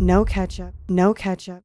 no 0.00 0.24
ketchup, 0.24 0.74
no 0.88 1.14
ketchup. 1.14 1.64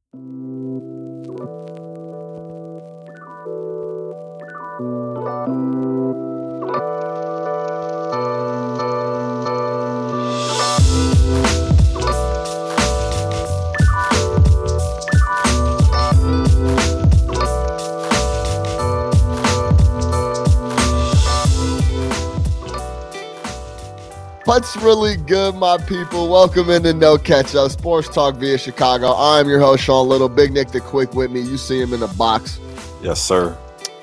What's 24.44 24.76
really 24.76 25.16
good, 25.16 25.54
my 25.54 25.78
people? 25.78 26.28
Welcome 26.28 26.68
into 26.68 26.92
No 26.92 27.16
Catch 27.16 27.54
Up 27.54 27.70
Sports 27.70 28.10
Talk 28.10 28.34
via 28.34 28.58
Chicago. 28.58 29.14
I'm 29.16 29.48
your 29.48 29.58
host, 29.58 29.82
Sean 29.82 30.06
Little. 30.06 30.28
Big 30.28 30.52
Nick 30.52 30.68
the 30.68 30.82
Quick 30.82 31.14
with 31.14 31.30
me. 31.30 31.40
You 31.40 31.56
see 31.56 31.80
him 31.80 31.94
in 31.94 32.00
the 32.00 32.08
box. 32.08 32.60
Yes, 33.00 33.22
sir. 33.22 33.56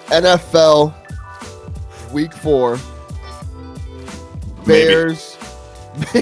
NFL 0.08 0.96
Week 2.12 2.34
Four. 2.34 2.80
Bears, 4.66 5.38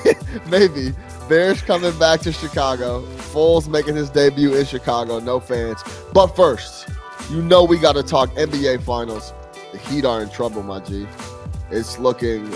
maybe. 0.50 0.94
Bears 1.30 1.62
coming 1.62 1.98
back 1.98 2.20
to 2.22 2.34
Chicago. 2.34 3.06
Foles 3.32 3.70
making 3.70 3.96
his 3.96 4.10
debut 4.10 4.54
in 4.54 4.66
Chicago. 4.66 5.20
No 5.20 5.40
fans. 5.40 5.82
But 6.12 6.36
first, 6.36 6.90
you 7.32 7.42
know 7.42 7.64
we 7.64 7.78
got 7.78 7.94
to 7.94 8.04
talk 8.04 8.30
NBA 8.32 8.84
Finals. 8.84 9.34
The 9.72 9.78
Heat 9.78 10.04
are 10.04 10.22
in 10.22 10.30
trouble, 10.30 10.62
my 10.62 10.82
G. 10.82 11.08
It's 11.72 11.98
looking 12.00 12.52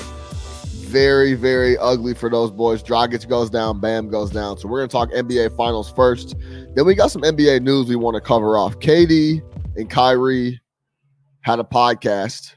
very, 0.94 1.34
very 1.34 1.76
ugly 1.80 2.14
for 2.14 2.30
those 2.30 2.52
boys. 2.52 2.84
Dragic 2.84 3.28
goes 3.28 3.50
down, 3.50 3.80
Bam 3.82 4.10
goes 4.10 4.30
down. 4.30 4.58
So 4.60 4.68
we're 4.68 4.80
gonna 4.80 4.88
talk 4.88 5.10
NBA 5.12 5.58
Finals 5.58 5.92
first. 5.92 6.36
Then 6.76 6.86
we 6.86 6.94
got 6.96 7.12
some 7.12 7.24
NBA 7.24 7.62
news 7.63 7.88
we 7.90 7.96
want 7.96 8.13
to 8.16 8.22
cover 8.22 8.55
off. 8.58 8.80
KD 8.80 9.41
and 9.76 9.90
Kyrie 9.90 10.62
had 11.41 11.60
a 11.60 11.63
podcast, 11.63 12.54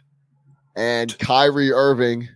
and 0.77 1.19
Kyrie 1.19 1.73
Irving 1.73 2.28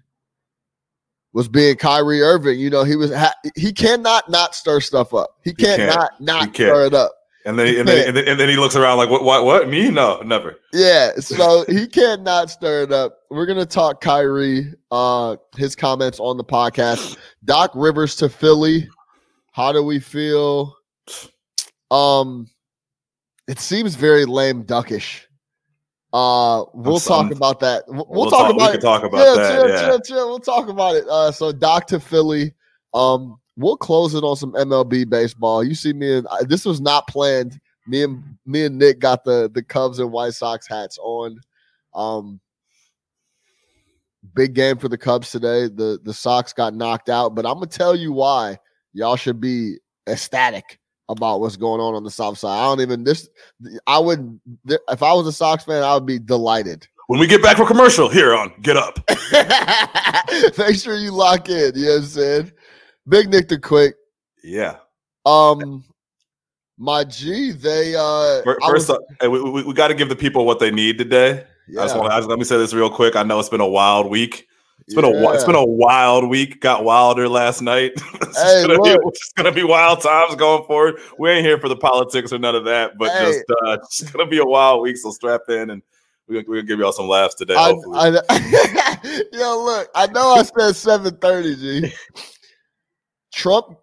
was 1.35 1.47
being 1.49 1.77
Kyrie 1.77 2.23
Irving. 2.23 2.59
You 2.59 2.71
know, 2.71 2.83
he 2.83 2.97
was 2.97 3.15
ha- 3.15 3.35
he 3.55 3.73
cannot 3.73 4.29
not 4.31 4.55
stir 4.55 4.81
stuff 4.81 5.13
up. 5.15 5.37
He, 5.45 5.51
He 5.51 5.57
can't. 5.65 5.81
cannot 5.83 6.21
not 6.21 6.41
He 6.41 6.47
can't. 6.47 6.55
stir 6.71 6.87
it 6.87 6.95
up. 6.95 7.13
And 7.47 7.59
then, 7.59 7.75
and 7.79 7.89
then, 7.89 8.09
and 8.09 8.17
then, 8.17 8.29
and 8.29 8.39
then 8.39 8.49
he 8.51 8.57
looks 8.57 8.77
around 8.77 8.99
like, 8.99 9.09
what, 9.09 9.25
what, 9.25 9.45
what? 9.47 9.69
Me? 9.69 9.91
No, 9.91 10.21
never. 10.21 10.57
Yeah, 10.75 11.13
so 11.17 11.65
he 11.69 11.87
cannot 11.87 12.51
stir 12.51 12.83
it 12.83 12.93
up. 12.93 13.17
We're 13.31 13.47
gonna 13.47 13.65
talk 13.65 14.01
Kyrie, 14.03 14.75
uh, 14.91 15.37
his 15.57 15.75
comments 15.75 16.21
on 16.21 16.37
the 16.37 16.45
podcast. 16.45 17.17
Doc 17.45 17.71
Rivers 17.75 18.15
to 18.17 18.29
Philly. 18.29 18.89
How 19.53 19.73
do 19.73 19.83
we 19.83 20.01
feel? 20.01 20.75
Um, 21.91 22.49
it 23.49 23.59
seems 23.59 23.95
very 23.95 24.25
lame 24.27 24.63
duckish. 24.65 25.27
Uh, 26.13 26.65
we'll 26.75 26.99
some- 26.99 27.29
talk 27.29 27.37
about 27.37 27.61
that. 27.61 27.85
We'll, 27.89 28.07
we'll 28.09 28.31
talk 28.31 28.49
talk- 28.49 28.51
we 28.51 28.57
about 28.57 28.71
can 28.73 28.79
it. 28.79 28.83
talk 28.83 29.03
about 29.05 29.19
chill, 29.25 29.37
that, 29.37 29.53
Chill, 29.55 29.69
yeah. 29.69 29.87
chill, 29.87 30.01
chill. 30.01 30.29
We'll 30.29 30.39
talk 30.41 30.69
about 30.69 30.97
it. 30.97 31.05
Uh, 31.09 31.31
so 31.33 31.53
Doc 31.53 31.87
to 31.89 32.01
Philly. 32.01 32.53
Um, 32.93 33.39
we'll 33.57 33.77
close 33.77 34.15
it 34.15 34.25
on 34.25 34.37
some 34.37 34.53
MLB 34.53 35.09
baseball. 35.09 35.63
You 35.65 35.75
see 35.75 35.93
me 35.93 36.19
and 36.19 36.27
this 36.47 36.65
was 36.65 36.81
not 36.81 37.07
planned. 37.07 37.61
Me 37.87 38.03
and 38.03 38.23
me 38.47 38.65
and 38.65 38.79
Nick 38.79 38.99
got 38.99 39.25
the 39.25 39.51
the 39.53 39.63
Cubs 39.63 39.99
and 39.99 40.13
White 40.13 40.35
Sox 40.35 40.67
hats 40.67 40.99
on. 41.01 41.41
Um, 41.95 42.41
big 44.35 44.55
game 44.55 44.79
for 44.79 44.89
the 44.89 44.99
Cubs 44.99 45.31
today. 45.31 45.69
The 45.69 45.99
the 46.03 46.15
Sox 46.15 46.53
got 46.53 46.75
knocked 46.75 47.09
out, 47.09 47.35
but 47.35 47.47
I'm 47.47 47.55
gonna 47.55 47.67
tell 47.67 47.97
you 47.97 48.13
why 48.13 48.59
y'all 48.93 49.17
should 49.17 49.41
be 49.41 49.77
ecstatic 50.09 50.79
about 51.09 51.41
what's 51.41 51.57
going 51.57 51.81
on 51.81 51.95
on 51.95 52.05
the 52.05 52.11
South 52.11 52.39
Side. 52.39 52.59
I 52.59 52.65
don't 52.65 52.81
even 52.81 53.05
this. 53.05 53.29
I 53.87 53.99
would 53.99 54.41
if 54.67 55.03
I 55.03 55.13
was 55.13 55.27
a 55.27 55.33
Sox 55.33 55.65
fan, 55.65 55.83
I 55.83 55.95
would 55.95 56.07
be 56.07 56.19
delighted. 56.19 56.87
When 57.09 57.19
we 57.19 57.27
get 57.27 57.43
back 57.43 57.57
for 57.57 57.67
commercial, 57.67 58.09
here 58.09 58.33
on 58.33 58.53
Get 58.63 58.77
Up. 58.77 59.01
Make 60.59 60.77
sure 60.77 60.95
you 60.95 61.11
lock 61.11 61.49
in. 61.49 61.73
You 61.75 61.87
know 61.87 61.91
what 61.95 62.03
I'm 62.03 62.05
saying? 62.05 62.53
Big 63.11 63.29
Nick 63.29 63.49
the 63.49 63.59
Quick. 63.59 63.97
Yeah. 64.43 64.77
Um, 65.27 65.85
my 66.79 67.05
G, 67.05 67.51
they 67.51 67.95
uh 67.95 68.43
Fir- 68.43 68.59
First, 68.67 68.89
was- 68.89 68.91
up, 68.91 69.03
we, 69.23 69.43
we, 69.43 69.63
we 69.65 69.75
got 69.75 69.89
to 69.89 69.95
give 69.95 70.09
the 70.09 70.17
people 70.17 70.47
what 70.47 70.61
they 70.61 70.71
need 70.71 70.97
today. 70.97 71.45
I 71.69 71.73
just 71.83 71.95
yeah, 71.95 72.01
want 72.01 72.13
to 72.13 72.29
let 72.29 72.39
me 72.39 72.45
say 72.45 72.57
this 72.57 72.73
real 72.73 72.89
quick. 72.89 73.17
I 73.17 73.23
know 73.23 73.39
it's 73.39 73.49
been 73.49 73.61
a 73.61 73.69
wild 73.69 74.09
week. 74.11 74.47
It's 74.87 74.95
been 74.95 75.05
a 75.05 75.09
wi- 75.09 75.35
it's 75.35 75.43
yeah. 75.43 75.47
been 75.47 75.57
a 75.57 75.65
wild 75.65 76.29
week. 76.29 76.61
Got 76.61 76.85
wilder 76.85 77.29
last 77.29 77.61
night. 77.63 77.93
it's, 77.97 78.43
Hey, 78.43 78.67
gonna 78.67 78.81
be, 78.81 78.91
it's 78.91 79.33
gonna 79.37 79.53
be 79.53 79.63
wild 79.63 80.01
times 80.01 80.35
going 80.37 80.65
forward. 80.65 81.01
We 81.19 81.31
ain't 81.31 81.45
here 81.45 81.61
for 81.61 81.69
the 81.69 81.77
politics 81.77 82.33
or 82.33 82.39
none 82.39 82.57
of 82.57 82.65
that, 82.65 82.99
but 82.99 83.13
Hey. 83.13 83.25
just 83.25 83.45
uh, 83.51 83.73
it's 83.83 84.03
gonna 84.11 84.27
be 84.29 84.39
a 84.39 84.45
wild 84.45 84.83
week. 84.83 84.97
So 84.97 85.11
strap 85.11 85.43
in, 85.49 85.71
and 85.71 85.83
we're 86.29 86.43
gonna, 86.43 86.63
give 86.63 86.79
y'all 86.79 86.93
some 86.93 87.09
laughs 87.09 87.35
today. 87.35 87.55
I, 87.55 87.73
hopefully. 87.73 87.99
I, 87.99 89.23
yo, 89.33 89.65
look, 89.65 89.89
I 89.95 90.07
know 90.09 90.33
I 90.33 90.43
said 90.43 90.75
7:30, 90.75 91.61
G. 91.61 91.93
Trump 93.41 93.79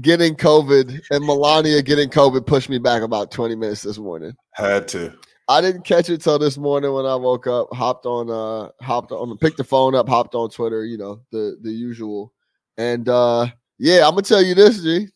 getting 0.00 0.36
COVID 0.36 1.02
and 1.10 1.26
Melania 1.26 1.82
getting 1.82 2.08
COVID 2.08 2.46
pushed 2.46 2.68
me 2.68 2.78
back 2.78 3.02
about 3.02 3.32
20 3.32 3.56
minutes 3.56 3.82
this 3.82 3.98
morning. 3.98 4.32
Had 4.52 4.86
to. 4.88 5.12
I 5.48 5.60
didn't 5.60 5.84
catch 5.84 6.08
it 6.08 6.22
till 6.22 6.38
this 6.38 6.56
morning 6.56 6.92
when 6.92 7.04
I 7.04 7.16
woke 7.16 7.48
up, 7.48 7.66
hopped 7.74 8.06
on 8.06 8.30
uh 8.30 8.70
hopped 8.80 9.10
on 9.10 9.36
picked 9.38 9.56
the 9.56 9.64
phone 9.64 9.96
up, 9.96 10.08
hopped 10.08 10.36
on 10.36 10.50
Twitter, 10.50 10.84
you 10.84 10.98
know, 10.98 11.20
the 11.32 11.58
the 11.62 11.72
usual. 11.72 12.32
And 12.78 13.08
uh 13.08 13.48
yeah, 13.76 14.06
I'm 14.06 14.12
gonna 14.12 14.22
tell 14.22 14.40
you 14.40 14.54
this, 14.54 14.80
G. 14.80 15.08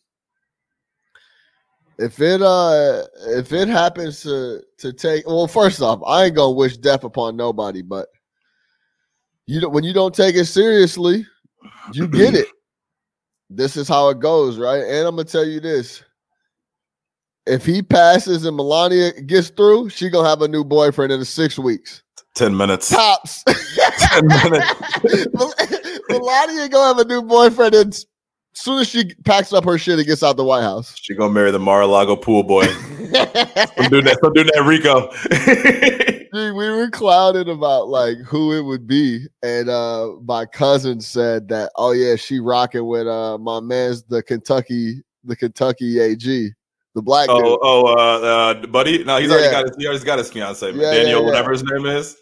If 1.97 2.19
it 2.19 2.41
uh 2.41 3.03
if 3.27 3.53
it 3.53 3.69
happens 3.69 4.21
to 4.23 4.61
to 4.79 4.91
take 4.91 5.25
well, 5.25 5.47
first 5.47 5.81
off, 5.81 6.01
I 6.05 6.25
ain't 6.25 6.35
gonna 6.35 6.51
wish 6.51 6.75
death 6.75 7.05
upon 7.05 7.37
nobody, 7.37 7.81
but 7.81 8.09
you 9.45 9.61
don't 9.61 9.71
when 9.71 9.85
you 9.85 9.93
don't 9.93 10.13
take 10.13 10.35
it 10.35 10.45
seriously, 10.45 11.25
you 11.93 12.09
get 12.09 12.35
it. 12.35 12.47
This 13.49 13.77
is 13.77 13.87
how 13.87 14.09
it 14.09 14.19
goes, 14.19 14.57
right? 14.57 14.83
And 14.83 15.07
I'm 15.07 15.15
gonna 15.15 15.25
tell 15.25 15.45
you 15.45 15.59
this. 15.59 16.03
If 17.45 17.65
he 17.65 17.81
passes 17.81 18.45
and 18.45 18.57
Melania 18.57 19.13
gets 19.21 19.49
through, 19.49 19.89
she 19.89 20.09
gonna 20.09 20.27
have 20.27 20.41
a 20.41 20.47
new 20.47 20.65
boyfriend 20.65 21.13
in 21.13 21.23
six 21.23 21.57
weeks. 21.57 22.03
Ten 22.35 22.55
minutes. 22.55 22.89
Tops. 22.89 23.43
Ten 23.97 24.27
minutes. 24.27 25.27
Melania 26.09 26.69
gonna 26.69 26.87
have 26.87 26.99
a 26.99 27.05
new 27.05 27.21
boyfriend 27.21 27.73
as 27.73 28.05
soon 28.53 28.79
as 28.79 28.89
she 28.89 29.13
packs 29.25 29.53
up 29.53 29.63
her 29.63 29.77
shit 29.77 29.97
and 29.97 30.07
gets 30.07 30.23
out 30.23 30.35
the 30.35 30.43
White 30.43 30.61
House. 30.61 30.93
She 31.01 31.15
gonna 31.15 31.33
marry 31.33 31.51
the 31.51 31.59
Mar-a-Lago 31.59 32.17
pool 32.17 32.43
boy. 32.43 32.65
Some 32.67 33.89
dude 33.89 34.05
that, 34.05 34.17
some 34.21 34.33
dude 34.33 34.51
that 34.53 34.63
Rico. 34.65 35.09
Dude, 36.33 36.55
we 36.55 36.69
were 36.69 36.89
clouded 36.89 37.49
about 37.49 37.87
like 37.89 38.17
who 38.19 38.53
it 38.53 38.61
would 38.61 38.87
be, 38.87 39.27
and 39.43 39.69
uh 39.69 40.13
my 40.23 40.45
cousin 40.45 41.01
said 41.01 41.47
that, 41.49 41.71
oh 41.75 41.91
yeah, 41.91 42.15
she 42.15 42.39
rocking 42.39 42.85
with 42.85 43.07
uh 43.07 43.37
my 43.37 43.59
man's 43.59 44.03
the 44.03 44.21
Kentucky, 44.23 45.03
the 45.23 45.35
Kentucky 45.35 45.99
AG, 45.99 46.51
the 46.95 47.01
black 47.01 47.27
dude. 47.27 47.37
oh, 47.37 47.59
oh, 47.61 47.85
uh, 47.87 48.19
uh, 48.21 48.67
buddy. 48.67 49.03
No, 49.03 49.17
he's 49.17 49.31
already 49.31 49.51
got 49.51 49.67
his, 49.67 49.75
he 49.77 49.87
alre's 49.87 50.03
got 50.03 50.17
his 50.19 50.31
fiance, 50.31 50.71
Yeah, 50.71 50.81
yeah, 50.81 50.91
Daniel, 50.91 51.19
yeah. 51.21 51.25
whatever 51.25 51.51
his 51.51 51.63
name 51.63 51.85
is. 51.85 52.17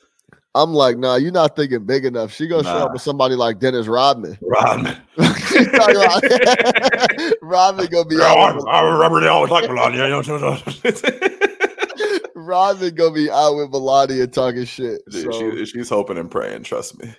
I'm 0.56 0.72
like, 0.72 0.98
nah, 0.98 1.16
you're 1.18 1.34
not 1.34 1.58
thinking 1.58 1.86
big 1.86 2.06
enough. 2.06 2.32
She 2.32 2.48
gonna 2.48 2.64
show 2.64 2.70
up 2.70 2.94
with 2.94 3.02
somebody 3.02 3.36
like 3.36 3.60
Dennis 3.60 3.88
Rodman. 3.88 4.38
Rodman. 4.42 4.98
She's 5.50 5.70
talking 5.70 5.98
about 5.98 6.24
Rodman 7.42 7.88
gonna 7.88 8.06
be 8.06 8.16
out. 8.22 8.56
With, 8.56 8.66
I 8.66 8.82
remember 8.82 9.20
they 9.20 9.28
always 9.28 9.52
like 9.52 9.70
Melania. 9.70 10.06
You 12.36 12.42
know, 12.42 12.48
so- 12.48 12.72
so- 12.74 12.80
Rodman 12.80 12.96
gonna 12.96 13.14
be 13.14 13.30
out 13.30 13.56
with 13.56 13.70
Melania 13.72 14.28
talking 14.28 14.66
shit. 14.66 15.02
Dude, 15.10 15.34
So, 15.34 15.52
she, 15.56 15.66
she's 15.66 15.90
hoping 15.90 16.18
and 16.18 16.30
praying. 16.30 16.64
Trust 16.64 17.00
me. 17.02 17.14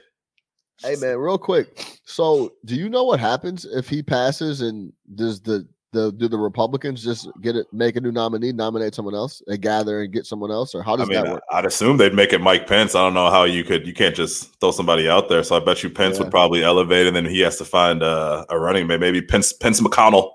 hey 0.83 0.97
man, 0.97 1.17
real 1.19 1.39
quick. 1.39 1.99
So, 2.05 2.53
do 2.65 2.75
you 2.77 2.89
know 2.89 3.05
what 3.05 3.19
happens 3.21 3.65
if 3.65 3.89
he 3.89 4.03
passes 4.03 4.61
and 4.61 4.93
does 5.15 5.41
the 5.41 5.67
the 5.93 6.13
do 6.13 6.29
the 6.29 6.37
Republicans 6.37 7.03
just 7.03 7.27
get 7.41 7.57
it 7.57 7.67
make 7.73 7.97
a 7.97 8.01
new 8.01 8.13
nominee, 8.13 8.53
nominate 8.53 8.95
someone 8.95 9.15
else, 9.15 9.41
and 9.47 9.63
gather 9.63 10.03
and 10.03 10.13
get 10.13 10.27
someone 10.27 10.51
else, 10.51 10.75
or 10.75 10.83
how 10.83 10.93
I 10.95 10.97
does 10.99 11.09
mean, 11.09 11.23
that 11.25 11.33
work? 11.33 11.43
I'd 11.53 11.65
assume 11.65 11.97
they'd 11.97 12.13
make 12.13 12.35
it 12.35 12.41
Mike 12.43 12.67
Pence. 12.67 12.95
I 12.95 12.99
don't 13.03 13.15
know 13.15 13.31
how 13.31 13.45
you 13.45 13.65
could. 13.65 13.87
You 13.87 13.95
can't 13.95 14.15
just 14.15 14.61
throw 14.61 14.73
somebody 14.73 15.09
out 15.09 15.31
there. 15.31 15.43
So 15.43 15.57
I 15.57 15.65
bet 15.65 15.83
you 15.83 15.89
Pence 15.89 16.19
Yeah. 16.19 16.25
would 16.25 16.31
probably 16.31 16.63
elevate, 16.63 17.07
and 17.07 17.17
then 17.17 17.25
he 17.25 17.41
has 17.41 17.57
to 17.59 17.65
find 17.65 18.03
uh, 18.03 18.45
a 18.51 18.59
running 18.59 18.87
mate. 18.87 19.01
Maybe 19.01 19.23
Pence, 19.23 19.55
Pence 19.55 19.81
McConnell. 19.81 20.26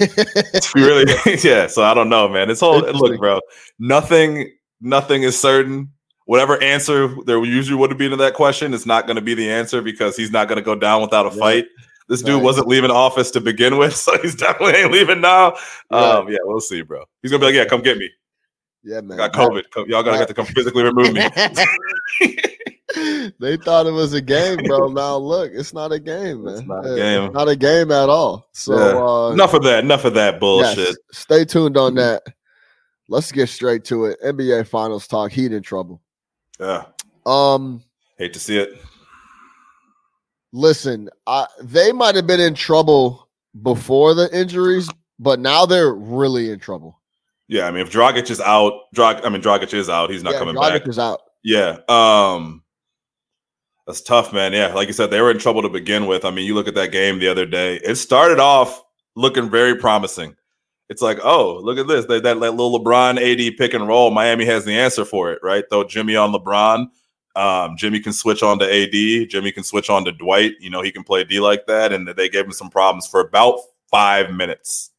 really 0.74 1.04
yeah 1.44 1.66
so 1.66 1.82
i 1.82 1.92
don't 1.94 2.08
know 2.08 2.28
man. 2.28 2.48
This 2.48 2.60
whole 2.60 2.76
Interesting. 2.76 3.00
look 3.10 3.18
bro 3.20 3.40
nothing 3.78 4.50
nothing 4.80 5.22
is 5.22 5.38
certain. 5.38 5.90
Whatever 6.26 6.62
answer 6.62 7.08
there 7.26 7.44
usually 7.44 7.76
would 7.76 7.96
be 7.98 8.08
to 8.08 8.16
that 8.16 8.34
question 8.34 8.72
is 8.72 8.86
not 8.86 9.06
going 9.06 9.16
to 9.16 9.22
be 9.22 9.34
the 9.34 9.50
answer 9.50 9.82
because 9.82 10.16
he's 10.16 10.30
not 10.30 10.46
going 10.48 10.56
to 10.56 10.62
go 10.62 10.74
down 10.76 11.02
without 11.02 11.26
a 11.26 11.30
Yeah. 11.34 11.40
fight. 11.40 11.64
This 12.08 12.22
dude 12.22 12.36
Right. 12.36 12.42
wasn't 12.44 12.68
leaving 12.68 12.90
office 12.92 13.30
to 13.32 13.40
begin 13.40 13.76
with 13.78 13.96
so 14.04 14.16
he's 14.22 14.36
definitely 14.36 14.74
ain't 14.80 14.92
leaving 14.92 15.20
now. 15.20 15.54
Um 15.90 16.28
yeah 16.28 16.38
we'll 16.44 16.60
see 16.60 16.82
bro. 16.82 17.04
He's 17.22 17.30
gonna 17.30 17.40
be 17.40 17.46
like 17.46 17.54
yeah 17.56 17.64
come 17.64 17.82
get 17.82 17.98
me. 17.98 18.08
Yeah, 18.82 18.98
i 18.98 19.00
man. 19.02 19.18
got 19.18 19.32
covid. 19.32 19.64
Y'all 19.88 20.02
gotta 20.02 20.12
that- 20.12 20.18
have 20.18 20.28
to 20.28 20.34
come 20.34 20.46
physically 20.46 20.82
remove 20.84 21.12
me 21.12 21.20
they 23.38 23.56
thought 23.56 23.86
it 23.86 23.92
was 23.92 24.12
a 24.14 24.20
game, 24.20 24.58
bro. 24.64 24.88
Now 24.88 25.16
look, 25.16 25.52
it's 25.54 25.72
not 25.74 25.92
a 25.92 25.98
game, 25.98 26.44
man. 26.44 26.54
It's 26.58 26.66
not 26.66 26.86
a 26.86 26.96
game. 26.96 27.24
it's 27.24 27.34
not 27.34 27.48
a 27.48 27.56
game 27.56 27.90
at 27.92 28.08
all. 28.08 28.48
So 28.52 28.74
Yeah. 28.76 28.98
uh, 29.28 29.32
enough 29.32 29.54
of 29.54 29.62
that. 29.64 29.84
Enough 29.84 30.04
of 30.04 30.14
that 30.14 30.40
bullshit. 30.40 30.78
yes, 30.78 30.96
stay 31.12 31.44
tuned 31.44 31.76
on 31.76 31.94
that. 31.96 32.22
Let's 33.08 33.32
get 33.32 33.48
straight 33.48 33.84
to 33.86 34.04
it. 34.06 34.18
NBA 34.24 34.66
Finals 34.68 35.06
talk. 35.06 35.32
Heat 35.32 35.52
in 35.52 35.62
trouble. 35.62 36.00
Yeah, 36.60 36.84
Um, 37.26 37.82
hate 38.18 38.32
to 38.34 38.38
see 38.40 38.58
it. 38.58 38.70
listen, 40.52 41.08
I, 41.26 41.46
they 41.62 41.92
might 41.92 42.14
have 42.16 42.26
been 42.26 42.40
in 42.40 42.54
trouble 42.54 43.28
before 43.62 44.14
the 44.14 44.28
injuries, 44.36 44.88
but 45.18 45.40
now 45.40 45.66
they're 45.66 45.92
really 45.94 46.50
in 46.50 46.58
trouble. 46.58 47.00
Yeah, 47.48 47.66
I 47.66 47.70
mean, 47.72 47.80
if 47.82 47.90
Dragic 47.90 48.30
is 48.30 48.40
out, 48.40 48.74
Drag, 48.94 49.24
I 49.24 49.28
mean, 49.28 49.42
Dragic 49.42 49.74
is 49.74 49.88
out. 49.90 50.10
He's 50.10 50.22
not 50.22 50.34
yeah, 50.34 50.38
coming 50.38 50.54
Dragic 50.54 50.60
back. 50.60 50.82
Dragic 50.84 50.88
is 50.88 50.98
out. 50.98 51.20
Yeah. 51.42 51.78
Um 51.88 52.62
that's 53.86 54.00
tough, 54.00 54.32
man. 54.32 54.52
Yeah, 54.52 54.72
like 54.74 54.88
you 54.88 54.94
said, 54.94 55.10
they 55.10 55.20
were 55.20 55.30
in 55.30 55.38
trouble 55.38 55.62
to 55.62 55.68
begin 55.68 56.06
with. 56.06 56.24
I 56.24 56.30
mean, 56.30 56.46
you 56.46 56.54
look 56.54 56.68
at 56.68 56.74
that 56.74 56.92
game 56.92 57.18
the 57.18 57.28
other 57.28 57.46
day. 57.46 57.76
It 57.76 57.96
started 57.96 58.38
off 58.38 58.82
looking 59.16 59.50
very 59.50 59.76
promising. 59.76 60.36
It's 60.88 61.02
like, 61.02 61.18
oh, 61.22 61.60
look 61.62 61.78
at 61.78 61.86
this. 61.86 62.04
They, 62.06 62.20
that, 62.20 62.38
little 62.38 62.78
LeBron 62.78 63.16
AD 63.16 63.56
pick 63.56 63.74
and 63.74 63.86
roll. 63.86 64.10
Miami 64.10 64.44
has 64.46 64.64
the 64.64 64.76
answer 64.76 65.04
for 65.04 65.32
it, 65.32 65.38
right? 65.42 65.64
Throw 65.70 65.84
Jimmy 65.84 66.16
on 66.16 66.32
LeBron. 66.32 66.86
Um, 67.36 67.76
Jimmy 67.76 68.00
can 68.00 68.12
switch 68.12 68.42
on 68.42 68.58
to 68.58 68.64
AD. 68.64 69.28
Jimmy 69.28 69.52
can 69.52 69.62
switch 69.62 69.88
on 69.88 70.04
to 70.04 70.12
Dwight. 70.12 70.54
You 70.58 70.68
know, 70.68 70.82
he 70.82 70.90
can 70.90 71.04
play 71.04 71.22
D 71.22 71.38
like 71.38 71.66
that. 71.66 71.92
And 71.92 72.08
they 72.08 72.28
gave 72.28 72.44
him 72.44 72.52
some 72.52 72.70
problems 72.70 73.06
for 73.06 73.20
about 73.20 73.60
five 73.88 74.32
minutes. 74.32 74.90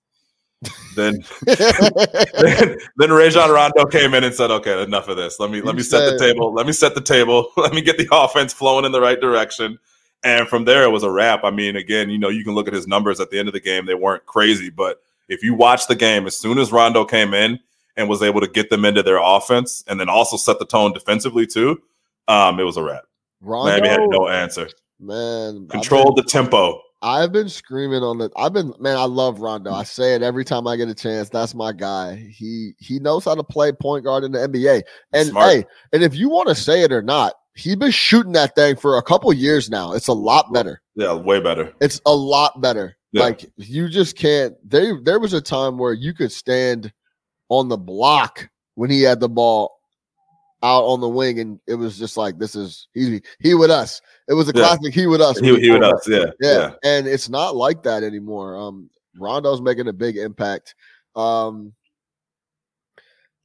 Then 0.96 1.24
then, 1.46 2.78
then 2.98 3.12
Rajon 3.12 3.50
Rondo 3.50 3.86
came 3.86 4.14
in 4.14 4.24
and 4.24 4.34
said, 4.34 4.52
"Okay, 4.52 4.82
enough 4.84 5.08
of 5.08 5.18
this. 5.18 5.40
Let 5.40 5.50
me 5.52 5.62
let 5.62 5.76
me 5.76 5.84
set 5.84 6.12
the 6.12 6.20
table. 6.20 6.54
Let 6.54 6.68
me 6.68 6.74
set 6.74 6.96
the 6.96 7.02
table. 7.02 7.52
Let 7.58 7.74
me 7.74 7.82
get 7.82 7.98
the 7.98 8.08
offense 8.12 8.54
flowing 8.54 8.86
in 8.86 8.92
the 8.92 9.02
right 9.02 9.20
direction." 9.20 9.80
And 10.24 10.48
from 10.48 10.66
there, 10.66 10.84
it 10.84 10.92
was 10.92 11.02
a 11.02 11.10
wrap. 11.10 11.44
I 11.44 11.50
mean, 11.50 11.76
again, 11.76 12.12
you 12.12 12.20
know, 12.20 12.30
you 12.30 12.44
can 12.44 12.54
look 12.54 12.68
at 12.68 12.76
his 12.76 12.88
numbers 12.88 13.20
at 13.20 13.32
the 13.32 13.40
end 13.40 13.48
of 13.48 13.54
the 13.54 13.60
game; 13.60 13.86
they 13.86 13.96
weren't 13.96 14.26
crazy, 14.26 14.70
but 14.70 15.02
if 15.28 15.42
you 15.42 15.56
watch 15.56 15.88
the 15.88 15.96
game, 15.96 16.28
as 16.28 16.36
soon 16.36 16.60
as 16.60 16.72
Rondo 16.72 17.06
came 17.06 17.34
in 17.34 17.60
and 17.98 18.08
was 18.08 18.22
able 18.22 18.42
to 18.42 18.48
get 18.48 18.70
them 18.70 18.86
into 18.86 19.02
their 19.02 19.20
offense, 19.22 19.84
and 19.88 20.00
then 20.00 20.10
also 20.10 20.38
set 20.38 20.60
the 20.60 20.66
tone 20.66 20.94
defensively 20.94 21.48
too, 21.48 21.82
um, 22.28 22.60
it 22.60 22.64
was 22.64 22.78
a 22.78 22.84
wrap. 22.84 23.04
Rondo, 23.42 23.72
Miami 23.72 23.88
had 23.88 24.02
no 24.10 24.28
answer. 24.28 24.70
man, 25.00 25.68
Controlled 25.70 26.18
the 26.18 26.24
tempo. 26.24 26.82
I've 27.02 27.32
been 27.32 27.50
screaming 27.50 28.04
on 28.04 28.20
the. 28.20 28.30
I've 28.36 28.54
been 28.54 28.74
man. 28.80 28.96
I 28.96 29.06
love 29.06 29.40
Rondo. 29.40 29.72
I 29.72 29.84
say 29.84 30.14
it 30.14 30.22
every 30.22 30.46
time 30.46 30.68
I 30.68 30.76
get 30.76 30.88
a 30.88 30.94
chance. 30.94 31.30
That's 31.30 31.56
my 31.56 31.72
guy. 31.72 32.16
He 32.16 32.74
he 32.78 33.00
knows 33.00 33.26
how 33.26 33.34
to 33.34 33.44
play 33.44 33.72
point 33.72 34.06
guard 34.06 34.24
in 34.24 34.32
the 34.32 34.40
NBA. 34.40 34.84
And 35.12 35.30
Smart. 35.30 35.50
hey, 35.50 35.66
and 35.94 36.04
if 36.04 36.16
you 36.16 36.30
want 36.30 36.50
to 36.50 36.56
say 36.56 36.84
it 36.84 36.92
or 36.92 37.02
not, 37.02 37.34
he's 37.56 37.76
been 37.76 37.92
shooting 37.92 38.34
that 38.34 38.56
thing 38.56 38.76
for 38.76 38.98
a 38.98 39.04
couple 39.04 39.34
years 39.34 39.70
now. 39.70 39.94
It's 39.94 40.08
a 40.08 40.14
lot 40.14 40.54
better. 40.54 40.82
Yeah, 40.96 41.14
way 41.14 41.40
better. 41.40 41.74
It's 41.82 42.00
a 42.06 42.14
lot 42.14 42.62
better. 42.62 42.96
Yeah. 43.12 43.24
Like 43.24 43.46
you 43.58 43.90
just 43.90 44.16
can't. 44.16 44.56
There 44.64 45.00
there 45.04 45.20
was 45.20 45.34
a 45.34 45.42
time 45.42 45.78
where 45.78 45.94
you 45.94 46.14
could 46.14 46.32
stand 46.32 46.94
on 47.50 47.68
the 47.68 47.78
block 47.78 48.48
when 48.76 48.90
he 48.90 49.02
had 49.02 49.20
the 49.20 49.30
ball 49.30 49.80
out 50.64 50.84
on 50.84 51.02
the 51.02 51.10
wing, 51.10 51.40
and 51.40 51.60
it 51.68 51.76
was 51.76 51.98
just 51.98 52.16
like 52.16 52.38
this 52.38 52.56
is 52.56 52.88
he 52.94 53.22
he 53.40 53.54
with 53.54 53.72
us. 53.72 54.02
It 54.32 54.36
was 54.36 54.48
a 54.48 54.54
Yeah. 54.56 54.62
classic 54.64 54.94
he 54.94 55.08
with 55.08 55.20
us. 55.20 55.38
He, 55.40 55.48
he 55.60 55.72
with 55.72 55.84
us. 55.84 56.08
Yeah, 56.08 56.32
Yeah. 56.40 56.72
and 56.86 57.06
it's 57.06 57.28
not 57.28 57.54
like 57.58 57.84
that 57.84 58.02
anymore. 58.02 58.56
Um, 58.56 58.90
Rondo's 59.20 59.60
making 59.60 59.90
a 59.90 59.94
big 59.94 60.16
impact. 60.16 60.74
Um, 61.18 61.74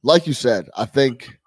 like 0.01 0.25
you 0.27 0.31
said, 0.33 0.69
I 0.77 0.85
think 0.85 1.37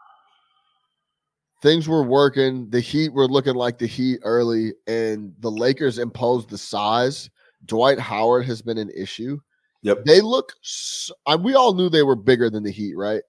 things 1.63 1.89
were 1.89 2.03
working. 2.03 2.69
The 2.69 2.81
Heat 2.81 3.15
were 3.15 3.27
looking 3.27 3.55
like 3.55 3.79
the 3.79 3.87
Heat 3.87 4.21
early, 4.25 4.75
and 4.87 5.35
the 5.41 5.51
Lakers 5.51 5.99
imposed 5.99 6.51
the 6.51 6.59
size. 6.59 7.31
Dwight 7.65 7.99
Howard 7.99 8.45
has 8.45 8.61
been 8.61 8.77
an 8.77 8.91
issue. 8.95 9.41
Yep. 9.83 10.05
They 10.05 10.21
look. 10.21 10.53
s 10.63 11.11
I 11.25 11.37
we 11.37 11.55
all 11.55 11.73
knew 11.73 11.89
they 11.89 12.03
were 12.03 12.17
bigger 12.17 12.51
than 12.51 12.63
the 12.63 12.71
Heat, 12.71 12.95
right? 12.95 13.23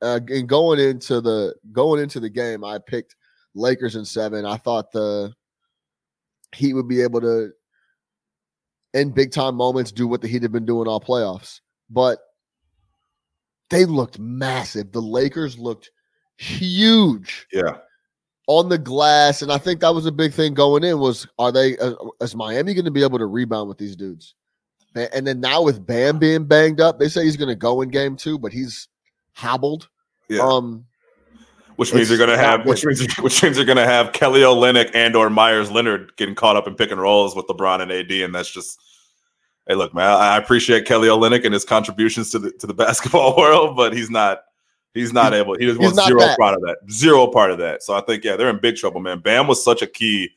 Uh, 0.00 0.20
and 0.28 0.48
going 0.48 0.78
into 0.78 1.20
the 1.20 1.56
going 1.72 2.00
into 2.00 2.20
the 2.20 2.30
game, 2.30 2.62
I 2.62 2.78
picked 2.78 3.16
Lakers 3.56 3.96
in 3.96 4.04
seven. 4.04 4.44
I 4.46 4.56
thought 4.58 4.92
the 4.92 5.34
Heat 6.54 6.74
would 6.74 6.88
be 6.88 7.02
able 7.02 7.20
to, 7.20 7.50
in 8.94 9.10
big 9.10 9.32
time 9.32 9.54
moments, 9.54 9.92
do 9.92 10.06
what 10.06 10.20
the 10.22 10.28
Heat 10.28 10.42
have 10.42 10.52
been 10.52 10.66
doing 10.66 10.88
all 10.88 11.00
playoffs. 11.00 11.60
But 11.90 12.18
they 13.70 13.84
looked 13.84 14.18
massive. 14.18 14.92
The 14.92 15.02
Lakers 15.02 15.58
looked 15.58 15.90
huge 16.36 17.46
Yeah. 17.52 17.78
on 18.46 18.68
the 18.68 18.78
glass, 18.78 19.42
and 19.42 19.50
I 19.52 19.58
think 19.58 19.80
that 19.80 19.94
was 19.94 20.06
a 20.06 20.12
big 20.12 20.32
thing 20.32 20.54
going 20.54 20.84
in. 20.84 20.98
Was 20.98 21.26
are 21.38 21.50
they? 21.52 21.76
Uh, 21.78 21.94
is 22.20 22.34
Miami 22.36 22.74
going 22.74 22.84
to 22.84 22.90
be 22.90 23.02
able 23.02 23.18
to 23.18 23.26
rebound 23.26 23.68
with 23.68 23.78
these 23.78 23.96
dudes? 23.96 24.34
And 24.94 25.26
then 25.26 25.40
now 25.40 25.60
with 25.60 25.84
Bam 25.86 26.18
being 26.18 26.44
banged 26.46 26.80
up, 26.80 26.98
they 26.98 27.08
say 27.08 27.24
he's 27.24 27.36
going 27.36 27.50
to 27.50 27.54
go 27.54 27.82
in 27.82 27.90
game 27.90 28.16
two, 28.16 28.38
but 28.38 28.50
he's 28.52 28.88
hobbled. 29.32 29.88
Yeah. 30.30 30.40
Um, 30.40 30.86
Which 31.76 31.92
means 31.92 32.10
It's 32.10 32.18
you're 32.18 32.26
gonna 32.26 32.38
have, 32.38 32.64
which 32.64 32.84
means, 32.84 33.06
which 33.18 33.42
means 33.42 33.56
you're 33.56 33.66
gonna 33.66 33.84
have 33.86 34.12
Kelly 34.12 34.40
Olynyk 34.40 34.90
and 34.94 35.14
or 35.14 35.28
Meyers 35.28 35.70
Leonard 35.70 36.16
getting 36.16 36.34
caught 36.34 36.56
up 36.56 36.66
in 36.66 36.74
pick 36.74 36.90
and 36.90 37.00
rolls 37.00 37.36
with 37.36 37.46
LeBron 37.46 37.82
and 37.82 37.92
AD, 37.92 38.10
and 38.10 38.34
that's 38.34 38.50
just, 38.50 38.80
hey, 39.66 39.74
look, 39.74 39.94
man, 39.94 40.08
I 40.08 40.34
I 40.34 40.36
appreciate 40.38 40.86
Kelly 40.86 41.08
Olynyk 41.08 41.44
and 41.44 41.52
his 41.52 41.64
contributions 41.64 42.30
to 42.30 42.38
the 42.38 42.50
to 42.52 42.66
the 42.66 42.74
basketball 42.84 43.36
world, 43.36 43.76
but 43.76 43.92
he's 43.92 44.10
not, 44.10 44.44
he's 44.94 45.12
not 45.12 45.34
able. 45.34 45.54
He 45.56 45.66
just 45.66 45.78
wants 45.78 46.02
zero 46.04 46.20
that. 46.20 46.38
part 46.38 46.54
of 46.54 46.62
that, 46.62 46.78
zero 46.90 47.26
part 47.26 47.50
of 47.50 47.58
that. 47.58 47.82
So 47.82 47.94
I 47.94 48.00
think, 48.00 48.24
yeah, 48.24 48.36
they're 48.36 48.50
in 48.50 48.58
big 48.58 48.76
trouble, 48.76 49.00
man. 49.00 49.20
Bam 49.20 49.46
was 49.46 49.62
such 49.62 49.82
a 49.82 49.86
key. 49.86 50.30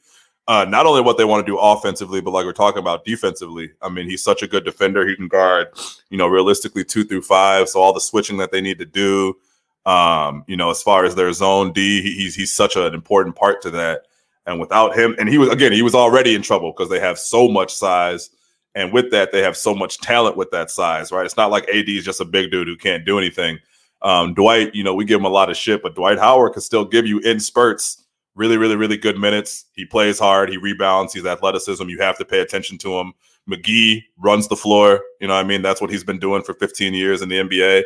Uh, 0.49 0.65
not 0.65 0.87
only 0.87 0.99
what 0.99 1.17
they 1.17 1.25
want 1.25 1.45
to 1.45 1.49
do 1.49 1.59
offensively, 1.59 2.21
but 2.21 2.31
like 2.31 2.43
we're 2.43 2.51
talking 2.53 2.79
about 2.79 3.05
defensively. 3.05 3.71
I 3.83 3.89
mean, 3.89 4.09
he's 4.09 4.23
such 4.23 4.41
a 4.41 4.47
good 4.47 4.65
defender. 4.65 5.07
He 5.07 5.15
can 5.15 5.27
guard, 5.27 5.67
you 6.09 6.17
know, 6.17 6.27
realistically 6.27 6.83
two 6.83 7.03
through 7.05 7.21
five. 7.21 7.69
So 7.69 7.79
all 7.79 7.93
the 7.93 8.01
switching 8.01 8.37
that 8.37 8.51
they 8.51 8.59
need 8.59 8.79
to 8.79 8.85
do, 8.85 9.37
um, 9.85 10.43
you 10.47 10.57
know, 10.57 10.69
as 10.69 10.81
far 10.83 11.05
as 11.05 11.15
their 11.15 11.31
zone 11.33 11.71
D, 11.73 12.01
he- 12.01 12.15
he's 12.15 12.35
he's 12.35 12.53
such 12.53 12.75
an 12.75 12.93
important 12.93 13.35
part 13.35 13.61
to 13.63 13.71
that. 13.71 14.03
And 14.45 14.59
without 14.59 14.97
him, 14.97 15.15
and 15.19 15.29
he 15.29 15.37
was 15.37 15.49
again, 15.49 15.71
he 15.71 15.81
was 15.81 15.95
already 15.95 16.35
in 16.35 16.41
trouble 16.41 16.71
because 16.71 16.89
they 16.89 16.99
have 16.99 17.19
so 17.19 17.47
much 17.47 17.73
size, 17.73 18.29
and 18.75 18.91
with 18.91 19.11
that, 19.11 19.31
they 19.31 19.41
have 19.41 19.55
so 19.57 19.75
much 19.75 19.99
talent 19.99 20.37
with 20.37 20.51
that 20.51 20.71
size, 20.71 21.11
right? 21.11 21.25
It's 21.25 21.37
not 21.37 21.51
like 21.51 21.67
AD 21.69 21.89
is 21.89 22.05
just 22.05 22.21
a 22.21 22.25
big 22.25 22.51
dude 22.51 22.67
who 22.67 22.77
can't 22.77 23.05
do 23.05 23.17
anything. 23.17 23.59
Um, 24.01 24.33
Dwight, 24.33 24.73
you 24.73 24.83
know, 24.83 24.95
we 24.95 25.05
give 25.05 25.19
him 25.19 25.25
a 25.25 25.29
lot 25.29 25.49
of 25.49 25.57
shit, 25.57 25.83
but 25.83 25.93
Dwight 25.95 26.17
Howard 26.17 26.53
can 26.53 26.61
still 26.61 26.85
give 26.85 27.05
you 27.05 27.19
in 27.19 27.39
spurts 27.39 28.05
really, 28.35 28.57
really, 28.57 28.77
really 28.77 28.97
good 28.97 29.17
minutes. 29.17 29.65
He 29.73 29.85
plays 29.85 30.17
hard, 30.17 30.49
he 30.49 30.57
rebounds, 30.57 31.13
he's 31.13 31.25
athleticism. 31.25 31.87
You 31.89 31.99
have 31.99 32.17
to 32.19 32.25
pay 32.25 32.39
attention 32.39 32.77
to 32.79 32.97
him. 32.97 33.13
McGee 33.49 34.03
runs 34.17 34.47
the 34.47 34.55
floor. 34.55 35.01
You 35.19 35.27
know, 35.27 35.33
I 35.33 35.43
mean, 35.43 35.61
that's 35.61 35.81
what 35.81 35.89
he's 35.89 36.03
been 36.05 36.19
doing 36.19 36.41
for 36.43 36.53
15 36.53 36.93
years 36.93 37.21
in 37.21 37.29
the 37.29 37.39
NBA. 37.39 37.83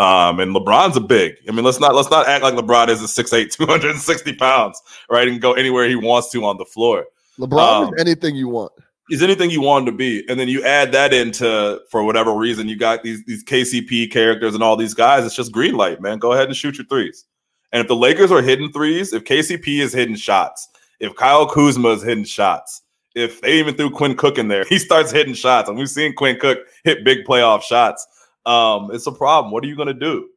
Um, 0.00 0.40
and 0.40 0.56
LeBron's 0.56 0.96
a 0.96 1.00
big. 1.00 1.34
I 1.46 1.52
mean, 1.52 1.62
let's 1.62 1.78
not 1.78 1.94
let's 1.94 2.10
not 2.10 2.26
act 2.26 2.42
like 2.42 2.54
LeBron 2.54 2.88
is 2.88 3.02
a 3.02 3.22
6'8", 3.22 3.52
260 3.52 4.32
pounds, 4.36 4.80
right? 5.10 5.28
And 5.28 5.40
go 5.42 5.52
anywhere 5.52 5.88
he 5.88 5.94
wants 5.94 6.30
to 6.30 6.42
on 6.44 6.56
the 6.56 6.64
floor. 6.64 7.06
LeBron 7.38 7.88
Um, 7.88 7.94
is 7.94 8.00
anything 8.00 8.34
you 8.34 8.48
want. 8.48 8.72
He's 9.10 9.22
anything 9.22 9.50
you 9.50 9.60
want 9.60 9.86
him 9.86 9.92
to 9.92 9.98
be. 9.98 10.24
And 10.28 10.40
then 10.40 10.48
you 10.48 10.64
add 10.64 10.92
that 10.92 11.12
into 11.12 11.80
for 11.90 12.02
whatever 12.02 12.32
reason, 12.32 12.66
you 12.66 12.76
got 12.78 13.02
these 13.02 13.22
these 13.26 13.44
KCP 13.44 14.10
characters 14.10 14.54
and 14.54 14.62
all 14.62 14.76
these 14.76 14.94
guys. 14.94 15.26
It's 15.26 15.34
just 15.34 15.52
green 15.52 15.74
light, 15.74 16.00
man. 16.00 16.18
Go 16.18 16.32
ahead 16.32 16.46
and 16.46 16.56
shoot 16.56 16.78
your 16.78 16.86
threes. 16.86 17.26
And 17.72 17.82
if 17.82 17.86
the 17.88 17.96
Lakers 17.96 18.32
are 18.32 18.40
hitting 18.40 18.72
threes, 18.72 19.12
if 19.12 19.24
KCP 19.24 19.80
is 19.80 19.92
hitting 19.92 20.16
shots, 20.16 20.66
if 20.98 21.14
Kyle 21.14 21.46
Kuzma 21.46 21.90
is 21.90 22.02
hitting 22.02 22.24
shots, 22.24 22.82
if 23.14 23.40
they 23.42 23.58
even 23.58 23.74
threw 23.74 23.90
Quinn 23.90 24.16
Cook 24.16 24.38
in 24.38 24.48
there, 24.48 24.64
he 24.68 24.78
starts 24.78 25.10
hitting 25.12 25.34
shots. 25.34 25.68
And 25.68 25.76
we've 25.76 25.90
seen 25.90 26.14
Quinn 26.14 26.38
Cook 26.40 26.60
hit 26.84 27.04
big 27.04 27.24
playoff 27.26 27.62
shots. 27.62 28.06
Um, 28.46 28.90
it's 28.92 29.06
a 29.06 29.12
problem. 29.12 29.52
What 29.52 29.64
are 29.64 29.68
you 29.68 29.76
going 29.76 29.88
to 29.88 29.94
do? 29.94 30.28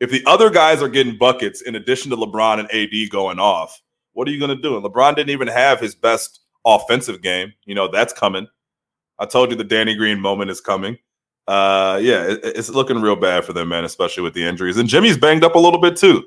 If 0.00 0.10
the 0.10 0.22
other 0.26 0.50
guys 0.50 0.82
are 0.82 0.88
getting 0.88 1.16
buckets 1.16 1.62
in 1.62 1.74
addition 1.74 2.10
to 2.10 2.16
LeBron 2.16 2.58
and 2.60 2.70
AD 2.72 3.10
going 3.10 3.38
off, 3.38 3.80
what 4.12 4.28
are 4.28 4.30
you 4.30 4.38
going 4.38 4.54
to 4.54 4.62
do? 4.62 4.76
And 4.76 4.84
LeBron 4.84 5.16
didn't 5.16 5.30
even 5.30 5.48
have 5.48 5.80
his 5.80 5.94
best 5.94 6.40
offensive 6.64 7.22
game. 7.22 7.52
You 7.64 7.74
know, 7.74 7.88
that's 7.88 8.12
coming. 8.12 8.46
I 9.18 9.26
told 9.26 9.50
you 9.50 9.56
the 9.56 9.64
Danny 9.64 9.94
Green 9.94 10.20
moment 10.20 10.50
is 10.50 10.60
coming. 10.60 10.98
Uh, 11.46 11.98
yeah, 12.02 12.24
it- 12.24 12.40
it's 12.44 12.68
looking 12.68 13.00
real 13.00 13.16
bad 13.16 13.44
for 13.44 13.52
them, 13.52 13.68
man, 13.68 13.84
especially 13.84 14.22
with 14.22 14.34
the 14.34 14.42
injuries. 14.44 14.76
And 14.76 14.88
Jimmy's 14.88 15.16
banged 15.16 15.44
up 15.44 15.54
a 15.54 15.58
little 15.58 15.80
bit 15.80 15.96
too. 15.96 16.24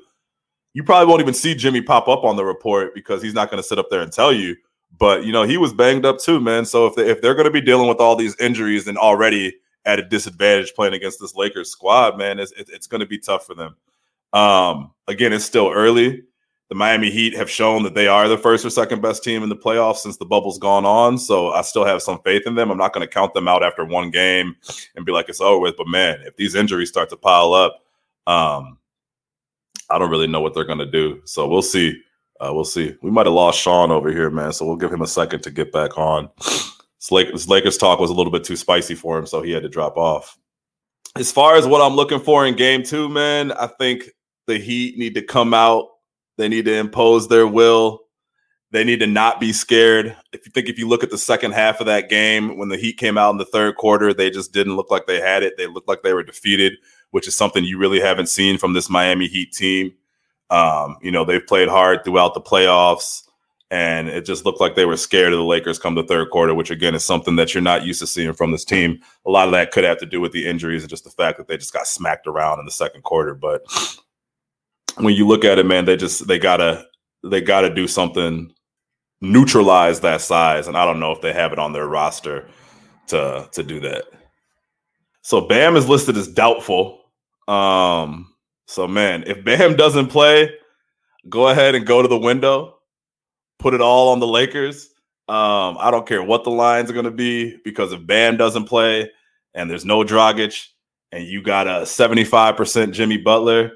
You 0.72 0.82
probably 0.84 1.08
won't 1.08 1.20
even 1.20 1.34
see 1.34 1.54
Jimmy 1.54 1.82
pop 1.82 2.08
up 2.08 2.24
on 2.24 2.36
the 2.36 2.44
report 2.44 2.94
because 2.94 3.22
he's 3.22 3.34
not 3.34 3.50
going 3.50 3.62
to 3.62 3.68
sit 3.68 3.78
up 3.78 3.90
there 3.90 4.00
and 4.02 4.12
tell 4.12 4.32
you. 4.32 4.56
But 4.98 5.24
you 5.24 5.32
know, 5.32 5.42
he 5.42 5.56
was 5.56 5.72
banged 5.72 6.04
up 6.06 6.18
too, 6.18 6.40
man. 6.40 6.64
So 6.64 6.86
if 6.86 6.94
they, 6.94 7.08
if 7.08 7.20
they're 7.20 7.34
going 7.34 7.44
to 7.46 7.50
be 7.52 7.60
dealing 7.60 7.88
with 7.88 7.98
all 7.98 8.16
these 8.16 8.36
injuries 8.40 8.86
and 8.88 8.96
already 8.98 9.54
at 9.84 9.98
a 9.98 10.02
disadvantage 10.02 10.74
playing 10.74 10.94
against 10.94 11.20
this 11.20 11.34
Lakers 11.34 11.70
squad, 11.70 12.18
man, 12.18 12.38
it's 12.38 12.52
it's, 12.56 12.86
going 12.86 13.00
to 13.00 13.06
be 13.06 13.18
tough 13.18 13.46
for 13.46 13.54
them. 13.54 13.76
Um, 14.32 14.92
again, 15.08 15.32
it's 15.32 15.44
still 15.44 15.70
early. 15.70 16.22
The 16.68 16.76
Miami 16.76 17.10
Heat 17.10 17.34
have 17.34 17.50
shown 17.50 17.82
that 17.82 17.94
they 17.94 18.06
are 18.06 18.28
the 18.28 18.38
first 18.38 18.64
or 18.64 18.70
second 18.70 19.02
best 19.02 19.24
team 19.24 19.42
in 19.42 19.48
the 19.48 19.56
playoffs 19.56 19.96
since 19.96 20.18
the 20.18 20.24
bubble's 20.24 20.58
gone 20.58 20.84
on. 20.84 21.18
So 21.18 21.50
I 21.50 21.62
still 21.62 21.84
have 21.84 22.00
some 22.00 22.20
faith 22.22 22.46
in 22.46 22.54
them. 22.54 22.70
I'm 22.70 22.78
not 22.78 22.92
going 22.92 23.04
to 23.04 23.12
count 23.12 23.34
them 23.34 23.48
out 23.48 23.64
after 23.64 23.84
one 23.84 24.10
game 24.12 24.54
and 24.94 25.04
be 25.04 25.10
like 25.10 25.28
it's 25.28 25.40
over 25.40 25.58
with. 25.58 25.76
But 25.76 25.88
man, 25.88 26.20
if 26.24 26.36
these 26.36 26.54
injuries 26.54 26.88
start 26.88 27.08
to 27.10 27.16
pile 27.16 27.54
up, 27.54 27.82
um, 28.28 28.78
I 29.90 29.98
don't 29.98 30.10
really 30.10 30.28
know 30.28 30.40
what 30.40 30.54
they're 30.54 30.64
going 30.64 30.78
to 30.78 30.86
do. 30.86 31.20
So 31.24 31.48
we'll 31.48 31.62
see. 31.62 32.00
Uh, 32.40 32.52
we'll 32.54 32.64
see. 32.64 32.94
We 33.02 33.10
might 33.10 33.26
have 33.26 33.34
lost 33.34 33.60
Sean 33.60 33.90
over 33.90 34.12
here, 34.12 34.30
man. 34.30 34.52
So 34.52 34.64
we'll 34.64 34.76
give 34.76 34.92
him 34.92 35.02
a 35.02 35.08
second 35.08 35.42
to 35.42 35.50
get 35.50 35.72
back 35.72 35.98
on. 35.98 36.30
Lakers, 37.10 37.48
Lakers 37.48 37.78
talk 37.78 37.98
was 37.98 38.10
a 38.10 38.14
little 38.14 38.32
bit 38.32 38.44
too 38.44 38.56
spicy 38.56 38.94
for 38.94 39.18
him, 39.18 39.26
so 39.26 39.42
he 39.42 39.52
had 39.52 39.62
to 39.62 39.68
drop 39.68 39.96
off. 39.96 40.36
As 41.16 41.32
far 41.32 41.56
as 41.56 41.66
what 41.66 41.80
I'm 41.80 41.96
looking 41.96 42.20
for 42.20 42.46
in 42.46 42.56
game 42.56 42.82
two, 42.82 43.08
man, 43.08 43.52
I 43.52 43.66
think 43.66 44.10
the 44.46 44.58
Heat 44.58 44.98
need 44.98 45.14
to 45.14 45.22
come 45.22 45.54
out. 45.54 45.88
They 46.36 46.48
need 46.48 46.66
to 46.66 46.74
impose 46.74 47.28
their 47.28 47.46
will. 47.46 48.02
They 48.72 48.84
need 48.84 49.00
to 49.00 49.06
not 49.06 49.40
be 49.40 49.52
scared. 49.52 50.16
If 50.32 50.46
you 50.46 50.52
think 50.52 50.68
if 50.68 50.78
you 50.78 50.88
look 50.88 51.02
at 51.02 51.10
the 51.10 51.18
second 51.18 51.52
half 51.52 51.80
of 51.80 51.86
that 51.86 52.08
game, 52.08 52.56
when 52.56 52.68
the 52.68 52.76
Heat 52.76 52.98
came 52.98 53.18
out 53.18 53.30
in 53.30 53.38
the 53.38 53.44
third 53.44 53.76
quarter, 53.76 54.14
they 54.14 54.30
just 54.30 54.52
didn't 54.52 54.76
look 54.76 54.90
like 54.90 55.06
they 55.06 55.20
had 55.20 55.42
it. 55.42 55.56
They 55.56 55.66
looked 55.66 55.88
like 55.88 56.02
they 56.02 56.12
were 56.12 56.22
defeated, 56.22 56.74
which 57.10 57.26
is 57.26 57.36
something 57.36 57.64
you 57.64 57.78
really 57.78 58.00
haven't 58.00 58.28
seen 58.28 58.58
from 58.58 58.72
this 58.72 58.88
Miami 58.88 59.26
Heat 59.26 59.52
team. 59.52 59.92
Um, 60.50 60.98
you 61.02 61.10
know, 61.10 61.24
they've 61.24 61.46
played 61.46 61.68
hard 61.68 62.04
throughout 62.04 62.34
the 62.34 62.40
playoffs, 62.40 63.22
and 63.70 64.08
it 64.08 64.24
just 64.24 64.44
looked 64.44 64.60
like 64.60 64.74
they 64.74 64.84
were 64.84 64.96
scared 64.96 65.32
of 65.32 65.38
the 65.38 65.44
Lakers 65.44 65.78
come 65.78 65.94
the 65.94 66.02
third 66.02 66.30
quarter, 66.30 66.54
which 66.54 66.70
again 66.70 66.94
is 66.94 67.04
something 67.04 67.36
that 67.36 67.54
you're 67.54 67.62
not 67.62 67.84
used 67.84 68.00
to 68.00 68.06
seeing 68.06 68.32
from 68.32 68.50
this 68.50 68.64
team. 68.64 68.98
A 69.26 69.30
lot 69.30 69.46
of 69.46 69.52
that 69.52 69.70
could 69.70 69.84
have 69.84 69.98
to 69.98 70.06
do 70.06 70.20
with 70.20 70.32
the 70.32 70.46
injuries 70.46 70.82
and 70.82 70.90
just 70.90 71.04
the 71.04 71.10
fact 71.10 71.38
that 71.38 71.46
they 71.46 71.56
just 71.56 71.72
got 71.72 71.86
smacked 71.86 72.26
around 72.26 72.58
in 72.58 72.64
the 72.64 72.72
second 72.72 73.02
quarter. 73.02 73.34
But 73.34 73.62
when 74.96 75.14
you 75.14 75.26
look 75.26 75.44
at 75.44 75.58
it, 75.58 75.66
man, 75.66 75.84
they 75.84 75.96
just 75.96 76.26
they 76.26 76.38
gotta 76.38 76.84
they 77.22 77.40
gotta 77.40 77.72
do 77.72 77.86
something 77.86 78.52
neutralize 79.20 80.00
that 80.00 80.20
size, 80.20 80.66
and 80.66 80.76
I 80.76 80.84
don't 80.84 81.00
know 81.00 81.12
if 81.12 81.20
they 81.20 81.32
have 81.32 81.52
it 81.52 81.58
on 81.58 81.72
their 81.72 81.86
roster 81.86 82.48
to 83.08 83.48
to 83.52 83.62
do 83.62 83.80
that. 83.80 84.04
So 85.22 85.42
Bam 85.42 85.76
is 85.76 85.88
listed 85.88 86.16
as 86.16 86.28
doubtful. 86.28 87.02
Um, 87.46 88.34
so 88.66 88.88
man, 88.88 89.24
if 89.26 89.44
Bam 89.44 89.76
doesn't 89.76 90.08
play, 90.08 90.50
go 91.28 91.48
ahead 91.48 91.74
and 91.74 91.86
go 91.86 92.02
to 92.02 92.08
the 92.08 92.18
window, 92.18 92.79
put 93.60 93.74
it 93.74 93.80
all 93.80 94.08
on 94.08 94.18
the 94.18 94.26
Lakers. 94.26 94.90
Um, 95.28 95.76
I 95.78 95.90
don't 95.92 96.06
care 96.06 96.22
what 96.22 96.42
the 96.42 96.50
lines 96.50 96.90
are 96.90 96.94
going 96.94 97.04
to 97.04 97.10
be 97.10 97.56
because 97.64 97.92
if 97.92 98.04
Bam 98.04 98.36
doesn't 98.36 98.64
play 98.64 99.08
and 99.54 99.70
there's 99.70 99.84
no 99.84 100.02
Dragic 100.02 100.66
and 101.12 101.24
you 101.24 101.42
got 101.42 101.68
a 101.68 101.82
75% 101.82 102.92
Jimmy 102.92 103.16
Butler, 103.16 103.72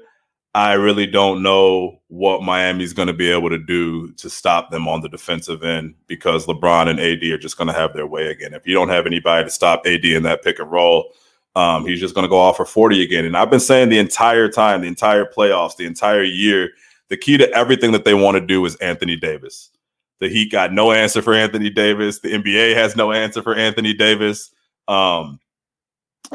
I 0.53 0.73
really 0.73 1.05
don't 1.05 1.43
know 1.43 2.01
what 2.07 2.41
Miami's 2.41 2.93
going 2.93 3.07
to 3.07 3.13
be 3.13 3.29
able 3.29 3.49
to 3.49 3.57
do 3.57 4.11
to 4.13 4.29
stop 4.29 4.71
them 4.71 4.87
on 4.87 5.01
the 5.01 5.09
defensive 5.09 5.63
end 5.63 5.95
because 6.07 6.45
LeBron 6.45 6.87
and 6.87 6.99
AD 6.99 7.23
are 7.23 7.37
just 7.37 7.57
going 7.57 7.67
to 7.67 7.73
have 7.73 7.93
their 7.93 8.07
way 8.07 8.27
again. 8.27 8.53
If 8.53 8.65
you 8.65 8.73
don't 8.73 8.89
have 8.89 9.05
anybody 9.05 9.45
to 9.45 9.49
stop 9.49 9.85
AD 9.85 10.05
in 10.05 10.23
that 10.23 10.43
pick 10.43 10.59
and 10.59 10.71
roll, 10.71 11.11
um, 11.55 11.85
he's 11.85 11.99
just 11.99 12.15
going 12.15 12.23
to 12.23 12.29
go 12.29 12.37
off 12.37 12.57
for 12.57 12.65
40 12.65 13.01
again. 13.03 13.25
And 13.25 13.35
I've 13.35 13.49
been 13.49 13.59
saying 13.59 13.89
the 13.89 13.99
entire 13.99 14.49
time, 14.49 14.81
the 14.81 14.87
entire 14.87 15.25
playoffs, 15.25 15.75
the 15.75 15.85
entire 15.85 16.23
year, 16.23 16.71
the 17.09 17.17
key 17.17 17.37
to 17.37 17.49
everything 17.51 17.91
that 17.91 18.05
they 18.05 18.13
want 18.13 18.35
to 18.35 18.41
do 18.41 18.65
is 18.65 18.75
Anthony 18.77 19.15
Davis. 19.15 19.71
The 20.19 20.29
Heat 20.29 20.51
got 20.51 20.71
no 20.71 20.91
answer 20.91 21.21
for 21.21 21.33
Anthony 21.33 21.69
Davis. 21.69 22.19
The 22.19 22.29
NBA 22.29 22.75
has 22.75 22.95
no 22.95 23.11
answer 23.11 23.41
for 23.41 23.55
Anthony 23.55 23.93
Davis. 23.93 24.51
Um, 24.87 25.39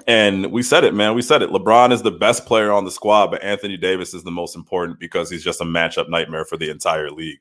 and 0.07 0.53
we 0.53 0.63
said 0.63 0.85
it, 0.85 0.95
man. 0.95 1.15
We 1.15 1.23
said 1.23 1.43
it. 1.43 1.51
LeBron 1.51 1.93
is 1.93 2.03
the 2.03 2.11
best 2.11 2.47
player 2.47 2.73
on 2.73 2.85
the 2.85 2.91
squad, 2.91 3.29
but 3.29 3.43
Anthony 3.43 3.77
Davis 3.77 4.15
is 4.15 4.23
the 4.23 4.31
most 4.31 4.55
important 4.55 5.01
because 5.01 5.31
he's 5.31 5.43
just 5.43 5.61
a 5.61 5.65
matchup 5.65 6.09
nightmare 6.09 6.45
for 6.45 6.57
the 6.57 6.71
entire 6.71 7.11
league. 7.11 7.39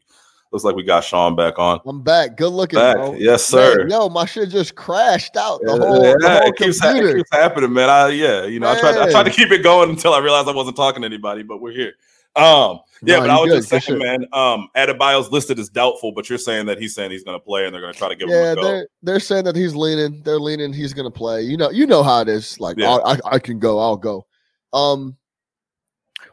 Looks 0.52 0.66
like 0.66 0.76
we 0.76 0.84
got 0.84 1.04
Sean 1.04 1.36
back 1.36 1.60
on. 1.60 1.80
I'm 1.86 2.02
back. 2.02 2.36
Good 2.36 2.50
looking, 2.50 2.80
back. 2.80 2.96
bro. 2.96 3.14
Yes, 3.14 3.46
sir. 3.46 3.80
Man, 3.80 3.90
yo, 3.92 4.10
my 4.10 4.26
shit 4.26 4.50
just 4.50 4.74
crashed 4.74 5.38
out. 5.38 5.62
The 5.62 5.74
yeah, 5.74 5.78
whole, 5.78 6.04
yeah, 6.04 6.16
the 6.18 6.30
whole 6.30 6.50
it, 6.50 6.56
keeps, 6.56 6.78
it 6.78 6.82
computer. 6.82 7.18
keeps 7.18 7.30
happening, 7.32 7.72
man. 7.72 7.88
I 7.88 8.10
yeah, 8.10 8.46
you 8.46 8.60
know, 8.60 8.68
I 8.68 8.80
tried, 8.80 8.94
to, 8.94 9.02
I 9.02 9.12
tried 9.12 9.24
to 9.24 9.30
keep 9.30 9.52
it 9.52 9.62
going 9.62 9.92
until 9.92 10.14
I 10.16 10.20
realized 10.20 10.48
I 10.48 10.54
wasn't 10.54 10.76
talking 10.76 11.04
to 11.04 11.06
anybody, 11.06 11.44
but 11.44 11.62
we're 11.62 11.72
here. 11.72 11.94
Um, 12.36 12.80
yeah, 13.04 13.16
No, 13.16 13.22
but 13.22 13.30
I 13.30 13.40
was 13.40 13.50
good. 13.50 13.70
just 13.70 13.86
saying, 13.86 14.00
man. 14.00 14.26
Um, 14.34 14.70
Adebayo's 14.76 15.32
listed 15.32 15.60
as 15.60 15.70
doubtful, 15.70 16.12
but 16.12 16.30
you're 16.30 16.38
saying 16.38 16.66
that 16.66 16.80
he's 16.80 16.94
saying 16.94 17.12
he's 17.12 17.24
going 17.24 17.40
to 17.40 17.44
play, 17.44 17.66
and 17.66 17.74
they're 17.74 17.82
going 17.82 17.94
to 17.94 17.98
try 17.98 18.10
to 18.10 18.16
give 18.16 18.30
yeah, 18.30 18.52
him 18.52 18.58
a 18.58 18.62
go. 18.62 18.62
Yeah, 18.62 18.68
they're 18.68 18.88
they're 19.04 19.20
saying 19.20 19.46
that 19.46 19.56
he's 19.56 19.76
leaning. 19.76 20.22
They're 20.24 20.40
leaning. 20.40 20.74
He's 20.74 20.94
gonna 20.94 21.12
play. 21.12 21.42
You 21.42 21.58
know, 21.58 21.70
you 21.70 21.86
know 21.86 22.04
how 22.04 22.22
it 22.22 22.28
is. 22.28 22.60
Like, 22.60 22.78
Yeah. 22.78 22.98
I, 23.06 23.18
I 23.26 23.40
can 23.40 23.60
go. 23.60 23.80
I'll 23.80 23.98
go. 23.98 24.26
Um, 24.74 25.16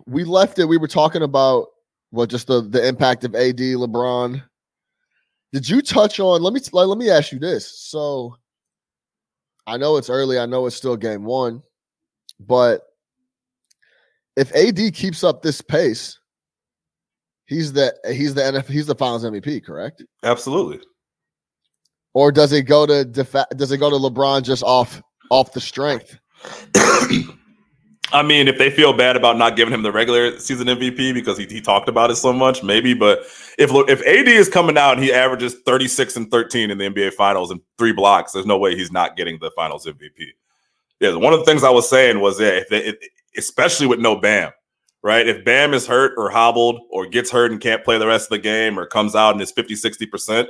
we 0.07 0.25
left 0.25 0.59
it. 0.59 0.65
We 0.65 0.79
were 0.79 0.89
talking 0.89 1.23
about 1.23 1.69
what 2.11 2.31
just 2.31 2.47
the 2.47 2.63
the 2.63 2.87
impact 2.87 3.25
of 3.25 3.35
AD, 3.35 3.59
LeBron. 3.59 4.43
Did 5.53 5.69
you 5.69 5.83
touch 5.83 6.21
on? 6.21 6.43
Let 6.43 6.53
me 6.53 6.61
let, 6.73 6.89
let 6.89 6.99
me 6.99 7.11
ask 7.11 7.33
you 7.33 7.39
this. 7.39 7.81
So, 7.81 8.37
I 9.67 9.77
know 9.77 9.97
it's 9.97 10.11
early. 10.11 10.39
I 10.39 10.47
know 10.47 10.67
it's 10.67 10.77
still 10.77 10.97
game 10.97 11.25
one, 11.25 11.63
but 12.41 12.83
if 14.37 14.55
AD 14.55 14.95
keeps 14.95 15.25
up 15.25 15.43
this 15.43 15.61
pace, 15.61 16.19
he's 17.47 17.73
the 17.73 17.95
he's 18.09 18.35
the 18.35 18.43
NFL, 18.43 18.69
he's 18.69 18.87
the 18.87 18.95
Finals 18.95 19.25
MVP, 19.25 19.65
correct? 19.65 20.03
Absolutely. 20.23 20.81
or 22.15 22.33
does 22.33 22.53
it 22.53 22.63
go 22.63 22.87
to 22.87 23.05
defa- 23.05 23.49
does 23.57 23.73
it 23.73 23.79
go 23.79 23.91
to 23.91 23.97
LeBron 23.97 24.43
just 24.43 24.63
off 24.63 25.03
off 25.31 25.53
the 25.53 25.61
strength? 25.61 26.19
I 28.13 28.23
mean, 28.23 28.47
if 28.47 28.57
they 28.57 28.71
feel 28.71 28.93
bad 28.93 29.17
about 29.17 29.37
not 29.37 29.57
giving 29.57 29.75
him 29.75 29.83
the 29.83 29.91
regular 29.91 30.39
season 30.39 30.69
MVP 30.69 31.13
because 31.13 31.37
he, 31.37 31.47
he 31.47 31.61
talked 31.61 31.89
about 31.89 32.11
it 32.11 32.17
so 32.17 32.33
much, 32.33 32.63
maybe. 32.63 32.95
But 32.95 33.21
if 33.59 33.71
if 33.89 34.01
AD 34.03 34.29
is 34.29 34.49
coming 34.49 34.79
out 34.79 34.95
and 34.95 35.03
he 35.03 35.13
averages 35.13 35.57
36 35.67 36.17
and 36.17 36.31
13 36.31 36.71
in 36.71 36.79
the 36.79 36.89
NBA 36.89 37.15
Finals 37.15 37.51
and 37.51 37.61
three 37.79 37.93
blocks, 37.93 38.33
there's 38.33 38.47
no 38.47 38.59
way 38.59 38.77
he's 38.77 38.93
not 38.93 39.17
getting 39.17 39.39
the 39.41 39.51
Finals 39.57 39.87
MVP. 39.87 40.29
Yeah, 41.01 41.17
one 41.17 41.33
of 41.33 41.41
the 41.41 41.45
things 41.45 41.65
I 41.65 41.71
was 41.71 41.91
saying 41.91 42.21
was 42.21 42.41
yeah, 42.41 42.49
if 42.49 42.69
they, 42.69 42.85
it, 42.85 42.99
especially 43.37 43.87
with 43.87 43.99
no 43.99 44.17
Bam, 44.17 44.53
right? 45.03 45.27
If 45.27 45.45
Bam 45.45 45.75
is 45.75 45.87
hurt 45.87 46.15
or 46.17 46.31
hobbled 46.31 46.81
or 46.91 47.07
gets 47.07 47.31
hurt 47.31 47.53
and 47.53 47.61
can't 47.61 47.85
play 47.85 47.99
the 47.99 48.07
rest 48.07 48.27
of 48.27 48.31
the 48.31 48.39
game 48.39 48.79
or 48.79 48.87
comes 48.87 49.15
out 49.15 49.33
and 49.33 49.41
is 49.41 49.53
50, 49.53 49.75
60%, 49.75 50.47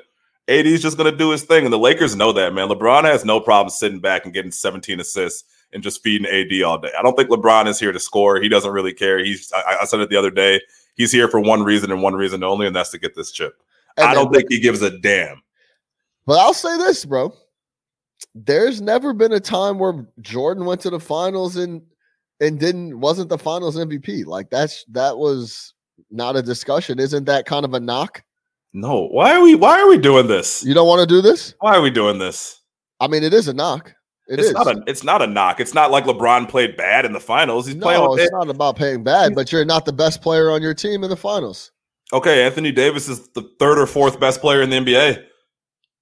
AD 0.49 0.67
is 0.67 0.83
just 0.83 0.97
going 0.97 1.11
to 1.11 1.17
do 1.17 1.31
his 1.31 1.43
thing. 1.43 1.65
And 1.65 1.73
the 1.73 1.79
Lakers 1.79 2.15
know 2.15 2.33
that, 2.33 2.55
man. 2.55 2.69
LeBron 2.69 3.05
has 3.05 3.25
no 3.25 3.41
problem 3.41 3.71
sitting 3.71 4.01
back 4.01 4.25
and 4.25 4.33
getting 4.33 4.53
17 4.53 5.01
assists 5.01 5.45
and 5.73 5.83
just 5.83 6.03
feeding 6.03 6.27
AD 6.27 6.63
all 6.63 6.79
day. 6.79 6.91
I 6.99 7.03
don't 7.03 7.17
think 7.17 7.31
LeBron 7.31 7.67
is 7.67 7.81
here 7.81 7.93
to 7.93 7.99
score. 8.01 8.41
He 8.41 8.49
doesn't 8.49 8.71
really 8.71 8.93
care. 8.93 9.23
He's 9.23 9.53
I, 9.53 9.79
I 9.83 9.85
said 9.85 10.01
it 10.01 10.09
the 10.09 10.17
other 10.17 10.31
day. 10.31 10.61
He's 10.95 11.13
here 11.13 11.29
for 11.29 11.41
one 11.41 11.63
reason 11.63 11.91
and 11.91 12.03
one 12.03 12.15
reason 12.15 12.43
only, 12.43 12.67
and 12.67 12.75
that's 12.75 12.91
to 12.91 12.99
get 12.99 13.15
this 13.15 13.33
chip. 13.33 13.61
And 13.97 14.07
I 14.07 14.15
don't 14.15 14.33
think 14.33 14.47
he 14.49 14.61
gives 14.61 14.83
a 14.83 14.97
damn. 14.99 15.43
But 16.27 16.39
I'll 16.39 16.55
say 16.55 16.77
this, 16.79 17.05
bro. 17.05 17.35
There's 18.35 18.81
never 18.81 19.13
been 19.13 19.33
a 19.33 19.41
time 19.41 19.79
where 19.79 20.07
Jordan 20.21 20.65
went 20.65 20.81
to 20.83 20.91
the 20.91 21.01
finals 21.01 21.57
and 21.57 21.83
and 22.41 22.59
didn't 22.59 22.99
wasn't 23.01 23.29
the 23.29 23.39
finals 23.39 23.77
MVP. 23.77 24.27
Like 24.27 24.51
that's 24.51 24.85
that 24.91 25.17
was 25.17 25.75
not 26.11 26.37
a 26.37 26.43
discussion. 26.43 26.99
Isn't 26.99 27.25
that 27.25 27.47
kind 27.47 27.65
of 27.65 27.75
a 27.75 27.81
knock? 27.81 28.23
No, 28.73 29.09
why 29.09 29.35
are 29.35 29.41
we 29.41 29.55
why 29.55 29.81
are 29.81 29.89
we 29.89 29.99
doing 29.99 30.27
this? 30.27 30.65
You 30.65 30.75
don't 30.75 30.89
want 30.89 31.01
to 31.01 31.07
do 31.07 31.23
this? 31.23 31.55
Why 31.61 31.77
are 31.77 31.81
we 31.81 31.91
doing 31.91 32.19
this? 32.19 32.61
I 33.01 33.09
mean, 33.09 33.23
it 33.23 33.35
is 33.35 33.49
a 33.49 33.55
knock. 33.55 33.95
It 34.29 34.41
it's 34.41 34.49
is. 34.49 34.55
not 34.55 34.67
a 34.67 34.83
it's 34.87 35.05
not 35.05 35.23
a 35.23 35.27
knock. 35.27 35.61
It's 35.61 35.75
not 35.75 35.91
like 35.91 36.05
LeBron 36.05 36.49
played 36.49 36.77
bad 36.77 37.05
in 37.05 37.13
the 37.13 37.21
finals. 37.21 37.67
He's 37.67 37.77
playing 37.77 38.03
no, 38.03 38.11
with 38.11 38.21
it's 38.21 38.33
not 38.33 38.51
about 38.51 38.77
paying 38.77 39.05
bad, 39.05 39.35
but 39.35 39.53
you're 39.53 39.65
not 39.65 39.85
the 39.85 39.93
best 39.93 40.21
player 40.21 40.51
on 40.51 40.63
your 40.63 40.75
team 40.75 41.05
in 41.05 41.11
the 41.11 41.17
finals. 41.17 41.71
Okay, 42.13 42.45
Anthony 42.45 42.73
Davis 42.73 43.09
is 43.09 43.29
the 43.31 43.49
third 43.59 43.79
or 43.79 43.87
fourth 43.87 44.21
best 44.21 44.41
player 44.41 44.63
in 44.63 44.71
the 44.71 44.77
NBA. 44.77 45.25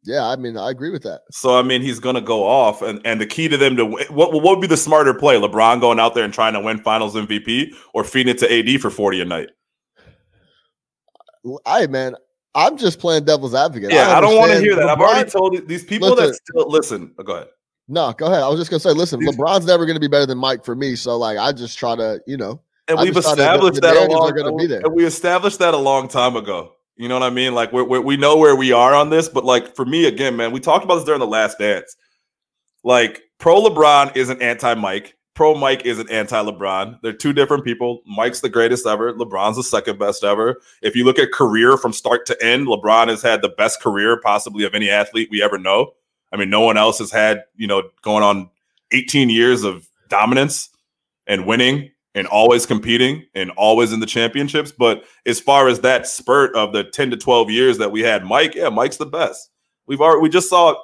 Yeah, 0.07 0.27
I 0.27 0.37
mean, 0.37 0.59
I 0.59 0.71
agree 0.71 0.91
with 0.91 1.03
that. 1.05 1.23
So 1.31 1.59
I 1.59 1.63
mean, 1.63 1.81
he's 1.81 1.99
going 1.99 2.15
to 2.15 2.21
go 2.21 2.45
off, 2.45 2.83
and 2.83 3.01
and 3.07 3.21
the 3.21 3.27
key 3.27 3.49
to 3.49 3.57
them 3.57 3.77
to 3.77 3.87
win, 3.87 4.07
what 4.09 4.33
what 4.33 4.43
would 4.45 4.61
be 4.61 4.67
the 4.67 4.77
smarter 4.77 5.15
play? 5.15 5.37
LeBron 5.37 5.81
going 5.81 5.99
out 5.99 6.15
there 6.15 6.25
and 6.25 6.33
trying 6.35 6.53
to 6.53 6.61
win 6.61 6.79
Finals 6.79 7.15
MVP, 7.15 7.75
or 7.95 8.05
feeding 8.05 8.35
it 8.35 8.39
to 8.39 8.53
AD 8.75 8.81
for 8.81 8.91
forty 8.91 9.21
a 9.21 9.25
night? 9.25 9.49
I 11.67 11.87
man, 11.87 12.17
I'm 12.55 12.77
just 12.77 12.99
playing 12.99 13.25
devil's 13.25 13.55
advocate. 13.55 13.93
Yeah, 13.93 14.17
I, 14.17 14.21
don't 14.21 14.37
want 14.37 14.53
to 14.53 14.61
hear 14.61 14.77
that. 14.77 14.89
I've 14.89 15.01
already 15.01 15.29
told 15.31 15.57
these 15.67 15.85
people 15.85 16.15
that 16.15 16.29
Listen. 16.29 16.45
still 16.51 16.71
listen. 16.71 17.15
oh, 17.19 17.23
go 17.23 17.33
ahead. 17.35 17.49
No, 17.89 18.13
go 18.13 18.27
ahead. 18.27 18.43
I 18.43 18.49
was 18.49 18.59
just 18.59 18.71
gonna 18.71 18.81
say, 18.81 18.91
listen, 18.93 19.21
These- 19.21 19.37
LeBron's 19.37 19.67
never 19.67 19.85
gonna 19.85 20.01
be 20.01 20.09
better 20.09 20.27
than 20.27 20.39
Mike 20.39 20.65
for 20.65 20.75
me. 20.75 20.97
So 20.97 21.17
like, 21.19 21.37
I 21.37 21.53
just 21.53 21.79
try 21.79 21.97
to, 21.97 22.21
you 22.27 22.37
know, 22.37 22.61
And 22.89 22.99
I 22.99 23.03
we've 23.03 23.13
just 23.15 23.27
thought 23.27 23.37
that 23.37 23.61
the- 23.61 23.67
established 23.67 23.75
the 23.77 23.81
that 23.89 23.97
a 23.97 24.13
long. 24.13 24.31
Are 24.31 24.33
gonna 24.33 24.57
be 24.57 24.67
there. 24.67 24.81
and 24.85 24.95
we 24.95 25.05
established 25.05 25.59
that 25.59 25.75
a 25.75 25.79
long 25.79 26.09
time 26.09 26.37
ago. 26.37 26.74
You 26.97 27.09
know 27.09 27.15
what 27.15 27.25
I 27.25 27.31
mean? 27.31 27.55
Like 27.55 27.73
we 27.73 27.83
we 27.83 28.17
know 28.17 28.37
where 28.37 28.55
we 28.55 28.73
are 28.73 28.95
on 28.95 29.11
this, 29.11 29.29
but 29.29 29.45
like 29.45 29.75
for 29.75 29.85
me 29.85 30.07
again, 30.07 30.37
man, 30.37 30.53
we 30.53 30.61
talked 30.61 30.85
about 30.85 30.97
this 30.97 31.05
during 31.05 31.21
the 31.21 31.27
last 31.27 31.59
dance. 31.59 31.97
Like 32.85 33.23
pro 33.39 33.61
LeBron 33.61 34.17
isn't 34.17 34.41
anti 34.41 34.75
Mike. 34.75 35.17
Pro 35.35 35.57
Mike 35.57 35.85
isn't 35.85 36.09
anti 36.11 36.41
LeBron. 36.41 37.01
They're 37.03 37.13
two 37.13 37.33
different 37.33 37.65
people. 37.65 38.03
Mike's 38.07 38.41
the 38.41 38.49
greatest 38.49 38.87
ever. 38.87 39.13
LeBron's 39.15 39.57
the 39.57 39.65
second 39.65 39.99
best 39.99 40.23
ever. 40.23 40.61
If 40.83 40.95
you 40.95 41.05
look 41.05 41.19
at 41.19 41.33
career 41.33 41.77
from 41.77 41.93
start 41.93 42.27
to 42.27 42.45
end, 42.45 42.69
LeBron 42.69 43.09
has 43.09 43.23
had 43.23 43.43
the 43.43 43.49
best 43.49 43.81
career 43.81 44.21
possibly 44.21 44.65
of 44.65 44.75
any 44.75 44.89
athlete 44.89 45.29
we 45.33 45.43
ever 45.43 45.59
know. 45.59 45.95
I 46.33 46.37
mean, 46.37 46.51
no 46.51 46.61
one 46.61 46.77
else 46.77 46.99
has 46.99 47.11
had, 47.11 47.45
you 47.57 47.67
know, 47.67 47.91
going 48.03 48.23
on 48.23 48.51
18 48.93 49.31
years 49.31 49.65
of 49.65 49.89
dominance 50.09 50.69
and 51.27 51.47
winning 51.47 51.91
and 52.15 52.27
always 52.29 52.65
competing 52.67 53.25
and 53.35 53.51
always 53.53 53.93
in 53.93 54.01
the 54.01 54.07
championships. 54.07 54.73
But 54.73 55.05
as 55.27 55.41
far 55.41 55.69
as 55.69 55.81
that 55.81 56.07
spurt 56.07 56.55
of 56.55 56.73
the 56.73 56.85
10 56.85 57.11
to 57.11 57.17
12 57.17 57.51
years 57.51 57.79
that 57.79 57.91
we 57.91 58.01
had 58.03 58.25
Mike, 58.25 58.55
yeah, 58.55 58.69
Mike's 58.69 58.97
the 58.97 59.07
best. 59.07 59.51
We've 59.87 60.01
already 60.01 60.23
we 60.23 60.29
just 60.29 60.49
saw 60.49 60.75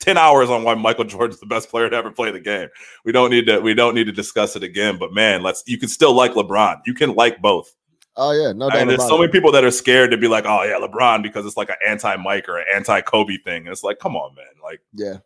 10 0.00 0.18
hours 0.18 0.50
on 0.50 0.64
why 0.64 0.74
Michael 0.74 1.04
Jordan's 1.06 1.40
the 1.40 1.46
best 1.46 1.70
player 1.70 1.88
to 1.88 1.96
ever 1.96 2.10
play 2.10 2.30
the 2.30 2.40
game. 2.40 2.68
We 3.04 3.12
don't 3.12 3.30
need 3.30 3.46
to 3.46 3.60
we 3.60 3.74
don't 3.74 3.94
need 3.94 4.04
to 4.04 4.12
discuss 4.12 4.56
it 4.56 4.62
again. 4.62 4.98
But 4.98 5.12
man, 5.12 5.42
let's 5.42 5.62
you 5.66 5.78
can 5.78 5.88
still 5.88 6.12
like 6.12 6.32
LeBron. 6.32 6.80
You 6.86 6.94
can 6.94 7.14
like 7.14 7.40
both. 7.40 7.72
Oh 8.16 8.32
yeah, 8.32 8.52
no 8.52 8.68
doubt 8.68 8.78
and 8.80 8.90
there's 8.90 9.06
so 9.06 9.16
it. 9.16 9.20
many 9.20 9.32
people 9.32 9.52
that 9.52 9.64
are 9.64 9.70
scared 9.70 10.10
to 10.10 10.18
be 10.18 10.28
like, 10.28 10.44
oh 10.46 10.64
yeah, 10.64 10.78
LeBron 10.86 11.22
because 11.22 11.46
it's 11.46 11.56
like 11.56 11.70
an 11.70 11.76
anti 11.86 12.14
Mike 12.16 12.46
or 12.48 12.58
an 12.58 12.66
anti 12.74 13.00
Kobe 13.00 13.38
thing. 13.38 13.62
And 13.62 13.68
it's 13.68 13.84
like, 13.84 14.00
come 14.00 14.16
on, 14.16 14.34
man. 14.34 14.44
Like 14.62 14.80
Yeah. 14.92 15.18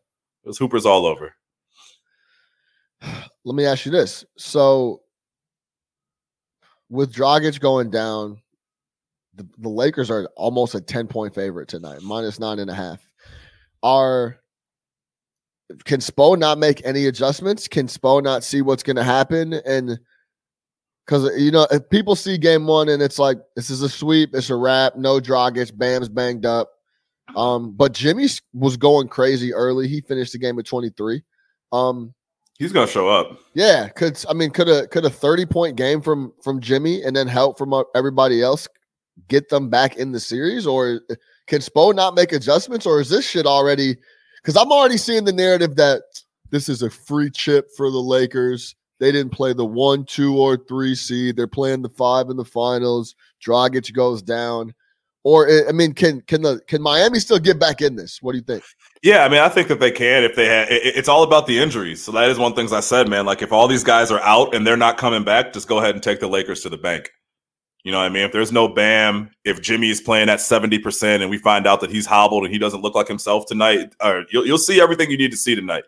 there's 0.44 0.58
hoopers 0.58 0.86
all 0.86 1.06
over. 1.06 1.34
Let 3.44 3.54
me 3.56 3.64
ask 3.64 3.86
you 3.86 3.92
this: 3.92 4.25
so 4.36 5.00
with 6.88 7.12
Dragic 7.12 7.61
going 7.61 7.90
down, 7.90 8.40
the, 9.35 9.47
the 9.59 9.69
Lakers 9.69 10.11
are 10.11 10.28
almost 10.37 10.75
a 10.75 10.81
ten 10.81 11.07
point 11.07 11.35
favorite 11.35 11.69
tonight, 11.69 12.00
minus 12.02 12.38
nine 12.38 12.59
and 12.59 12.71
a 12.71 12.75
half. 12.75 13.07
Are 13.83 14.38
can 15.85 16.00
Spo 16.00 16.38
not 16.38 16.59
make 16.59 16.85
any 16.85 17.07
adjustments? 17.07 17.69
Can 17.69 17.87
Spo 17.87 18.23
not 18.23 18.45
see 18.45 18.62
what's 18.62 18.83
going 18.83 18.97
to 18.97 19.05
happen? 19.05 19.55
And 19.55 19.99
because 21.05 21.31
you 21.38 21.50
know, 21.50 21.66
if 21.71 21.88
people 21.90 22.16
see 22.16 22.38
game 22.38 22.66
one 22.66 22.88
and 22.88 23.02
it's 23.02 23.19
like 23.19 23.38
this 23.55 23.71
is 23.71 23.83
a 23.83 23.88
sweep, 23.88 24.35
it's 24.35 24.50
a 24.50 24.57
wrap, 24.57 24.97
no 24.97 25.21
Dragic, 25.21 25.76
Bam's 25.76 26.09
banged 26.09 26.47
up. 26.47 26.71
Um, 27.35 27.73
but 27.73 27.93
Jimmy 27.93 28.28
was 28.55 28.76
going 28.76 29.09
crazy 29.09 29.52
early. 29.52 29.88
He 29.88 30.00
finished 30.00 30.33
the 30.33 30.38
game 30.38 30.59
at 30.59 30.66
twenty 30.66 30.90
three. 30.90 31.23
Um, 31.73 32.14
He's 32.58 32.72
gonna 32.72 32.86
show 32.86 33.08
up. 33.08 33.38
yeah, 33.54 33.88
could 33.88 34.22
I 34.28 34.32
mean 34.32 34.50
could 34.50 34.68
a 34.68 34.86
could 34.88 35.04
a 35.04 35.10
thirty 35.10 35.44
point 35.44 35.76
game 35.76 36.00
from 36.00 36.32
from 36.42 36.60
Jimmy 36.60 37.02
and 37.02 37.14
then 37.14 37.26
help 37.28 37.58
from 37.58 37.72
uh, 37.72 37.82
everybody 37.94 38.42
else 38.42 38.66
get 39.28 39.48
them 39.48 39.68
back 39.68 39.96
in 39.96 40.12
the 40.12 40.20
series, 40.20 40.66
or 40.66 41.00
uh, 41.10 41.14
can 41.46 41.60
Spo 41.60 41.94
not 41.94 42.14
make 42.14 42.32
adjustments, 42.32 42.86
or 42.86 43.00
is 43.00 43.08
this 43.08 43.28
shit 43.28 43.46
already? 43.46 43.96
Because 44.42 44.56
I'm 44.56 44.72
already 44.72 44.96
seeing 44.96 45.25
the 45.25 45.32
narrative 45.32 45.76
that 45.76 46.02
this 46.50 46.68
is 46.68 46.82
a 46.82 46.90
free 46.90 47.30
chip 47.30 47.68
for 47.76 47.90
the 47.90 47.98
Lakers. 47.98 48.75
They 48.98 49.12
didn't 49.12 49.32
play 49.32 49.52
the 49.52 49.66
one, 49.66 50.04
two, 50.04 50.38
or 50.38 50.56
three 50.56 50.94
seed. 50.94 51.36
They're 51.36 51.46
playing 51.46 51.82
the 51.82 51.90
five 51.90 52.30
in 52.30 52.36
the 52.36 52.44
finals. 52.44 53.14
Dragic 53.44 53.92
goes 53.92 54.22
down, 54.22 54.72
or 55.26 55.49
uh, 55.49 55.68
I 55.68 55.73
mean, 55.73 55.92
can 55.92 56.21
can 56.21 56.42
the 56.42 56.61
can 56.68 56.80
Miami 56.80 57.18
still 57.18 57.40
get 57.40 57.59
back 57.59 57.83
in 57.83 57.97
this? 57.97 58.23
What 58.23 58.30
do 58.30 58.38
you 58.38 58.45
think? 58.45 58.62
Yeah, 59.02 59.25
I 59.25 59.28
mean, 59.28 59.40
I 59.40 59.49
think 59.49 59.66
that 59.66 59.80
they 59.80 59.90
can 59.90 60.23
if 60.23 60.37
they 60.37 60.47
had. 60.47 60.71
It, 60.71 60.95
it's 60.97 61.09
all 61.09 61.25
about 61.25 61.49
the 61.49 61.59
injuries. 61.59 62.00
So 62.00 62.12
that 62.12 62.30
is 62.30 62.38
one 62.38 62.54
things 62.54 62.73
I 62.73 62.78
said, 62.78 63.09
man. 63.09 63.26
Like 63.26 63.42
if 63.42 63.50
all 63.50 63.66
these 63.66 63.83
guys 63.83 64.12
are 64.12 64.21
out 64.21 64.54
and 64.54 64.64
they're 64.64 64.76
not 64.76 64.99
coming 64.99 65.25
back, 65.25 65.52
just 65.52 65.66
go 65.66 65.78
ahead 65.78 65.97
and 65.97 66.02
take 66.02 66.21
the 66.21 66.28
Lakers 66.28 66.61
to 66.61 66.68
the 66.68 66.76
bank. 66.76 67.11
You 67.83 67.90
know 67.90 67.99
what 67.99 68.04
I 68.04 68.09
mean? 68.11 68.23
If 68.23 68.30
there's 68.30 68.52
no 68.52 68.68
Bam, 68.68 69.33
if 69.45 69.61
Jimmy 69.61 69.90
is 69.90 70.00
playing 70.00 70.28
at 70.28 70.40
seventy 70.40 70.78
percent, 70.78 71.25
and 71.25 71.30
we 71.30 71.38
find 71.38 71.66
out 71.66 71.80
that 71.80 71.90
he's 71.90 72.06
hobbled 72.06 72.45
and 72.45 72.52
he 72.52 72.61
doesn't 72.61 72.83
look 72.83 72.95
like 72.95 73.09
himself 73.09 73.47
tonight, 73.47 73.97
or 74.00 74.26
you'll 74.30 74.47
you'll 74.47 74.59
see 74.59 74.80
everything 74.80 75.11
you 75.11 75.18
need 75.18 75.33
to 75.33 75.37
see 75.37 75.56
tonight. 75.56 75.85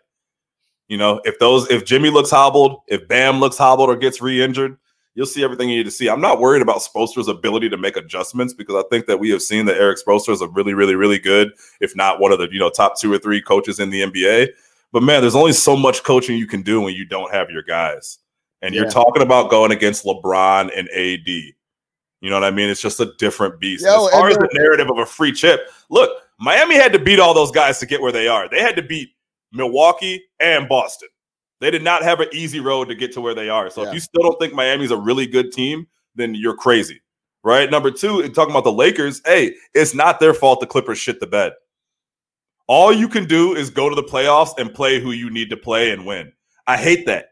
You 0.89 0.97
know, 0.97 1.21
if 1.23 1.39
those 1.39 1.71
if 1.71 1.85
Jimmy 1.85 2.09
looks 2.09 2.31
hobbled, 2.31 2.81
if 2.87 3.07
Bam 3.07 3.39
looks 3.39 3.57
hobbled 3.57 3.89
or 3.89 3.95
gets 3.95 4.21
re-injured, 4.21 4.77
you'll 5.19 5.25
see 5.27 5.43
everything 5.43 5.67
you 5.67 5.75
need 5.75 5.83
to 5.83 5.91
see. 5.91 6.07
I'm 6.09 6.21
not 6.21 6.39
worried 6.39 6.61
about 6.61 6.77
Spoelstra's 6.77 7.27
ability 7.27 7.67
to 7.71 7.75
make 7.77 7.97
adjustments 7.97 8.53
because 8.53 8.81
I 8.81 8.87
think 8.87 9.05
that 9.07 9.19
we 9.19 9.29
have 9.31 9.41
seen 9.41 9.65
that 9.65 9.75
Erik 9.75 9.97
Spoelstra 9.99 10.31
is 10.31 10.39
a 10.39 10.47
really, 10.47 10.73
really, 10.73 10.95
really 10.95 11.19
good, 11.19 11.51
if 11.81 11.93
not 11.93 12.21
one 12.21 12.31
of 12.31 12.39
the 12.39 12.47
you 12.49 12.57
know 12.57 12.69
top 12.69 12.97
two 12.97 13.11
or 13.11 13.17
three 13.19 13.41
coaches 13.41 13.81
in 13.81 13.89
the 13.89 14.03
NBA. 14.03 14.47
But 14.93 15.03
man, 15.03 15.19
there's 15.19 15.35
only 15.35 15.51
so 15.51 15.75
much 15.75 16.03
coaching 16.03 16.37
you 16.37 16.47
can 16.47 16.61
do 16.61 16.79
when 16.79 16.93
you 16.93 17.03
don't 17.03 17.29
have 17.33 17.49
your 17.49 17.63
guys, 17.63 18.19
and 18.61 18.73
Yeah. 18.73 18.83
you're 18.83 18.89
talking 18.91 19.21
about 19.21 19.51
going 19.51 19.73
against 19.73 20.05
LeBron 20.05 20.71
and 20.73 20.87
AD. 20.95 21.27
You 21.27 22.29
know 22.29 22.37
what 22.37 22.45
I 22.45 22.51
mean? 22.51 22.69
It's 22.69 22.81
just 22.81 23.01
a 23.01 23.11
different 23.17 23.59
beast. 23.59 23.83
Yo, 23.83 24.05
as 24.05 24.13
far 24.13 24.29
as 24.29 24.37
the 24.37 24.47
narrative 24.53 24.89
of 24.89 24.99
a 24.99 25.05
free 25.05 25.33
chip, 25.33 25.69
look, 25.89 26.11
Miami 26.39 26.75
had 26.75 26.93
to 26.93 26.99
beat 26.99 27.19
all 27.19 27.33
those 27.33 27.51
guys 27.51 27.77
to 27.79 27.85
get 27.85 27.99
where 28.01 28.13
they 28.13 28.29
are. 28.29 28.47
They 28.47 28.61
had 28.61 28.77
to 28.77 28.81
beat 28.81 29.09
Milwaukee 29.51 30.23
and 30.39 30.69
Boston. 30.69 31.09
They 31.59 31.71
did 31.71 31.83
not 31.83 32.03
have 32.03 32.19
an 32.19 32.29
easy 32.31 32.59
road 32.59 32.87
to 32.89 32.95
get 32.95 33.11
to 33.13 33.21
where 33.21 33.35
they 33.35 33.49
are. 33.49 33.69
So 33.69 33.81
Yeah. 33.83 33.89
if 33.89 33.93
you 33.93 33.99
still 33.99 34.23
don't 34.23 34.39
think 34.39 34.53
Miami's 34.53 34.91
a 34.91 34.97
really 34.97 35.25
good 35.27 35.51
team, 35.51 35.87
then 36.15 36.33
you're 36.35 36.55
crazy. 36.55 37.01
Right? 37.43 37.69
Number 37.71 37.89
two, 37.91 38.27
talking 38.29 38.51
about 38.51 38.65
the 38.65 38.71
Lakers, 38.71 39.21
hey, 39.25 39.55
it's 39.73 39.93
not 39.93 40.19
their 40.19 40.33
fault 40.33 40.59
the 40.59 40.67
Clippers 40.67 40.97
shit 40.97 41.19
the 41.19 41.27
bed. 41.27 41.53
All 42.67 42.91
you 42.93 43.07
can 43.07 43.25
do 43.25 43.55
is 43.55 43.69
go 43.69 43.89
to 43.89 43.95
the 43.95 44.03
playoffs 44.03 44.57
and 44.57 44.73
play 44.73 44.99
who 44.99 45.11
you 45.11 45.29
need 45.29 45.49
to 45.49 45.57
play 45.57 45.91
and 45.91 46.05
win. 46.05 46.31
I 46.67 46.77
hate 46.77 47.05
that. 47.07 47.29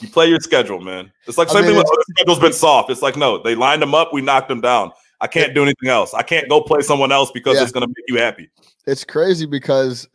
You 0.00 0.08
play 0.08 0.28
your 0.28 0.38
schedule, 0.40 0.80
man. 0.80 1.12
It's 1.26 1.36
like 1.36 1.50
I 1.50 1.54
mean, 1.54 1.64
thing 1.64 1.76
when 1.76 1.84
the 1.84 2.04
schedule's 2.16 2.38
been 2.38 2.52
soft. 2.52 2.88
It's 2.88 3.02
like, 3.02 3.16
no, 3.16 3.42
they 3.42 3.54
lined 3.56 3.82
them 3.82 3.94
up, 3.94 4.12
we 4.12 4.22
knocked 4.22 4.48
them 4.48 4.60
down. 4.60 4.92
I 5.20 5.26
can't 5.26 5.52
do 5.54 5.62
anything 5.62 5.88
else. 5.90 6.14
I 6.14 6.22
can't 6.22 6.48
go 6.48 6.60
play 6.60 6.80
someone 6.80 7.10
else 7.10 7.32
because 7.32 7.56
Yeah. 7.56 7.64
it's 7.64 7.72
gonna 7.72 7.88
make 7.88 8.04
you 8.06 8.18
happy. 8.18 8.48
it's 8.86 9.04
crazy 9.04 9.44
because 9.44 10.08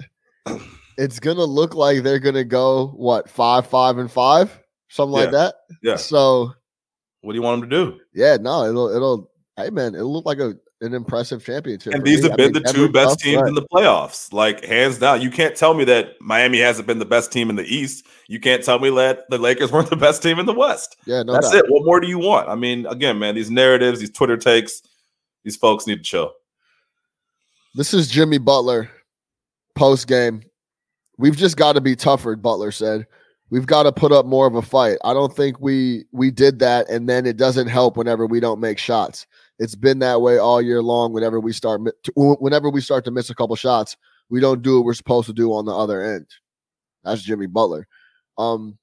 it's 0.98 1.20
gonna 1.20 1.44
look 1.46 1.74
like 1.76 2.04
they're 2.04 2.20
gonna 2.20 2.44
go 2.44 2.88
what 2.96 3.30
five, 3.30 3.68
five, 3.68 3.98
and 3.98 4.12
five, 4.12 4.58
something 4.90 5.14
like 5.14 5.32
that. 5.32 5.56
Yeah. 5.82 5.96
So 5.98 6.54
What 7.22 7.34
do 7.34 7.38
you 7.38 7.42
want 7.44 7.62
them 7.62 7.70
to 7.70 7.76
do? 7.76 8.00
yeah, 8.14 8.38
no, 8.40 8.66
it'll 8.66 8.90
it'll 8.90 9.32
hey 9.58 9.70
man, 9.70 9.96
it'll 9.96 10.12
look 10.12 10.26
like 10.26 10.40
a 10.40 10.56
an 10.82 10.94
impressive 10.94 11.46
championship. 11.46 11.94
And 11.94 12.04
these 12.04 12.18
me. 12.18 12.24
have 12.24 12.34
I 12.34 12.36
been 12.36 12.52
mean, 12.52 12.64
the 12.64 12.74
two 12.74 12.90
best 12.92 13.20
teams 13.22 13.42
right. 13.42 13.48
in 13.48 13.56
the 13.56 13.66
playoffs, 13.72 14.34
like 14.34 14.66
hands 14.66 14.98
down. 14.98 15.22
You 15.22 15.30
can't 15.32 15.56
tell 15.56 15.74
me 15.74 15.86
that 15.86 16.16
Miami 16.20 16.60
hasn't 16.60 16.88
been 16.88 17.00
the 17.00 17.06
best 17.06 17.32
team 17.32 17.50
in 17.50 17.56
the 17.56 17.64
East. 17.64 18.06
You 18.28 18.38
can't 18.40 18.62
tell 18.62 18.80
me 18.80 18.90
that 18.90 19.30
the 19.30 19.38
Lakers 19.38 19.72
weren't 19.72 19.90
the 19.90 19.96
best 19.96 20.22
team 20.22 20.40
in 20.40 20.46
the 20.46 20.54
West. 20.54 20.98
yeah, 21.06 21.24
no 21.24 21.32
That's 21.34 21.52
doubt. 21.52 21.64
it. 21.64 21.72
What 21.72 21.86
more 21.86 22.02
do 22.02 22.08
you 22.08 22.20
want? 22.20 22.50
I 22.50 22.56
mean, 22.56 22.86
again, 22.88 23.18
man, 23.18 23.34
these 23.34 23.50
narratives, 23.50 24.02
these 24.02 24.12
Twitter 24.12 24.36
takes, 24.36 24.82
these 25.46 25.56
folks 25.56 25.88
need 25.88 25.98
to 26.00 26.04
chill. 26.04 26.34
This 27.76 27.94
is 27.94 28.10
Jimmy 28.10 28.38
Butler 28.38 28.90
post 29.76 30.08
game. 30.08 30.44
We've 31.18 31.38
just 31.38 31.58
got 31.58 31.74
to 31.74 31.82
be 31.82 31.96
tougher, 31.96 32.36
Butler 32.36 32.72
said. 32.72 33.06
We've 33.50 33.68
got 33.68 33.84
to 33.84 33.92
put 33.92 34.12
up 34.12 34.26
more 34.26 34.48
of 34.48 34.56
a 34.56 34.62
fight. 34.64 34.98
I 35.04 35.14
don't 35.14 35.36
think 35.36 35.60
we 35.60 36.06
we 36.12 36.32
did 36.32 36.58
that 36.60 36.90
and 36.90 37.08
then 37.08 37.26
it 37.28 37.38
doesn't 37.38 37.68
help 37.68 37.98
whenever 37.98 38.26
we 38.26 38.40
don't 38.40 38.60
make 38.60 38.80
shots. 38.80 39.28
It's 39.60 39.76
been 39.76 40.00
that 40.00 40.22
way 40.22 40.40
all 40.40 40.60
year 40.62 40.82
long 40.82 41.14
whenever 41.14 41.40
we 41.40 41.54
start 41.54 41.82
whenever 42.16 42.70
we 42.70 42.82
start 42.82 43.06
to 43.06 43.12
miss 43.12 43.30
a 43.30 43.36
couple 43.36 43.56
shots, 43.56 43.96
we 44.30 44.40
don't 44.40 44.64
do 44.64 44.78
what 44.78 44.86
we're 44.86 44.94
supposed 44.96 45.28
to 45.28 45.34
do 45.34 45.54
on 45.54 45.66
the 45.66 45.76
other 45.76 46.02
end. 46.02 46.26
That's 47.04 47.22
Jimmy 47.22 47.46
Butler. 47.46 47.88
Um 48.40 48.80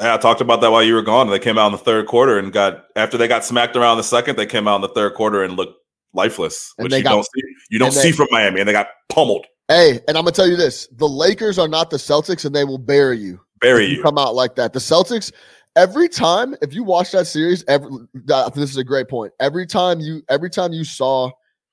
Yeah, 0.00 0.14
I 0.14 0.18
talked 0.18 0.40
about 0.40 0.60
that 0.60 0.70
while 0.70 0.84
you 0.84 0.94
were 0.94 1.02
gone. 1.02 1.28
They 1.28 1.40
came 1.40 1.58
out 1.58 1.66
in 1.66 1.72
the 1.72 1.78
third 1.78 2.06
quarter 2.06 2.38
and 2.38 2.52
got 2.52 2.84
after 2.94 3.18
they 3.18 3.26
got 3.26 3.44
smacked 3.44 3.74
around 3.74 3.96
the 3.96 4.04
second, 4.04 4.36
they 4.36 4.46
came 4.46 4.68
out 4.68 4.76
in 4.76 4.82
the 4.82 4.88
third 4.88 5.14
quarter 5.14 5.42
and 5.42 5.56
looked 5.56 5.76
lifeless, 6.12 6.72
which 6.76 6.92
you 6.92 7.02
got- 7.02 7.10
don't 7.10 7.24
see. 7.24 7.42
You 7.70 7.78
don't 7.80 7.88
and 7.88 7.96
they- 7.96 8.02
see 8.02 8.12
from 8.12 8.28
Miami, 8.30 8.60
and 8.60 8.68
they 8.68 8.72
got 8.72 8.86
pummeled, 9.08 9.46
hey, 9.68 10.00
and 10.08 10.16
I'm 10.16 10.24
to 10.26 10.32
tell 10.32 10.48
you 10.48 10.56
this, 10.56 10.86
the 10.92 11.08
Lakers 11.08 11.58
are 11.58 11.68
not 11.68 11.90
the 11.90 11.96
Celtics 11.96 12.44
and 12.44 12.54
they 12.54 12.64
will 12.64 12.78
bury 12.78 13.18
you. 13.18 13.40
bury 13.60 13.86
you 13.86 13.96
you. 13.96 14.02
come 14.02 14.18
out 14.18 14.34
like 14.34 14.54
that. 14.56 14.72
The 14.72 14.78
Celtics, 14.78 15.32
every 15.76 16.08
time, 16.08 16.54
if 16.62 16.74
you 16.74 16.84
watch 16.84 17.12
that 17.12 17.26
series, 17.26 17.64
every 17.68 17.90
this 18.14 18.70
is 18.70 18.76
a 18.76 18.84
great 18.84 19.08
point. 19.08 19.32
Every 19.40 19.66
time 19.66 20.00
you, 20.00 20.22
every 20.28 20.50
time 20.50 20.72
you 20.72 20.84
saw 20.84 21.30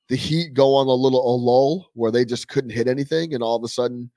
the 0.08 0.16
Heat 0.16 0.54
go 0.54 0.76
on 0.76 0.88
a 0.88 0.94
little 0.94 1.20
a 1.20 1.36
lull 1.36 1.90
where 1.94 2.12
they 2.12 2.26
just 2.26 2.48
couldn't 2.48 2.72
hit 2.72 2.88
anything, 2.88 3.34
and 3.34 3.44
all 3.44 3.56
of 3.56 3.64
a 3.64 3.68
sudden, 3.68 4.12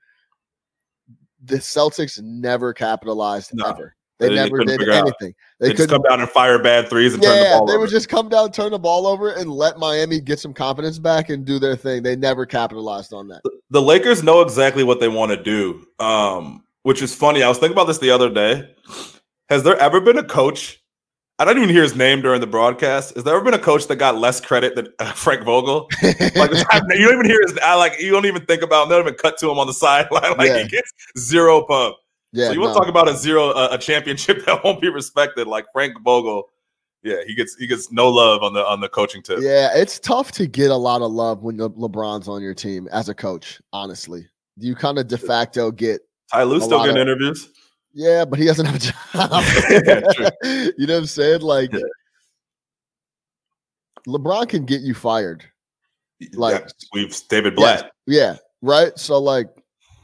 the 1.43 1.57
Celtics 1.57 2.21
never 2.21 2.73
capitalized 2.73 3.51
No. 3.53 3.65
ever. 3.65 3.95
They, 4.19 4.29
They- 4.29 4.35
never 4.35 4.63
did 4.63 4.81
anything. 4.89 5.33
They, 5.59 5.67
They, 5.67 5.73
just 5.73 5.89
couldn't. 5.89 6.03
come 6.03 6.09
down 6.09 6.21
and 6.21 6.29
fire 6.29 6.61
bad 6.61 6.89
threes 6.89 7.13
and 7.13 7.21
turn 7.23 7.37
the 7.37 7.43
Yeah, 7.45 7.57
ball 7.57 7.65
they 7.65 7.73
over. 7.73 7.81
would 7.81 7.89
just 7.89 8.07
come 8.09 8.29
down, 8.29 8.51
turn 8.51 8.71
the 8.71 8.79
ball 8.79 9.07
over, 9.07 9.29
and 9.31 9.49
let 9.51 9.77
Miami 9.77 10.19
get 10.21 10.39
some 10.39 10.53
confidence 10.53 10.99
back 10.99 11.29
and 11.29 11.45
do 11.45 11.59
their 11.59 11.75
thing. 11.75 12.03
They 12.03 12.15
never 12.15 12.45
capitalized 12.45 13.13
on 13.13 13.27
that. 13.29 13.41
the 13.69 13.81
Lakers 13.81 14.23
know 14.23 14.41
exactly 14.41 14.83
what 14.83 14.99
they 14.99 15.07
want 15.07 15.31
to 15.31 15.41
do, 15.41 15.85
um, 16.03 16.63
which 16.83 17.01
is 17.01 17.13
funny. 17.15 17.43
I 17.43 17.49
was 17.49 17.57
thinking 17.57 17.75
about 17.75 17.87
this 17.87 17.97
the 17.99 18.11
other 18.11 18.29
day. 18.29 18.69
Has 19.49 19.63
there 19.63 19.77
ever 19.77 19.99
been 20.01 20.17
a 20.17 20.23
coach? 20.23 20.81
I 21.37 21.43
don't 21.43 21.57
even 21.57 21.69
hear 21.69 21.83
his 21.83 21.97
name 21.97 22.21
during 22.21 22.39
the 22.39 22.47
broadcast. 22.47 23.13
Has 23.15 23.25
there 23.25 23.35
ever 23.35 23.43
been 23.43 23.53
a 23.53 23.59
coach 23.59 23.87
that 23.87 23.97
got 23.97 24.17
less 24.17 24.39
credit 24.39 24.75
than 24.75 24.87
uh, 24.99 25.11
Frank 25.13 25.43
Vogel? 25.43 25.89
Like 26.01 26.51
you 26.53 27.05
don't 27.05 27.13
even 27.13 27.25
hear 27.25 27.41
his. 27.41 27.57
I 27.61 27.75
like 27.75 27.99
you 27.99 28.11
don't 28.11 28.25
even 28.25 28.45
think 28.45 28.61
about. 28.61 28.83
Him. 28.83 28.89
They 28.89 28.95
don't 28.95 29.03
even 29.07 29.17
cut 29.17 29.37
to 29.39 29.51
him 29.51 29.59
on 29.59 29.67
the 29.67 29.73
sideline. 29.73 30.21
Like 30.37 30.47
Yeah. 30.47 30.63
he 30.63 30.69
gets 30.69 30.91
zero 31.17 31.65
pub. 31.65 31.93
Yeah, 32.35 32.47
so 32.47 32.53
you 32.53 32.59
want 32.61 32.73
to 32.73 32.79
talk 32.79 32.89
about 32.89 33.07
a 33.09 33.15
zero, 33.15 33.49
uh, 33.49 33.69
a 33.71 33.77
championship 33.77 34.45
that 34.45 34.63
won't 34.63 34.81
be 34.81 34.89
respected? 34.89 35.47
Like 35.47 35.65
Frank 35.73 35.95
Vogel, 36.03 36.49
yeah, 37.03 37.17
he 37.25 37.33
gets 37.35 37.55
he 37.55 37.65
gets 37.67 37.91
no 37.91 38.09
love 38.09 38.43
on 38.43 38.53
the 38.53 38.65
on 38.65 38.81
the 38.81 38.89
coaching 38.89 39.21
tip. 39.23 39.39
Yeah, 39.41 39.69
it's 39.73 39.99
tough 39.99 40.31
to 40.33 40.45
get 40.47 40.71
a 40.71 40.75
lot 40.75 41.01
of 41.01 41.11
love 41.11 41.43
when 41.43 41.57
Le- 41.57 41.69
LeBron's 41.69 42.27
on 42.27 42.41
your 42.41 42.53
team 42.53 42.87
as 42.91 43.09
a 43.09 43.13
coach. 43.15 43.61
Honestly, 43.73 44.27
you 44.57 44.75
kind 44.75 44.97
of 44.99 45.07
de 45.07 45.17
facto 45.17 45.71
get 45.71 46.01
Ty 46.31 46.43
Lue's 46.43 46.63
A 46.63 46.65
still 46.65 46.79
getting 46.79 46.97
of- 46.97 47.01
interviews. 47.07 47.49
yeah, 47.93 48.25
but 48.25 48.39
he 48.39 48.45
doesn't 48.45 48.65
have 48.65 48.75
a 48.75 48.79
job. 48.79 48.93
Yeah, 50.43 50.69
you 50.77 50.87
know 50.87 50.95
what 50.95 50.99
I'm 51.01 51.05
saying? 51.05 51.41
Like 51.41 51.71
Yeah. 51.71 51.79
LeBron 54.07 54.47
can 54.49 54.65
get 54.65 54.81
you 54.81 54.93
fired. 54.93 55.43
Like- 56.33 56.61
Yeah, 56.61 56.67
we've 56.93 57.27
David 57.29 57.55
Blatt. 57.55 57.91
Yeah, 58.07 58.37
right. 58.61 58.97
So 58.97 59.19
like 59.19 59.47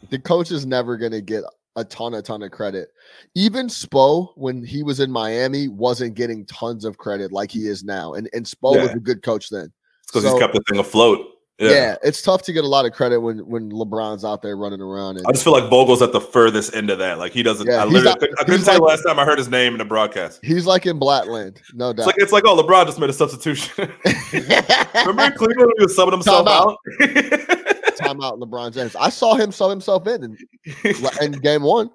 the 0.09 0.19
coach 0.19 0.51
is 0.51 0.65
never 0.65 0.97
gonna 0.97 1.21
get 1.21 1.43
a 1.75 1.83
ton, 1.85 2.13
a 2.15 2.21
ton 2.21 2.43
of 2.43 2.51
credit. 2.51 2.89
Even 3.35 3.67
Spo, 3.67 4.29
when 4.35 4.63
he 4.65 4.83
was 4.83 4.99
in 4.99 5.09
Miami, 5.11 5.67
wasn't 5.67 6.15
getting 6.15 6.45
tons 6.45 6.83
of 6.85 6.97
credit 6.97 7.31
like 7.31 7.49
he 7.51 7.67
is 7.67 7.83
now. 7.83 8.13
And 8.13 8.29
and 8.33 8.45
Spo 8.45 8.79
was 8.81 8.89
a 8.91 8.99
good 8.99 9.23
coach 9.23 9.49
then. 9.49 9.71
because 10.07 10.23
So- 10.23 10.31
he's 10.33 10.39
kept 10.39 10.53
the 10.53 10.61
thing 10.69 10.79
afloat. 10.79 11.27
Yeah. 11.59 11.95
it's 12.01 12.23
tough 12.23 12.41
to 12.43 12.53
get 12.53 12.63
a 12.63 12.67
lot 12.67 12.85
of 12.87 12.91
credit 12.93 13.19
when 13.19 13.37
when 13.47 13.71
LeBron's 13.71 14.25
out 14.25 14.41
there 14.41 14.57
running 14.57 14.81
around. 14.81 15.17
And 15.17 15.27
I 15.27 15.31
just 15.31 15.43
feel 15.43 15.53
like 15.53 15.69
Vogel's 15.69 16.01
at 16.01 16.11
the 16.11 16.19
furthest 16.19 16.75
end 16.75 16.89
of 16.89 16.97
that. 16.97 17.19
Like 17.19 17.33
he 17.33 17.43
doesn't. 17.43 17.67
Yeah, 17.67 17.83
I 17.83 17.85
literally 17.85 18.05
not- 18.05 18.19
couldn't, 18.19 18.39
I 18.41 18.43
couldn't 18.45 18.63
tell 18.65 18.73
you 18.73 18.79
like- 18.81 18.89
last 18.97 19.03
time 19.03 19.19
I 19.19 19.25
heard 19.25 19.37
his 19.37 19.47
name 19.47 19.75
in 19.75 19.81
a 19.81 19.85
broadcast. 19.85 20.39
he's 20.43 20.65
like 20.65 20.87
in 20.87 20.97
Blatland, 20.97 21.61
no 21.75 21.91
It's 21.91 21.97
doubt. 21.99 22.07
like 22.07 22.15
it's 22.17 22.31
like 22.31 22.45
oh 22.47 22.57
LeBron 22.61 22.87
just 22.87 22.97
made 22.97 23.11
a 23.11 23.13
substitution. 23.13 23.71
Remember 24.33 25.31
Cleveland 25.37 25.67
when 25.67 25.75
he 25.77 25.83
was 25.85 25.95
subbing 25.95 26.13
himself 26.13 26.47
out. 26.47 26.77
out? 26.99 27.77
Time 28.03 28.21
out, 28.21 28.39
LeBron 28.39 28.73
James. 28.73 28.95
I 28.95 29.09
saw 29.09 29.35
him 29.35 29.51
sub 29.51 29.69
himself 29.69 30.07
in, 30.07 30.23
in 30.23 30.37
in 31.21 31.31
game 31.33 31.63
one. 31.63 31.89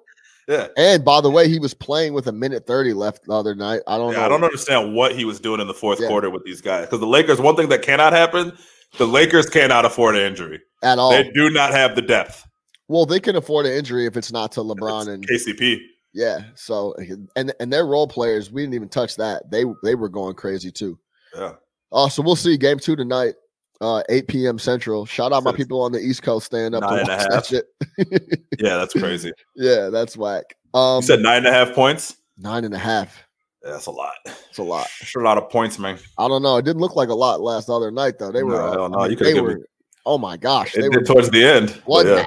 yeah. 0.47 0.67
And 0.77 1.03
by 1.05 1.21
the 1.21 1.29
way, 1.29 1.47
he 1.49 1.59
was 1.59 1.73
playing 1.73 2.13
with 2.13 2.27
a 2.27 2.31
minute 2.31 2.65
thirty 2.67 2.93
left 2.93 3.25
the 3.25 3.33
other 3.33 3.53
night. 3.55 3.81
I 3.87 3.97
don't 3.97 4.13
Yeah, 4.13 4.19
know. 4.19 4.25
I 4.25 4.29
don't 4.29 4.43
understand 4.43 4.93
what 4.95 5.15
he 5.15 5.25
was 5.25 5.39
doing 5.39 5.59
in 5.61 5.67
the 5.67 5.73
fourth 5.73 5.99
Yeah. 5.99 6.07
quarter 6.07 6.29
with 6.29 6.43
these 6.45 6.61
guys. 6.61 6.85
Because 6.85 6.99
the 6.99 7.07
Lakers, 7.07 7.39
one 7.39 7.55
thing 7.55 7.69
that 7.69 7.81
cannot 7.81 8.13
happen, 8.13 8.53
the 8.97 9.07
Lakers 9.07 9.49
cannot 9.49 9.85
afford 9.85 10.15
an 10.15 10.21
injury. 10.21 10.61
at 10.83 10.99
all. 10.99 11.11
They 11.11 11.29
do 11.31 11.49
not 11.49 11.71
have 11.71 11.95
the 11.95 12.01
depth. 12.01 12.43
well, 12.87 13.05
they 13.05 13.19
can 13.19 13.35
afford 13.35 13.65
an 13.65 13.73
injury 13.73 14.05
if 14.05 14.15
it's 14.15 14.31
not 14.31 14.51
to 14.53 14.61
LeBron 14.61 15.07
and 15.09 15.27
KCP. 15.27 15.79
yeah. 16.13 16.39
So 16.55 16.95
and 17.35 17.53
and 17.59 17.73
their 17.73 17.85
role 17.85 18.07
players, 18.07 18.51
we 18.51 18.61
didn't 18.61 18.75
even 18.75 18.89
touch 18.89 19.15
that. 19.17 19.49
They 19.51 19.65
they 19.83 19.95
were 19.95 20.09
going 20.09 20.35
crazy 20.35 20.71
too. 20.71 20.97
Yeah. 21.35 21.53
Uh, 21.91 22.09
so 22.09 22.21
we'll 22.21 22.35
see 22.35 22.57
game 22.57 22.79
two 22.79 22.95
tonight, 22.95 23.35
uh, 23.81 24.01
8 24.09 24.27
p.m. 24.27 24.59
Central. 24.59 25.05
Shout 25.05 25.31
out 25.31 25.43
my 25.43 25.51
people 25.51 25.81
on 25.81 25.91
the 25.91 25.99
East 25.99 26.23
Coast 26.23 26.47
staying 26.47 26.73
up 26.73 26.81
to 26.81 26.87
watch 26.87 27.05
that 27.29 27.45
shit. 27.45 27.65
Yeah, 28.59 28.77
that's 28.77 28.93
crazy. 28.93 29.31
yeah, 29.55 29.89
that's 29.89 30.17
whack. 30.17 30.55
Um, 30.73 30.97
You 30.97 31.01
said 31.07 31.19
nine 31.21 31.37
and 31.37 31.47
a 31.47 31.51
half 31.53 31.73
points? 31.73 32.17
nine 32.37 32.65
and 32.65 32.73
a 32.73 32.77
half. 32.79 33.23
Yeah, 33.63 33.71
that's 33.71 33.85
a 33.85 33.91
lot. 33.91 34.13
It's 34.25 34.57
a 34.57 34.63
lot. 34.63 34.87
Sure, 34.89 35.21
a 35.21 35.25
lot 35.25 35.37
of 35.37 35.49
points, 35.49 35.77
man. 35.77 35.97
I 36.17 36.27
don't 36.27 36.41
know. 36.41 36.57
It 36.57 36.65
didn't 36.65 36.81
look 36.81 36.95
like 36.95 37.09
a 37.09 37.13
lot 37.15 37.41
last 37.41 37.69
other 37.69 37.91
night 37.91 38.17
though. 38.19 38.31
They 38.31 38.43
were. 38.43 38.53
No, 38.53 38.85
uh, 38.85 38.87
no. 38.87 38.99
I 38.99 39.01
mean, 39.03 39.11
You 39.11 39.17
could've 39.17 39.33
they 39.33 39.39
given 39.39 39.57
were. 39.59 39.67
Oh 40.05 40.17
my 40.17 40.37
gosh, 40.37 40.73
It 40.75 40.81
they 40.81 40.89
did 40.89 40.95
were 40.97 41.03
towards 41.03 41.29
the 41.29 41.43
end. 41.43 41.69
bloodbath. 41.87 42.25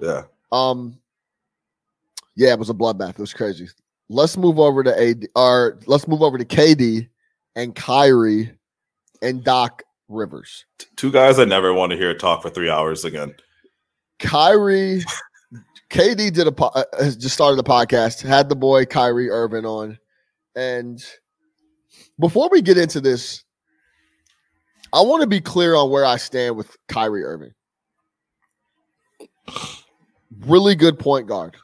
Yeah. 0.00 0.06
Yeah. 0.08 0.22
Um, 0.52 0.98
yeah, 2.36 2.52
it 2.52 2.58
was 2.58 2.70
a 2.70 2.74
bloodbath. 2.74 3.10
It 3.10 3.18
was 3.18 3.34
crazy. 3.34 3.68
Let's 4.08 4.36
move 4.36 4.58
over 4.58 4.82
to 4.84 4.98
AD. 5.02 5.26
Or 5.34 5.78
let's 5.86 6.06
move 6.08 6.22
over 6.22 6.38
to 6.38 6.44
KD 6.44 7.08
and 7.56 7.74
Kyrie 7.74 8.52
and 9.20 9.42
Doc 9.44 9.82
Rivers. 10.08 10.64
Two 10.96 11.12
guys 11.12 11.38
I 11.38 11.44
never 11.44 11.72
want 11.72 11.92
to 11.92 11.98
hear 11.98 12.14
talk 12.14 12.42
for 12.42 12.50
three 12.50 12.70
hours 12.70 13.04
again. 13.04 13.34
Kyrie, 14.18 15.04
KD 15.90 16.32
did 16.32 16.46
a 16.46 16.52
po- 16.52 16.72
uh, 16.74 16.84
just 17.02 17.30
started 17.30 17.58
a 17.60 17.62
podcast. 17.62 18.22
Had 18.22 18.48
the 18.48 18.56
boy 18.56 18.84
Kyrie 18.84 19.30
Irving 19.30 19.64
on, 19.64 19.98
and 20.56 21.04
before 22.18 22.48
we 22.50 22.62
get 22.62 22.78
into 22.78 23.00
this, 23.00 23.44
I 24.92 25.02
want 25.02 25.20
to 25.20 25.26
be 25.26 25.40
clear 25.40 25.74
on 25.74 25.90
where 25.90 26.04
I 26.04 26.16
stand 26.16 26.56
with 26.56 26.76
Kyrie 26.88 27.24
Irving. 27.24 27.52
Really 30.40 30.74
good 30.74 30.98
point 30.98 31.26
guard. 31.26 31.56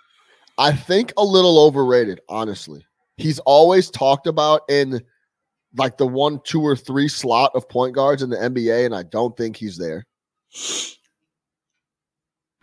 I 0.59 0.72
think 0.72 1.12
a 1.16 1.24
little 1.24 1.59
overrated, 1.59 2.20
honestly. 2.28 2.85
He's 3.16 3.38
always 3.40 3.90
talked 3.90 4.26
about 4.26 4.62
in 4.68 5.02
like 5.76 5.96
the 5.98 6.06
one, 6.06 6.40
two, 6.44 6.60
or 6.62 6.76
three 6.76 7.08
slot 7.08 7.50
of 7.54 7.68
point 7.68 7.94
guards 7.94 8.22
in 8.22 8.30
the 8.30 8.37
NBA, 8.37 8.87
and 8.87 8.94
I 8.94 9.02
don't 9.04 9.37
think 9.37 9.56
he's 9.56 9.76
there. 9.76 10.06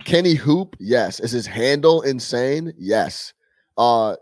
Can 0.05 0.25
he 0.25 0.35
hoop? 0.35 0.75
Yes. 0.79 1.19
Is 1.19 1.31
his 1.31 1.45
handle 1.45 2.01
insane? 2.01 2.73
Yes. 2.77 3.33
Uh 3.77 3.81
on 4.11 4.17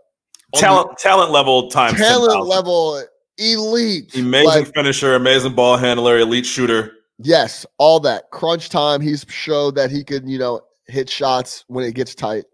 the 0.52 0.58
Talent, 0.58 0.98
talent 0.98 1.30
level 1.30 1.68
times 1.70 1.96
talent 1.96 2.32
10,000. 2.32 2.48
level 2.48 3.02
elite. 3.38 4.14
Amazing 4.16 4.46
Like, 4.64 4.74
finisher, 4.74 5.14
amazing 5.14 5.54
ball 5.54 5.76
handler, 5.76 6.18
elite 6.18 6.44
shooter. 6.44 6.92
yes, 7.18 7.64
all 7.78 8.00
that. 8.00 8.30
Crunch 8.30 8.68
time, 8.68 9.00
he's 9.00 9.24
showed 9.28 9.76
that 9.76 9.90
he 9.92 10.02
could, 10.04 10.28
you 10.28 10.38
know, 10.38 10.60
hit 10.88 11.08
shots 11.08 11.64
when 11.68 11.84
it 11.84 11.94
gets 11.94 12.14
tight. 12.16 12.44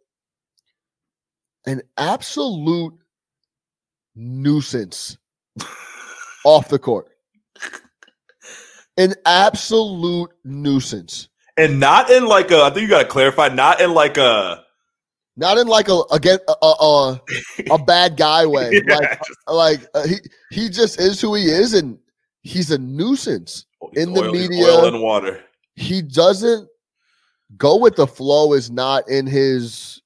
An 1.66 1.81
absolute 1.96 2.92
nuisance 4.14 5.16
off 6.47 6.69
the 6.69 6.79
court. 6.79 7.09
An 8.97 9.15
absolute 9.27 10.31
nuisance. 10.45 11.29
And 11.59 11.79
not 11.81 12.09
in 12.11 12.25
like 12.27 12.51
a, 12.51 12.63
I 12.63 12.71
think 12.71 12.83
you 12.83 12.89
got 12.89 13.03
to 13.03 13.09
clarify, 13.09 13.49
not 13.49 13.81
in 13.81 13.93
like 13.93 14.17
a, 14.17 14.65
Not 15.37 15.59
in 15.59 15.67
like 15.67 15.89
a 15.89 16.01
again 16.13 16.39
a 16.49 16.53
a, 16.67 17.21
a, 17.71 17.79
bad 17.85 18.17
guy 18.17 18.47
way. 18.55 18.71
Yeah, 18.87 18.97
Like 18.97 19.19
just- 19.19 19.41
like 19.49 19.87
uh, 19.95 20.07
he 20.07 20.15
he 20.51 20.69
just 20.71 20.99
is 21.01 21.21
who 21.21 21.35
he 21.35 21.45
is, 21.47 21.75
and 21.75 21.99
he's 22.43 22.71
a 22.71 22.79
nuisance. 22.79 23.67
in 23.95 24.13
the 24.15 24.23
oil- 24.25 24.33
media- 24.33 24.65
oil 24.67 24.87
and 24.87 25.03
water. 25.03 25.43
He 25.75 26.01
doesn't 26.01 26.69
go 27.57 27.77
with 27.79 27.97
the 27.97 28.07
flow. 28.07 28.53
Is 28.55 28.71
not 28.71 29.09
in 29.11 29.27
his 29.27 30.01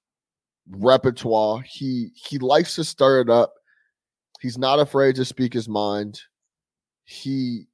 repertoire. 0.68 1.62
He 1.62 2.11
he 2.14 2.38
likes 2.38 2.74
to 2.76 2.83
stir 2.85 3.20
it 3.20 3.31
up. 3.31 3.53
He's 4.40 4.59
not 4.59 4.81
afraid 4.81 5.14
to 5.16 5.24
speak 5.24 5.53
his 5.53 5.68
mind. 5.68 6.20
He 7.11 7.66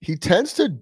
he 0.00 0.16
tends 0.16 0.54
to 0.54 0.74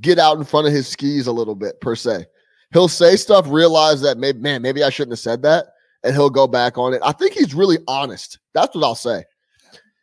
get 0.00 0.20
out 0.20 0.38
in 0.38 0.44
front 0.44 0.68
of 0.68 0.72
his 0.72 0.86
skis 0.86 1.26
a 1.26 1.32
little 1.32 1.56
bit 1.56 1.80
per 1.80 1.96
se. 1.96 2.24
He'll 2.72 2.86
say 2.86 3.16
stuff, 3.16 3.46
realize 3.48 4.00
that 4.02 4.16
maybe 4.16 4.38
man, 4.38 4.62
maybe 4.62 4.84
I 4.84 4.90
shouldn't 4.90 5.10
have 5.12 5.18
said 5.18 5.42
that, 5.42 5.66
and 6.04 6.14
he'll 6.14 6.30
go 6.30 6.46
back 6.46 6.78
on 6.78 6.94
it. 6.94 7.00
I 7.04 7.10
think 7.10 7.32
he's 7.32 7.52
really 7.52 7.78
honest. 7.88 8.38
That's 8.54 8.76
what 8.76 8.84
I'll 8.84 8.94
say. 8.94 9.24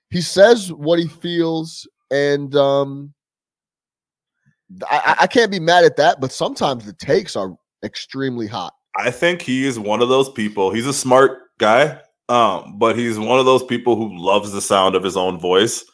He 0.10 0.20
says 0.20 0.74
what 0.74 1.00
he 1.00 1.08
feels, 1.08 1.88
and 2.12 2.54
um, 2.58 3.14
I, 4.90 5.16
I- 5.22 5.28
can't 5.28 5.50
be 5.52 5.60
mad 5.62 5.86
at 5.86 5.96
that. 5.96 6.20
But 6.20 6.34
sometimes 6.34 6.86
the 6.86 6.92
takes 6.94 7.38
are 7.38 7.56
extremely 7.86 8.48
hot. 8.48 8.74
I 8.98 9.12
think 9.12 9.42
he 9.42 9.66
is 9.66 9.80
one 9.80 10.02
of 10.02 10.10
those 10.10 10.30
people. 10.30 10.72
He's 10.74 10.88
a 10.88 10.94
smart 10.94 11.40
guy, 11.58 12.02
um, 12.28 12.78
but 12.78 12.98
he's 12.98 13.18
one 13.18 13.40
of 13.40 13.46
those 13.46 13.64
people 13.64 13.96
who 13.96 14.18
loves 14.18 14.52
the 14.52 14.60
sound 14.62 14.96
of 14.96 15.04
his 15.04 15.16
own 15.16 15.40
voice 15.40 15.86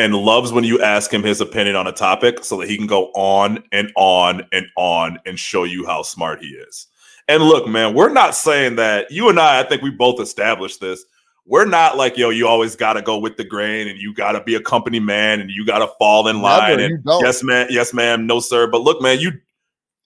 and 0.00 0.14
loves 0.14 0.52
when 0.52 0.64
you 0.64 0.80
ask 0.80 1.12
him 1.12 1.22
his 1.22 1.40
opinion 1.40 1.76
on 1.76 1.86
a 1.86 1.92
topic 1.92 2.44
so 2.44 2.56
that 2.58 2.68
he 2.68 2.76
can 2.76 2.86
go 2.86 3.06
on 3.14 3.62
and 3.70 3.92
on 3.96 4.46
and 4.52 4.66
on 4.76 5.18
and 5.26 5.38
show 5.38 5.64
you 5.64 5.86
how 5.86 6.02
smart 6.02 6.42
he 6.42 6.48
is. 6.48 6.86
And 7.28 7.42
look, 7.42 7.68
man, 7.68 7.94
we're 7.94 8.12
not 8.12 8.34
saying 8.34 8.76
that 8.76 9.10
you 9.10 9.28
and 9.28 9.38
I, 9.38 9.60
I 9.60 9.62
think 9.62 9.82
we 9.82 9.90
both 9.90 10.20
established 10.20 10.80
this. 10.80 11.04
We're 11.46 11.66
not 11.66 11.96
like, 11.96 12.16
yo, 12.16 12.30
you 12.30 12.48
always 12.48 12.74
got 12.74 12.94
to 12.94 13.02
go 13.02 13.18
with 13.18 13.36
the 13.36 13.44
grain 13.44 13.88
and 13.88 14.00
you 14.00 14.12
got 14.14 14.32
to 14.32 14.42
be 14.42 14.54
a 14.54 14.60
company 14.60 15.00
man 15.00 15.40
and 15.40 15.50
you 15.50 15.64
got 15.64 15.78
to 15.78 15.88
fall 15.98 16.28
in 16.28 16.42
line. 16.42 16.78
Never, 16.78 16.94
and 16.94 17.02
yes, 17.04 17.42
man, 17.42 17.66
yes, 17.70 17.94
ma'am, 17.94 18.26
no, 18.26 18.40
sir. 18.40 18.66
But 18.68 18.82
look, 18.82 19.00
man, 19.00 19.20
you 19.20 19.32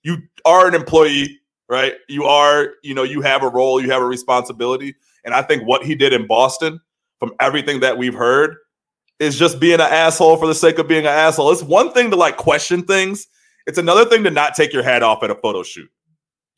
you 0.03 0.19
are 0.45 0.67
an 0.67 0.75
employee 0.75 1.41
right? 1.69 1.95
You 2.09 2.25
are, 2.25 2.75
you 2.83 2.95
know, 2.95 3.03
you 3.03 3.21
have 3.23 3.43
a 3.43 3.49
role, 3.49 3.81
you 3.81 3.91
have 3.91 4.03
a 4.03 4.07
responsibility. 4.07 4.95
And 5.25 5.35
I 5.35 5.43
think 5.43 5.67
what 5.67 5.85
he 5.85 5.95
did 5.95 6.13
in 6.13 6.27
Boston, 6.27 6.81
from 7.19 7.33
everything 7.41 7.81
that 7.81 7.97
we've 7.97 8.15
heard, 8.15 8.57
is 9.19 9.39
just 9.39 9.61
being 9.61 9.75
an 9.75 9.81
asshole 9.81 10.37
for 10.37 10.47
the 10.47 10.55
sake 10.55 10.79
of 10.79 10.89
being 10.89 11.07
an 11.07 11.13
asshole. 11.13 11.51
It's 11.53 11.63
one 11.63 11.93
thing 11.93 12.11
to 12.11 12.17
like 12.17 12.37
question 12.37 12.83
things, 12.83 13.27
it's 13.67 13.79
another 13.79 14.05
thing 14.05 14.25
to 14.25 14.31
not 14.31 14.55
take 14.55 14.73
your 14.73 14.83
hat 14.83 15.03
off 15.03 15.23
at 15.23 15.31
a 15.31 15.35
photo 15.35 15.63
shoot. 15.63 15.91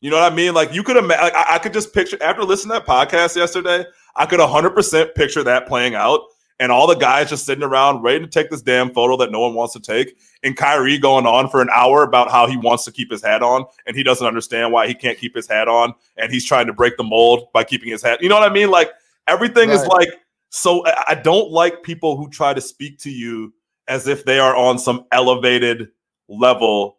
You 0.01 0.11
know 0.11 0.17
what 0.19 0.31
I 0.31 0.35
mean? 0.35 0.53
Like 0.53 0.73
you 0.73 0.83
could 0.83 0.97
imagine, 0.97 1.35
I, 1.35 1.55
I 1.55 1.59
could 1.59 1.73
just 1.73 1.93
picture 1.93 2.21
after 2.21 2.43
listening 2.43 2.75
to 2.75 2.85
that 2.85 2.87
podcast 2.87 3.35
yesterday, 3.35 3.85
I 4.15 4.25
could 4.25 4.39
100% 4.39 5.15
picture 5.15 5.43
that 5.43 5.67
playing 5.67 5.95
out 5.95 6.21
and 6.59 6.71
all 6.71 6.87
the 6.87 6.95
guys 6.95 7.29
just 7.29 7.45
sitting 7.45 7.63
around 7.63 8.01
ready 8.01 8.19
to 8.19 8.27
take 8.27 8.49
this 8.49 8.61
damn 8.61 8.91
photo 8.91 9.15
that 9.17 9.31
no 9.31 9.39
one 9.39 9.53
wants 9.53 9.73
to 9.73 9.79
take 9.79 10.17
and 10.43 10.57
Kyrie 10.57 10.97
going 10.97 11.25
on 11.25 11.49
for 11.49 11.61
an 11.61 11.69
hour 11.73 12.03
about 12.03 12.31
how 12.31 12.47
he 12.47 12.57
wants 12.57 12.83
to 12.85 12.91
keep 12.91 13.11
his 13.11 13.23
hat 13.23 13.43
on 13.43 13.65
and 13.85 13.95
he 13.95 14.03
doesn't 14.03 14.25
understand 14.25 14.71
why 14.71 14.87
he 14.87 14.93
can't 14.93 15.17
keep 15.17 15.35
his 15.35 15.47
hat 15.47 15.67
on 15.67 15.93
and 16.17 16.31
he's 16.31 16.45
trying 16.45 16.67
to 16.67 16.73
break 16.73 16.97
the 16.97 17.03
mold 17.03 17.47
by 17.53 17.63
keeping 17.63 17.89
his 17.89 18.01
hat. 18.01 18.21
You 18.21 18.29
know 18.29 18.39
what 18.39 18.49
I 18.49 18.53
mean? 18.53 18.69
Like 18.69 18.91
everything 19.27 19.69
is 19.69 19.85
like 19.85 20.09
so 20.49 20.83
I 20.85 21.15
don't 21.15 21.51
like 21.51 21.83
people 21.83 22.17
who 22.17 22.29
try 22.29 22.53
to 22.53 22.61
speak 22.61 22.99
to 22.99 23.09
you 23.09 23.53
as 23.87 24.07
if 24.07 24.25
they 24.25 24.39
are 24.39 24.55
on 24.55 24.79
some 24.79 25.05
elevated 25.11 25.89
level 26.27 26.97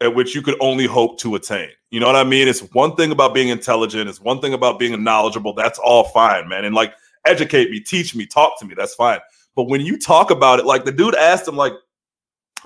at 0.00 0.14
which 0.14 0.34
you 0.34 0.42
could 0.42 0.56
only 0.60 0.86
hope 0.86 1.18
to 1.20 1.34
attain. 1.34 1.70
You 1.90 2.00
know 2.00 2.06
what 2.06 2.16
I 2.16 2.24
mean? 2.24 2.48
It's 2.48 2.60
one 2.72 2.96
thing 2.96 3.12
about 3.12 3.34
being 3.34 3.48
intelligent, 3.48 4.08
it's 4.08 4.20
one 4.20 4.40
thing 4.40 4.54
about 4.54 4.78
being 4.78 5.02
knowledgeable. 5.02 5.54
That's 5.54 5.78
all 5.78 6.04
fine, 6.04 6.48
man. 6.48 6.64
And 6.64 6.74
like 6.74 6.94
educate 7.26 7.70
me, 7.70 7.80
teach 7.80 8.14
me, 8.14 8.26
talk 8.26 8.58
to 8.60 8.66
me. 8.66 8.74
That's 8.76 8.94
fine. 8.94 9.20
But 9.54 9.64
when 9.64 9.80
you 9.80 9.98
talk 9.98 10.30
about 10.30 10.58
it, 10.58 10.66
like 10.66 10.84
the 10.84 10.92
dude 10.92 11.14
asked 11.14 11.46
him 11.46 11.56
like 11.56 11.72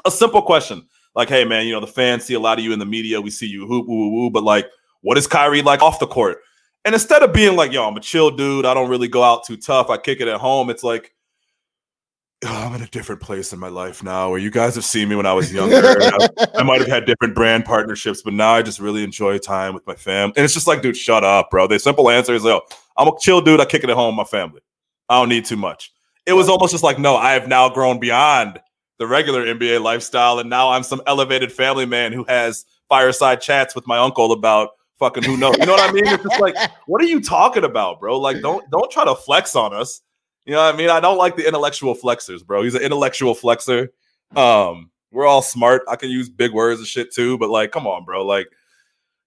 a 0.04 0.10
simple 0.10 0.42
question, 0.42 0.86
like, 1.14 1.28
"Hey, 1.28 1.44
man, 1.44 1.66
you 1.66 1.72
know 1.72 1.80
the 1.80 1.86
fans 1.86 2.24
see 2.24 2.34
a 2.34 2.40
lot 2.40 2.58
of 2.58 2.64
you 2.64 2.72
in 2.72 2.78
the 2.78 2.86
media. 2.86 3.20
We 3.20 3.30
see 3.30 3.46
you 3.46 3.66
hoop, 3.66 3.86
woo, 3.86 3.96
woo, 3.96 4.10
woo, 4.10 4.30
but 4.30 4.42
like, 4.42 4.66
what 5.02 5.18
is 5.18 5.26
Kyrie 5.26 5.62
like 5.62 5.82
off 5.82 5.98
the 5.98 6.06
court?" 6.06 6.38
And 6.88 6.94
instead 6.94 7.22
of 7.22 7.34
being 7.34 7.54
like, 7.54 7.70
"Yo, 7.70 7.86
I'm 7.86 7.98
a 7.98 8.00
chill 8.00 8.30
dude. 8.30 8.64
I 8.64 8.72
don't 8.72 8.88
really 8.88 9.08
go 9.08 9.22
out 9.22 9.44
too 9.44 9.58
tough. 9.58 9.90
I 9.90 9.98
kick 9.98 10.22
it 10.22 10.28
at 10.28 10.40
home," 10.40 10.70
it's 10.70 10.82
like. 10.82 11.12
"Oh, 12.42 12.48
I'm 12.48 12.74
in 12.74 12.80
a 12.80 12.86
different 12.86 13.20
place 13.20 13.52
in 13.52 13.58
my 13.58 13.68
life 13.68 14.02
now 14.02 14.30
where 14.30 14.38
you 14.38 14.50
guys 14.50 14.74
have 14.74 14.86
seen 14.86 15.10
me 15.10 15.14
when 15.14 15.26
I 15.26 15.34
was 15.34 15.52
younger. 15.52 15.82
I, 15.84 16.28
I 16.54 16.62
might 16.62 16.80
have 16.80 16.88
had 16.88 17.04
different 17.04 17.34
brand 17.34 17.66
partnerships, 17.66 18.22
but 18.22 18.32
now 18.32 18.54
I 18.54 18.62
just 18.62 18.80
really 18.80 19.04
enjoy 19.04 19.36
time 19.36 19.74
with 19.74 19.86
my 19.86 19.96
fam. 19.96 20.32
And 20.34 20.46
it's 20.46 20.54
just 20.54 20.66
like, 20.66 20.80
dude, 20.80 20.96
shut 20.96 21.24
up, 21.24 21.50
bro. 21.50 21.66
The 21.66 21.78
simple 21.78 22.08
answer 22.08 22.34
is, 22.34 22.46
oh, 22.46 22.62
I'm 22.96 23.08
a 23.08 23.12
chill 23.20 23.42
dude. 23.42 23.60
I 23.60 23.66
kick 23.66 23.84
it 23.84 23.90
at 23.90 23.96
home 23.96 24.16
with 24.16 24.26
my 24.26 24.38
family. 24.38 24.62
I 25.10 25.20
don't 25.20 25.28
need 25.28 25.44
too 25.44 25.56
much. 25.56 25.92
It 26.24 26.32
was 26.32 26.48
almost 26.48 26.72
just 26.72 26.84
like, 26.84 26.98
no, 26.98 27.16
I 27.16 27.32
have 27.32 27.48
now 27.48 27.68
grown 27.68 28.00
beyond 28.00 28.60
the 28.98 29.06
regular 29.06 29.44
NBA 29.44 29.82
lifestyle, 29.82 30.38
and 30.38 30.48
now 30.48 30.70
I'm 30.70 30.84
some 30.84 31.02
elevated 31.06 31.52
family 31.52 31.84
man 31.84 32.14
who 32.14 32.24
has 32.28 32.64
fireside 32.88 33.42
chats 33.42 33.74
with 33.74 33.86
my 33.86 33.98
uncle 33.98 34.32
about 34.32 34.70
fucking 34.98 35.22
who 35.22 35.36
knows. 35.36 35.56
You 35.58 35.66
know 35.66 35.72
what 35.72 35.88
I 35.88 35.92
mean? 35.92 36.06
It's 36.06 36.22
just 36.22 36.40
like, 36.40 36.56
what 36.86 37.02
are 37.02 37.06
you 37.06 37.20
talking 37.20 37.64
about, 37.64 38.00
bro? 38.00 38.18
Like, 38.18 38.40
don't 38.40 38.68
don't 38.70 38.90
try 38.90 39.04
to 39.04 39.14
flex 39.14 39.56
on 39.56 39.74
us. 39.74 40.00
You 40.44 40.52
know 40.52 40.64
what 40.64 40.74
I 40.74 40.78
mean? 40.78 40.90
I 40.90 41.00
don't 41.00 41.18
like 41.18 41.36
the 41.36 41.46
intellectual 41.46 41.94
flexers, 41.94 42.44
bro. 42.44 42.62
He's 42.62 42.74
an 42.74 42.82
intellectual 42.82 43.34
flexer. 43.34 43.88
Um, 44.34 44.90
we're 45.10 45.26
all 45.26 45.42
smart. 45.42 45.82
I 45.88 45.96
can 45.96 46.10
use 46.10 46.28
big 46.28 46.52
words 46.52 46.80
and 46.80 46.86
shit 46.86 47.12
too, 47.12 47.38
but 47.38 47.50
like, 47.50 47.72
come 47.72 47.86
on, 47.86 48.04
bro. 48.04 48.24
Like, 48.24 48.46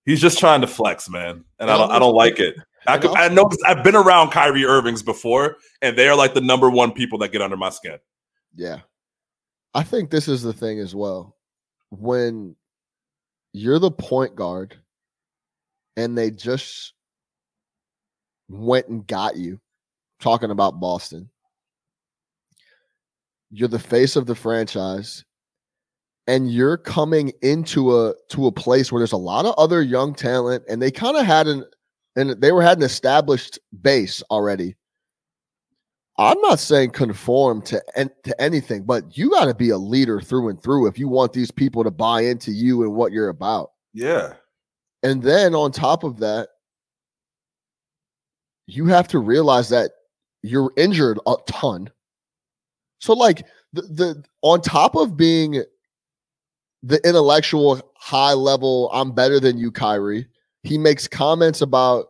he's 0.05 0.21
just 0.21 0.39
trying 0.39 0.61
to 0.61 0.67
flex, 0.67 1.09
man, 1.09 1.43
and 1.59 1.69
I 1.69 1.77
don't 1.77 1.91
I 1.91 1.99
don't 1.99 2.15
like 2.15 2.39
it. 2.39 2.55
I, 2.87 2.97
could, 2.97 3.11
I 3.11 3.27
know 3.27 3.49
I've 3.65 3.83
been 3.83 3.95
around 3.95 4.31
Kyrie 4.31 4.65
Irvings 4.65 5.03
before, 5.03 5.57
and 5.83 5.95
they 5.95 6.07
are 6.07 6.15
like 6.15 6.33
the 6.33 6.41
number 6.41 6.69
one 6.69 6.91
people 6.91 7.19
that 7.19 7.31
get 7.31 7.41
under 7.41 7.57
my 7.57 7.69
skin. 7.69 7.97
Yeah. 8.55 8.79
I 9.73 9.83
think 9.83 10.09
this 10.09 10.27
is 10.27 10.41
the 10.41 10.51
thing 10.51 10.79
as 10.79 10.95
well. 10.95 11.37
When 11.91 12.55
you're 13.53 13.79
the 13.79 13.91
point 13.91 14.35
guard 14.35 14.77
and 15.97 16.17
they 16.17 16.31
just 16.31 16.93
went 18.49 18.87
and 18.87 19.05
got 19.07 19.37
you, 19.37 19.59
talking 20.19 20.51
about 20.51 20.79
Boston, 20.79 21.29
you're 23.51 23.67
the 23.67 23.79
face 23.79 24.15
of 24.15 24.25
the 24.25 24.35
franchise 24.35 25.25
and 26.27 26.51
you're 26.51 26.77
coming 26.77 27.31
into 27.41 27.97
a 27.97 28.13
to 28.29 28.47
a 28.47 28.51
place 28.51 28.91
where 28.91 28.99
there's 28.99 29.11
a 29.11 29.17
lot 29.17 29.45
of 29.45 29.55
other 29.57 29.81
young 29.81 30.13
talent 30.13 30.63
and 30.69 30.81
they 30.81 30.91
kind 30.91 31.17
of 31.17 31.25
had 31.25 31.47
an 31.47 31.65
and 32.15 32.41
they 32.41 32.51
were 32.51 32.61
had 32.61 32.77
an 32.77 32.83
established 32.83 33.59
base 33.81 34.21
already 34.29 34.75
I'm 36.17 36.39
not 36.41 36.59
saying 36.59 36.91
conform 36.91 37.61
to 37.63 37.81
to 37.95 38.41
anything, 38.41 38.83
but 38.83 39.17
you 39.17 39.31
got 39.31 39.45
to 39.45 39.55
be 39.55 39.71
a 39.71 39.77
leader 39.77 40.21
through 40.21 40.49
and 40.49 40.61
through 40.61 40.87
if 40.87 40.99
you 40.99 41.07
want 41.07 41.33
these 41.33 41.49
people 41.49 41.83
to 41.83 41.91
buy 41.91 42.21
into 42.21 42.51
you 42.51 42.83
and 42.83 42.93
what 42.93 43.11
you're 43.11 43.29
about. 43.29 43.71
Yeah. 43.93 44.33
And 45.03 45.21
then 45.21 45.55
on 45.55 45.71
top 45.71 46.03
of 46.03 46.19
that, 46.19 46.49
you 48.67 48.85
have 48.87 49.07
to 49.09 49.19
realize 49.19 49.69
that 49.69 49.91
you're 50.43 50.71
injured 50.77 51.19
a 51.27 51.35
ton. 51.47 51.89
So 52.99 53.13
like 53.13 53.45
the, 53.73 53.81
the 53.81 54.23
on 54.41 54.61
top 54.61 54.95
of 54.95 55.17
being 55.17 55.63
the 56.83 57.07
intellectual 57.07 57.81
high 57.95 58.33
level, 58.33 58.89
I'm 58.93 59.11
better 59.11 59.39
than 59.39 59.57
you, 59.57 59.71
Kyrie. 59.71 60.27
He 60.63 60.77
makes 60.77 61.07
comments 61.07 61.61
about 61.61 62.07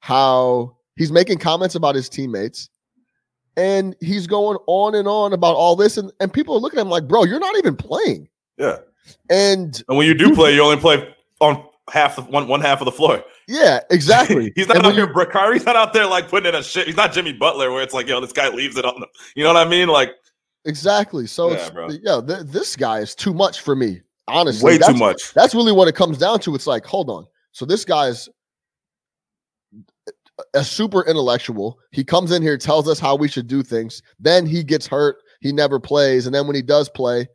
how 0.00 0.76
he's 0.96 1.12
making 1.12 1.38
comments 1.38 1.74
about 1.74 1.94
his 1.94 2.08
teammates 2.08 2.70
and 3.56 3.96
he's 4.00 4.26
going 4.26 4.58
on 4.66 4.94
and 4.94 5.06
on 5.06 5.32
about 5.32 5.54
all 5.54 5.76
this, 5.76 5.96
and, 5.96 6.10
and 6.20 6.32
people 6.32 6.54
are 6.56 6.60
looking 6.60 6.78
at 6.78 6.82
him 6.82 6.88
like, 6.88 7.06
bro, 7.06 7.24
you're 7.24 7.40
not 7.40 7.56
even 7.58 7.76
playing. 7.76 8.28
Yeah. 8.56 8.78
And 9.28 9.82
and 9.88 9.98
when 9.98 10.06
you 10.06 10.14
do 10.14 10.34
play, 10.34 10.54
you 10.54 10.62
only 10.62 10.76
play 10.76 11.14
on 11.40 11.64
half 11.90 12.16
the 12.16 12.22
one 12.22 12.48
one 12.48 12.60
half 12.60 12.80
of 12.80 12.84
the 12.84 12.92
floor. 12.92 13.24
Yeah, 13.48 13.80
exactly. 13.90 14.52
he's 14.56 14.68
not 14.68 14.84
out 14.84 14.94
here. 14.94 15.06
Kyrie's 15.26 15.64
not 15.64 15.76
out 15.76 15.92
there 15.92 16.06
like 16.06 16.28
putting 16.28 16.48
in 16.48 16.54
a 16.54 16.62
shit. 16.62 16.86
He's 16.86 16.96
not 16.96 17.12
Jimmy 17.12 17.32
Butler, 17.32 17.70
where 17.70 17.82
it's 17.82 17.94
like, 17.94 18.06
yo, 18.08 18.20
this 18.20 18.32
guy 18.32 18.48
leaves 18.48 18.76
it 18.76 18.84
on 18.84 19.00
the. 19.00 19.06
You 19.34 19.44
know 19.44 19.52
what 19.52 19.66
I 19.66 19.68
mean? 19.68 19.88
Like, 19.88 20.12
exactly. 20.64 21.26
So, 21.26 21.52
yeah, 22.02 22.20
th- 22.26 22.46
this 22.46 22.76
guy 22.76 22.98
is 22.98 23.14
too 23.14 23.34
much 23.34 23.60
for 23.60 23.74
me. 23.74 24.00
Honestly, 24.28 24.64
way 24.64 24.78
too 24.78 24.94
much. 24.94 25.34
That's 25.34 25.54
really 25.54 25.72
what 25.72 25.88
it 25.88 25.94
comes 25.94 26.18
down 26.18 26.40
to. 26.40 26.54
It's 26.54 26.66
like, 26.66 26.84
hold 26.84 27.10
on. 27.10 27.26
So 27.52 27.64
this 27.64 27.84
guy's 27.84 28.28
a 30.54 30.64
super 30.64 31.04
intellectual. 31.06 31.78
He 31.90 32.04
comes 32.04 32.32
in 32.32 32.42
here, 32.42 32.56
tells 32.56 32.88
us 32.88 32.98
how 32.98 33.16
we 33.16 33.28
should 33.28 33.46
do 33.46 33.62
things. 33.62 34.02
Then 34.18 34.46
he 34.46 34.62
gets 34.62 34.86
hurt. 34.86 35.16
He 35.40 35.52
never 35.52 35.80
plays. 35.80 36.26
And 36.26 36.34
then 36.34 36.46
when 36.46 36.56
he 36.56 36.62
does 36.62 36.88
play, 36.88 37.26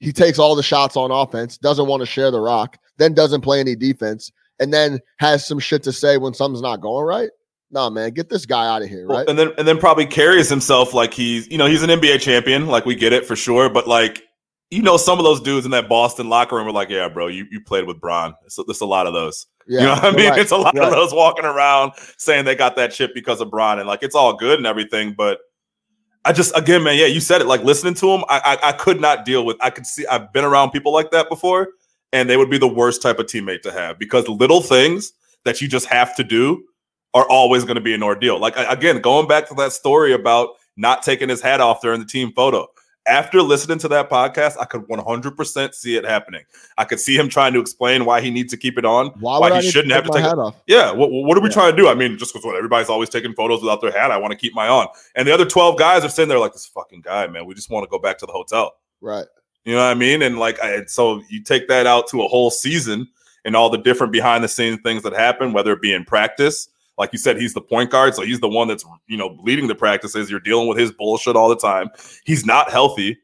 he 0.00 0.12
takes 0.12 0.38
all 0.38 0.54
the 0.54 0.62
shots 0.62 0.96
on 0.96 1.10
offense, 1.10 1.58
doesn't 1.58 1.86
want 1.86 2.00
to 2.00 2.06
share 2.06 2.30
the 2.30 2.40
rock, 2.40 2.78
then 2.98 3.14
doesn't 3.14 3.40
play 3.40 3.60
any 3.60 3.74
defense, 3.74 4.32
and 4.60 4.72
then 4.72 5.00
has 5.18 5.46
some 5.46 5.58
shit 5.58 5.82
to 5.84 5.92
say 5.92 6.16
when 6.16 6.34
something's 6.34 6.62
not 6.62 6.80
going 6.80 7.06
right. 7.06 7.30
Nah, 7.70 7.90
man, 7.90 8.12
get 8.12 8.30
this 8.30 8.46
guy 8.46 8.66
out 8.66 8.82
of 8.82 8.88
here, 8.88 9.06
right? 9.06 9.26
Well, 9.26 9.28
and 9.28 9.38
then 9.38 9.52
and 9.58 9.68
then 9.68 9.78
probably 9.78 10.06
carries 10.06 10.48
himself 10.48 10.94
like 10.94 11.12
he's, 11.12 11.48
you 11.48 11.58
know, 11.58 11.66
he's 11.66 11.82
an 11.82 11.90
NBA 11.90 12.20
champion, 12.20 12.66
like 12.66 12.86
we 12.86 12.94
get 12.94 13.12
it 13.12 13.26
for 13.26 13.36
sure, 13.36 13.68
but 13.68 13.86
like 13.86 14.24
you 14.70 14.82
know, 14.82 14.98
some 14.98 15.18
of 15.18 15.24
those 15.24 15.40
dudes 15.40 15.64
in 15.64 15.70
that 15.72 15.88
Boston 15.88 16.28
locker 16.28 16.56
room 16.56 16.66
were 16.66 16.72
like, 16.72 16.90
"Yeah, 16.90 17.08
bro, 17.08 17.28
you, 17.28 17.46
you 17.50 17.60
played 17.60 17.86
with 17.86 18.00
Bron. 18.00 18.34
So 18.48 18.62
there's 18.66 18.82
a 18.82 18.86
lot 18.86 19.06
of 19.06 19.14
those. 19.14 19.46
Yeah, 19.66 19.80
you 19.80 19.86
know 19.86 19.92
what 19.92 20.04
I 20.04 20.10
mean? 20.16 20.30
Right, 20.30 20.40
it's 20.40 20.50
a 20.50 20.56
lot 20.56 20.74
right. 20.74 20.88
of 20.88 20.92
those 20.92 21.14
walking 21.14 21.46
around 21.46 21.92
saying 22.18 22.44
they 22.44 22.54
got 22.54 22.76
that 22.76 22.92
chip 22.92 23.14
because 23.14 23.40
of 23.40 23.50
Bron, 23.50 23.78
and 23.78 23.88
like 23.88 24.02
it's 24.02 24.14
all 24.14 24.34
good 24.34 24.58
and 24.58 24.66
everything, 24.66 25.14
but 25.16 25.40
I 26.24 26.32
just 26.32 26.56
again, 26.56 26.82
man, 26.82 26.98
yeah, 26.98 27.06
you 27.06 27.20
said 27.20 27.40
it. 27.40 27.46
Like 27.46 27.62
listening 27.64 27.94
to 27.94 28.10
him, 28.10 28.24
I, 28.28 28.58
I 28.62 28.68
I 28.68 28.72
could 28.72 29.00
not 29.00 29.24
deal 29.24 29.46
with. 29.46 29.56
I 29.60 29.70
could 29.70 29.86
see. 29.86 30.06
I've 30.06 30.32
been 30.32 30.44
around 30.44 30.70
people 30.70 30.92
like 30.92 31.10
that 31.12 31.30
before, 31.30 31.68
and 32.12 32.28
they 32.28 32.36
would 32.36 32.50
be 32.50 32.58
the 32.58 32.68
worst 32.68 33.02
type 33.02 33.18
of 33.18 33.26
teammate 33.26 33.62
to 33.62 33.72
have 33.72 33.98
because 33.98 34.28
little 34.28 34.60
things 34.60 35.12
that 35.44 35.60
you 35.60 35.68
just 35.68 35.86
have 35.86 36.14
to 36.16 36.24
do 36.24 36.64
are 37.14 37.28
always 37.28 37.64
going 37.64 37.76
to 37.76 37.80
be 37.80 37.94
an 37.94 38.02
ordeal. 38.02 38.38
Like 38.38 38.54
again, 38.56 39.00
going 39.00 39.28
back 39.28 39.48
to 39.48 39.54
that 39.54 39.72
story 39.72 40.12
about 40.12 40.50
not 40.76 41.02
taking 41.02 41.28
his 41.28 41.40
hat 41.40 41.60
off 41.60 41.80
during 41.80 42.00
the 42.00 42.06
team 42.06 42.32
photo 42.32 42.68
after 43.08 43.42
listening 43.42 43.78
to 43.78 43.88
that 43.88 44.10
podcast, 44.10 44.56
I 44.60 44.66
could 44.66 44.82
100% 44.82 45.74
see 45.74 45.96
it 45.96 46.04
happening. 46.04 46.42
I 46.76 46.84
could 46.84 47.00
see 47.00 47.16
him 47.16 47.28
trying 47.28 47.54
to 47.54 47.60
explain 47.60 48.04
why 48.04 48.20
he 48.20 48.30
needs 48.30 48.52
to 48.52 48.56
keep 48.56 48.78
it 48.78 48.84
on, 48.84 49.08
why, 49.18 49.38
why 49.38 49.60
he 49.60 49.70
shouldn't 49.70 49.92
have 49.92 50.04
to 50.04 50.12
take 50.12 50.24
it 50.24 50.38
off. 50.38 50.60
Yeah, 50.66 50.92
what, 50.92 51.10
what 51.10 51.36
are 51.36 51.40
we 51.40 51.48
yeah. 51.48 51.54
trying 51.54 51.70
to 51.72 51.76
do? 51.76 51.88
I 51.88 51.94
mean, 51.94 52.18
just 52.18 52.32
because 52.32 52.44
what 52.44 52.56
everybody's 52.56 52.90
always 52.90 53.08
taking 53.08 53.32
photos 53.32 53.62
without 53.62 53.80
their 53.80 53.90
hat, 53.90 54.10
I 54.10 54.18
want 54.18 54.32
to 54.32 54.36
keep 54.36 54.54
my 54.54 54.68
on. 54.68 54.88
And 55.16 55.26
the 55.26 55.32
other 55.32 55.46
12 55.46 55.78
guys 55.78 56.04
are 56.04 56.08
sitting 56.08 56.28
there 56.28 56.38
like, 56.38 56.52
this 56.52 56.66
fucking 56.66 57.00
guy, 57.00 57.26
man, 57.26 57.46
we 57.46 57.54
just 57.54 57.70
want 57.70 57.84
to 57.84 57.90
go 57.90 57.98
back 57.98 58.18
to 58.18 58.26
the 58.26 58.32
hotel. 58.32 58.74
Right. 59.00 59.26
You 59.68 59.74
know 59.74 59.84
what 59.84 59.90
I 59.90 59.94
mean? 59.94 60.22
And 60.22 60.38
like, 60.38 60.58
I, 60.60 60.86
so 60.86 61.22
you 61.28 61.42
take 61.42 61.68
that 61.68 61.86
out 61.86 62.08
to 62.08 62.22
a 62.22 62.28
whole 62.28 62.50
season 62.50 63.06
and 63.44 63.54
all 63.54 63.68
the 63.68 63.76
different 63.76 64.14
behind 64.14 64.42
the 64.42 64.48
scenes 64.48 64.80
things 64.82 65.02
that 65.02 65.12
happen, 65.12 65.52
whether 65.52 65.72
it 65.72 65.82
be 65.82 65.92
in 65.92 66.06
practice, 66.06 66.68
like 66.96 67.12
you 67.12 67.18
said, 67.18 67.40
he's 67.40 67.52
the 67.52 67.60
point 67.60 67.90
guard, 67.90 68.14
so 68.14 68.22
he's 68.22 68.40
the 68.40 68.48
one 68.48 68.68
that's 68.68 68.84
you 69.08 69.18
know 69.18 69.38
leading 69.42 69.68
the 69.68 69.74
practices. 69.74 70.30
You're 70.30 70.40
dealing 70.40 70.68
with 70.68 70.78
his 70.78 70.90
bullshit 70.90 71.36
all 71.36 71.50
the 71.50 71.56
time. 71.56 71.90
He's 72.24 72.46
not 72.46 72.70
healthy. 72.70 73.18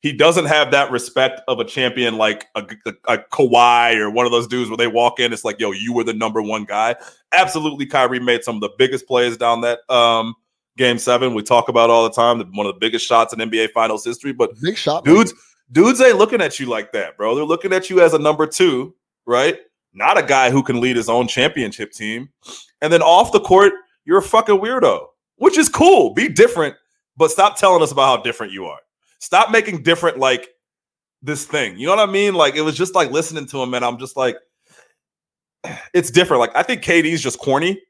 He 0.00 0.12
doesn't 0.12 0.46
have 0.46 0.70
that 0.70 0.92
respect 0.92 1.42
of 1.48 1.58
a 1.58 1.64
champion 1.64 2.16
like 2.16 2.46
a, 2.54 2.64
a, 2.86 2.92
a 3.08 3.18
Kawhi 3.18 3.96
or 3.96 4.10
one 4.10 4.26
of 4.26 4.32
those 4.32 4.46
dudes 4.46 4.70
where 4.70 4.78
they 4.78 4.86
walk 4.86 5.18
in, 5.18 5.32
it's 5.32 5.44
like, 5.44 5.60
yo, 5.60 5.72
you 5.72 5.92
were 5.92 6.04
the 6.04 6.14
number 6.14 6.40
one 6.40 6.64
guy. 6.64 6.94
Absolutely, 7.32 7.84
Kyrie 7.84 8.20
made 8.20 8.44
some 8.44 8.54
of 8.54 8.60
the 8.62 8.70
biggest 8.78 9.06
plays 9.06 9.36
down 9.36 9.60
that 9.60 9.80
um, 9.90 10.34
game 10.78 10.98
seven. 10.98 11.34
We 11.34 11.42
talk 11.42 11.68
about 11.68 11.90
all 11.90 12.04
the 12.04 12.14
time, 12.14 12.38
one 12.54 12.66
of 12.66 12.74
the 12.74 12.78
biggest 12.78 13.06
shots 13.06 13.34
in 13.34 13.40
NBA 13.40 13.72
Finals 13.72 14.04
history. 14.04 14.32
But 14.32 14.58
big 14.62 14.78
shot, 14.78 15.04
dudes, 15.04 15.32
man. 15.32 15.40
Dudes 15.72 16.00
ain't 16.00 16.18
looking 16.18 16.40
at 16.40 16.58
you 16.58 16.66
like 16.66 16.92
that, 16.92 17.16
bro. 17.16 17.34
They're 17.34 17.44
looking 17.44 17.72
at 17.72 17.90
you 17.90 18.00
as 18.00 18.14
a 18.14 18.18
number 18.18 18.46
two, 18.46 18.94
right? 19.26 19.58
Not 19.92 20.18
a 20.18 20.22
guy 20.22 20.50
who 20.50 20.62
can 20.62 20.80
lead 20.80 20.96
his 20.96 21.08
own 21.08 21.28
championship 21.28 21.92
team. 21.92 22.30
And 22.80 22.92
then 22.92 23.02
off 23.02 23.32
the 23.32 23.40
court, 23.40 23.72
you're 24.04 24.18
a 24.18 24.22
fucking 24.22 24.58
weirdo, 24.58 25.06
which 25.36 25.58
is 25.58 25.68
cool. 25.68 26.14
Be 26.14 26.28
different, 26.28 26.76
but 27.16 27.30
stop 27.30 27.56
telling 27.58 27.82
us 27.82 27.92
about 27.92 28.16
how 28.18 28.22
different 28.22 28.52
you 28.52 28.66
are. 28.66 28.78
Stop 29.18 29.50
making 29.50 29.82
different 29.82 30.18
like 30.18 30.48
this 31.22 31.44
thing. 31.44 31.78
You 31.78 31.86
know 31.86 31.96
what 31.96 32.08
I 32.08 32.10
mean? 32.10 32.34
Like 32.34 32.54
it 32.54 32.62
was 32.62 32.76
just 32.76 32.94
like 32.94 33.10
listening 33.10 33.46
to 33.46 33.62
him, 33.62 33.74
and 33.74 33.84
I'm 33.84 33.98
just 33.98 34.16
like, 34.16 34.36
it's 35.94 36.10
different. 36.10 36.40
Like 36.40 36.56
I 36.56 36.62
think 36.62 36.82
KD's 36.82 37.20
just 37.20 37.38
corny, 37.38 37.80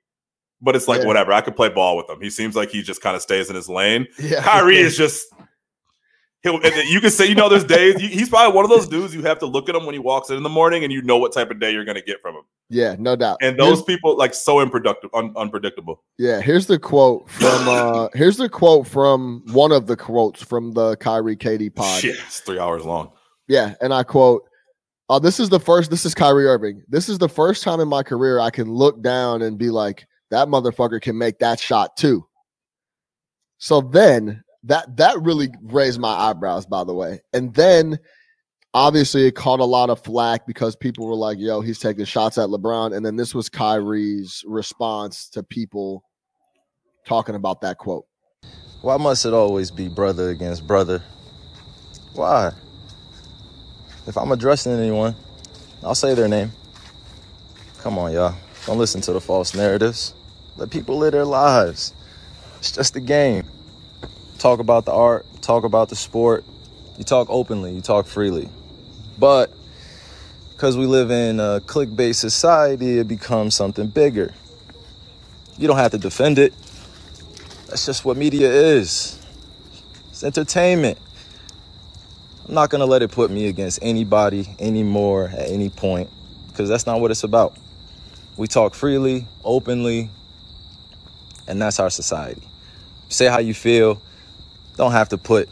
but 0.61 0.75
it's 0.75 0.89
like 0.89 1.03
yeah. 1.03 1.07
whatever. 1.07 1.33
I 1.33 1.41
could 1.41 1.57
play 1.57 1.69
ball 1.69 1.97
with 1.97 2.09
him. 2.09 2.21
He 2.21 2.31
seems 2.31 2.57
like 2.57 2.71
he 2.71 2.83
just 2.83 3.01
kind 3.01 3.15
of 3.15 3.23
stays 3.23 3.49
in 3.49 3.57
his 3.57 3.69
lane. 3.69 4.07
Yeah. 4.19 4.43
Kyrie 4.43 4.79
is 4.79 4.97
just 4.99 5.27
He'll, 6.43 6.59
you 6.87 7.01
can 7.01 7.11
say, 7.11 7.27
you 7.27 7.35
know, 7.35 7.51
there's 7.51 7.65
days 7.65 7.97
he's 8.01 8.31
probably 8.31 8.57
one 8.57 8.65
of 8.65 8.71
those 8.71 8.89
dudes 8.89 9.15
you 9.15 9.23
have 9.23 9.39
to 9.41 9.47
look 9.47 9.69
at 9.69 9.75
him 9.75 9.85
when 9.85 9.93
he 9.93 9.99
walks 9.99 10.31
in 10.31 10.39
in 10.39 10.43
the 10.43 10.49
morning 10.49 10.85
and 10.85 10.93
you 10.93 11.03
know 11.03 11.19
what 11.19 11.35
type 11.35 11.51
of 11.51 11.61
day 11.61 11.71
you're 11.71 11.85
going 11.85 11.97
to 11.97 12.03
get 12.03 12.23
from 12.23 12.35
him. 12.35 12.43
Yeah, 12.71 12.97
no 12.99 13.15
doubt. 13.15 13.39
And 13.43 13.59
those 13.59 13.79
here's, 13.79 13.83
people 13.83 14.17
like 14.17 14.33
so 14.33 14.61
unproductive, 14.61 15.11
un, 15.13 15.35
unpredictable. 15.37 16.03
Yeah, 16.17 16.41
here's 16.41 16.67
the 16.67 16.79
quote 16.79 17.29
from 17.29 17.69
uh 17.69 18.09
here's 18.15 18.39
the 18.39 18.49
quote 18.49 18.87
from 18.87 19.43
one 19.53 19.71
of 19.71 19.87
the 19.87 19.97
quotes 19.97 20.43
from 20.43 20.73
the 20.73 20.97
Kyrie 20.97 21.37
KD 21.37 21.75
pod. 21.75 22.01
Shit, 22.01 22.17
it's 22.17 22.41
three 22.41 22.59
hours 22.59 22.85
long. 22.85 23.13
Yeah, 23.47 23.75
and 23.83 23.93
I 23.93 24.03
quote, 24.03 24.45
uh, 25.11 25.19
this 25.19 25.41
is 25.41 25.49
the 25.49 25.59
first, 25.59 25.91
this 25.91 26.07
is 26.07 26.15
Kyrie 26.15 26.47
Irving. 26.47 26.85
This 26.89 27.09
is 27.09 27.19
the 27.19 27.29
first 27.29 27.65
time 27.65 27.81
in 27.81 27.89
my 27.89 28.05
career 28.05 28.39
I 28.39 28.51
can 28.51 28.71
look 28.71 29.03
down 29.03 29.43
and 29.43 29.59
be 29.59 29.69
like, 29.69 30.07
that 30.31 30.47
motherfucker 30.47 31.03
can 31.03 31.19
make 31.19 31.41
that 31.41 31.59
shot 31.59 31.97
too. 31.97 32.25
So 33.59 33.81
then 33.81 34.45
that 34.65 34.97
that 34.97 35.21
really 35.23 35.49
raised 35.63 36.01
my 36.01 36.13
eyebrows, 36.13 36.67
by 36.67 36.85
the 36.85 36.95
way. 36.95 37.21
And 37.33 37.55
then 37.55 37.99
obviously 38.75 39.27
it 39.27 39.35
caught 39.35 39.61
a 39.61 39.65
lot 39.65 39.91
of 39.91 40.03
flack 40.03 40.47
because 40.47 40.77
people 40.77 41.07
were 41.07 41.15
like, 41.15 41.39
yo, 41.39 41.61
he's 41.61 41.79
taking 41.79 42.05
shots 42.05 42.39
at 42.39 42.49
LeBron. 42.49 42.95
And 42.95 43.05
then 43.05 43.17
this 43.17 43.35
was 43.35 43.49
Kyrie's 43.49 44.45
response 44.47 45.29
to 45.31 45.43
people 45.43 46.05
talking 47.07 47.35
about 47.35 47.63
that 47.63 47.79
quote. 47.79 48.05
Why 48.83 48.97
must 48.97 49.27
it 49.27 49.33
always 49.33 49.71
be 49.71 49.89
brother 49.89 50.31
against 50.31 50.67
brother? 50.67 51.03
Why? 52.15 52.53
If 54.07 54.17
I'm 54.17 54.33
addressing 54.33 54.73
anyone, 54.73 55.15
I'll 55.83 55.95
say 55.95 56.15
their 56.15 56.29
name. 56.29 56.51
Come 57.79 57.99
on, 57.99 58.13
y'all. 58.13 58.35
Don't 58.67 58.79
listen 58.79 59.01
to 59.03 59.13
the 59.13 59.21
false 59.21 59.55
narratives. 59.55 60.15
Let 60.57 60.71
people 60.71 60.99
live 60.99 61.13
their 61.13 61.25
lives. 61.25 61.95
It's 62.59 62.73
just 62.73 62.97
a 62.97 63.01
game 63.01 63.47
talk 64.41 64.59
about 64.59 64.87
the 64.87 64.93
art, 64.93 65.27
talk 65.43 65.65
about 65.65 65.89
the 65.91 65.97
sport, 65.97 66.45
You 67.01 67.05
talk 67.05 67.29
openly, 67.31 67.73
you 67.73 67.81
talk 67.81 68.07
freely. 68.07 68.51
But 69.19 69.51
because 70.51 70.77
we 70.77 70.85
live 70.85 71.11
in 71.11 71.41
a 71.41 71.63
click-based 71.63 72.21
society, 72.21 72.99
it 72.99 73.09
becomes 73.09 73.55
something 73.55 73.87
bigger. 73.87 74.35
You 75.57 75.67
don't 75.67 75.79
have 75.79 75.93
to 75.93 75.99
defend 75.99 76.39
it. 76.39 76.53
That's 77.69 77.87
just 77.87 78.05
what 78.05 78.19
media 78.19 78.51
is. 78.53 79.19
It's 80.11 80.23
entertainment. 80.23 80.99
I'm 82.47 82.53
not 82.53 82.69
gonna 82.69 82.85
let 82.85 83.01
it 83.01 83.11
put 83.11 83.31
me 83.31 83.49
against 83.49 83.79
anybody 83.81 84.55
anymore 84.59 85.31
at 85.33 85.49
any 85.49 85.71
point, 85.71 86.11
because 86.49 86.69
that's 86.69 86.85
not 86.85 87.01
what 87.01 87.11
it's 87.11 87.25
about. 87.25 87.57
We 88.37 88.47
talk 88.47 88.75
freely, 88.75 89.27
openly, 89.43 90.11
and 91.49 91.63
that's 91.63 91.81
our 91.81 91.89
society. 91.89 92.43
Say 93.09 93.25
how 93.25 93.39
you 93.39 93.55
feel. 93.55 94.03
Don't 94.81 94.93
have 94.93 95.11
to 95.11 95.19
put 95.19 95.47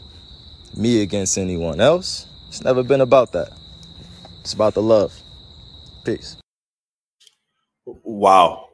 me 0.75 1.03
against 1.03 1.37
anyone 1.37 1.79
else. 1.79 2.25
It's 2.47 2.63
never 2.63 2.81
been 2.81 2.99
about 2.99 3.31
that. 3.33 3.51
It's 4.39 4.53
about 4.53 4.73
the 4.73 4.81
love. 4.81 5.13
Peace. 6.03 6.37
Wow. 7.85 8.69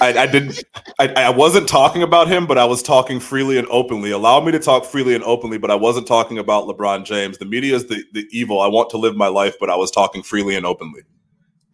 I, 0.00 0.14
I 0.16 0.26
didn't. 0.28 0.62
I, 1.00 1.08
I 1.08 1.30
wasn't 1.30 1.68
talking 1.68 2.04
about 2.04 2.28
him, 2.28 2.46
but 2.46 2.56
I 2.56 2.64
was 2.64 2.84
talking 2.84 3.18
freely 3.18 3.58
and 3.58 3.66
openly. 3.68 4.12
Allow 4.12 4.38
me 4.44 4.52
to 4.52 4.60
talk 4.60 4.84
freely 4.84 5.12
and 5.12 5.24
openly, 5.24 5.58
but 5.58 5.72
I 5.72 5.74
wasn't 5.74 6.06
talking 6.06 6.38
about 6.38 6.68
LeBron 6.68 7.04
James. 7.04 7.38
The 7.38 7.44
media 7.44 7.74
is 7.74 7.88
the, 7.88 8.00
the 8.12 8.24
evil. 8.30 8.60
I 8.60 8.68
want 8.68 8.90
to 8.90 8.96
live 8.96 9.16
my 9.16 9.26
life, 9.26 9.56
but 9.58 9.70
I 9.70 9.74
was 9.74 9.90
talking 9.90 10.22
freely 10.22 10.54
and 10.54 10.64
openly. 10.64 11.02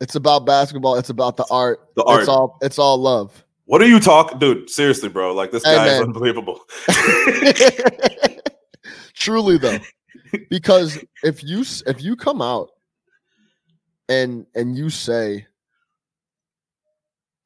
It's 0.01 0.15
about 0.15 0.47
basketball. 0.47 0.97
It's 0.97 1.11
about 1.11 1.37
the 1.37 1.45
art. 1.51 1.81
The 1.97 2.05
art. 2.05 2.21
It's 2.21 2.29
all. 2.31 2.57
It's 2.63 2.79
all 2.79 2.97
love. 2.97 3.45
What 3.69 3.83
are 3.83 3.87
you 3.87 4.01
talking, 4.01 4.39
dude? 4.39 4.71
Seriously, 4.71 5.11
bro. 5.11 5.35
Like 5.35 5.51
this 5.51 5.63
guy 5.63 5.89
is 5.89 6.01
unbelievable. 6.01 6.63
Truly 9.13 9.59
though, 9.59 9.77
because 10.49 10.99
if 11.23 11.45
you 11.45 11.67
if 11.87 12.03
you 12.03 12.17
come 12.17 12.41
out 12.41 12.71
and 14.09 14.47
and 14.55 14.75
you 14.75 14.89
say, 14.89 15.47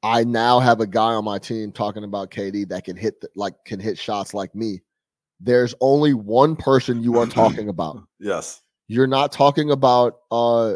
I 0.01 0.23
now 0.23 0.61
have 0.61 0.79
a 0.79 0.87
guy 0.87 1.11
on 1.11 1.25
my 1.25 1.39
team 1.39 1.73
talking 1.73 2.05
about 2.05 2.31
KD 2.31 2.69
that 2.69 2.85
can 2.85 2.95
hit 2.95 3.19
the, 3.19 3.27
like 3.35 3.55
can 3.65 3.81
hit 3.81 3.97
shots 3.97 4.33
like 4.33 4.55
me. 4.55 4.79
There's 5.41 5.75
only 5.81 6.13
one 6.13 6.55
person 6.55 7.03
you 7.03 7.19
are 7.19 7.25
talking 7.25 7.67
about. 7.67 8.01
yes. 8.21 8.61
You're 8.87 9.07
not 9.07 9.33
talking 9.33 9.71
about 9.71 10.19
uh 10.31 10.75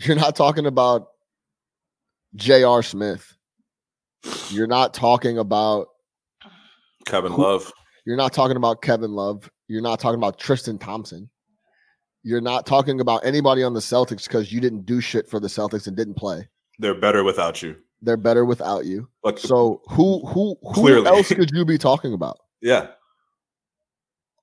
you're 0.00 0.16
not 0.16 0.34
talking 0.34 0.66
about 0.66 1.10
J.R. 2.36 2.82
Smith. 2.82 3.36
You're 4.50 4.66
not 4.66 4.92
talking 4.94 5.38
about 5.38 5.88
Kevin 7.06 7.32
Who- 7.32 7.42
Love. 7.42 7.72
you're 8.06 8.16
not 8.16 8.32
talking 8.32 8.56
about 8.56 8.82
Kevin 8.82 9.12
Love. 9.12 9.50
You're 9.68 9.82
not 9.82 10.00
talking 10.00 10.18
about 10.18 10.38
Tristan 10.38 10.78
Thompson. 10.78 11.30
You're 12.22 12.40
not 12.42 12.66
talking 12.66 13.00
about 13.00 13.24
anybody 13.24 13.62
on 13.62 13.72
the 13.72 13.80
Celtics 13.80 14.24
because 14.24 14.52
you 14.52 14.60
didn't 14.60 14.84
do 14.84 15.00
shit 15.00 15.28
for 15.28 15.40
the 15.40 15.48
Celtics 15.48 15.86
and 15.86 15.96
didn't 15.96 16.14
play. 16.14 16.46
They're 16.78 16.94
better 16.98 17.24
without 17.24 17.62
you. 17.62 17.76
They're 18.02 18.16
better 18.18 18.44
without 18.44 18.84
you. 18.84 19.08
Like 19.24 19.38
So 19.38 19.80
who 19.88 20.26
who 20.26 20.56
who 20.62 20.72
Clearly. 20.74 21.06
else 21.06 21.28
could 21.28 21.50
you 21.52 21.64
be 21.64 21.78
talking 21.78 22.12
about? 22.12 22.38
yeah. 22.60 22.88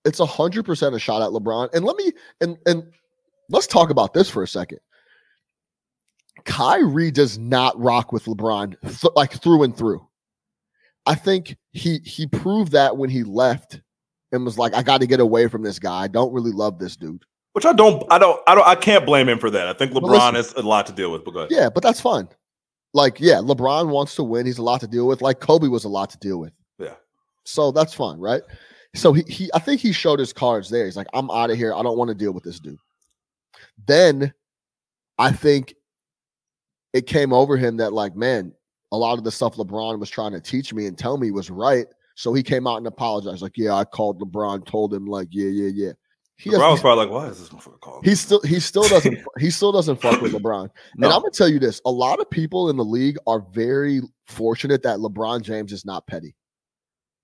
It's 0.05 0.19
a 0.21 0.25
hundred 0.25 0.63
percent 0.63 0.95
a 0.95 0.99
shot 0.99 1.21
at 1.21 1.29
LeBron. 1.29 1.73
And 1.73 1.83
let 1.83 1.97
me 1.97 2.11
and 2.39 2.57
and 2.65 2.83
let's 3.49 3.67
talk 3.67 3.89
about 3.89 4.13
this 4.13 4.29
for 4.29 4.41
a 4.41 4.47
second. 4.47 4.79
Kyrie 6.47 7.11
does 7.11 7.37
not 7.37 7.77
rock 7.79 8.11
with 8.11 8.25
LeBron 8.25 8.79
th- 8.81 9.13
like 9.15 9.33
through 9.33 9.63
and 9.63 9.77
through. 9.77 10.07
I 11.05 11.13
think 11.13 11.55
he 11.73 11.99
he 12.03 12.25
proved 12.25 12.71
that 12.71 12.97
when 12.97 13.09
he 13.09 13.23
left 13.23 13.81
and 14.31 14.43
was 14.43 14.57
like, 14.57 14.73
I 14.73 14.81
got 14.81 15.01
to 15.01 15.07
get 15.07 15.19
away 15.19 15.47
from 15.47 15.61
this 15.61 15.77
guy. 15.77 16.03
I 16.03 16.07
don't 16.07 16.33
really 16.33 16.51
love 16.51 16.79
this 16.79 16.95
dude. 16.95 17.23
Which 17.53 17.65
I 17.65 17.73
don't 17.73 18.03
I 18.11 18.17
don't 18.17 18.39
I 18.47 18.55
don't 18.55 18.67
I 18.67 18.75
can't 18.75 19.05
blame 19.05 19.27
him 19.29 19.39
for 19.39 19.49
that. 19.49 19.67
I 19.67 19.73
think 19.73 19.91
LeBron 19.91 20.33
listen- 20.33 20.35
has 20.35 20.53
a 20.53 20.61
lot 20.61 20.87
to 20.87 20.93
deal 20.93 21.11
with, 21.11 21.25
but 21.25 21.31
go 21.31 21.39
ahead. 21.39 21.51
Yeah, 21.51 21.69
but 21.69 21.83
that's 21.83 22.01
fine. 22.01 22.27
Like, 22.93 23.19
yeah, 23.19 23.35
LeBron 23.35 23.89
wants 23.89 24.15
to 24.15 24.23
win. 24.23 24.45
He's 24.45 24.57
a 24.57 24.63
lot 24.63 24.79
to 24.81 24.87
deal 24.87 25.05
with. 25.05 25.21
Like 25.21 25.39
Kobe 25.41 25.67
was 25.67 25.83
a 25.83 25.89
lot 25.89 26.09
to 26.11 26.17
deal 26.17 26.39
with. 26.39 26.53
Yeah. 26.79 26.95
So 27.43 27.71
that's 27.71 27.93
fine, 27.93 28.19
right? 28.19 28.41
So 28.95 29.11
he, 29.11 29.23
he 29.27 29.49
I 29.53 29.59
think 29.59 29.81
he 29.81 29.91
showed 29.91 30.19
his 30.19 30.31
cards 30.31 30.69
there. 30.69 30.85
He's 30.85 30.97
like, 30.97 31.07
I'm 31.13 31.29
out 31.29 31.49
of 31.51 31.57
here. 31.57 31.73
I 31.73 31.83
don't 31.83 31.97
want 31.97 32.07
to 32.07 32.15
deal 32.15 32.31
with 32.31 32.43
this 32.43 32.59
dude. 32.59 32.79
Then 33.85 34.33
I 35.17 35.31
think 35.31 35.75
it 36.97 37.05
came 37.05 37.31
over 37.31 37.57
him 37.57 37.77
that, 37.77 37.93
like, 37.93 38.15
man, 38.15 38.51
a 38.91 38.97
lot 38.97 39.17
of 39.17 39.23
the 39.23 39.31
stuff 39.31 39.55
LeBron 39.55 39.99
was 39.99 40.09
trying 40.09 40.31
to 40.31 40.41
teach 40.41 40.73
me 40.73 40.87
and 40.87 40.97
tell 40.97 41.17
me 41.17 41.31
was 41.31 41.49
right. 41.49 41.85
So 42.15 42.33
he 42.33 42.41
came 42.41 42.65
out 42.65 42.77
and 42.77 42.87
apologized. 42.87 43.43
Like, 43.43 43.57
yeah, 43.57 43.73
I 43.73 43.85
called 43.85 44.19
LeBron, 44.19 44.65
told 44.65 44.93
him, 44.93 45.05
like, 45.05 45.27
yeah, 45.29 45.49
yeah, 45.49 45.71
yeah. 45.73 45.91
He, 46.37 46.49
LeBron 46.49 46.71
was 46.71 46.81
probably 46.81 47.05
like, 47.05 47.13
why 47.13 47.27
is 47.27 47.39
this 47.39 47.49
motherfucker 47.49 47.79
calling? 47.79 48.03
he 48.03 48.13
still 48.13 48.41
he 48.41 48.59
still 48.59 48.87
doesn't 48.87 49.17
he 49.39 49.49
still 49.49 49.71
doesn't 49.71 49.99
fuck 49.99 50.21
with 50.21 50.33
LeBron. 50.33 50.69
no. 50.95 51.07
And 51.07 51.13
I'm 51.13 51.21
gonna 51.21 51.31
tell 51.31 51.49
you 51.49 51.57
this: 51.57 51.81
a 51.85 51.91
lot 51.91 52.19
of 52.19 52.29
people 52.29 52.69
in 52.69 52.77
the 52.77 52.85
league 52.85 53.17
are 53.25 53.43
very 53.51 54.01
fortunate 54.27 54.83
that 54.83 54.99
LeBron 54.99 55.41
James 55.41 55.71
is 55.71 55.83
not 55.83 56.05
petty 56.05 56.35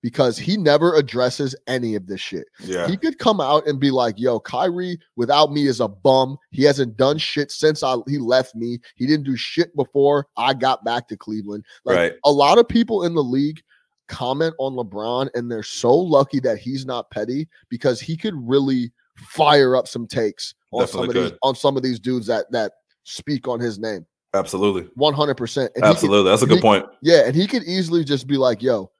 because 0.04 0.36
he 0.36 0.58
never 0.58 0.94
addresses 0.96 1.56
any 1.66 1.94
of 1.94 2.06
this 2.06 2.20
shit. 2.20 2.46
yeah. 2.60 2.86
He 2.86 2.94
could 2.94 3.18
come 3.18 3.40
out 3.40 3.66
and 3.66 3.80
be 3.80 3.90
like, 3.90 4.16
"Yo, 4.18 4.38
Kyrie 4.38 4.98
without 5.16 5.50
me 5.50 5.66
is 5.66 5.80
a 5.80 5.88
bum. 5.88 6.36
He 6.50 6.62
hasn't 6.62 6.98
done 6.98 7.16
shit 7.16 7.50
since 7.50 7.82
I 7.82 7.96
he 8.06 8.18
left 8.18 8.54
me. 8.54 8.78
He 8.96 9.06
didn't 9.06 9.24
do 9.24 9.34
shit 9.34 9.74
before 9.74 10.26
I 10.36 10.52
got 10.52 10.84
back 10.84 11.08
to 11.08 11.16
Cleveland." 11.16 11.64
Like 11.86 11.96
Right. 11.96 12.12
a 12.24 12.30
lot 12.30 12.58
of 12.58 12.68
people 12.68 13.04
in 13.04 13.14
the 13.14 13.22
league 13.24 13.62
comment 14.08 14.54
on 14.58 14.74
LeBron 14.74 15.30
and 15.34 15.50
they're 15.50 15.62
so 15.62 15.96
lucky 15.96 16.38
that 16.40 16.58
he's 16.58 16.84
not 16.84 17.10
petty 17.10 17.48
because 17.70 17.98
he 17.98 18.14
could 18.18 18.34
really 18.36 18.92
fire 19.16 19.74
up 19.74 19.88
some 19.88 20.06
takes 20.06 20.54
on 20.72 20.86
some 20.86 21.08
of 21.08 21.14
these 21.14 21.32
on 21.42 21.54
some 21.54 21.78
of 21.78 21.82
these 21.82 21.98
dudes 21.98 22.26
that 22.26 22.44
that 22.52 22.72
speak 23.04 23.48
on 23.48 23.58
his 23.58 23.78
name. 23.78 24.04
Absolutely. 24.34 24.82
100%. 24.98 25.56
And 25.56 25.68
he 25.76 25.80
could- 25.80 25.84
Absolutely. 25.84 26.30
That's 26.30 26.42
a 26.42 26.46
good 26.46 26.56
he- 26.56 26.60
point. 26.60 26.84
yeah, 27.00 27.22
and 27.24 27.34
he 27.34 27.46
could 27.46 27.62
easily 27.62 28.02
just 28.04 28.26
be 28.26 28.36
like, 28.36 28.62
yo, 28.62 28.90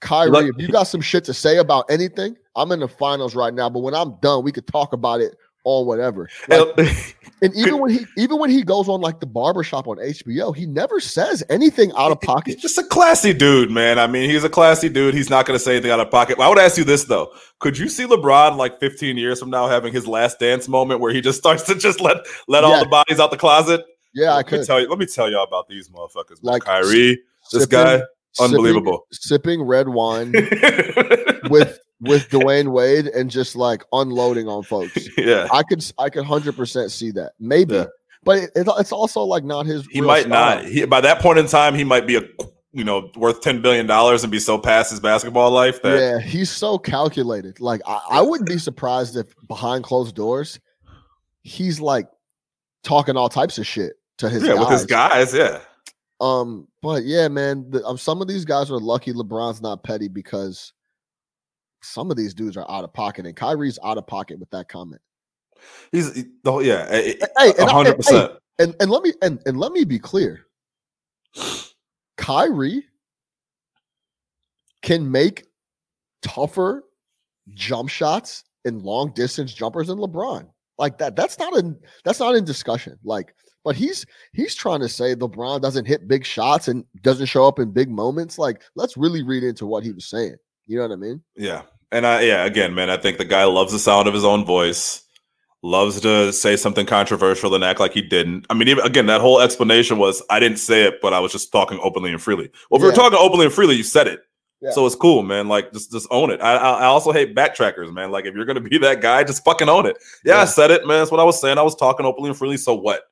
Kyrie, 0.00 0.30
Look- 0.30 0.56
if 0.56 0.60
you 0.60 0.68
got 0.68 0.84
some 0.84 1.00
shit 1.00 1.24
to 1.24 1.34
say 1.34 1.58
about 1.58 1.90
anything, 1.90 2.36
I'm 2.56 2.72
in 2.72 2.80
the 2.80 2.88
finals 2.88 3.34
right 3.34 3.54
now, 3.54 3.70
but 3.70 3.80
when 3.80 3.94
I'm 3.94 4.16
done, 4.20 4.42
we 4.44 4.52
could 4.52 4.66
talk 4.66 4.92
about 4.92 5.20
it 5.20 5.36
on 5.64 5.86
whatever. 5.86 6.28
Like, 6.48 6.68
And- 7.42 7.54
even 7.54 7.78
when 7.78 7.90
he 7.90 8.06
even 8.18 8.38
when 8.38 8.50
he 8.50 8.62
goes 8.62 8.86
on 8.88 9.00
like 9.00 9.20
the 9.20 9.26
barbershop 9.26 9.88
on 9.88 9.96
HBO, 9.96 10.54
he 10.54 10.66
never 10.66 11.00
says 11.00 11.42
anything 11.48 11.90
out 11.96 12.12
of 12.12 12.20
pocket. 12.20 12.54
He's 12.54 12.62
just 12.62 12.76
a 12.76 12.84
classy 12.84 13.32
dude, 13.32 13.70
man. 13.70 13.98
I 13.98 14.06
mean, 14.06 14.28
he's 14.28 14.44
a 14.44 14.50
classy 14.50 14.90
dude. 14.90 15.14
He's 15.14 15.30
not 15.30 15.46
going 15.46 15.58
to 15.58 15.64
say 15.64 15.72
anything 15.72 15.90
out 15.90 16.00
of 16.00 16.10
pocket. 16.10 16.38
I 16.38 16.48
would 16.50 16.58
ask 16.58 16.76
you 16.76 16.84
this 16.84 17.04
though: 17.04 17.32
Could 17.58 17.78
you 17.78 17.88
see 17.88 18.04
LeBron 18.04 18.56
like 18.56 18.78
15 18.78 19.16
years 19.16 19.40
from 19.40 19.48
now 19.48 19.68
having 19.68 19.90
his 19.90 20.06
last 20.06 20.38
dance 20.38 20.68
moment 20.68 21.00
where 21.00 21.14
he 21.14 21.22
just 21.22 21.38
starts 21.38 21.62
to 21.64 21.74
just 21.74 22.00
let 22.00 22.18
let 22.46 22.62
all 22.62 22.78
the 22.78 22.88
bodies 22.90 23.20
out 23.20 23.30
the 23.30 23.38
closet? 23.38 23.82
Yeah, 24.12 24.32
I 24.32 24.36
let 24.36 24.46
me 24.46 24.58
could. 24.58 24.66
tell 24.66 24.80
you. 24.80 24.88
Let 24.88 24.98
me 24.98 25.06
tell 25.06 25.30
y'all 25.30 25.44
about 25.44 25.68
these 25.68 25.88
motherfuckers. 25.88 26.38
Like, 26.42 26.64
Kyrie, 26.64 27.20
this 27.52 27.64
guy, 27.64 28.02
unbelievable. 28.38 29.06
Sipping 29.12 29.62
red 29.62 29.88
wine 29.88 30.32
with 31.50 31.78
with 32.00 32.28
Dwyane 32.30 32.72
Wade 32.72 33.06
and 33.06 33.30
just 33.30 33.56
like 33.56 33.82
unloading 33.92 34.48
on 34.48 34.62
folks. 34.62 35.08
yeah, 35.18 35.48
I 35.52 35.62
could 35.62 35.84
I 35.98 36.10
could 36.10 36.24
hundred 36.24 36.56
percent 36.56 36.90
see 36.90 37.10
that. 37.12 37.32
Maybe. 37.40 37.74
Yeah. 37.74 37.86
But 38.22 38.38
it, 38.38 38.50
it- 38.54 38.68
it's 38.78 38.92
also 38.92 39.22
like 39.22 39.44
not 39.44 39.66
his. 39.66 39.86
he 39.90 40.00
might 40.00 40.26
style. 40.26 40.56
not. 40.62 40.64
He, 40.66 40.84
by 40.84 41.00
that 41.00 41.20
point 41.20 41.38
in 41.38 41.46
time, 41.46 41.74
he 41.74 41.84
might 41.84 42.06
be 42.06 42.16
a 42.16 42.22
you 42.72 42.84
know 42.84 43.10
worth 43.16 43.40
10 43.40 43.62
billion 43.62 43.86
dollars 43.86 44.22
and 44.22 44.30
be 44.30 44.38
so 44.38 44.56
past 44.56 44.90
his 44.90 45.00
basketball 45.00 45.50
life 45.50 45.82
that 45.82 45.98
Yeah, 45.98 46.18
he's 46.20 46.50
so 46.50 46.78
calculated. 46.78 47.58
Like 47.60 47.80
I, 47.86 48.00
I 48.10 48.20
wouldn't 48.22 48.48
be 48.48 48.58
surprised 48.58 49.16
if 49.16 49.34
behind 49.48 49.82
closed 49.84 50.14
doors, 50.14 50.60
he's 51.42 51.80
like 51.80 52.06
talking 52.84 53.16
all 53.16 53.28
types 53.28 53.58
of 53.58 53.66
shit 53.66 53.94
to 54.18 54.28
his 54.28 54.42
yeah, 54.44 54.50
guys. 54.54 54.60
with 54.60 54.68
his 54.70 54.86
guys, 54.86 55.34
yeah. 55.34 55.60
Um, 56.20 56.68
but 56.82 57.04
yeah, 57.04 57.28
man, 57.28 57.70
the, 57.70 57.84
um, 57.84 57.96
some 57.96 58.20
of 58.20 58.28
these 58.28 58.44
guys 58.44 58.70
are 58.70 58.78
lucky 58.78 59.12
LeBron's 59.12 59.62
not 59.62 59.82
petty 59.82 60.08
because 60.08 60.72
some 61.82 62.10
of 62.10 62.16
these 62.16 62.34
dudes 62.34 62.56
are 62.58 62.70
out 62.70 62.84
of 62.84 62.92
pocket, 62.92 63.24
and 63.26 63.34
Kyrie's 63.34 63.78
out 63.82 63.96
of 63.98 64.06
pocket 64.06 64.38
with 64.38 64.50
that 64.50 64.68
comment. 64.68 65.00
He's 65.92 66.14
he- 66.14 66.24
the 66.44 66.52
whole 66.52 66.62
yeah, 66.62 66.88
Hey, 66.90 67.16
hundred 67.58 67.90
hey, 67.92 67.96
percent. 67.96 68.32
and 68.58 68.74
and 68.80 68.90
let 68.90 69.02
me 69.02 69.12
and, 69.22 69.40
and 69.46 69.58
let 69.58 69.72
me 69.72 69.84
be 69.84 69.98
clear. 69.98 70.46
Kyrie 72.16 72.84
can 74.82 75.10
make 75.10 75.46
tougher 76.22 76.84
jump 77.54 77.88
shots 77.88 78.44
and 78.64 78.82
long 78.82 79.12
distance 79.12 79.52
jumpers 79.54 79.86
than 79.88 79.98
LeBron. 79.98 80.46
Like 80.80 80.96
that, 80.96 81.14
that's 81.14 81.38
not 81.38 81.54
in 81.58 81.78
that's 82.04 82.20
not 82.20 82.34
in 82.34 82.46
discussion. 82.46 82.98
Like, 83.04 83.34
but 83.64 83.76
he's 83.76 84.06
he's 84.32 84.54
trying 84.54 84.80
to 84.80 84.88
say 84.88 85.14
LeBron 85.14 85.60
doesn't 85.60 85.84
hit 85.84 86.08
big 86.08 86.24
shots 86.24 86.68
and 86.68 86.86
doesn't 87.02 87.26
show 87.26 87.46
up 87.46 87.58
in 87.58 87.70
big 87.70 87.90
moments. 87.90 88.38
Like, 88.38 88.62
let's 88.76 88.96
really 88.96 89.22
read 89.22 89.44
into 89.44 89.66
what 89.66 89.84
he 89.84 89.92
was 89.92 90.06
saying. 90.06 90.36
You 90.66 90.78
know 90.78 90.88
what 90.88 90.92
I 90.92 90.96
mean? 90.96 91.22
Yeah. 91.36 91.62
And 91.92 92.06
I 92.06 92.22
yeah, 92.22 92.46
again, 92.46 92.74
man, 92.74 92.88
I 92.88 92.96
think 92.96 93.18
the 93.18 93.26
guy 93.26 93.44
loves 93.44 93.72
the 93.72 93.78
sound 93.78 94.08
of 94.08 94.14
his 94.14 94.24
own 94.24 94.46
voice, 94.46 95.02
loves 95.62 96.00
to 96.00 96.32
say 96.32 96.56
something 96.56 96.86
controversial 96.86 97.54
and 97.54 97.62
act 97.62 97.78
like 97.78 97.92
he 97.92 98.00
didn't. 98.00 98.46
I 98.48 98.54
mean, 98.54 98.68
even 98.68 98.86
again, 98.86 99.04
that 99.06 99.20
whole 99.20 99.42
explanation 99.42 99.98
was 99.98 100.22
I 100.30 100.40
didn't 100.40 100.60
say 100.60 100.84
it, 100.84 101.02
but 101.02 101.12
I 101.12 101.20
was 101.20 101.30
just 101.30 101.52
talking 101.52 101.78
openly 101.82 102.10
and 102.10 102.22
freely. 102.22 102.50
Well, 102.70 102.80
if 102.80 102.82
you're 102.82 102.94
talking 102.94 103.18
openly 103.20 103.44
and 103.44 103.54
freely, 103.54 103.74
you 103.74 103.82
said 103.82 104.06
it. 104.06 104.20
Yeah. 104.60 104.72
So 104.72 104.84
it's 104.86 104.94
cool, 104.94 105.22
man. 105.22 105.48
Like 105.48 105.72
just 105.72 105.90
just 105.90 106.06
own 106.10 106.30
it. 106.30 106.40
I 106.42 106.56
I 106.56 106.84
also 106.84 107.12
hate 107.12 107.34
backtrackers, 107.34 107.92
man. 107.92 108.10
Like 108.10 108.26
if 108.26 108.34
you're 108.34 108.44
gonna 108.44 108.60
be 108.60 108.76
that 108.78 109.00
guy, 109.00 109.24
just 109.32 109.44
fucking 109.44 109.68
own 109.68 109.86
it. 109.86 109.96
Yeah, 110.24 110.36
Yeah. 110.36 110.42
I 110.42 110.44
said 110.44 110.70
it, 110.70 110.86
man. 110.86 110.98
That's 110.98 111.10
what 111.10 111.20
I 111.20 111.24
was 111.24 111.40
saying. 111.40 111.58
I 111.58 111.62
was 111.62 111.74
talking 111.74 112.04
openly 112.04 112.30
and 112.30 112.38
freely. 112.38 112.56
So 112.58 112.74
what? 112.74 113.04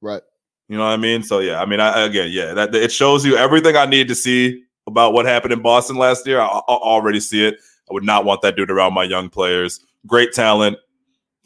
Right. 0.00 0.22
You 0.68 0.76
know 0.76 0.84
what 0.84 0.90
I 0.90 0.96
mean? 0.96 1.22
So 1.22 1.38
yeah, 1.38 1.60
I 1.60 1.66
mean, 1.66 1.78
I 1.78 2.04
again, 2.06 2.30
yeah, 2.32 2.52
that 2.54 2.74
it 2.74 2.90
shows 2.90 3.24
you 3.24 3.36
everything 3.36 3.76
I 3.76 3.86
need 3.86 4.08
to 4.08 4.14
see 4.16 4.64
about 4.88 5.12
what 5.12 5.26
happened 5.26 5.52
in 5.52 5.62
Boston 5.62 5.96
last 5.96 6.26
year. 6.26 6.40
I, 6.40 6.46
I 6.46 6.60
already 6.68 7.20
see 7.20 7.44
it. 7.46 7.56
I 7.88 7.94
would 7.94 8.04
not 8.04 8.24
want 8.24 8.42
that 8.42 8.56
dude 8.56 8.70
around 8.70 8.92
my 8.94 9.04
young 9.04 9.28
players. 9.28 9.78
Great 10.08 10.32
talent, 10.32 10.76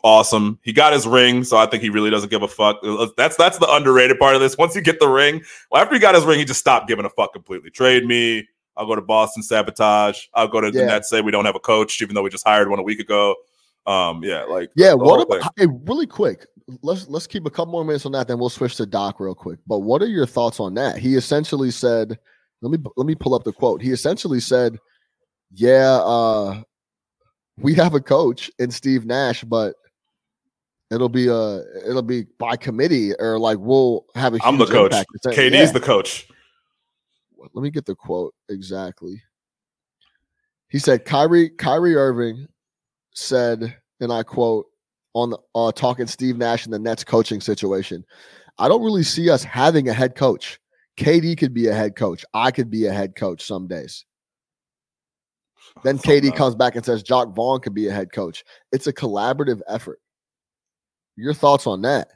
awesome. 0.02 0.58
He 0.62 0.72
got 0.72 0.94
his 0.94 1.06
ring, 1.06 1.44
so 1.44 1.58
I 1.58 1.66
think 1.66 1.82
he 1.82 1.90
really 1.90 2.08
doesn't 2.11 2.30
give 2.30 2.42
a 2.42 2.48
fuck. 2.48 2.78
Uh, 2.82 3.08
That's 3.18 3.36
that's 3.36 3.58
the 3.58 3.70
underrated 3.70 4.18
part 4.18 4.34
of 4.34 4.40
this. 4.40 4.56
Once 4.56 4.74
you 4.74 4.80
get 4.80 5.00
the 5.00 5.08
ring, 5.08 5.42
well, 5.70 5.82
after 5.82 5.94
he 5.94 6.00
got 6.00 6.14
his 6.14 6.24
ring, 6.24 6.38
he 6.38 6.44
just 6.46 6.61
stopped 6.61 6.88
giving 6.88 7.04
a 7.04 7.11
fuck 7.11 7.34
completely. 7.34 7.68
Trade 7.70 8.06
me. 8.06 8.48
I'll 8.81 8.87
go 8.87 8.95
to 8.95 9.03
Boston 9.03 9.43
sabotage. 9.43 10.24
I'll 10.33 10.49
go 10.49 10.62
to 10.62 10.70
the 10.70 10.78
Yeah. 10.78 10.87
Nets. 10.87 11.11
Say 11.11 11.20
we 11.20 11.31
don't 11.31 11.45
have 11.45 11.55
a 11.55 11.61
coach, 11.61 12.01
even 12.01 12.14
though 12.14 12.22
we 12.22 12.31
just 12.31 12.47
hired 12.47 12.70
one 12.70 12.78
a 12.78 12.83
week 12.83 12.99
ago. 12.99 13.35
Um, 13.87 14.24
yeah, 14.24 14.45
like 14.45 14.70
Yeah, 14.74 14.95
what 14.95 15.20
about 15.20 15.53
hey, 15.59 15.66
really 15.85 16.07
quick? 16.07 16.47
Let's 16.83 17.07
let's 17.09 17.26
keep 17.26 17.45
a 17.45 17.51
couple 17.51 17.72
more 17.72 17.85
minutes 17.85 18.07
on 18.07 18.12
that, 18.12 18.26
then 18.26 18.39
we'll 18.39 18.49
switch 18.49 18.76
to 18.76 18.87
Doc 18.87 19.20
real 19.20 19.35
quick. 19.35 19.59
But 19.66 19.81
what 19.81 20.01
are 20.01 20.07
your 20.07 20.24
thoughts 20.24 20.61
on 20.61 20.72
that? 20.74 20.97
He 20.97 21.14
essentially 21.16 21.70
said, 21.70 22.18
let 22.62 22.70
me 22.72 22.78
let 22.97 23.07
me 23.07 23.14
pull 23.14 23.35
up 23.35 23.45
the 23.45 23.53
quote. 23.53 23.83
He 23.83 23.91
essentially 23.91 24.41
said, 24.41 24.78
Yeah, 25.53 25.97
uh 26.03 26.62
we 27.59 27.74
have 27.74 27.93
a 27.95 28.01
coach 28.01 28.51
in 28.59 28.70
Steve 28.70 29.05
Nash, 29.05 29.45
but 29.45 29.74
it'll 30.91 31.11
be 31.11 31.28
uh 31.28 31.59
it'll 31.87 32.01
be 32.01 32.24
by 32.39 32.57
committee 32.57 33.12
or 33.18 33.39
like 33.39 33.59
we'll 33.61 34.07
have 34.14 34.33
a 34.35 34.39
I'm 34.43 34.57
the 34.57 34.64
coach. 34.64 34.93
impact." 34.93 35.11
It's 35.16 35.26
KD's 35.26 35.53
yeah. 35.53 35.72
the 35.72 35.81
coach. 35.81 36.28
Let 37.41 37.62
me 37.62 37.70
get 37.70 37.86
the 37.86 37.95
quote 37.95 38.34
exactly. 38.49 39.22
He 40.68 40.78
said 40.78 41.05
Kyrie 41.05 41.51
Kyrie 41.51 41.97
Irving 41.97 42.47
said, 43.14 43.76
and 44.01 44.12
I 44.12 44.22
quote 44.22 44.66
on 45.14 45.30
the 45.30 45.38
uh, 45.55 45.72
talking 45.72 46.07
Steve 46.07 46.36
Nash 46.36 46.64
in 46.64 46.72
the 46.72 46.78
Nets 46.78 47.05
coaching 47.05 47.41
situation. 47.41 48.05
I 48.59 48.68
don't 48.68 48.84
really 48.84 49.03
see 49.03 49.30
us 49.30 49.43
having 49.43 49.88
a 49.88 49.93
head 49.93 50.14
coach. 50.14 50.61
KD 50.97 51.38
could 51.38 51.55
be 51.55 51.68
a 51.68 51.74
head 51.74 51.97
coach. 51.97 52.24
I 52.34 52.51
could 52.51 52.70
be 52.70 52.86
a 52.86 52.93
head 52.93 53.16
coach 53.16 53.45
some 53.45 53.66
days. 53.66 54.05
Then 55.82 55.99
KD 55.99 56.36
comes 56.36 56.55
back 56.55 56.76
and 56.76 56.84
says 56.84 57.03
Jacque 57.03 57.34
Vaughn 57.34 57.61
could 57.61 57.74
be 57.74 57.88
a 57.88 57.93
head 57.93 58.12
coach. 58.12 58.45
It's 58.72 58.86
a 58.86 58.93
collaborative 58.93 59.61
effort. 59.68 60.01
Your 61.16 61.34
thoughts 61.34 61.66
on 61.66 61.82
that? 61.82 62.09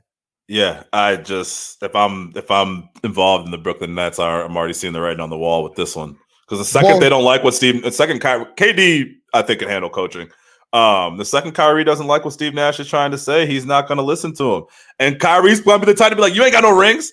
Yeah, 0.48 0.82
I 0.92 1.16
just 1.16 1.82
if 1.82 1.94
I'm 1.94 2.32
if 2.36 2.50
I'm 2.50 2.88
involved 3.02 3.46
in 3.46 3.50
the 3.50 3.58
Brooklyn 3.58 3.94
Nets, 3.94 4.18
I'm 4.18 4.56
already 4.56 4.74
seeing 4.74 4.92
the 4.92 5.00
writing 5.00 5.20
on 5.20 5.30
the 5.30 5.38
wall 5.38 5.62
with 5.62 5.74
this 5.74 5.96
one. 5.96 6.16
Because 6.42 6.58
the 6.58 6.64
second 6.64 6.90
Well- 6.90 7.00
they 7.00 7.08
don't 7.08 7.24
like 7.24 7.42
what 7.42 7.54
Steve, 7.54 7.82
the 7.82 7.90
second 7.90 8.20
Kyrie, 8.20 8.46
KD, 8.56 9.14
I 9.32 9.42
think 9.42 9.60
can 9.60 9.68
handle 9.68 9.90
coaching. 9.90 10.28
Um, 10.74 11.16
the 11.16 11.24
second 11.24 11.52
Kyrie 11.52 11.84
doesn't 11.84 12.08
like 12.08 12.24
what 12.24 12.34
Steve 12.34 12.52
Nash 12.52 12.80
is 12.80 12.88
trying 12.88 13.12
to 13.12 13.18
say, 13.18 13.46
he's 13.46 13.64
not 13.64 13.86
going 13.86 13.96
to 13.96 14.04
listen 14.04 14.34
to 14.34 14.56
him. 14.56 14.64
And 14.98 15.20
Kyrie's 15.20 15.60
going 15.60 15.80
to 15.80 15.86
be 15.86 15.92
the 15.92 15.96
type 15.96 16.10
to 16.10 16.16
be 16.16 16.22
like, 16.22 16.34
"You 16.34 16.42
ain't 16.42 16.52
got 16.52 16.64
no 16.64 16.76
rings." 16.76 17.12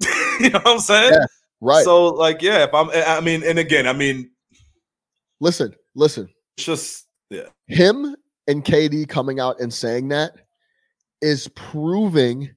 you 0.40 0.48
know 0.50 0.58
what 0.60 0.66
I'm 0.66 0.78
saying? 0.78 1.12
Yeah, 1.12 1.26
Right. 1.62 1.84
So 1.84 2.06
like, 2.06 2.42
yeah, 2.42 2.64
if 2.64 2.74
I'm, 2.74 2.90
I 2.90 3.20
mean, 3.20 3.44
and 3.44 3.58
again, 3.58 3.86
I 3.86 3.92
mean, 3.92 4.30
listen, 5.40 5.72
listen. 5.94 6.28
it's 6.56 6.66
just 6.66 7.06
yeah, 7.30 7.46
him 7.68 8.16
and 8.48 8.64
KD 8.64 9.08
coming 9.08 9.38
out 9.38 9.60
and 9.60 9.72
saying 9.72 10.08
that 10.08 10.32
is 11.20 11.46
proving 11.54 12.50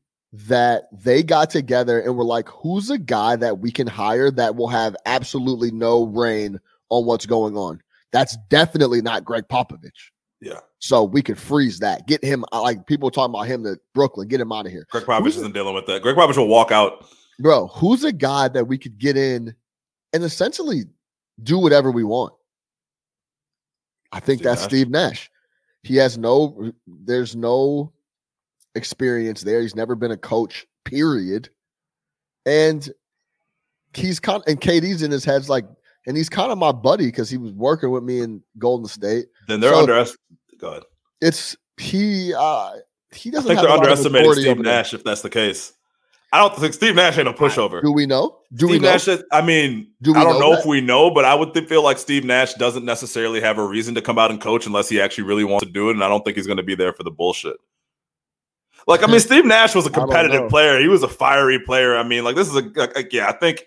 that 0.48 0.84
they 0.92 1.24
got 1.24 1.50
together 1.50 2.00
and 2.02 2.18
were 2.18 2.24
like, 2.24 2.48
who's 2.50 2.90
a 2.90 2.98
guy 2.98 3.36
that 3.38 3.60
we 3.60 3.72
can 3.72 3.88
hire 3.88 4.30
that 4.32 4.56
will 4.56 4.68
have 4.68 4.96
absolutely 5.06 5.72
no 5.72 6.06
reign 6.06 6.60
on 6.90 7.06
what's 7.06 7.26
going 7.26 7.56
on? 7.58 7.82
That's 8.12 8.38
definitely 8.50 9.02
not 9.02 9.24
Gregg 9.26 9.48
Popovich. 9.48 10.12
yeah. 10.42 10.60
So 10.80 11.04
we 11.04 11.24
could 11.24 11.40
freeze 11.40 11.80
that. 11.80 12.06
Get 12.08 12.24
him 12.24 12.46
like 12.52 12.86
people 12.86 13.10
talking 13.10 13.34
about 13.34 13.48
him 13.48 13.64
to 13.64 13.80
Brooklyn. 13.96 14.28
Get 14.28 14.40
him 14.40 14.52
out 14.52 14.66
of 14.68 14.72
here. 14.72 14.86
Gregg 14.92 15.06
Popovich 15.06 15.24
Who's- 15.24 15.38
isn't 15.38 15.54
dealing 15.54 15.74
with 15.74 15.86
that. 15.88 16.02
Gregg 16.04 16.16
Popovich 16.16 16.38
will 16.38 16.48
walk 16.48 16.72
out. 16.72 17.06
Bro, 17.40 17.68
who's 17.68 18.04
a 18.04 18.12
guy 18.14 18.48
that 18.50 18.66
we 18.68 18.78
could 18.78 18.98
get 18.98 19.18
in 19.18 19.56
and 20.14 20.24
essentially 20.24 20.84
do 21.44 21.58
whatever 21.58 21.92
we 21.92 22.04
want? 22.04 22.34
I 24.12 24.20
think 24.20 24.40
Steve 24.40 24.44
that's 24.46 24.62
Nash. 24.62 24.70
Steve 24.70 24.90
Nash. 24.90 25.32
He 25.84 25.96
has 25.98 26.18
no, 26.18 26.72
there's 26.88 27.36
no 27.36 27.92
experience 28.76 29.42
there. 29.42 29.62
He's 29.62 29.76
never 29.76 29.96
been 29.96 30.12
a 30.12 30.18
coach, 30.18 30.66
period. 30.84 31.50
And 32.46 32.88
he's 33.94 34.20
kind 34.20 34.38
of, 34.38 34.44
and 34.48 34.60
KD's 34.62 35.02
in 35.02 35.12
his 35.12 35.26
head's 35.26 35.50
like, 35.50 35.66
and 36.08 36.16
he's 36.16 36.30
kind 36.30 36.52
of 36.52 36.58
my 36.58 36.72
buddy 36.72 37.08
because 37.08 37.30
he 37.30 37.38
was 37.38 37.52
working 37.54 37.90
with 37.90 38.04
me 38.04 38.20
in 38.22 38.44
Golden 38.60 38.88
State. 38.88 39.26
Then 39.48 39.60
they're 39.60 39.72
So- 39.74 39.80
underestimating. 39.80 40.20
Go 40.60 40.70
ahead. 40.70 40.84
It's 41.22 41.56
he 41.78 42.34
uh 42.34 42.74
he 43.14 43.30
doesn't 43.32 43.48
think 43.48 43.58
have 43.60 43.64
they're 43.68 43.76
a 43.76 43.78
lot 43.78 43.84
of 43.86 43.90
underestimating 43.98 44.34
Steve. 44.34 44.60
Nash 44.60 44.94
if 44.94 45.04
that's 45.04 45.22
the 45.22 45.30
case. 45.30 45.74
I 46.34 46.40
don't 46.40 46.56
think 46.58 46.74
Steve 46.74 46.96
Nash 46.96 47.18
ain't 47.18 47.28
a 47.30 47.34
pushover. 47.34 47.82
Do 47.82 47.92
we 47.92 48.06
know? 48.06 48.40
Do 48.54 48.68
we 48.68 48.78
know? 48.80 48.92
Nash, 48.92 49.08
is- 49.08 49.24
I 49.32 49.42
mean, 49.42 49.88
Do 50.02 50.12
we 50.14 50.20
I 50.20 50.24
don't 50.24 50.40
know 50.40 50.52
know, 50.52 50.60
if 50.60 50.66
we 50.66 50.82
know, 50.82 51.10
but 51.10 51.24
I 51.26 51.34
would 51.34 51.54
th- 51.54 51.68
feel 51.70 51.82
like 51.84 51.98
Steve 51.98 52.26
Nash 52.26 52.54
doesn't 52.56 52.84
necessarily 52.86 53.40
have 53.42 53.58
a 53.58 53.66
reason 53.66 53.96
to 53.96 54.02
come 54.02 54.20
out 54.20 54.32
and 54.32 54.42
coach 54.42 54.66
unless 54.66 54.90
he 54.90 55.00
actually 55.00 55.24
really 55.26 55.44
wants 55.46 55.66
to 55.66 55.72
do 55.72 55.90
it. 55.90 55.94
And 55.94 56.04
I 56.04 56.10
don't 56.10 56.24
think 56.26 56.36
he's 56.36 56.48
going 56.48 56.58
to 56.58 56.64
be 56.64 56.76
there 56.76 56.92
for 56.94 57.04
the 57.04 57.12
bullshit. 57.12 57.56
Like, 58.88 59.04
I 59.04 59.08
mean, 59.08 59.20
Steve 59.20 59.46
Nash 59.46 59.74
was 59.74 59.86
a 59.86 59.90
competitive 59.90 60.50
player. 60.50 60.80
He 60.80 60.88
was 60.88 61.02
a 61.04 61.08
fiery 61.08 61.60
player. 61.60 61.96
I 61.96 62.04
mean, 62.04 62.24
like, 62.24 62.36
this 62.36 62.48
is 62.48 62.56
a, 62.56 62.62
like, 62.76 63.12
yeah, 63.12 63.28
I 63.28 63.32
think, 63.32 63.66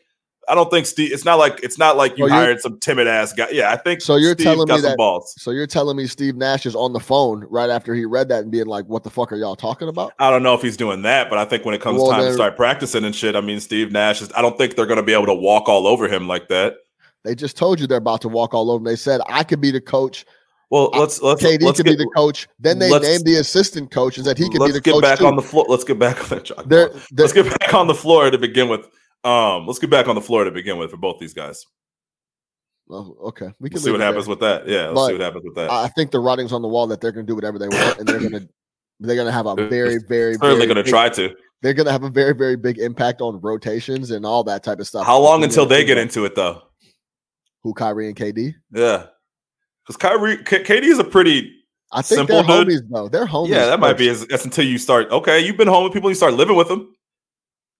I 0.48 0.54
don't 0.54 0.70
think 0.70 0.86
Steve, 0.86 1.12
it's 1.12 1.24
not 1.24 1.34
like, 1.40 1.58
it's 1.62 1.76
not 1.76 1.96
like 1.96 2.16
you 2.16 2.26
Oh, 2.26 2.28
hired 2.28 2.60
some 2.60 2.78
timid 2.78 3.06
ass 3.08 3.32
guy. 3.32 3.48
Yeah, 3.50 3.70
I 3.72 3.76
think 3.76 4.00
So 4.00 4.14
you're 4.16 4.32
Steve's 4.34 4.44
telling 4.44 4.66
got 4.68 4.76
me 4.76 4.80
some 4.82 4.90
that- 4.92 4.96
balls. 4.96 5.34
So 5.36 5.50
you're 5.50 5.66
telling 5.66 5.96
me 5.96 6.06
Steve 6.06 6.36
Nash 6.36 6.64
is 6.66 6.74
on 6.76 6.92
the 6.92 7.00
phone 7.00 7.44
right 7.50 7.68
after 7.68 7.94
he 7.94 8.04
read 8.04 8.28
that 8.28 8.44
and 8.44 8.50
being 8.52 8.66
like, 8.66 8.86
"What 8.86 9.02
the 9.02 9.10
fuck 9.10 9.30
are 9.32 9.36
y'all 9.36 9.56
talking 9.56 9.88
about?" 9.88 10.12
I 10.20 10.30
don't 10.30 10.42
know 10.42 10.54
if 10.54 10.62
he's 10.62 10.76
doing 10.76 11.02
that, 11.02 11.28
but 11.28 11.38
I 11.38 11.44
think 11.44 11.64
when 11.66 11.74
it 11.74 11.82
comes 11.82 12.00
Well, 12.00 12.12
time 12.12 12.22
to 12.22 12.32
start 12.32 12.56
practicing 12.56 13.04
and 13.04 13.14
shit, 13.14 13.36
I 13.36 13.40
mean, 13.42 13.60
Steve 13.60 13.92
Nash 13.92 14.22
is, 14.22 14.30
I 14.36 14.40
don't 14.40 14.56
think 14.56 14.76
they're 14.76 14.86
going 14.86 14.96
to 14.98 15.02
be 15.02 15.12
able 15.12 15.26
to 15.26 15.34
walk 15.34 15.68
all 15.68 15.86
over 15.86 16.08
him 16.08 16.28
like 16.28 16.48
that. 16.48 16.76
They 17.24 17.34
just 17.34 17.56
told 17.58 17.78
you 17.80 17.86
they're 17.86 17.98
about 17.98 18.22
to 18.22 18.28
walk 18.28 18.54
all 18.54 18.70
over. 18.70 18.78
Them. 18.78 18.84
They 18.84 18.96
said 18.96 19.20
I 19.28 19.42
could 19.44 19.60
be 19.60 19.70
the 19.72 19.80
coach, 19.82 20.24
Well, 20.70 20.90
let's, 20.92 21.22
let's, 21.22 21.42
KD 21.42 21.62
let's 21.62 21.78
could 21.78 21.86
get, 21.86 21.96
be 21.98 22.04
the 22.04 22.10
coach. 22.14 22.46
Then 22.58 22.78
they 22.78 22.90
named 22.90 23.24
the 23.24 23.36
assistant 23.40 23.90
coach 23.90 24.18
and 24.18 24.26
said 24.26 24.36
he 24.36 24.50
could 24.50 24.60
let's 24.60 24.78
get 24.80 25.00
back 25.00 25.18
too. 25.18 25.26
on 25.26 25.34
the 25.34 25.42
floor. 25.42 25.64
Let's 25.68 25.84
get 25.84 25.98
back 25.98 26.20
on 26.32 26.40
the. 26.40 26.64
They're- 26.66 26.88
they're- 26.88 27.00
Let's 27.12 27.32
get 27.32 27.58
back 27.58 27.72
on 27.72 27.86
the 27.86 27.94
floor 27.94 28.30
to 28.30 28.36
begin 28.38 28.68
with. 28.68 28.86
Um, 29.24 29.66
let's 29.66 29.78
get 29.78 29.90
back 29.90 30.08
on 30.08 30.14
the 30.14 30.20
floor 30.20 30.44
to 30.44 30.50
begin 30.50 30.78
with 30.78 30.90
for 30.90 30.96
both 30.98 31.18
these 31.18 31.32
guys. 31.34 31.64
Oh, 32.90 33.16
okay, 33.28 33.48
we 33.60 33.68
can 33.68 33.76
We'll 33.76 33.82
see 33.82 33.90
what 33.90 34.00
happens 34.00 34.26
there. 34.26 34.30
with 34.32 34.40
that. 34.40 34.66
Yeah, 34.68 34.88
let's 34.88 34.94
But 34.94 35.06
see 35.08 35.12
what 35.14 35.20
happens 35.22 35.44
with 35.44 35.54
that. 35.56 35.70
I 35.70 35.88
think 35.88 36.10
the 36.10 36.20
writing's 36.20 36.52
on 36.52 36.62
the 36.62 36.68
wall 36.68 36.86
that 36.86 37.00
they're 37.00 37.12
going 37.12 37.26
to 37.26 37.30
do 37.30 37.34
whatever 37.34 37.58
they 37.58 37.68
want, 37.68 37.98
and 37.98 38.08
they're 38.08 38.18
going 38.20 38.32
to 38.42 38.48
they're 39.00 39.16
going 39.16 39.26
to 39.26 39.32
have 39.32 39.46
a 39.46 39.54
very, 39.68 39.98
very, 40.08 40.34
Certainly 40.34 40.66
going 40.66 40.82
to 40.82 40.82
try 40.82 41.08
to. 41.10 41.34
They're 41.62 41.74
going 41.74 41.86
to 41.86 41.92
have 41.92 42.02
a 42.02 42.10
very, 42.10 42.34
very 42.34 42.56
big 42.56 42.78
impact 42.78 43.20
on 43.20 43.40
rotations 43.40 44.10
and 44.10 44.24
all 44.24 44.42
that 44.44 44.62
type 44.62 44.80
of 44.80 44.86
stuff. 44.86 45.06
How 45.06 45.18
long 45.18 45.44
until 45.44 45.66
they 45.66 45.84
get 45.84 45.98
into 45.98 46.24
it, 46.24 46.34
though? 46.34 46.62
who 47.62 47.74
Kyrie 47.74 48.06
and 48.06 48.16
KD? 48.16 48.54
Yeah, 48.72 49.06
because 49.88 49.96
Kyrie, 49.96 50.36
K- 50.44 50.62
KD 50.62 50.82
is 50.84 50.98
a 50.98 51.04
pretty. 51.04 51.54
I 51.90 52.02
think 52.02 52.18
Simple, 52.18 52.42
they're 52.42 52.64
dude. 52.64 52.68
homies 52.84 52.88
though. 52.90 53.08
They're 53.08 53.26
homies. 53.26 53.48
yeah, 53.48 53.66
that 53.66 53.80
might 53.80 53.96
be. 53.96 54.08
first. 54.08 54.22
As, 54.22 54.28
that's 54.28 54.44
until 54.44 54.66
you 54.66 54.76
start. 54.78 55.10
Okay, 55.10 55.40
you've 55.40 55.56
been 55.56 55.68
home 55.68 55.84
with 55.84 55.92
people. 55.94 56.10
You 56.10 56.14
start 56.14 56.34
living 56.34 56.54
with 56.56 56.68
them. 56.68 56.94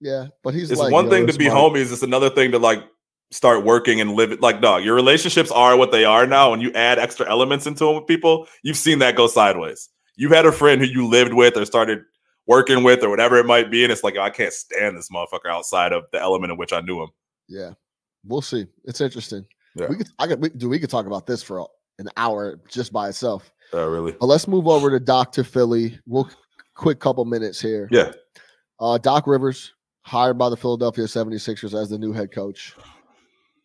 Yeah, 0.01 0.29
but 0.43 0.55
he's 0.55 0.71
It's 0.71 0.81
like, 0.81 0.93
one 0.93 1.11
thing 1.11 1.27
to 1.27 1.33
be 1.35 1.49
my- 1.49 1.55
homies. 1.55 1.93
It's 1.93 2.03
another 2.03 2.31
thing 2.31 2.51
to 2.53 2.59
like 2.59 2.83
start 3.31 3.65
working 3.65 4.01
and 4.01 4.15
live 4.15 4.33
it. 4.33 4.41
Like, 4.41 4.63
dog, 4.63 4.83
your 4.85 4.95
relationships 4.95 5.51
are 5.51 5.77
what 5.77 5.93
they 5.93 6.05
are 6.07 6.27
now, 6.27 6.55
and 6.55 6.63
you 6.63 6.73
add 6.73 6.99
extra 6.99 7.29
elements 7.29 7.67
into 7.67 7.85
them 7.85 7.97
with 7.97 8.07
people. 8.07 8.47
You've 8.63 8.77
seen 8.79 9.01
that 9.01 9.15
go 9.17 9.27
sideways. 9.27 9.91
You've 10.17 10.33
had 10.33 10.47
a 10.47 10.53
friend 10.53 10.81
who 10.81 10.87
you 10.87 11.07
lived 11.07 11.35
with 11.35 11.57
or 11.57 11.65
started 11.67 12.01
working 12.47 12.83
with 12.83 13.03
or 13.03 13.11
whatever 13.11 13.37
it 13.37 13.45
might 13.45 13.71
be, 13.71 13.83
and 13.85 13.93
it's 13.93 14.03
like 14.03 14.17
I 14.17 14.31
can't 14.31 14.53
stand 14.55 14.97
this 14.97 15.11
motherfucker 15.11 15.51
outside 15.51 15.93
of 15.93 16.05
the 16.13 16.21
element 16.21 16.51
in 16.51 16.57
which 16.59 16.73
I 16.73 16.81
knew 16.81 17.03
him. 17.03 17.11
Yeah, 17.47 17.73
we'll 18.25 18.41
see. 18.41 18.67
It's 18.85 19.03
interesting. 19.03 19.45
Yeah. 19.75 19.89
We 19.91 19.97
could, 19.97 20.09
I 20.19 20.27
could, 20.27 20.41
we, 20.41 20.49
do. 20.49 20.69
We 20.71 20.79
could 20.79 20.91
talk 20.91 21.07
about 21.07 21.27
this 21.27 21.43
for 21.43 21.61
an 21.99 22.09
hour 22.17 22.61
just 22.69 22.93
by 22.93 23.09
itself. 23.09 23.53
Uh, 23.75 23.87
really? 23.89 24.13
But 24.13 24.27
let's 24.27 24.49
move 24.49 24.67
over 24.67 24.91
to 24.91 25.01
Doc 25.01 25.33
to 25.33 25.45
Philly. 25.45 25.99
We'll 26.07 26.29
quick 26.75 27.01
couple 27.01 27.25
minutes 27.25 27.61
here. 27.61 27.89
Yeah. 27.91 28.13
Uh, 28.81 28.99
Doc 28.99 29.27
Rivers 29.27 29.75
hired 30.03 30.39
by 30.39 30.49
the 30.49 30.57
Philadelphia 30.57 31.05
76ers 31.05 31.79
as 31.79 31.91
the 31.91 31.99
new 31.99 32.13
head 32.13 32.33
coach. 32.33 32.75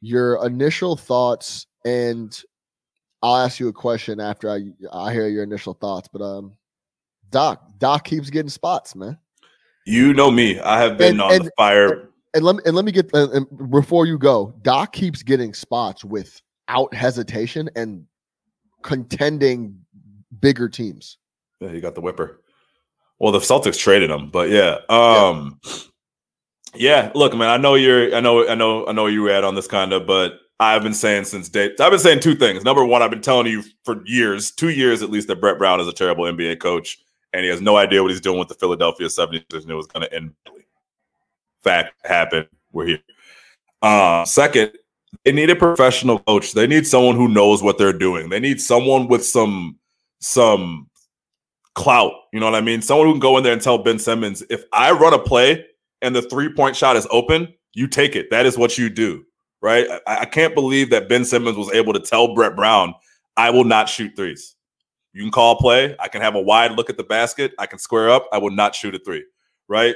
Your 0.01 0.45
initial 0.45 0.97
thoughts, 0.97 1.67
and 1.85 2.37
I'll 3.21 3.37
ask 3.37 3.59
you 3.59 3.69
a 3.69 3.73
question 3.73 4.19
after 4.19 4.49
I 4.49 4.63
I 4.91 5.13
hear 5.13 5.27
your 5.29 5.43
initial 5.43 5.73
thoughts. 5.75 6.09
But 6.11 6.21
um, 6.21 6.57
Doc, 7.29 7.63
Doc 7.77 8.03
keeps 8.03 8.29
getting 8.29 8.49
spots, 8.49 8.95
man. 8.95 9.17
You 9.85 10.13
know 10.13 10.29
me. 10.31 10.59
I 10.59 10.81
have 10.81 10.97
been 10.97 11.11
And- 11.13 11.21
on 11.21 11.33
and- 11.33 11.45
the 11.45 11.51
fire. 11.57 12.09
And 12.35 12.43
let 12.43 12.55
me 12.55 12.63
and 12.65 12.75
let 12.75 12.83
me 12.83 12.91
get 12.91 13.13
and 13.13 13.45
before 13.69 14.07
you 14.07 14.17
go, 14.17 14.55
Doc 14.63 14.91
keeps 14.91 15.21
getting 15.21 15.53
spots 15.53 16.03
without 16.03 16.91
hesitation 16.91 17.69
and 17.75 18.05
contending 18.83 19.79
bigger 20.39 20.69
teams. 20.69 21.17
Yeah, 21.59 21.71
you 21.71 21.81
got 21.81 21.95
the 21.95 22.01
whipper. 22.01 22.41
Well, 23.19 23.31
the 23.31 23.39
Celtics 23.39 23.79
traded 23.79 24.11
him, 24.11 24.29
but 24.29 24.49
yeah. 24.49 24.79
Um 24.89 25.59
yeah, 26.75 27.11
look, 27.15 27.35
man, 27.35 27.49
I 27.49 27.57
know 27.57 27.75
you're 27.75 28.15
I 28.15 28.19
know 28.19 28.47
I 28.47 28.55
know 28.55 28.85
I 28.87 28.91
know 28.91 29.07
you 29.07 29.23
were 29.23 29.31
at 29.31 29.43
on 29.43 29.55
this 29.55 29.67
kind 29.67 29.93
of, 29.93 30.05
but 30.05 30.39
I've 30.59 30.83
been 30.83 30.93
saying 30.93 31.25
since 31.25 31.49
day. 31.49 31.71
I've 31.79 31.91
been 31.91 31.99
saying 31.99 32.21
two 32.21 32.35
things. 32.35 32.63
Number 32.63 32.85
one, 32.85 33.01
I've 33.01 33.09
been 33.09 33.21
telling 33.21 33.47
you 33.47 33.63
for 33.83 34.01
years, 34.05 34.51
two 34.51 34.69
years 34.69 35.01
at 35.01 35.09
least, 35.09 35.27
that 35.27 35.41
Brett 35.41 35.57
Brown 35.57 35.79
is 35.81 35.87
a 35.87 35.93
terrible 35.93 36.25
NBA 36.25 36.59
coach, 36.59 36.99
and 37.33 37.43
he 37.43 37.49
has 37.49 37.61
no 37.61 37.75
idea 37.75 38.01
what 38.01 38.11
he's 38.11 38.21
doing 38.21 38.39
with 38.39 38.47
the 38.47 38.55
Philadelphia 38.55 39.07
76ers, 39.07 39.63
and 39.63 39.71
it 39.71 39.75
was 39.75 39.87
going 39.87 40.05
to 40.05 40.13
end. 40.13 40.31
Fact 41.63 41.93
happened. 42.05 42.47
We're 42.71 42.85
here. 42.85 42.99
Uh, 43.81 44.25
second, 44.25 44.73
they 45.25 45.31
need 45.31 45.49
a 45.49 45.55
professional 45.55 46.19
coach. 46.19 46.53
They 46.53 46.67
need 46.67 46.87
someone 46.87 47.15
who 47.15 47.27
knows 47.27 47.63
what 47.63 47.77
they're 47.77 47.93
doing. 47.93 48.29
They 48.29 48.39
need 48.39 48.61
someone 48.61 49.07
with 49.07 49.25
some 49.25 49.77
some 50.19 50.89
clout. 51.75 52.13
You 52.31 52.39
know 52.39 52.45
what 52.45 52.55
I 52.55 52.61
mean? 52.61 52.81
Someone 52.81 53.07
who 53.07 53.13
can 53.13 53.19
go 53.19 53.37
in 53.37 53.43
there 53.43 53.53
and 53.53 53.61
tell 53.61 53.77
Ben 53.77 53.99
Simmons, 53.99 54.43
if 54.49 54.63
I 54.73 54.91
run 54.91 55.13
a 55.13 55.19
play 55.19 55.65
and 56.01 56.15
the 56.15 56.21
three 56.21 56.51
point 56.53 56.75
shot 56.75 56.95
is 56.95 57.07
open, 57.11 57.53
you 57.73 57.87
take 57.87 58.15
it. 58.15 58.29
That 58.31 58.45
is 58.45 58.57
what 58.57 58.77
you 58.77 58.89
do. 58.89 59.23
Right. 59.61 59.87
I, 60.07 60.19
I 60.19 60.25
can't 60.25 60.53
believe 60.53 60.89
that 60.89 61.07
Ben 61.07 61.23
Simmons 61.23 61.57
was 61.57 61.71
able 61.71 61.93
to 61.93 61.99
tell 61.99 62.35
Brett 62.35 62.55
Brown, 62.55 62.93
I 63.37 63.49
will 63.49 63.63
not 63.63 63.87
shoot 63.87 64.11
threes. 64.15 64.55
You 65.13 65.21
can 65.21 65.31
call 65.31 65.55
play. 65.57 65.95
I 65.99 66.07
can 66.07 66.21
have 66.21 66.35
a 66.35 66.41
wide 66.41 66.71
look 66.71 66.89
at 66.89 66.97
the 66.97 67.03
basket. 67.03 67.53
I 67.57 67.65
can 67.65 67.79
square 67.79 68.09
up. 68.09 68.27
I 68.33 68.39
will 68.39 68.51
not 68.51 68.75
shoot 68.75 68.95
a 68.95 68.99
three. 68.99 69.23
Right. 69.69 69.95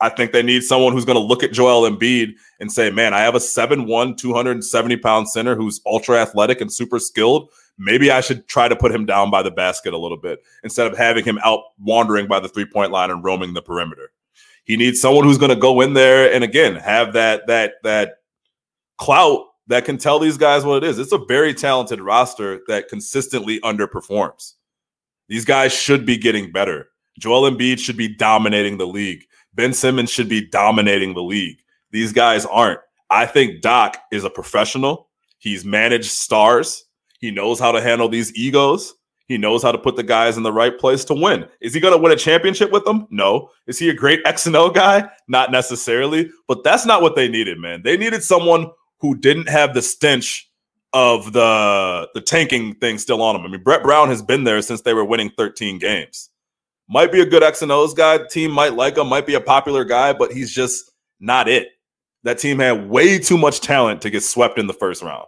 I 0.00 0.08
think 0.08 0.32
they 0.32 0.42
need 0.42 0.62
someone 0.62 0.92
who's 0.92 1.04
going 1.04 1.18
to 1.18 1.22
look 1.22 1.42
at 1.42 1.52
Joel 1.52 1.88
Embiid 1.88 2.34
and 2.60 2.70
say, 2.70 2.90
man, 2.90 3.14
I 3.14 3.20
have 3.20 3.34
a 3.34 3.38
7'1, 3.38 4.16
270 4.16 4.96
pound 4.98 5.28
center 5.28 5.56
who's 5.56 5.80
ultra 5.86 6.20
athletic 6.20 6.60
and 6.60 6.72
super 6.72 6.98
skilled. 6.98 7.50
Maybe 7.78 8.10
I 8.10 8.20
should 8.20 8.46
try 8.48 8.68
to 8.68 8.76
put 8.76 8.92
him 8.92 9.06
down 9.06 9.30
by 9.30 9.42
the 9.42 9.50
basket 9.50 9.94
a 9.94 9.98
little 9.98 10.16
bit 10.16 10.40
instead 10.62 10.86
of 10.86 10.96
having 10.96 11.24
him 11.24 11.38
out 11.44 11.62
wandering 11.80 12.26
by 12.26 12.40
the 12.40 12.48
three 12.48 12.66
point 12.66 12.92
line 12.92 13.10
and 13.10 13.24
roaming 13.24 13.54
the 13.54 13.62
perimeter. 13.62 14.12
He 14.64 14.76
needs 14.76 15.00
someone 15.00 15.24
who's 15.24 15.38
going 15.38 15.54
to 15.54 15.56
go 15.56 15.80
in 15.80 15.94
there 15.94 16.32
and 16.32 16.44
again 16.44 16.76
have 16.76 17.12
that 17.14 17.46
that 17.46 17.74
that 17.84 18.18
clout 18.98 19.46
that 19.68 19.84
can 19.84 19.96
tell 19.96 20.18
these 20.18 20.36
guys 20.36 20.64
what 20.64 20.82
it 20.82 20.88
is. 20.88 20.98
It's 20.98 21.12
a 21.12 21.18
very 21.18 21.54
talented 21.54 22.00
roster 22.00 22.60
that 22.68 22.88
consistently 22.88 23.60
underperforms. 23.60 24.54
These 25.28 25.44
guys 25.44 25.72
should 25.72 26.04
be 26.04 26.16
getting 26.16 26.50
better. 26.50 26.88
Joel 27.18 27.50
Embiid 27.50 27.78
should 27.78 27.96
be 27.96 28.08
dominating 28.08 28.78
the 28.78 28.86
league. 28.86 29.24
Ben 29.54 29.72
Simmons 29.72 30.10
should 30.10 30.28
be 30.28 30.46
dominating 30.46 31.14
the 31.14 31.22
league. 31.22 31.58
These 31.90 32.12
guys 32.12 32.44
aren't. 32.46 32.80
I 33.10 33.26
think 33.26 33.62
Doc 33.62 33.96
is 34.12 34.24
a 34.24 34.30
professional. 34.30 35.08
He's 35.38 35.64
managed 35.64 36.10
stars. 36.10 36.84
He 37.20 37.30
knows 37.30 37.58
how 37.58 37.72
to 37.72 37.80
handle 37.80 38.08
these 38.08 38.34
egos. 38.34 38.94
He 39.26 39.36
knows 39.36 39.62
how 39.62 39.72
to 39.72 39.78
put 39.78 39.96
the 39.96 40.02
guys 40.02 40.36
in 40.36 40.42
the 40.42 40.52
right 40.52 40.78
place 40.78 41.04
to 41.06 41.14
win. 41.14 41.46
Is 41.60 41.74
he 41.74 41.80
going 41.80 41.92
to 41.94 42.02
win 42.02 42.12
a 42.12 42.16
championship 42.16 42.70
with 42.70 42.84
them? 42.84 43.06
No. 43.10 43.50
Is 43.66 43.78
he 43.78 43.90
a 43.90 43.94
great 43.94 44.20
X 44.24 44.46
and 44.46 44.56
O 44.56 44.70
guy? 44.70 45.08
Not 45.28 45.52
necessarily. 45.52 46.30
But 46.46 46.64
that's 46.64 46.86
not 46.86 47.02
what 47.02 47.14
they 47.14 47.28
needed, 47.28 47.58
man. 47.58 47.82
They 47.82 47.98
needed 47.98 48.22
someone 48.22 48.70
who 49.00 49.14
didn't 49.16 49.48
have 49.48 49.74
the 49.74 49.82
stench 49.82 50.50
of 50.94 51.34
the 51.34 52.08
the 52.14 52.20
tanking 52.22 52.74
thing 52.76 52.96
still 52.96 53.20
on 53.20 53.36
him. 53.36 53.42
I 53.42 53.48
mean, 53.48 53.62
Brett 53.62 53.82
Brown 53.82 54.08
has 54.08 54.22
been 54.22 54.44
there 54.44 54.62
since 54.62 54.80
they 54.80 54.94
were 54.94 55.04
winning 55.04 55.30
13 55.36 55.78
games. 55.78 56.30
Might 56.88 57.12
be 57.12 57.20
a 57.20 57.26
good 57.26 57.42
X 57.42 57.62
and 57.62 57.70
O's 57.70 57.92
guy. 57.92 58.18
Team 58.26 58.50
might 58.50 58.74
like 58.74 58.96
him. 58.96 59.08
Might 59.08 59.26
be 59.26 59.34
a 59.34 59.40
popular 59.40 59.84
guy, 59.84 60.12
but 60.12 60.32
he's 60.32 60.50
just 60.50 60.90
not 61.20 61.48
it. 61.48 61.68
That 62.24 62.38
team 62.38 62.58
had 62.58 62.88
way 62.88 63.18
too 63.18 63.38
much 63.38 63.60
talent 63.60 64.02
to 64.02 64.10
get 64.10 64.22
swept 64.22 64.58
in 64.58 64.66
the 64.66 64.72
first 64.72 65.02
round, 65.02 65.26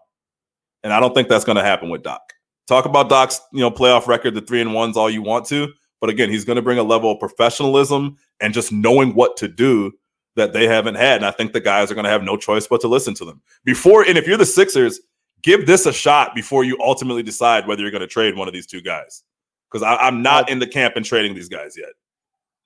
and 0.83 0.93
I 0.93 1.01
don't 1.01 1.15
think 1.15 1.29
that's 1.29 1.45
going 1.45 1.57
to 1.57 1.63
happen 1.63 1.91
with 1.91 2.03
Doc. 2.03 2.21
Talk 2.67 2.85
about 2.85 3.09
Doc's 3.09 3.41
you 3.53 3.61
know 3.61 3.71
playoff 3.71 4.07
record, 4.07 4.35
the 4.35 4.41
three 4.41 4.61
and 4.61 4.75
ones, 4.75 4.97
all 4.97 5.11
you 5.11 5.23
want 5.23 5.47
to, 5.47 5.73
but 6.01 6.11
again, 6.11 6.31
he's 6.31 6.45
going 6.45 6.57
to 6.57 6.63
bring 6.63 6.79
a 6.79 6.83
level 6.83 7.13
of 7.13 7.21
professionalism 7.21 8.17
and 8.41 8.55
just 8.55 8.73
knowing 8.73 9.15
what 9.15 9.37
to 9.37 9.49
do 9.49 9.93
that 10.37 10.53
they 10.53 10.67
haven't 10.67 10.95
had. 10.95 11.17
And 11.17 11.27
I 11.27 11.31
think 11.31 11.53
the 11.53 11.61
guys 11.61 11.91
are 11.91 11.95
going 11.95 12.05
to 12.05 12.11
have 12.11 12.23
no 12.23 12.37
choice 12.37 12.67
but 12.67 12.81
to 12.81 12.89
listen 12.89 13.15
to 13.15 13.25
them 13.25 13.43
before. 13.65 14.05
And 14.05 14.17
if 14.17 14.27
you're 14.27 14.39
the 14.39 14.47
Sixers, 14.47 15.01
give 15.43 15.67
this 15.67 15.87
a 15.87 15.93
shot 15.93 16.35
before 16.35 16.65
you 16.65 16.79
ultimately 16.81 17.23
decide 17.23 17.67
whether 17.67 17.83
you're 17.83 17.91
going 17.91 18.01
to 18.01 18.07
trade 18.07 18.37
one 18.37 18.49
of 18.49 18.55
these 18.55 18.67
two 18.67 18.81
guys 18.81 19.23
because 19.71 19.85
I'm 20.01 20.23
not 20.23 20.49
uh, 20.49 20.53
in 20.53 20.59
the 20.59 20.67
camp 20.67 20.97
and 20.97 21.05
trading 21.05 21.35
these 21.35 21.49
guys 21.49 21.77
yet. 21.77 21.91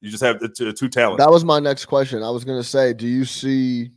You 0.01 0.11
just 0.11 0.23
have 0.23 0.39
the 0.41 0.49
two, 0.49 0.73
two 0.73 0.89
talents. 0.89 1.23
That 1.23 1.31
was 1.31 1.45
my 1.45 1.59
next 1.61 1.87
question. 1.87 2.23
I 2.23 2.31
was 2.31 2.45
going 2.45 2.61
to 2.61 2.69
say, 2.69 2.93
do 2.93 3.07
you 3.07 3.25
see, 3.25 3.91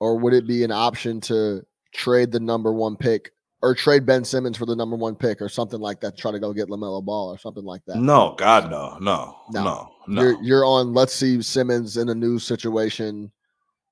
or 0.00 0.18
would 0.18 0.34
it 0.34 0.46
be 0.46 0.64
an 0.64 0.72
option 0.72 1.20
to 1.22 1.64
trade 1.92 2.32
the 2.32 2.40
number 2.40 2.72
one 2.72 2.96
pick 2.96 3.30
or 3.62 3.74
trade 3.74 4.04
Ben 4.04 4.24
Simmons 4.24 4.58
for 4.58 4.66
the 4.66 4.74
number 4.74 4.96
one 4.96 5.14
pick 5.14 5.40
or 5.40 5.48
something 5.48 5.80
like 5.80 6.00
that? 6.00 6.18
Try 6.18 6.32
to 6.32 6.40
go 6.40 6.52
get 6.52 6.68
LaMelo 6.68 7.04
Ball 7.04 7.28
or 7.28 7.38
something 7.38 7.64
like 7.64 7.82
that. 7.86 7.98
No, 7.98 8.34
God, 8.36 8.70
no, 8.70 8.98
no, 9.00 9.36
no, 9.50 9.62
no. 9.62 9.90
no. 10.08 10.22
You're, 10.22 10.42
you're 10.42 10.64
on. 10.64 10.92
Let's 10.92 11.14
see 11.14 11.40
Simmons 11.40 11.96
in 11.96 12.08
a 12.08 12.14
new 12.14 12.38
situation, 12.38 13.30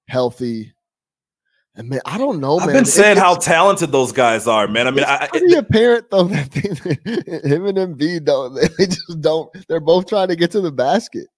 healthy. 0.09 0.73
And 1.75 1.89
man, 1.89 2.01
I 2.05 2.19
don't 2.19 2.41
know, 2.41 2.59
man. 2.59 2.69
I've 2.69 2.75
man. 2.75 2.83
been 2.83 2.85
saying 2.85 3.17
how 3.17 3.35
talented 3.35 3.93
those 3.93 4.13
guys 4.13 4.47
are, 4.47 4.69
man. 4.69 4.87
I 4.87 4.91
mean, 4.91 5.01
it's 5.01 5.11
I, 5.11 5.27
pretty 5.29 5.55
apparent 5.55 6.11
though 6.11 6.25
that 6.25 6.51
they, 6.51 6.61
him 7.49 7.67
and 7.67 7.79
Embiid 7.79 8.25
don't. 8.25 8.55
They 8.79 8.87
just 8.87 9.21
don't. 9.21 9.51
They're 9.69 9.81
both 9.81 10.07
trying 10.07 10.29
to 10.29 10.37
get 10.37 10.51
to 10.51 10.61
the 10.61 10.73
basket. 10.73 11.29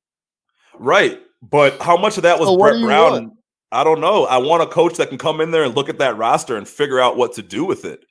Right. 0.78 1.20
But 1.41 1.80
how 1.80 1.97
much 1.97 2.16
of 2.16 2.24
that 2.24 2.41
was 2.41 2.49
So 2.49 2.57
Brett 2.57 2.80
Brown? 2.80 3.12
want? 3.12 3.32
I 3.70 3.85
don't 3.85 4.01
know. 4.01 4.24
I 4.26 4.39
want 4.39 4.62
a 4.62 4.66
coach 4.66 4.97
that 4.97 5.09
can 5.09 5.18
come 5.18 5.41
in 5.41 5.51
there 5.51 5.64
and 5.64 5.74
look 5.74 5.89
at 5.89 5.99
that 5.99 6.16
roster 6.16 6.57
and 6.57 6.66
figure 6.66 7.01
out 7.01 7.16
what 7.16 7.32
to 7.35 7.43
do 7.43 7.64
with 7.64 7.85
it. 7.85 8.05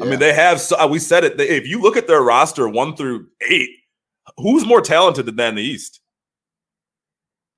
I 0.00 0.04
mean, 0.04 0.18
they 0.20 0.32
have. 0.32 0.60
So, 0.60 0.86
we 0.86 0.98
said 0.98 1.24
it. 1.24 1.36
They, 1.36 1.48
if 1.48 1.66
you 1.66 1.80
look 1.80 1.96
at 1.96 2.06
their 2.06 2.22
roster, 2.22 2.68
one 2.68 2.94
through 2.94 3.26
eight, 3.48 3.70
who's 4.36 4.64
more 4.64 4.80
talented 4.80 5.26
than 5.26 5.36
that 5.36 5.48
in 5.50 5.54
the 5.56 5.62
East? 5.62 6.00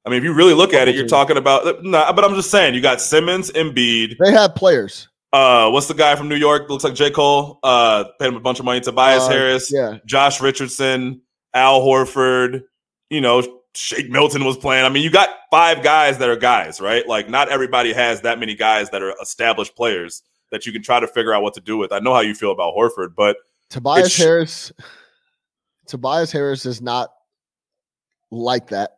I 0.06 0.10
mean, 0.10 0.18
if 0.18 0.24
you 0.24 0.32
really 0.32 0.54
look 0.54 0.72
at 0.72 0.88
it, 0.88 0.94
you're 0.94 1.06
talking 1.06 1.36
about. 1.36 1.84
Nah, 1.84 2.12
but 2.12 2.24
I'm 2.24 2.34
just 2.34 2.50
saying, 2.50 2.74
you 2.74 2.80
got 2.80 3.00
Simmons, 3.00 3.50
Embiid. 3.52 4.16
they 4.18 4.32
have 4.32 4.54
players. 4.54 5.08
Uh, 5.32 5.70
what's 5.70 5.86
the 5.86 5.94
guy 5.94 6.16
from 6.16 6.28
New 6.28 6.36
York? 6.36 6.68
Looks 6.68 6.82
like 6.84 6.94
J. 6.94 7.10
Cole. 7.10 7.58
Uh, 7.62 8.04
paid 8.18 8.28
him 8.28 8.36
a 8.36 8.40
bunch 8.40 8.58
of 8.58 8.64
money. 8.64 8.80
Tobias 8.80 9.24
Uh, 9.24 9.28
Harris. 9.28 9.70
Yeah, 9.72 9.98
Josh 10.06 10.40
Richardson, 10.40 11.20
Al 11.54 11.80
Horford, 11.82 12.62
you 13.10 13.20
know, 13.20 13.60
Shake 13.74 14.10
Milton 14.10 14.44
was 14.44 14.56
playing. 14.56 14.84
I 14.84 14.88
mean, 14.88 15.04
you 15.04 15.10
got 15.10 15.28
five 15.50 15.82
guys 15.84 16.18
that 16.18 16.28
are 16.28 16.36
guys, 16.36 16.80
right? 16.80 17.06
Like, 17.06 17.28
not 17.28 17.48
everybody 17.50 17.92
has 17.92 18.22
that 18.22 18.40
many 18.40 18.54
guys 18.56 18.90
that 18.90 19.02
are 19.02 19.14
established 19.22 19.76
players 19.76 20.22
that 20.50 20.66
you 20.66 20.72
can 20.72 20.82
try 20.82 20.98
to 20.98 21.06
figure 21.06 21.32
out 21.32 21.42
what 21.42 21.54
to 21.54 21.60
do 21.60 21.76
with. 21.76 21.92
I 21.92 22.00
know 22.00 22.12
how 22.12 22.20
you 22.20 22.34
feel 22.34 22.50
about 22.50 22.74
Horford, 22.74 23.14
but 23.16 23.36
Tobias 23.68 24.16
Harris. 24.16 24.72
Tobias 25.86 26.32
Harris 26.32 26.66
is 26.66 26.80
not 26.82 27.10
like 28.32 28.68
that. 28.70 28.92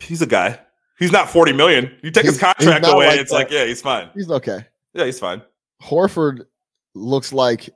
He's 0.00 0.22
a 0.22 0.26
guy. 0.26 0.58
He's 0.98 1.12
not 1.12 1.28
40 1.30 1.52
million. 1.52 1.94
You 2.02 2.10
take 2.10 2.24
his 2.24 2.38
He's- 2.40 2.54
he's 2.58 2.66
contract 2.66 2.86
away, 2.94 3.08
like 3.08 3.20
it's 3.20 3.30
that. 3.30 3.36
like, 3.36 3.50
yeah, 3.50 3.64
he's 3.66 3.82
fine. 3.82 4.08
He's 4.14 4.30
okay. 4.30 4.64
Yeah, 4.94 5.04
he's 5.04 5.18
fine. 5.18 5.42
Horford 5.82 6.46
looks 6.94 7.32
like 7.32 7.68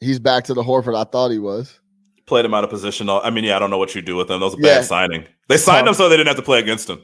he's 0.00 0.18
back 0.18 0.44
to 0.44 0.54
the 0.54 0.62
Horford 0.62 0.96
I 0.98 1.04
thought 1.04 1.30
he 1.30 1.38
was. 1.38 1.78
Played 2.26 2.44
him 2.44 2.54
out 2.54 2.64
of 2.64 2.70
position. 2.70 3.08
I 3.08 3.30
mean, 3.30 3.44
yeah, 3.44 3.56
I 3.56 3.58
don't 3.58 3.70
know 3.70 3.78
what 3.78 3.94
you 3.94 4.02
do 4.02 4.16
with 4.16 4.30
him. 4.30 4.40
That 4.40 4.46
was 4.46 4.54
a 4.54 4.58
Yeah. 4.58 4.78
bad 4.78 4.84
signing. 4.84 5.24
They 5.48 5.56
signed 5.56 5.88
him 5.88 5.94
so 5.94 6.08
they 6.08 6.16
didn't 6.16 6.28
have 6.28 6.36
to 6.36 6.42
play 6.42 6.58
against 6.60 6.88
him. 6.88 7.02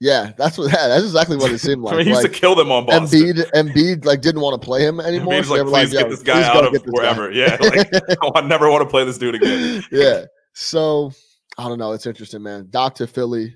Yeah, 0.00 0.32
that's 0.36 0.56
what 0.58 0.70
that's 0.72 1.04
exactly 1.04 1.36
what 1.36 1.50
it 1.52 1.58
seemed 1.58 1.82
I 1.86 1.90
like. 1.90 1.96
mean, 1.98 2.06
he 2.06 2.10
used 2.10 2.22
like 2.22 2.32
to 2.32 2.38
kill 2.38 2.54
them 2.54 2.70
on 2.72 2.86
Boston. 2.86 3.20
Embiid, 3.20 3.50
Embiid 3.52 4.04
like 4.04 4.20
didn't 4.20 4.40
want 4.40 4.60
to 4.60 4.64
play 4.64 4.82
him 4.84 4.98
anymore. 5.00 5.34
Embiid's 5.34 5.48
so 5.48 5.54
they 5.56 5.62
like, 5.62 5.88
please 5.88 5.98
get 5.98 6.08
this 6.10 6.22
guy 6.22 6.42
out 6.42 6.64
of 6.64 6.72
this 6.72 6.82
guy." 6.82 7.28
Yeah, 7.30 7.56
like, 7.60 7.88
I 8.34 8.40
never 8.42 8.70
want 8.70 8.82
to 8.82 8.88
play 8.88 9.04
this 9.04 9.18
dude 9.18 9.34
again. 9.36 9.82
yeah. 9.92 10.24
So 10.54 11.12
I 11.60 11.68
don't 11.68 11.78
know. 11.78 11.92
It's 11.92 12.06
interesting, 12.06 12.42
man. 12.42 12.68
Doctor 12.70 13.06
Philly. 13.06 13.54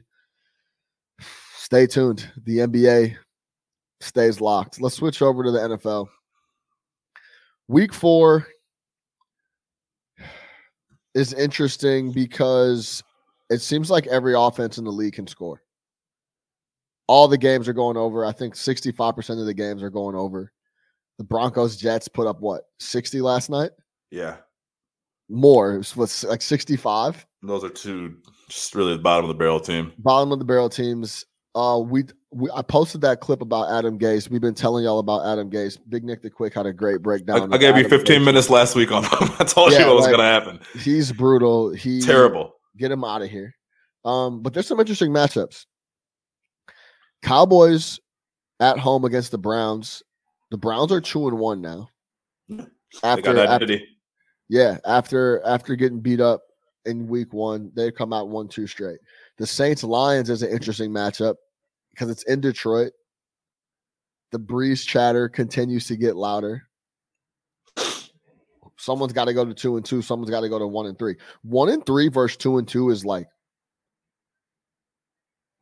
Stay 1.56 1.86
tuned. 1.86 2.30
The 2.44 2.58
NBA 2.58 3.16
stays 4.02 4.42
locked. 4.42 4.78
Let's 4.78 4.96
switch 4.96 5.22
over 5.22 5.42
to 5.42 5.50
the 5.50 5.60
NFL. 5.60 6.08
Week 7.66 7.94
four 7.94 8.46
is 11.14 11.32
interesting 11.32 12.12
because 12.12 13.02
it 13.48 13.62
seems 13.62 13.90
like 13.90 14.06
every 14.08 14.34
offense 14.34 14.76
in 14.76 14.84
the 14.84 14.92
league 14.92 15.14
can 15.14 15.26
score. 15.26 15.62
All 17.06 17.26
the 17.26 17.38
games 17.38 17.68
are 17.68 17.72
going 17.72 17.96
over. 17.96 18.26
I 18.26 18.32
think 18.32 18.54
65% 18.54 19.40
of 19.40 19.46
the 19.46 19.54
games 19.54 19.82
are 19.82 19.88
going 19.88 20.14
over. 20.14 20.52
The 21.16 21.24
Broncos 21.24 21.78
Jets 21.78 22.08
put 22.08 22.26
up 22.26 22.42
what, 22.42 22.64
60 22.80 23.22
last 23.22 23.48
night? 23.48 23.70
Yeah, 24.10 24.36
More. 25.28 25.74
It 25.76 25.96
was 25.96 26.24
like 26.24 26.42
65? 26.42 27.26
those 27.42 27.62
are 27.64 27.68
two 27.68 28.16
just 28.48 28.74
really 28.74 28.94
the 28.96 29.02
bottom 29.02 29.24
of 29.24 29.28
the 29.28 29.34
barrel 29.38 29.60
team. 29.60 29.92
bottom 29.98 30.32
of 30.32 30.38
the 30.38 30.44
barrel 30.44 30.68
teams. 30.70 31.24
Uh, 31.54 31.78
we, 31.78 32.02
we 32.32 32.50
I 32.54 32.62
posted 32.62 33.00
that 33.02 33.20
clip 33.20 33.40
about 33.42 33.70
Adam 33.70 33.98
Gase. 33.98 34.28
We've 34.28 34.40
been 34.40 34.54
telling 34.54 34.84
y'all 34.84 34.98
about 34.98 35.24
Adam 35.26 35.50
Gase. 35.50 35.78
Big 35.88 36.02
Nick 36.04 36.20
the 36.22 36.30
Quick 36.30 36.52
had 36.54 36.66
a 36.66 36.72
great 36.72 37.00
breakdown. 37.02 37.52
I 37.52 37.54
of 37.56 37.60
gave 37.60 37.76
you 37.76 37.88
15 37.88 38.20
Gase. 38.20 38.24
minutes 38.24 38.50
last 38.50 38.74
week 38.74 38.90
on 38.92 39.04
him. 39.04 39.10
I 39.38 39.44
told 39.44 39.72
Yeah, 39.72 39.80
you 39.80 39.86
what 39.86 39.96
was 39.96 40.04
like- 40.06 40.16
going 40.16 40.24
to 40.26 40.30
happen. 40.32 40.60
He's 40.80 41.12
brutal. 41.12 41.70
He 41.72 42.00
Terrible. 42.00 42.54
Get 42.76 42.90
him 42.90 43.04
out 43.04 43.22
of 43.22 43.30
here. 43.30 43.54
Um, 44.04 44.42
but 44.42 44.52
there's 44.52 44.66
some 44.66 44.80
interesting 44.80 45.10
matchups. 45.10 45.64
Cowboys 47.22 48.00
at 48.60 48.78
home 48.78 49.04
against 49.04 49.30
the 49.30 49.38
Browns. 49.38 50.02
The 50.50 50.58
Browns 50.58 50.92
are 50.92 51.00
two 51.00 51.28
and 51.28 51.38
one 51.38 51.60
now. 51.60 51.88
After, 53.02 53.38
after. 53.38 53.78
Yeah, 54.48 54.78
after 54.84 55.40
after 55.44 55.74
getting 55.76 56.00
beat 56.00 56.20
up 56.20 56.42
in 56.84 57.06
week 57.08 57.32
one, 57.32 57.72
they 57.74 57.90
come 57.90 58.12
out 58.12 58.28
one 58.28 58.48
two 58.48 58.66
straight. 58.66 58.98
The 59.38 59.46
Saints 59.46 59.82
Lions 59.82 60.28
is 60.30 60.42
an 60.42 60.50
interesting 60.50 60.90
matchup 60.90 61.36
because 61.90 62.10
it's 62.10 62.22
in 62.24 62.40
Detroit. 62.40 62.92
the 64.32 64.38
Brees 64.40 64.84
chatter 64.86 65.28
continues 65.28 65.86
to 65.86 65.96
get 65.96 66.16
louder. 66.16 66.62
Someone's 68.76 69.12
got 69.12 69.26
to 69.26 69.32
go 69.34 69.44
to 69.44 69.54
two 69.54 69.76
and 69.76 69.86
two. 69.86 70.02
Someone's 70.02 70.30
got 70.30 70.40
to 70.40 70.48
go 70.48 70.58
to 70.58 70.66
one 70.66 70.86
and 70.86 70.98
three. 70.98 71.16
One 71.42 71.68
and 71.68 71.86
three 71.86 72.08
versus 72.08 72.36
two 72.36 72.58
and 72.58 72.66
two 72.68 72.90
is 72.90 73.04
like 73.04 73.28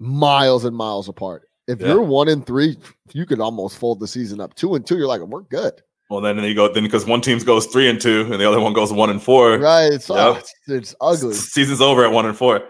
miles 0.00 0.64
and 0.64 0.74
miles 0.76 1.08
apart. 1.08 1.48
If 1.68 1.80
Yeah. 1.80 1.88
you're 1.88 2.02
one 2.02 2.28
and 2.28 2.44
three, 2.44 2.76
you 3.12 3.26
could 3.26 3.40
almost 3.40 3.78
fold 3.78 4.00
the 4.00 4.08
season 4.08 4.40
up. 4.40 4.54
Two 4.54 4.74
and 4.74 4.84
two, 4.84 4.96
you're 4.96 5.06
like, 5.06 5.20
we're 5.20 5.42
good. 5.42 5.80
Well, 6.12 6.20
then 6.20 6.36
you 6.44 6.54
go 6.54 6.70
then 6.70 6.82
because 6.82 7.06
one 7.06 7.22
team 7.22 7.38
goes 7.38 7.64
three 7.64 7.88
and 7.88 7.98
two, 7.98 8.28
and 8.30 8.38
the 8.38 8.46
other 8.46 8.60
one 8.60 8.74
goes 8.74 8.92
one 8.92 9.08
and 9.08 9.22
four. 9.22 9.56
Right. 9.56 9.90
It's, 9.94 10.10
oh, 10.10 10.34
it's, 10.34 10.54
it's 10.68 10.94
ugly. 11.00 11.32
Season's 11.32 11.80
over 11.80 12.04
at 12.04 12.12
one 12.12 12.26
and 12.26 12.36
four. 12.36 12.62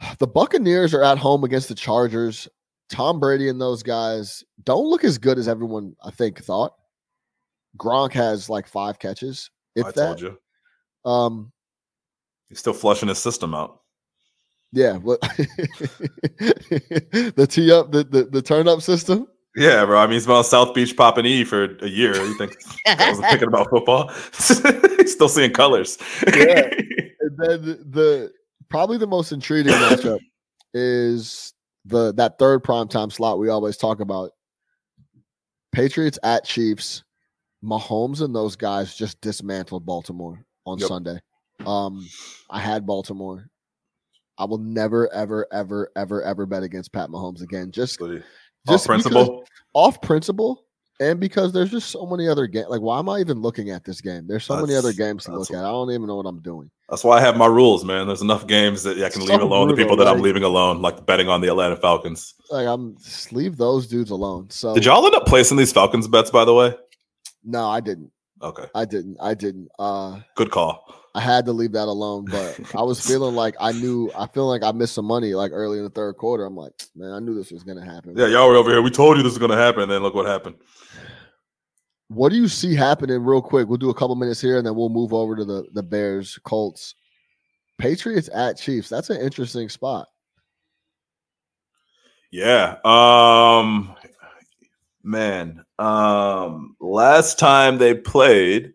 The 0.18 0.26
Buccaneers 0.26 0.92
are 0.92 1.02
at 1.04 1.16
home 1.16 1.44
against 1.44 1.68
the 1.68 1.74
Chargers. 1.76 2.48
Tom 2.90 3.18
Brady 3.20 3.48
and 3.48 3.58
those 3.60 3.82
guys 3.84 4.44
don't 4.64 4.84
look 4.86 5.04
as 5.04 5.16
good 5.16 5.38
as 5.38 5.46
everyone 5.48 5.94
I 6.04 6.10
think 6.10 6.42
thought. 6.42 6.74
Gronk 7.78 8.12
has 8.12 8.50
like 8.50 8.66
five 8.66 8.98
catches. 8.98 9.48
If 9.76 9.86
I 9.86 9.90
that, 9.92 10.06
told 10.06 10.20
you. 10.20 10.38
um, 11.10 11.52
He's 12.48 12.58
still 12.58 12.74
flushing 12.74 13.08
his 13.08 13.18
system 13.18 13.54
out. 13.54 13.80
yeah, 14.72 14.96
what 14.96 15.20
the 16.40 17.46
tee 17.48 17.72
up, 17.72 17.92
the, 17.92 18.04
the 18.04 18.24
the 18.24 18.42
turn 18.42 18.68
up 18.68 18.82
system. 18.82 19.28
Yeah, 19.56 19.84
bro. 19.86 19.98
I 19.98 20.06
mean, 20.06 20.14
he's 20.14 20.26
been 20.26 20.36
on 20.36 20.44
South 20.44 20.74
Beach 20.74 20.96
popping 20.96 21.24
E 21.24 21.42
for 21.44 21.76
a 21.80 21.88
year. 21.88 22.14
You 22.14 22.36
think 22.36 22.56
I 22.86 23.08
wasn't 23.08 23.28
thinking 23.28 23.48
about 23.48 23.70
football? 23.70 24.08
he's 24.98 25.12
still 25.12 25.28
seeing 25.28 25.52
colors. 25.52 25.98
Yeah. 26.34 26.70
And 27.18 27.36
then 27.38 27.62
the 27.90 28.30
probably 28.68 28.98
the 28.98 29.06
most 29.08 29.32
intriguing 29.32 29.72
matchup 29.72 30.20
is 30.74 31.52
the 31.84 32.14
that 32.14 32.38
third 32.38 32.62
primetime 32.62 33.10
slot 33.10 33.40
we 33.40 33.48
always 33.48 33.76
talk 33.76 33.98
about. 33.98 34.30
Patriots 35.72 36.20
at 36.22 36.44
Chiefs. 36.44 37.02
Mahomes 37.64 38.20
and 38.20 38.32
those 38.32 38.54
guys 38.54 38.94
just 38.94 39.20
dismantled 39.20 39.84
Baltimore 39.84 40.44
on 40.66 40.78
Yep. 40.78 40.88
Sunday. 40.88 41.18
Um, 41.66 42.06
I 42.48 42.60
had 42.60 42.86
Baltimore. 42.86 43.48
I 44.38 44.44
will 44.44 44.58
never, 44.58 45.12
ever, 45.12 45.48
ever, 45.52 45.90
ever, 45.96 46.22
ever 46.22 46.46
bet 46.46 46.62
against 46.62 46.92
Pat 46.92 47.08
Mahomes 47.08 47.42
again. 47.42 47.72
Just, 47.72 48.00
Off 48.00 48.22
just 48.68 48.86
because- 48.86 49.02
principle. 49.02 49.44
off 49.74 50.00
principle, 50.00 50.64
and 51.00 51.20
because 51.20 51.52
there's 51.52 51.70
just 51.70 51.90
so 51.90 52.06
many 52.06 52.26
other 52.26 52.46
games. 52.46 52.68
Like, 52.70 52.80
why 52.80 52.98
am 52.98 53.08
I 53.10 53.18
even 53.20 53.42
looking 53.42 53.68
at 53.70 53.84
this 53.84 54.00
game? 54.00 54.26
There's 54.26 54.44
so 54.44 54.58
many 54.60 54.74
other 54.74 54.92
games 54.94 55.24
to 55.24 55.32
look 55.38 55.50
at. 55.50 55.58
I 55.58 55.68
don't 55.68 55.90
even 55.90 56.06
know 56.06 56.16
what 56.16 56.24
I'm 56.26 56.40
doing. 56.40 56.70
That's 56.88 57.04
why 57.04 57.18
I 57.18 57.20
have 57.20 57.36
my 57.36 57.46
rules, 57.46 57.84
man. 57.84 58.06
There's 58.06 58.22
enough 58.22 58.46
games 58.46 58.82
that 58.84 58.96
I 58.96 59.10
can 59.10 59.20
So 59.20 59.26
leave 59.32 59.42
alone. 59.42 59.68
the 59.68 59.74
people 59.74 59.96
that 59.96 60.08
I'm 60.08 60.22
leaving 60.22 60.44
alone, 60.44 60.80
like 60.80 61.04
betting 61.04 61.28
on 61.28 61.40
the 61.42 61.48
Atlanta 61.48 61.76
Falcons. 61.76 62.32
Like, 62.50 62.66
I'm 62.66 62.96
just 62.96 63.32
leave 63.32 63.56
those 63.58 63.86
dudes 63.86 64.10
alone. 64.10 64.48
So, 64.50 64.72
Did 64.74 64.84
y'all 64.86 65.04
end 65.04 65.14
up 65.14 65.26
placing 65.26 65.58
these 65.58 65.72
Falcons 65.72 66.08
bets, 66.08 66.30
by 66.30 66.44
the 66.46 66.54
way? 66.54 66.74
no, 67.44 67.68
I 67.68 67.80
didn't. 67.80 68.10
Okay, 68.42 68.64
I 68.74 68.84
didn't. 68.84 69.16
I 69.20 69.34
didn't. 69.34 69.68
Uh, 69.78 70.20
good 70.34 70.50
call. 70.50 70.84
I 71.16 71.20
had 71.20 71.46
to 71.46 71.52
leave 71.54 71.72
that 71.72 71.88
alone, 71.88 72.26
but 72.26 72.60
I 72.76 72.82
was 72.82 73.00
feeling 73.06 73.34
like 73.34 73.54
I 73.58 73.72
knew. 73.72 74.10
I 74.16 74.26
feel 74.26 74.46
like 74.46 74.62
I 74.62 74.70
missed 74.72 74.94
some 74.94 75.06
money 75.06 75.32
like 75.32 75.50
early 75.50 75.78
in 75.78 75.84
the 75.84 75.90
third 75.90 76.18
quarter. 76.18 76.44
I'm 76.44 76.54
like, 76.54 76.72
man, 76.94 77.10
I 77.10 77.20
knew 77.20 77.34
this 77.34 77.50
was 77.50 77.62
gonna 77.62 77.84
happen. 77.84 78.14
Yeah, 78.16 78.26
y'all 78.26 78.48
were 78.48 78.56
over 78.56 78.70
here. 78.70 78.82
We 78.82 78.90
told 78.90 79.16
you 79.16 79.22
this 79.22 79.32
was 79.32 79.38
going 79.38 79.50
to 79.50 79.56
happen, 79.56 79.82
and 79.82 79.90
then 79.90 80.02
look 80.02 80.14
what 80.14 80.26
happened. 80.26 80.56
What 82.08 82.30
do 82.30 82.36
you 82.36 82.48
see 82.48 82.74
happening 82.74 83.24
real 83.24 83.40
quick? 83.40 83.66
We'll 83.66 83.78
do 83.78 83.90
a 83.90 83.94
couple 83.94 84.14
minutes 84.14 84.40
here 84.40 84.58
and 84.58 84.66
then 84.66 84.76
we'll 84.76 84.90
move 84.90 85.12
over 85.12 85.34
to 85.34 85.44
the 85.44 85.64
the 85.72 85.82
Bears, 85.82 86.38
Colts, 86.44 86.94
Patriots 87.78 88.30
at 88.32 88.58
Chiefs. 88.58 88.88
That's 88.88 89.10
an 89.10 89.20
interesting 89.20 89.68
spot. 89.68 90.06
Yeah. 92.30 92.76
Um 92.84 93.96
man, 95.02 95.64
um 95.80 96.76
last 96.78 97.40
time 97.40 97.78
they 97.78 97.94
played 97.94 98.72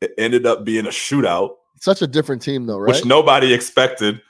it 0.00 0.12
ended 0.18 0.46
up 0.46 0.64
being 0.64 0.86
a 0.86 0.90
shootout, 0.90 1.56
Such 1.80 2.02
a 2.02 2.06
different 2.06 2.42
team 2.42 2.66
though, 2.66 2.78
right? 2.78 2.94
which 2.94 3.04
nobody 3.04 3.52
expected. 3.52 4.20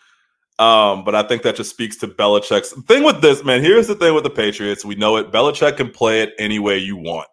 Um, 0.59 1.05
but 1.05 1.17
I 1.17 1.25
think 1.25 1.43
that 1.43 1.57
just 1.57 1.71
speaks 1.71 1.97
to 1.97 2.07
Belichick's 2.07 2.73
thing 2.85 3.03
with 3.03 3.21
this, 3.21 3.43
man. 3.45 3.61
Here's 3.61 3.89
the 3.89 3.97
thing 3.97 4.15
with 4.15 4.23
the 4.23 4.31
Patriots. 4.31 4.85
We 4.85 4.95
know 4.95 5.17
it. 5.17 5.33
Belichick 5.33 5.77
can 5.77 5.91
play 5.91 6.23
it 6.23 6.33
any 6.39 6.61
way 6.61 6.79
you 6.79 6.97
want. 6.97 7.27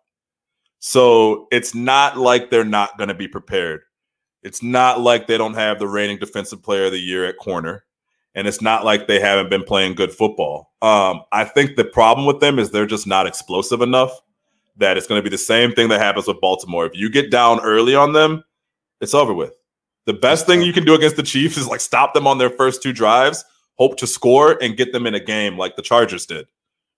So 0.79 1.47
it's 1.51 1.75
not 1.75 2.17
like 2.17 2.49
they're 2.49 2.63
not 2.65 2.97
going 2.97 3.09
to 3.09 3.13
be 3.13 3.27
prepared. 3.27 3.81
It's 4.41 4.63
not 4.63 4.99
like 4.99 5.27
they 5.27 5.37
don't 5.37 5.53
have 5.53 5.77
the 5.77 5.87
reigning 5.87 6.17
defensive 6.17 6.63
player 6.63 6.85
of 6.85 6.91
the 6.93 6.99
year 6.99 7.25
at 7.25 7.37
corner. 7.37 7.85
And 8.33 8.47
it's 8.47 8.61
not 8.61 8.85
like 8.85 9.05
they 9.07 9.19
haven't 9.19 9.51
been 9.51 9.63
playing 9.63 9.93
good 9.93 10.11
football. 10.11 10.71
Um, 10.81 11.21
I 11.31 11.43
think 11.43 11.75
the 11.75 11.83
problem 11.83 12.25
with 12.25 12.39
them 12.39 12.57
is 12.57 12.71
they're 12.71 12.87
just 12.87 13.05
not 13.05 13.27
explosive 13.27 13.81
enough 13.81 14.19
that 14.77 14.97
it's 14.97 15.07
going 15.07 15.19
to 15.19 15.23
be 15.23 15.29
the 15.29 15.37
same 15.37 15.71
thing 15.73 15.89
that 15.89 15.99
happens 15.99 16.27
with 16.27 16.41
Baltimore. 16.41 16.85
If 16.85 16.95
you 16.95 17.09
get 17.09 17.31
down 17.31 17.59
early 17.61 17.95
on 17.95 18.13
them, 18.13 18.43
it's 18.99 19.13
over 19.13 19.33
with. 19.33 19.53
The 20.05 20.13
best 20.13 20.45
thing 20.45 20.61
you 20.61 20.73
can 20.73 20.85
do 20.85 20.95
against 20.95 21.15
the 21.15 21.23
Chiefs 21.23 21.57
is 21.57 21.67
like 21.67 21.79
stop 21.79 22.13
them 22.13 22.27
on 22.27 22.37
their 22.37 22.49
first 22.49 22.81
two 22.81 22.93
drives, 22.93 23.45
hope 23.75 23.97
to 23.97 24.07
score, 24.07 24.57
and 24.61 24.77
get 24.77 24.93
them 24.93 25.05
in 25.05 25.15
a 25.15 25.19
game 25.19 25.57
like 25.57 25.75
the 25.75 25.81
Chargers 25.81 26.25
did. 26.25 26.47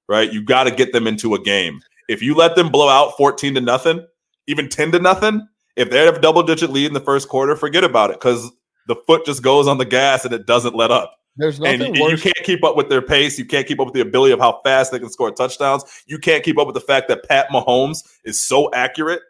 Right? 0.07 0.31
You 0.31 0.43
got 0.43 0.65
to 0.65 0.71
get 0.71 0.93
them 0.93 1.07
into 1.07 1.33
a 1.33 1.41
game. 1.41 1.81
If 2.07 2.21
you 2.21 2.35
let 2.35 2.55
them 2.55 2.69
blow 2.69 2.89
out 2.89 3.15
14 3.17 3.55
to 3.55 3.61
nothing, 3.61 4.05
even 4.47 4.69
10 4.69 4.91
to 4.91 4.99
nothing, 4.99 5.47
if 5.75 5.89
they 5.89 6.05
have 6.05 6.17
a 6.17 6.21
double 6.21 6.43
digit 6.43 6.69
lead 6.69 6.87
in 6.87 6.93
the 6.93 6.99
first 6.99 7.29
quarter, 7.29 7.55
forget 7.55 7.83
about 7.83 8.11
it 8.11 8.19
because 8.19 8.51
the 8.87 8.95
foot 9.07 9.25
just 9.25 9.41
goes 9.41 9.67
on 9.67 9.77
the 9.77 9.85
gas 9.85 10.25
and 10.25 10.33
it 10.33 10.45
doesn't 10.45 10.75
let 10.75 10.91
up. 10.91 11.15
There's 11.35 11.59
And 11.59 11.79
nothing 11.79 11.95
you, 11.95 12.09
you 12.09 12.17
can't 12.17 12.35
keep 12.43 12.63
up 12.63 12.75
with 12.75 12.89
their 12.89 13.01
pace. 13.01 13.39
You 13.39 13.45
can't 13.45 13.65
keep 13.65 13.79
up 13.79 13.85
with 13.87 13.95
the 13.95 14.01
ability 14.01 14.33
of 14.33 14.39
how 14.39 14.61
fast 14.63 14.91
they 14.91 14.99
can 14.99 15.09
score 15.09 15.31
touchdowns. 15.31 15.83
You 16.05 16.19
can't 16.19 16.43
keep 16.43 16.59
up 16.59 16.67
with 16.67 16.75
the 16.75 16.81
fact 16.81 17.07
that 17.07 17.27
Pat 17.27 17.47
Mahomes 17.49 17.99
is 18.23 18.41
so 18.41 18.71
accurate 18.73 19.21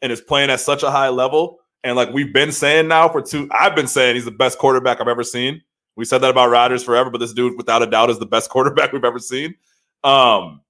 and 0.00 0.10
is 0.10 0.20
playing 0.20 0.50
at 0.50 0.60
such 0.60 0.82
a 0.82 0.90
high 0.90 1.08
level. 1.08 1.60
And 1.84 1.96
like 1.96 2.12
we've 2.12 2.32
been 2.32 2.52
saying 2.52 2.88
now 2.88 3.08
for 3.08 3.22
two, 3.22 3.48
I've 3.58 3.76
been 3.76 3.86
saying 3.86 4.16
he's 4.16 4.24
the 4.24 4.30
best 4.32 4.58
quarterback 4.58 5.00
I've 5.00 5.08
ever 5.08 5.24
seen. 5.24 5.62
We 5.94 6.04
said 6.04 6.18
that 6.18 6.30
about 6.30 6.50
Rodgers 6.50 6.82
forever, 6.82 7.10
but 7.10 7.18
this 7.18 7.32
dude, 7.32 7.56
without 7.56 7.82
a 7.82 7.86
doubt, 7.86 8.10
is 8.10 8.18
the 8.18 8.26
best 8.26 8.50
quarterback 8.50 8.92
we've 8.92 9.04
ever 9.04 9.18
seen. 9.18 9.54
Um, 10.02 10.62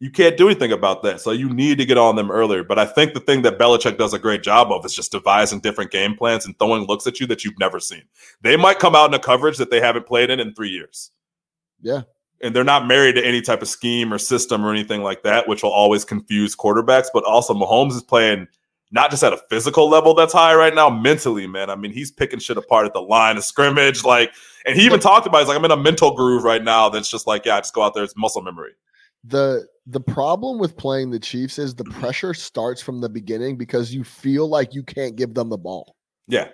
you 0.00 0.10
can't 0.10 0.38
do 0.38 0.48
anything 0.48 0.72
about 0.72 1.02
that. 1.02 1.20
So 1.20 1.30
you 1.30 1.52
need 1.52 1.76
to 1.76 1.84
get 1.84 1.98
on 1.98 2.16
them 2.16 2.30
earlier. 2.30 2.64
But 2.64 2.78
I 2.78 2.86
think 2.86 3.12
the 3.12 3.20
thing 3.20 3.42
that 3.42 3.58
Belichick 3.58 3.98
does 3.98 4.14
a 4.14 4.18
great 4.18 4.42
job 4.42 4.72
of 4.72 4.84
is 4.86 4.94
just 4.94 5.12
devising 5.12 5.60
different 5.60 5.90
game 5.90 6.16
plans 6.16 6.46
and 6.46 6.58
throwing 6.58 6.84
looks 6.84 7.06
at 7.06 7.20
you 7.20 7.26
that 7.26 7.44
you've 7.44 7.58
never 7.58 7.78
seen. 7.78 8.02
They 8.40 8.56
might 8.56 8.78
come 8.78 8.96
out 8.96 9.10
in 9.10 9.14
a 9.14 9.18
coverage 9.18 9.58
that 9.58 9.70
they 9.70 9.80
haven't 9.80 10.06
played 10.06 10.30
in 10.30 10.40
in 10.40 10.54
three 10.54 10.70
years. 10.70 11.10
Yeah. 11.82 12.02
And 12.42 12.56
they're 12.56 12.64
not 12.64 12.88
married 12.88 13.16
to 13.16 13.26
any 13.26 13.42
type 13.42 13.60
of 13.60 13.68
scheme 13.68 14.10
or 14.10 14.16
system 14.16 14.64
or 14.64 14.70
anything 14.70 15.02
like 15.02 15.22
that, 15.24 15.46
which 15.46 15.62
will 15.62 15.70
always 15.70 16.06
confuse 16.06 16.56
quarterbacks. 16.56 17.08
But 17.12 17.24
also, 17.24 17.52
Mahomes 17.52 17.92
is 17.92 18.02
playing 18.02 18.48
not 18.90 19.10
just 19.10 19.22
at 19.22 19.34
a 19.34 19.40
physical 19.50 19.90
level 19.90 20.14
that's 20.14 20.32
high 20.32 20.54
right 20.54 20.74
now, 20.74 20.88
mentally, 20.88 21.46
man. 21.46 21.68
I 21.68 21.76
mean, 21.76 21.92
he's 21.92 22.10
picking 22.10 22.40
shit 22.40 22.56
apart 22.56 22.86
at 22.86 22.94
the 22.94 23.02
line 23.02 23.36
of 23.36 23.44
scrimmage. 23.44 24.02
Like, 24.02 24.32
and 24.64 24.74
he 24.74 24.86
even 24.86 24.98
talked 24.98 25.26
about 25.26 25.38
it. 25.38 25.40
He's 25.42 25.48
like, 25.48 25.58
I'm 25.58 25.64
in 25.66 25.70
a 25.70 25.76
mental 25.76 26.16
groove 26.16 26.42
right 26.42 26.64
now 26.64 26.88
that's 26.88 27.10
just 27.10 27.26
like, 27.26 27.44
yeah, 27.44 27.60
just 27.60 27.74
go 27.74 27.82
out 27.82 27.92
there. 27.92 28.04
It's 28.04 28.16
muscle 28.16 28.40
memory. 28.40 28.72
The 29.24 29.66
the 29.86 30.00
problem 30.00 30.58
with 30.58 30.76
playing 30.76 31.10
the 31.10 31.18
Chiefs 31.18 31.58
is 31.58 31.74
the 31.74 31.84
mm-hmm. 31.84 32.00
pressure 32.00 32.34
starts 32.34 32.80
from 32.80 33.00
the 33.00 33.08
beginning 33.08 33.56
because 33.56 33.92
you 33.92 34.04
feel 34.04 34.48
like 34.48 34.74
you 34.74 34.82
can't 34.82 35.16
give 35.16 35.34
them 35.34 35.48
the 35.48 35.58
ball. 35.58 35.96
Yeah. 36.28 36.48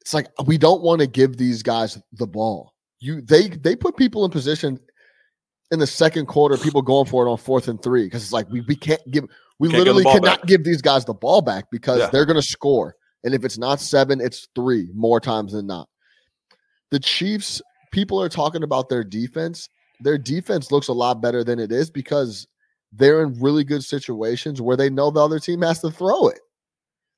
It's 0.00 0.14
like 0.14 0.28
we 0.46 0.56
don't 0.56 0.82
want 0.82 1.00
to 1.00 1.06
give 1.06 1.36
these 1.36 1.62
guys 1.62 1.98
the 2.12 2.26
ball. 2.26 2.74
You 3.00 3.20
they 3.20 3.48
they 3.48 3.74
put 3.76 3.96
people 3.96 4.24
in 4.24 4.30
position 4.30 4.78
in 5.72 5.80
the 5.80 5.86
second 5.86 6.26
quarter, 6.26 6.56
people 6.56 6.80
going 6.80 7.06
for 7.06 7.26
it 7.26 7.30
on 7.30 7.36
fourth 7.36 7.66
and 7.66 7.82
three 7.82 8.04
because 8.04 8.22
it's 8.22 8.32
like 8.32 8.48
we, 8.50 8.60
we 8.62 8.76
can't 8.76 9.02
give 9.10 9.24
we 9.58 9.68
Can't 9.68 9.78
literally 9.80 10.04
ball 10.04 10.14
cannot 10.14 10.40
back. 10.40 10.46
give 10.46 10.64
these 10.64 10.80
guys 10.80 11.04
the 11.04 11.14
ball 11.14 11.42
back 11.42 11.64
because 11.70 11.98
Yeah. 11.98 12.10
they're 12.10 12.26
gonna 12.26 12.42
score. 12.42 12.94
And 13.24 13.34
if 13.34 13.44
it's 13.44 13.58
not 13.58 13.80
seven, 13.80 14.20
it's 14.20 14.46
three 14.54 14.90
more 14.94 15.18
times 15.18 15.52
than 15.52 15.66
not. 15.66 15.88
The 16.92 17.00
Chiefs, 17.00 17.60
people 17.90 18.22
are 18.22 18.28
talking 18.28 18.62
about 18.62 18.88
their 18.88 19.02
defense. 19.02 19.68
Their 20.00 20.18
defense 20.18 20.70
looks 20.70 20.88
a 20.88 20.92
lot 20.92 21.20
better 21.20 21.42
than 21.42 21.58
it 21.58 21.72
is 21.72 21.90
because 21.90 22.46
they're 22.92 23.22
in 23.22 23.38
really 23.40 23.64
good 23.64 23.84
situations 23.84 24.60
where 24.60 24.76
they 24.76 24.90
know 24.90 25.10
the 25.10 25.24
other 25.24 25.38
team 25.38 25.62
has 25.62 25.80
to 25.80 25.90
throw 25.90 26.28
it. 26.28 26.40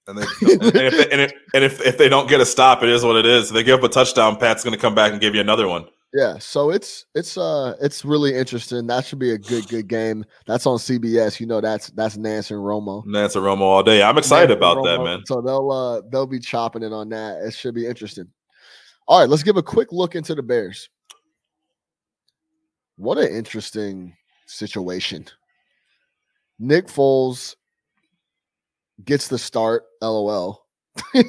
And, 0.07 0.19
they, 0.19 0.23
and, 0.23 0.63
if, 0.63 0.73
they, 0.73 1.11
and, 1.11 1.21
if, 1.21 1.33
and 1.55 1.65
if, 1.65 1.81
if 1.83 1.99
they 1.99 2.09
don't 2.09 2.29
get 2.29 2.41
a 2.41 2.47
stop, 2.47 2.83
it 2.83 2.89
is 2.89 3.05
what 3.05 3.17
it 3.17 3.27
is. 3.27 3.49
If 3.49 3.55
they 3.55 3.63
give 3.63 3.79
up 3.79 3.85
a 3.85 3.89
touchdown, 3.89 4.37
Pat's 4.37 4.65
going 4.65 4.75
to 4.75 4.81
come 4.81 4.95
back 4.95 5.13
and 5.13 5.21
give 5.21 5.35
you 5.35 5.41
another 5.41 5.69
one. 5.69 5.87
Yeah, 6.15 6.39
so 6.39 6.71
it's 6.71 7.05
it's 7.15 7.37
uh 7.37 7.77
it's 7.83 8.03
really 8.03 8.35
interesting. 8.35 8.87
That 8.87 9.05
should 9.05 9.19
be 9.19 9.33
a 9.33 9.39
good 9.39 9.69
good 9.69 9.89
game. 9.89 10.25
That's 10.47 10.65
on 10.65 10.79
CBS. 10.79 11.39
You 11.39 11.47
know 11.47 11.61
that's 11.61 11.91
that's 11.91 12.17
Nantz 12.17 12.51
and 12.51 12.61
Romo. 12.61 13.05
Nantz 13.05 13.37
and 13.37 13.45
Romo 13.45 13.61
all 13.61 13.83
day. 13.83 14.03
I'm 14.03 14.17
excited 14.17 14.49
Nantz 14.49 14.57
about 14.57 14.85
that, 14.85 15.05
man. 15.05 15.21
So 15.27 15.43
they'll 15.43 15.71
uh 15.71 16.01
they'll 16.11 16.27
be 16.27 16.41
chopping 16.41 16.83
it 16.83 16.95
on 16.95 17.11
that. 17.11 17.43
It 17.43 17.53
should 17.53 17.75
be 17.75 17.87
interesting. 17.87 18.27
All 19.07 19.21
right, 19.21 19.29
let's 19.29 19.43
give 19.43 19.59
a 19.59 19.63
quick 19.63 19.93
look 19.93 20.15
into 20.15 20.35
the 20.35 20.43
Bears. 20.43 20.89
What 22.99 23.17
an 23.19 23.35
interesting 23.35 24.17
situation. 24.47 25.27
Nick 26.59 26.89
Foles 26.89 27.55
gets 29.05 29.29
the 29.29 29.39
start. 29.39 29.85
LOL. 30.03 30.67
like, 31.15 31.23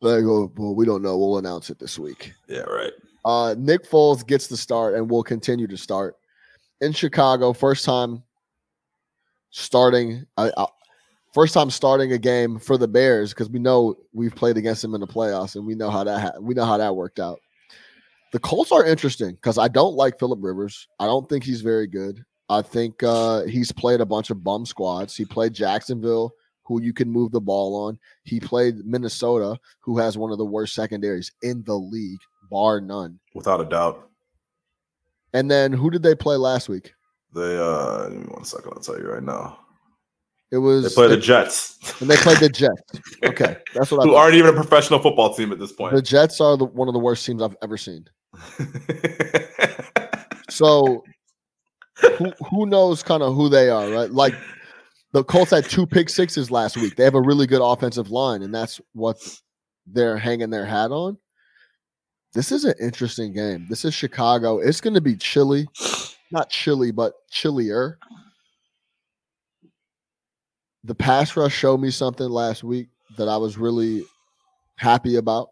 oh, 0.00 0.50
well, 0.56 0.74
we 0.74 0.86
don't 0.86 1.02
know. 1.02 1.18
We'll 1.18 1.38
announce 1.38 1.68
it 1.68 1.78
this 1.78 1.98
week. 1.98 2.32
yeah, 2.48 2.60
right. 2.60 2.92
Uh, 3.24 3.54
Nick 3.58 3.88
Foles 3.88 4.26
gets 4.26 4.46
the 4.46 4.56
start 4.56 4.94
and 4.94 5.10
will 5.10 5.22
continue 5.22 5.66
to 5.66 5.76
start 5.76 6.16
in 6.80 6.92
Chicago. 6.92 7.52
First 7.52 7.84
time 7.84 8.22
starting. 9.50 10.24
I, 10.38 10.50
I, 10.56 10.66
first 11.34 11.52
time 11.52 11.70
starting 11.70 12.12
a 12.12 12.18
game 12.18 12.58
for 12.58 12.78
the 12.78 12.88
Bears 12.88 13.34
because 13.34 13.50
we 13.50 13.58
know 13.58 13.94
we've 14.14 14.34
played 14.34 14.56
against 14.56 14.80
them 14.80 14.94
in 14.94 15.02
the 15.02 15.06
playoffs 15.06 15.54
and 15.54 15.66
we 15.66 15.74
know 15.74 15.90
how 15.90 16.02
that 16.04 16.20
ha- 16.20 16.40
we 16.40 16.54
know 16.54 16.64
how 16.64 16.78
that 16.78 16.96
worked 16.96 17.20
out. 17.20 17.40
The 18.32 18.38
Colts 18.38 18.70
are 18.70 18.84
interesting 18.84 19.32
because 19.32 19.58
I 19.58 19.68
don't 19.68 19.94
like 19.94 20.18
Philip 20.18 20.38
Rivers. 20.42 20.86
I 20.98 21.06
don't 21.06 21.28
think 21.28 21.44
he's 21.44 21.62
very 21.62 21.86
good. 21.86 22.24
I 22.48 22.62
think 22.62 23.02
uh, 23.02 23.42
he's 23.44 23.72
played 23.72 24.00
a 24.00 24.06
bunch 24.06 24.30
of 24.30 24.42
bum 24.42 24.66
squads. 24.66 25.16
He 25.16 25.24
played 25.24 25.52
Jacksonville, 25.52 26.32
who 26.64 26.80
you 26.82 26.92
can 26.92 27.10
move 27.10 27.32
the 27.32 27.40
ball 27.40 27.86
on. 27.86 27.98
He 28.24 28.40
played 28.40 28.84
Minnesota, 28.84 29.58
who 29.80 29.98
has 29.98 30.16
one 30.16 30.30
of 30.32 30.38
the 30.38 30.44
worst 30.44 30.74
secondaries 30.74 31.32
in 31.42 31.62
the 31.64 31.74
league, 31.74 32.20
bar 32.50 32.80
none. 32.80 33.18
Without 33.34 33.60
a 33.60 33.64
doubt. 33.64 34.08
And 35.32 35.50
then 35.50 35.72
who 35.72 35.90
did 35.90 36.02
they 36.02 36.14
play 36.14 36.36
last 36.36 36.68
week? 36.68 36.92
They 37.34 37.56
uh 37.56 38.08
give 38.08 38.18
me 38.18 38.26
one 38.26 38.44
second, 38.44 38.72
I'll 38.74 38.82
tell 38.82 38.98
you 38.98 39.08
right 39.08 39.22
now. 39.22 39.58
It 40.52 40.58
was 40.58 40.84
They 40.84 40.94
play 40.94 41.08
the 41.08 41.16
Jets. 41.16 41.78
and 42.00 42.10
they 42.10 42.16
played 42.16 42.38
the 42.38 42.48
Jets. 42.48 42.82
Okay, 43.24 43.56
that's 43.74 43.90
what 43.90 44.00
I 44.00 44.04
Who 44.04 44.14
aren't 44.14 44.34
even 44.34 44.50
a 44.50 44.56
professional 44.56 44.98
football 44.98 45.32
team 45.32 45.52
at 45.52 45.58
this 45.58 45.72
point. 45.72 45.94
The. 45.94 46.02
Jets 46.02 46.40
are 46.40 46.56
the, 46.56 46.64
one 46.64 46.88
of 46.88 46.94
the 46.94 47.00
worst 47.00 47.24
teams 47.24 47.40
I've 47.42 47.56
ever 47.62 47.76
seen. 47.76 48.06
So 50.50 51.04
who 52.18 52.32
who 52.50 52.66
knows 52.66 53.02
kind 53.02 53.22
of 53.22 53.34
who 53.34 53.48
they 53.48 53.70
are, 53.70 53.88
right? 53.90 54.10
Like 54.10 54.34
the 55.12 55.24
Colts 55.24 55.50
had 55.52 55.64
two 55.64 55.86
pick 55.86 56.08
sixes 56.08 56.50
last 56.50 56.76
week. 56.76 56.96
They 56.96 57.04
have 57.04 57.14
a 57.14 57.20
really 57.20 57.46
good 57.46 57.62
offensive 57.62 58.10
line, 58.10 58.42
and 58.42 58.54
that's 58.54 58.80
what 58.92 59.16
they're 59.86 60.18
hanging 60.18 60.50
their 60.50 60.66
hat 60.66 60.90
on. 60.90 61.18
This 62.32 62.52
is 62.52 62.64
an 62.64 62.74
interesting 62.80 63.32
game. 63.32 63.66
This 63.68 63.84
is 63.84 63.94
Chicago. 63.94 64.58
It's 64.58 64.80
going 64.80 64.94
to 64.94 65.00
be 65.00 65.16
chilly, 65.16 65.66
not 66.30 66.48
chilly, 66.50 66.92
but 66.92 67.14
chillier. 67.30 67.98
The 70.84 70.94
pass 70.94 71.36
rush 71.36 71.54
showed 71.54 71.80
me 71.80 71.90
something 71.90 72.28
last 72.28 72.64
week 72.64 72.88
that 73.16 73.28
I 73.28 73.36
was 73.36 73.58
really 73.58 74.04
happy 74.76 75.16
about. 75.16 75.50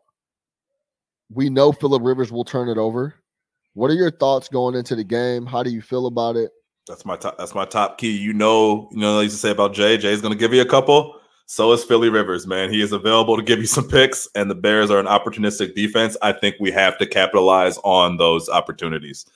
We 1.31 1.51
know 1.51 1.73
Philip 1.73 2.03
Rivers 2.03 2.33
will 2.33 2.45
turn 2.45 2.69
it 2.69 2.79
over. 2.79 3.15
What 3.75 3.91
are 3.91 3.95
your 3.95 4.11
thoughts 4.11 4.49
going 4.49 4.75
into 4.75 4.97
the 4.97 5.05
game? 5.05 5.45
How 5.45 5.63
do 5.63 5.71
you 5.71 5.83
feel 5.83 6.07
about 6.07 6.37
it? 6.37 6.51
That's 6.87 7.05
my 7.05 7.17
top. 7.17 7.37
That's 7.37 7.55
my 7.55 7.67
top 7.67 7.99
key. 7.99 8.17
You 8.17 8.33
know, 8.33 8.89
you 8.91 8.99
know, 8.99 9.21
I 9.21 9.23
used 9.25 9.37
to 9.37 9.41
say 9.41 9.51
about 9.51 9.75
Jay. 9.75 9.99
Jay's 9.99 10.23
going 10.23 10.33
to 10.33 10.39
give 10.39 10.55
you 10.55 10.63
a 10.63 10.67
couple. 10.67 11.15
So 11.47 11.73
is 11.73 11.85
Philly 11.85 12.09
Rivers, 12.09 12.47
man. 12.47 12.71
He 12.71 12.83
is 12.83 12.93
available 12.93 13.37
to 13.37 13.43
give 13.43 13.59
you 13.59 13.67
some 13.67 13.89
picks, 13.89 14.29
and 14.35 14.51
the 14.51 14.55
Bears 14.55 14.91
are 14.91 14.99
an 14.99 15.07
opportunistic 15.07 15.75
defense. 15.75 16.17
I 16.23 16.33
think 16.33 16.57
we 16.61 16.71
have 16.73 16.99
to 16.99 17.07
capitalize 17.07 17.79
on 17.85 18.17
those 18.17 18.49
opportunities. 18.49 19.27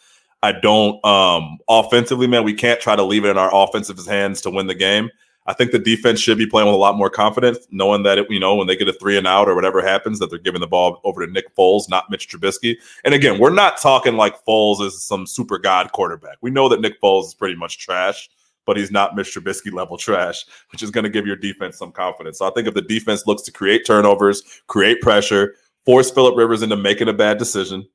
I 0.43 0.53
don't 0.53 1.05
um 1.05 1.59
offensively, 1.69 2.27
man. 2.27 2.45
We 2.45 2.55
can't 2.55 2.81
try 2.81 2.97
to 2.97 3.03
leave 3.03 3.25
it 3.25 3.31
in 3.31 3.39
our 3.39 3.55
offensive 3.55 4.05
hands 4.05 4.41
to 4.43 4.51
win 4.51 4.67
the 4.67 4.75
game. 4.75 5.11
I 5.47 5.53
think 5.53 5.73
the 5.73 5.79
defense 5.79 6.21
should 6.21 6.39
be 6.39 6.47
playing 6.47 6.69
with 6.69 6.75
a 6.75 6.79
lot 6.79 6.97
more 6.97 7.11
confidence, 7.11 7.59
knowing 7.71 8.05
that 8.05 8.19
it, 8.19 8.31
you 8.31 8.39
know 8.39 8.55
when 8.55 8.67
they 8.67 8.77
get 8.77 8.89
a 8.89 8.93
three 8.93 9.19
and 9.19 9.27
out 9.27 9.49
or 9.49 9.55
whatever 9.55 9.83
happens, 9.83 10.19
that 10.19 10.31
they're 10.31 10.39
giving 10.39 10.61
the 10.61 10.67
ball 10.67 11.01
over 11.05 11.27
to 11.27 11.33
Nick 11.33 11.55
Foles, 11.57 11.89
not 11.89 12.11
Mitch 12.11 12.29
Trubisky. 12.29 12.77
And 13.05 13.13
again, 13.15 13.39
we're 13.39 13.51
not 13.51 13.81
talking 13.81 14.17
like 14.17 14.45
Foles 14.45 14.81
is 14.85 15.03
some 15.03 15.27
super 15.27 15.59
god 15.59 15.91
quarterback. 15.93 16.39
We 16.41 16.51
know 16.51 16.69
that 16.69 16.81
Nick 16.81 17.01
Foles 17.01 17.27
is 17.27 17.35
pretty 17.35 17.57
much 17.57 17.79
trash, 17.79 18.31
but 18.67 18.77
he's 18.77 18.93
not 18.93 19.17
Mitch 19.17 19.35
Trubisky 19.35 19.73
level 19.73 19.97
trash, 19.97 20.45
which 20.71 20.83
is 20.83 20.91
going 20.91 21.05
to 21.05 21.11
give 21.11 21.27
your 21.27 21.37
defense 21.37 21.77
some 21.77 21.91
confidence. 21.91 22.39
So 22.39 22.47
I 22.47 22.53
think 22.53 22.69
if 22.69 22.75
the 22.75 22.83
defense 22.83 23.27
looks 23.27 23.43
to 23.43 23.53
create 23.53 23.85
turnovers, 23.85 24.43
create 24.69 25.01
pressure, 25.01 25.57
force 25.85 26.11
Philip 26.11 26.37
Rivers 26.37 26.63
into 26.63 26.77
making 26.77 27.09
a 27.09 27.13
bad 27.13 27.39
decision, 27.39 27.87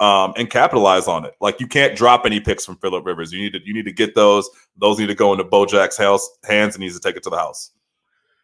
um, 0.00 0.32
and 0.36 0.48
capitalize 0.50 1.08
on 1.08 1.24
it. 1.24 1.34
Like 1.40 1.60
you 1.60 1.66
can't 1.66 1.96
drop 1.96 2.24
any 2.26 2.40
picks 2.40 2.64
from 2.64 2.76
Philip 2.76 3.04
Rivers. 3.04 3.32
You 3.32 3.40
need 3.42 3.52
to 3.54 3.60
you 3.64 3.74
need 3.74 3.84
to 3.86 3.92
get 3.92 4.14
those. 4.14 4.48
Those 4.78 4.98
need 4.98 5.08
to 5.08 5.14
go 5.14 5.32
into 5.32 5.44
Bojack's 5.44 5.96
house 5.96 6.28
hands 6.44 6.74
and 6.74 6.82
needs 6.82 6.94
to 6.94 7.00
take 7.00 7.16
it 7.16 7.22
to 7.24 7.30
the 7.30 7.36
house. 7.38 7.70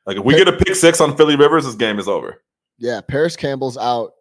Like 0.06 0.16
if 0.18 0.24
we 0.24 0.34
get 0.36 0.48
a 0.48 0.52
pick 0.52 0.74
six 0.74 1.00
on 1.00 1.16
Philly 1.16 1.36
Rivers, 1.36 1.64
this 1.64 1.74
game 1.76 1.98
is 1.98 2.08
over. 2.08 2.42
Yeah, 2.78 3.00
Parris 3.00 3.36
Campbell's 3.36 3.76
out. 3.78 4.12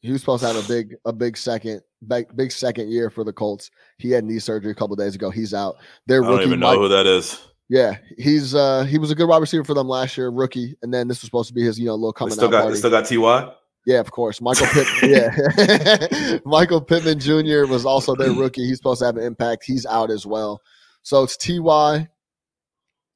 He 0.00 0.10
was 0.12 0.20
supposed 0.22 0.42
to 0.42 0.46
have 0.52 0.64
a 0.64 0.66
big, 0.68 0.94
a 1.04 1.12
big 1.12 1.36
second, 1.36 1.82
big, 2.06 2.34
big 2.36 2.52
second 2.52 2.90
year 2.90 3.10
for 3.10 3.24
the 3.24 3.32
Colts. 3.32 3.70
He 3.98 4.10
had 4.10 4.24
knee 4.24 4.38
surgery 4.38 4.70
a 4.70 4.74
couple 4.74 4.94
days 4.96 5.14
ago. 5.16 5.28
He's 5.30 5.52
out. 5.52 5.76
Their 6.06 6.22
I 6.22 6.26
don't 6.26 6.36
rookie, 6.36 6.46
even 6.48 6.60
know 6.60 6.68
Mike- 6.70 6.78
who 6.78 6.88
that 6.88 7.06
is. 7.06 7.40
yeah, 7.68 7.98
he's 8.16 8.54
uh 8.54 8.84
he 8.84 8.96
was 8.98 9.10
a 9.10 9.14
good 9.14 9.28
wide 9.28 9.38
receiver 9.40 9.64
for 9.64 9.74
them 9.74 9.88
last 9.88 10.16
year, 10.16 10.30
rookie, 10.30 10.76
and 10.82 10.94
then 10.94 11.06
this 11.08 11.18
was 11.20 11.26
supposed 11.26 11.48
to 11.48 11.54
be 11.54 11.62
his 11.64 11.78
you 11.78 11.86
know 11.86 11.94
little 11.94 12.12
They 12.12 12.18
coming 12.18 12.34
still 12.34 12.46
out 12.46 12.50
got 12.52 12.60
party. 12.62 12.72
they 12.74 12.78
still 12.78 12.90
got 12.90 13.04
Ty. 13.06 13.52
Yeah, 13.86 14.00
of 14.00 14.10
course. 14.10 14.40
Michael 14.40 14.66
Pittman. 14.66 15.10
yeah. 15.10 16.38
Michael 16.44 16.80
Pittman 16.80 17.20
Jr. 17.20 17.66
was 17.70 17.86
also 17.86 18.14
their 18.14 18.32
rookie. 18.32 18.66
He's 18.66 18.76
supposed 18.76 19.00
to 19.00 19.06
have 19.06 19.16
an 19.16 19.24
impact. 19.24 19.64
He's 19.64 19.86
out 19.86 20.10
as 20.10 20.26
well. 20.26 20.60
So 21.02 21.22
it's 21.22 21.36
TY 21.36 22.08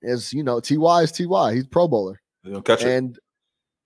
is, 0.01 0.33
you 0.33 0.43
know, 0.43 0.61
TY 0.61 1.03
is 1.03 1.13
TY. 1.13 1.55
He's 1.55 1.67
Pro 1.67 1.89
Bowler. 1.89 2.23
You 2.43 2.53
don't 2.55 2.65
catch 2.65 2.83
it. 2.83 2.89
And 2.89 3.19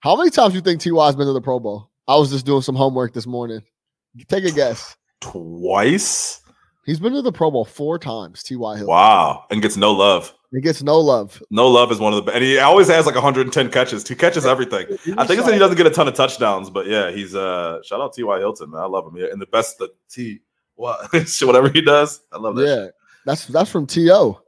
how 0.01 0.15
many 0.17 0.31
times 0.31 0.53
do 0.53 0.59
you 0.59 0.63
think 0.63 0.81
TY's 0.81 1.17
been 1.17 1.27
to 1.27 1.33
the 1.33 1.41
Pro 1.41 1.59
Bowl? 1.59 1.91
I 2.07 2.17
was 2.17 2.31
just 2.31 2.47
doing 2.47 2.63
some 2.63 2.77
homework 2.77 3.13
this 3.13 3.27
morning. 3.27 3.63
Take 4.29 4.45
a 4.45 4.53
guess. 4.53 4.97
Twice. 5.21 6.41
He's 6.87 7.01
been 7.01 7.13
to 7.15 7.21
the 7.23 7.33
Pro 7.33 7.51
Bowl 7.51 7.65
four 7.65 7.99
times, 7.99 8.45
TY 8.45 8.55
Hill. 8.77 8.87
Wow, 8.87 9.45
and 9.51 9.61
gets 9.61 9.77
no 9.77 9.93
love. 9.93 10.33
He 10.53 10.61
gets 10.61 10.83
no 10.85 10.99
love. 11.01 11.43
No 11.51 11.67
love 11.69 11.91
is 11.91 11.99
one 11.99 12.15
of 12.15 12.25
the 12.25 12.33
and 12.33 12.43
he 12.45 12.59
always 12.59 12.87
has 12.87 13.05
like 13.05 13.17
110 13.17 13.71
catches. 13.73 14.07
He 14.07 14.15
catches 14.15 14.47
everything. 14.47 14.87
I 15.19 15.27
think 15.27 15.39
it's 15.39 15.45
that 15.47 15.53
he 15.53 15.59
doesn't 15.59 15.77
get 15.77 15.87
a 15.87 15.91
ton 15.91 16.07
of 16.07 16.15
touchdowns, 16.15 16.71
but 16.71 16.87
yeah, 16.87 17.11
he's 17.11 17.35
uh 17.35 17.83
shout 17.83 18.01
out 18.01 18.15
T.Y. 18.15 18.39
Hilton, 18.39 18.71
man. 18.71 18.81
I 18.81 18.87
love 18.87 19.07
him. 19.07 19.17
Yeah, 19.17 19.27
and 19.33 19.43
the 19.43 19.47
best 19.47 19.79
the 19.79 19.89
T 20.09 20.39
what 20.77 21.13
whatever 21.43 21.69
he 21.69 21.81
does. 21.83 22.21
I 22.33 22.39
love 22.39 22.55
that. 22.57 22.67
Yeah. 22.67 22.85
shit. 22.87 22.95
That's 23.27 23.47
that's 23.47 23.71
from 23.71 23.87
T.O. 23.89 24.41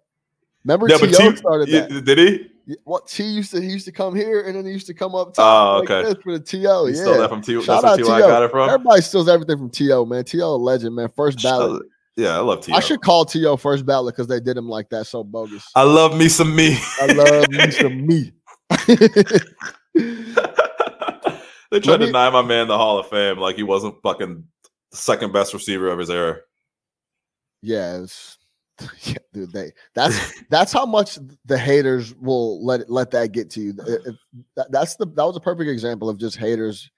Remember 0.64 0.88
Yeah, 0.88 0.98
T.O. 0.98 1.30
T, 1.32 1.36
started 1.36 1.68
yeah, 1.68 1.86
that. 1.88 2.04
did 2.04 2.18
he? 2.18 2.74
What 2.84 3.08
T 3.08 3.24
used 3.24 3.50
to 3.50 3.60
he 3.60 3.66
used 3.68 3.86
to 3.86 3.92
come 3.92 4.14
here 4.14 4.42
and 4.42 4.54
then 4.56 4.64
he 4.64 4.70
used 4.72 4.86
to 4.86 4.94
come 4.94 5.14
up 5.16 5.34
top 5.34 5.44
Oh, 5.76 5.80
like 5.80 5.90
okay. 5.90 6.08
this 6.14 6.22
for 6.22 6.38
the 6.38 6.44
TO. 6.44 6.58
He 6.86 6.94
Yeah. 6.94 7.02
stole 7.02 7.18
that 7.18 7.28
from 7.28 7.42
T. 7.42 7.60
Shout 7.60 7.82
where 7.82 7.92
out 7.92 7.96
T.Y. 7.96 8.18
T.O. 8.18 8.28
got 8.28 8.42
it 8.44 8.50
from. 8.52 8.68
Everybody 8.70 9.02
steals 9.02 9.28
everything 9.28 9.58
from 9.58 9.70
TO, 9.70 10.06
man. 10.06 10.24
TO 10.24 10.38
a 10.44 10.46
legend, 10.56 10.94
man. 10.94 11.08
First 11.16 11.42
ballot. 11.42 11.82
Yeah, 12.18 12.36
I 12.36 12.40
love 12.40 12.62
T. 12.62 12.72
I 12.72 12.80
should 12.80 13.00
call 13.00 13.24
TO 13.24 13.56
first 13.56 13.86
ballot 13.86 14.12
because 14.16 14.26
they 14.26 14.40
did 14.40 14.56
him 14.56 14.68
like 14.68 14.88
that 14.88 15.06
so 15.06 15.22
bogus. 15.22 15.64
I 15.76 15.84
love 15.84 16.16
me 16.18 16.28
some 16.28 16.54
me. 16.56 16.76
I 17.00 17.06
love 17.12 17.48
me 17.48 17.70
some 17.70 18.06
me. 18.08 18.32
they 21.70 21.78
tried 21.78 21.98
to 21.98 22.06
deny 22.06 22.28
my 22.30 22.42
man 22.42 22.66
the 22.66 22.76
Hall 22.76 22.98
of 22.98 23.06
Fame 23.08 23.38
like 23.38 23.54
he 23.54 23.62
wasn't 23.62 24.02
fucking 24.02 24.42
the 24.90 24.96
second 24.96 25.32
best 25.32 25.54
receiver 25.54 25.86
of 25.86 26.00
his 26.00 26.10
era. 26.10 26.38
yeah, 27.62 27.98
it's, 28.02 28.36
yeah, 29.02 29.14
dude. 29.32 29.52
They 29.52 29.70
that's 29.94 30.42
that's 30.50 30.72
how 30.72 30.86
much 30.86 31.20
the 31.44 31.56
haters 31.56 32.16
will 32.16 32.64
let 32.66 32.90
let 32.90 33.12
that 33.12 33.30
get 33.30 33.48
to 33.50 33.60
you. 33.60 33.74
If- 33.86 34.06
if- 34.08 34.16
that- 34.56 34.72
that's 34.72 34.96
the 34.96 35.06
that 35.06 35.24
was 35.24 35.36
a 35.36 35.40
perfect 35.40 35.70
example 35.70 36.08
of 36.08 36.18
just 36.18 36.36
haters. 36.36 36.90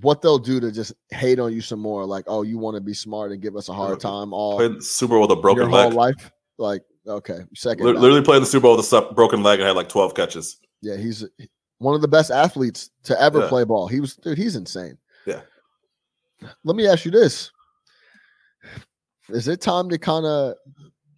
What 0.00 0.20
they'll 0.22 0.38
do 0.38 0.60
to 0.60 0.70
just 0.72 0.92
hate 1.10 1.38
on 1.38 1.52
you 1.52 1.60
some 1.60 1.80
more, 1.80 2.04
like, 2.04 2.24
oh, 2.26 2.42
you 2.42 2.58
want 2.58 2.74
to 2.76 2.80
be 2.80 2.92
smart 2.94 3.32
and 3.32 3.40
give 3.40 3.56
us 3.56 3.68
a 3.68 3.72
hard 3.72 4.00
time 4.00 4.32
all 4.32 4.56
Played 4.56 4.82
Super 4.82 5.14
Bowl 5.14 5.22
with 5.22 5.30
a 5.30 5.40
broken 5.40 5.62
your 5.62 5.70
whole 5.70 5.88
leg. 5.90 5.94
life. 5.94 6.30
Like, 6.58 6.82
okay, 7.06 7.40
second. 7.54 7.84
Lit- 7.86 7.96
Literally 7.96 8.22
played 8.22 8.42
the 8.42 8.46
Super 8.46 8.62
Bowl 8.64 8.76
with 8.76 8.92
a 8.92 9.02
broken 9.14 9.42
leg 9.42 9.60
and 9.60 9.66
had 9.66 9.76
like 9.76 9.88
12 9.88 10.14
catches. 10.14 10.58
Yeah, 10.82 10.96
he's 10.96 11.24
one 11.78 11.94
of 11.94 12.00
the 12.02 12.08
best 12.08 12.30
athletes 12.30 12.90
to 13.04 13.20
ever 13.20 13.40
Yeah. 13.40 13.48
play 13.48 13.64
ball. 13.64 13.86
He 13.88 14.00
was, 14.00 14.16
dude, 14.16 14.38
he's 14.38 14.56
insane. 14.56 14.96
Yeah. 15.26 15.40
Let 16.64 16.76
me 16.76 16.86
ask 16.86 17.04
you 17.04 17.10
this: 17.10 17.50
Is 19.28 19.48
it 19.48 19.60
time 19.60 19.88
to 19.90 19.98
kind 19.98 20.24
of 20.26 20.54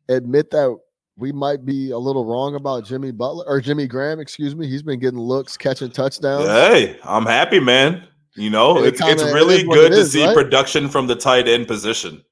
admit 0.09 0.51
that 0.53 0.77
we 1.17 1.33
might 1.33 1.65
be 1.67 1.91
a 1.91 1.99
little 1.99 2.25
wrong 2.25 2.55
about 2.55 2.85
Jimmy 2.85 3.11
Butler 3.11 3.45
or 3.47 3.61
Jimmy 3.61 3.87
Graham? 3.87 4.21
Excuse 4.21 4.55
me. 4.57 4.67
He's 4.69 4.83
been 4.83 4.99
getting 4.99 5.19
looks, 5.21 5.57
catching 5.57 5.91
touchdowns. 5.91 6.47
Hey, 6.47 6.99
I'm 7.05 7.27
happy, 7.27 7.61
man. 7.61 8.08
You 8.39 8.51
know, 8.51 8.83
It 8.83 8.95
it's, 9.01 9.23
really 9.23 9.65
good 9.65 9.93
to 9.93 9.99
is, 9.99 10.13
see 10.13 10.25
right? 10.25 10.35
production 10.35 10.89
from 10.89 11.07
the 11.07 11.17
tight 11.17 11.49
end 11.49 11.67
position. 11.67 12.25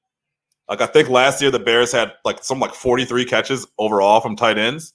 Like 0.69 0.81
I 0.81 0.85
think 0.85 1.09
last 1.09 1.41
year 1.41 1.51
the 1.51 1.59
Bears 1.59 1.91
had 1.91 2.13
like 2.25 2.43
some 2.43 2.59
like 2.59 2.73
43 2.73 3.25
catches 3.25 3.65
overall 3.77 4.19
from 4.21 4.35
tight 4.35 4.57
ends. 4.57 4.93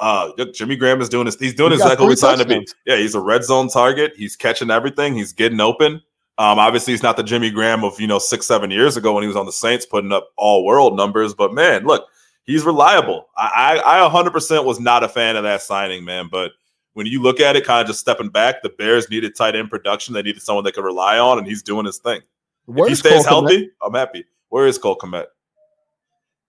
Uh 0.00 0.30
Jimmy 0.52 0.76
Graham 0.76 1.00
is 1.00 1.08
doing 1.08 1.26
this. 1.26 1.38
He's 1.38 1.54
doing 1.54 1.70
He 1.70 1.76
exactly 1.76 2.04
what 2.04 2.10
we 2.10 2.16
signed 2.16 2.40
to 2.40 2.46
be. 2.46 2.66
Yeah, 2.86 2.96
he's 2.96 3.14
a 3.14 3.20
red 3.20 3.44
zone 3.44 3.68
target. 3.68 4.12
He's 4.16 4.34
catching 4.36 4.70
everything. 4.70 5.14
He's 5.14 5.32
getting 5.32 5.60
open. 5.60 6.02
Um, 6.36 6.58
obviously, 6.58 6.92
he's 6.92 7.02
not 7.02 7.16
the 7.16 7.22
Jimmy 7.22 7.50
Graham 7.50 7.84
of 7.84 8.00
you 8.00 8.08
know 8.08 8.18
six, 8.18 8.46
seven 8.46 8.70
years 8.70 8.96
ago 8.96 9.12
when 9.12 9.22
he 9.22 9.28
was 9.28 9.36
on 9.36 9.46
the 9.46 9.52
Saints 9.52 9.86
putting 9.86 10.10
up 10.10 10.30
all 10.36 10.64
world 10.64 10.96
numbers. 10.96 11.32
But 11.32 11.54
man, 11.54 11.84
look, 11.84 12.08
he's 12.42 12.64
reliable. 12.64 13.28
I, 13.36 13.80
I, 13.84 14.04
I 14.04 14.08
100% 14.10 14.64
was 14.64 14.80
not 14.80 15.04
a 15.04 15.08
fan 15.08 15.36
of 15.36 15.44
that 15.44 15.62
signing, 15.62 16.04
man. 16.04 16.28
But 16.30 16.52
when 16.94 17.06
you 17.06 17.20
look 17.22 17.38
at 17.40 17.54
it, 17.56 17.64
kind 17.64 17.80
of 17.82 17.86
just 17.86 18.00
stepping 18.00 18.28
back, 18.30 18.62
the 18.62 18.70
Bears 18.70 19.08
needed 19.10 19.36
tight 19.36 19.54
end 19.54 19.70
production. 19.70 20.14
They 20.14 20.22
needed 20.22 20.42
someone 20.42 20.64
they 20.64 20.72
could 20.72 20.84
rely 20.84 21.18
on, 21.18 21.38
and 21.38 21.46
he's 21.46 21.62
doing 21.62 21.84
his 21.86 21.98
thing. 21.98 22.20
if 22.68 22.88
he 22.88 22.94
stays 22.94 23.26
Cole 23.26 23.42
healthy, 23.46 23.70
I'm 23.82 23.94
happy. 23.94 24.24
Where 24.48 24.66
is 24.66 24.78
Cole 24.78 24.96
Kmet? 24.96 25.26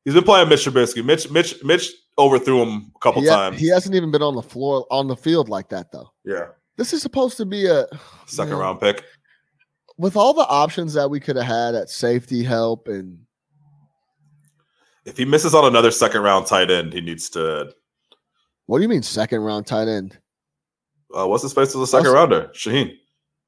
He's 0.05 0.13
been 0.13 0.23
playing 0.23 0.49
Mitch 0.49 0.65
Trubisky. 0.65 1.03
Mitch, 1.03 1.29
Mitch, 1.31 1.63
Mitch 1.63 1.91
overthrew 2.17 2.61
him 2.61 2.91
a 2.95 2.99
couple 2.99 3.21
He, 3.23 3.27
ha- 3.27 3.35
times. 3.49 3.59
he 3.59 3.67
hasn't 3.69 3.95
even 3.95 4.11
been 4.11 4.21
on 4.21 4.35
the 4.35 4.41
floor 4.43 4.85
on 4.91 5.07
the 5.07 5.15
field 5.17 5.49
like 5.49 5.67
that 5.69 5.91
though. 5.91 6.09
yeah, 6.23 6.45
This 6.77 6.93
is 6.93 7.01
supposed 7.01 7.37
to 7.37 7.45
be 7.45 7.65
a 7.65 7.87
second 8.27 8.51
man, 8.53 8.59
round 8.61 8.79
pick. 8.79 9.03
with 9.97 10.15
all 10.15 10.33
the 10.33 10.45
options 10.47 10.93
that 10.93 11.09
we 11.09 11.19
could 11.19 11.35
have 11.35 11.45
had 11.47 11.73
at 11.75 11.89
safety 11.89 12.43
help 12.43 12.87
and 12.87 13.17
If 15.05 15.17
he 15.17 15.25
misses 15.25 15.53
on 15.55 15.65
another 15.65 15.89
second 15.91 16.21
round 16.21 16.45
tight 16.45 16.69
end, 16.71 16.93
he 16.93 17.01
needs 17.01 17.27
to. 17.31 17.73
What 18.67 18.77
do 18.77 18.83
you 18.83 18.89
mean 18.89 19.01
second 19.03 19.41
round 19.41 19.65
tight 19.67 19.87
end? 19.87 20.17
Uh, 21.17 21.27
what's 21.27 21.43
his 21.43 21.53
face 21.53 21.69
as 21.69 21.75
a 21.75 21.87
second 21.87 22.05
That's- 22.11 22.13
rounder? 22.15 22.51
Shaheen. 22.53 22.93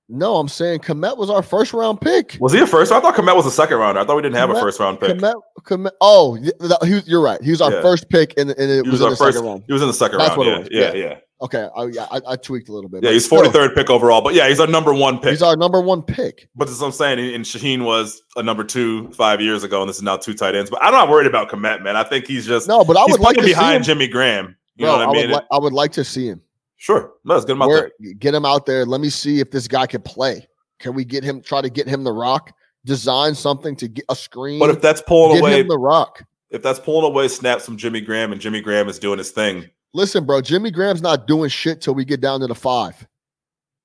No, 0.09 0.37
I'm 0.37 0.47
saying 0.47 0.79
Kmet 0.79 1.17
was 1.17 1.29
our 1.29 1.41
first 1.43 1.73
round 1.73 1.99
pick. 1.99 2.37
Was 2.39 2.53
he 2.53 2.59
a 2.59 2.65
first? 2.67 2.93
I 2.93 3.01
thought 3.01 3.15
Kmet 3.15 3.35
was 3.35 3.45
a 3.45 3.51
second 3.51 3.77
rounder. 3.77 3.99
I 3.99 4.05
thought 4.05 4.15
we 4.15 4.21
didn't 4.21 4.37
have 4.37 4.49
a 4.49 4.53
first 4.57 4.79
round 4.79 5.01
pick. 5.01 5.17
Kmet, 5.17 5.33
Kmet, 5.63 5.91
oh, 5.99 6.35
he 6.35 7.01
you're 7.05 7.19
right. 7.21 7.41
He 7.43 7.49
was 7.51 7.59
our 7.59 7.73
Yeah. 7.73 7.81
first 7.81 8.07
pick, 8.09 8.33
and, 8.37 8.51
and 8.51 8.71
it 8.71 8.85
He 8.85 8.89
was, 8.89 8.91
was 8.91 9.01
in 9.01 9.09
the 9.09 9.15
first. 9.17 9.33
second 9.37 9.49
round. 9.49 9.63
He 9.67 9.73
was 9.73 9.81
in 9.81 9.89
the 9.89 9.93
second 9.93 10.19
That's 10.19 10.29
round. 10.29 10.37
what 10.37 10.47
it 10.47 10.51
Yeah, 10.51 10.59
was. 10.59 10.93
yeah, 10.95 11.01
Yeah. 11.01 11.09
yeah, 11.09 11.15
Okay, 11.41 11.67
I, 11.75 11.81
I, 12.15 12.21
I 12.25 12.35
tweaked 12.37 12.69
a 12.69 12.71
little 12.71 12.89
bit. 12.89 13.03
yeah. 13.03 13.11
He's 13.11 13.25
still, 13.25 13.39
forty 13.39 13.49
third 13.51 13.75
pick 13.75 13.89
overall, 13.89 14.21
but 14.21 14.33
yeah, 14.33 14.47
he's 14.47 14.61
our 14.61 14.67
number 14.67 14.93
one 14.93 15.19
pick. 15.19 15.31
He's 15.31 15.41
our 15.43 15.57
number 15.57 15.81
one 15.81 16.01
pick. 16.01 16.47
But 16.55 16.65
this 16.65 16.75
is 16.75 16.79
what 16.79 16.87
I'm 16.87 16.93
saying. 16.93 17.35
And 17.35 17.43
Shaheen 17.43 17.83
was 17.83 18.21
a 18.37 18.43
number 18.43 18.63
two 18.63 19.11
five 19.11 19.41
years 19.41 19.65
ago, 19.65 19.81
and 19.81 19.89
this 19.89 19.97
is 19.97 20.03
now 20.03 20.15
two 20.15 20.33
tight 20.33 20.55
ends. 20.55 20.69
But 20.69 20.81
I'm 20.81 20.93
not 20.93 21.09
worried 21.09 21.27
about 21.27 21.49
Kmet, 21.49 21.83
man. 21.83 21.97
I 21.97 22.03
think 22.05 22.27
he's 22.27 22.45
just 22.47 22.65
No, 22.69 22.85
but 22.85 22.95
I 22.95 23.03
would 23.03 23.19
like 23.19 23.35
to 23.35 23.43
behind 23.43 23.75
him. 23.77 23.83
Jimmy 23.83 24.07
Graham. 24.07 24.55
You 24.77 24.85
Bro, 24.85 24.99
know 24.99 25.07
what 25.09 25.17
I 25.17 25.21
would 25.21 25.29
li- 25.31 25.47
I 25.51 25.59
would 25.59 25.73
like 25.73 25.91
to 25.93 26.05
see 26.05 26.27
him. 26.27 26.41
Sure, 26.77 27.13
let's 27.25 27.45
get 27.45 27.53
him 27.53 27.61
out 27.61 27.67
Where, 27.69 27.91
there. 27.99 28.13
get 28.13 28.33
him 28.33 28.45
out 28.45 28.65
there. 28.65 28.85
Let 28.85 29.01
me 29.01 29.09
see 29.09 29.39
if 29.39 29.51
this 29.51 29.67
guy 29.67 29.85
can 29.85 30.01
play. 30.01 30.47
Can 30.79 30.93
we 30.93 31.03
get 31.03 31.23
him? 31.23 31.41
Try 31.41 31.61
to 31.61 31.69
get 31.69 31.87
him 31.87 32.03
the 32.03 32.13
rock. 32.13 32.51
Design 32.85 33.35
something 33.35 33.75
to 33.77 33.87
get 33.87 34.05
a 34.09 34.15
screen. 34.15 34.59
But 34.59 34.69
if 34.69 34.81
that's 34.81 35.01
pulling 35.01 35.35
get 35.35 35.41
away, 35.41 35.59
him 35.59 35.67
the 35.67 35.77
rock. 35.77 36.23
if 36.51 36.61
that's 36.63 36.79
pulling 36.79 37.11
away 37.11 37.27
snaps 37.27 37.65
from 37.65 37.75
Jimmy 37.77 37.99
Graham, 37.99 38.31
and 38.31 38.39
Jimmy 38.39 38.61
Graham 38.61 38.87
is 38.87 38.97
doing 38.99 39.17
his 39.17 39.31
thing, 39.31 39.69
Listen, 39.93 40.25
bro, 40.25 40.41
Jimmy 40.41 40.69
Graham's 40.69 41.01
not 41.01 41.27
doing 41.27 41.49
shit 41.49 41.81
till 41.81 41.95
we 41.95 42.05
get 42.05 42.21
down 42.21 42.39
to 42.41 42.47
the 42.47 42.53
five. 42.55 43.07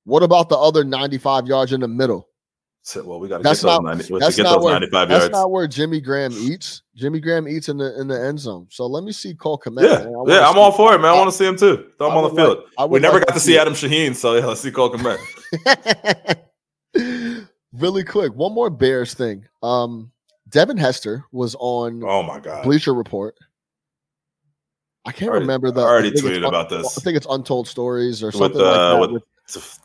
What 0.04 0.22
about 0.22 0.48
the 0.48 0.58
other 0.58 0.84
95 0.84 1.46
yards 1.46 1.72
in 1.72 1.80
the 1.80 1.88
middle? 1.88 2.28
So, 2.84 3.04
well, 3.04 3.20
we 3.20 3.28
got 3.28 3.38
to 3.38 3.42
get 3.44 3.50
That's 3.50 3.60
those, 3.60 3.80
not- 3.80 3.84
90, 3.84 4.18
That's 4.18 4.34
get 4.36 4.42
not 4.42 4.56
those 4.56 4.64
where 4.64 4.72
95 4.74 5.08
that's 5.08 5.20
yards. 5.20 5.32
not 5.32 5.50
where 5.52 5.68
Jimmy 5.68 6.00
Graham 6.00 6.32
eats. 6.32 6.82
Jimmy 6.96 7.20
Graham 7.20 7.46
eats 7.46 7.68
in 7.68 7.76
the 7.76 7.98
in 8.00 8.08
the 8.08 8.20
end 8.20 8.40
zone. 8.40 8.66
So 8.70 8.86
let 8.86 9.04
me 9.04 9.12
see 9.12 9.34
Cole 9.34 9.56
Kmet. 9.58 9.82
yeah, 9.82 9.98
man. 10.04 10.24
yeah 10.26 10.48
I'm 10.48 10.58
all 10.58 10.72
for 10.72 10.92
it, 10.94 10.98
man. 10.98 11.12
I 11.12 11.14
I- 11.14 11.18
want 11.18 11.30
to 11.30 11.36
see 11.36 11.46
him 11.46 11.56
too. 11.56 11.90
Throw 11.98 12.10
him 12.10 12.16
on 12.16 12.24
the 12.24 12.28
would 12.34 12.48
like- 12.48 12.58
field. 12.76 12.90
We 12.90 12.98
never 12.98 13.18
like 13.18 13.26
got 13.28 13.34
to 13.34 13.40
see. 13.40 13.56
Adam 13.56 13.74
Shaheen, 13.74 14.16
so 14.16 14.34
yeah, 14.34 14.46
let's 14.46 14.60
see 14.62 14.72
Cole 14.72 14.90
Kmet. 14.90 15.18
really 17.72 18.04
quick, 18.04 18.34
one 18.34 18.52
more 18.52 18.68
Bears 18.70 19.14
thing. 19.14 19.46
Um, 19.62 20.10
Devin 20.48 20.76
Hester 20.76 21.24
was 21.32 21.54
on 21.60 22.02
Oh 22.04 22.22
my 22.24 22.40
god, 22.40 22.64
Bleacher 22.64 22.94
Report. 22.94 23.36
I 25.04 25.12
can't 25.12 25.30
Already- 25.30 25.44
remember 25.44 25.70
the. 25.70 25.80
I 25.82 25.84
already 25.84 26.08
it's 26.08 26.20
tweeted 26.22 26.46
about 26.46 26.68
this. 26.68 26.98
I 26.98 27.00
think 27.00 27.16
it's 27.16 27.26
Untold 27.30 27.66
Stories 27.68 28.22
or 28.22 28.26
With, 28.26 28.34
something 28.36 28.60
uh, 28.60 28.64
like 28.64 28.74
that. 28.74 29.00
with- 29.00 29.10
with- 29.12 29.22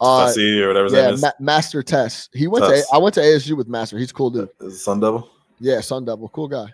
uh, 0.01 0.33
or 0.35 0.67
whatever 0.67 0.87
yeah. 0.89 1.15
Ma- 1.19 1.31
Master 1.39 1.81
Tess. 1.83 2.29
He 2.33 2.47
went 2.47 2.65
Tess. 2.65 2.87
to. 2.87 2.95
I 2.95 2.97
went 2.97 3.15
to 3.15 3.21
ASU 3.21 3.55
with 3.57 3.67
Master. 3.67 3.97
He's 3.97 4.11
cool 4.11 4.29
dude. 4.29 4.49
Is 4.61 4.75
it 4.75 4.77
Sun 4.79 4.99
Devil? 4.99 5.29
Yeah, 5.59 5.81
Sun 5.81 6.05
Devil, 6.05 6.29
cool 6.29 6.47
guy. 6.47 6.67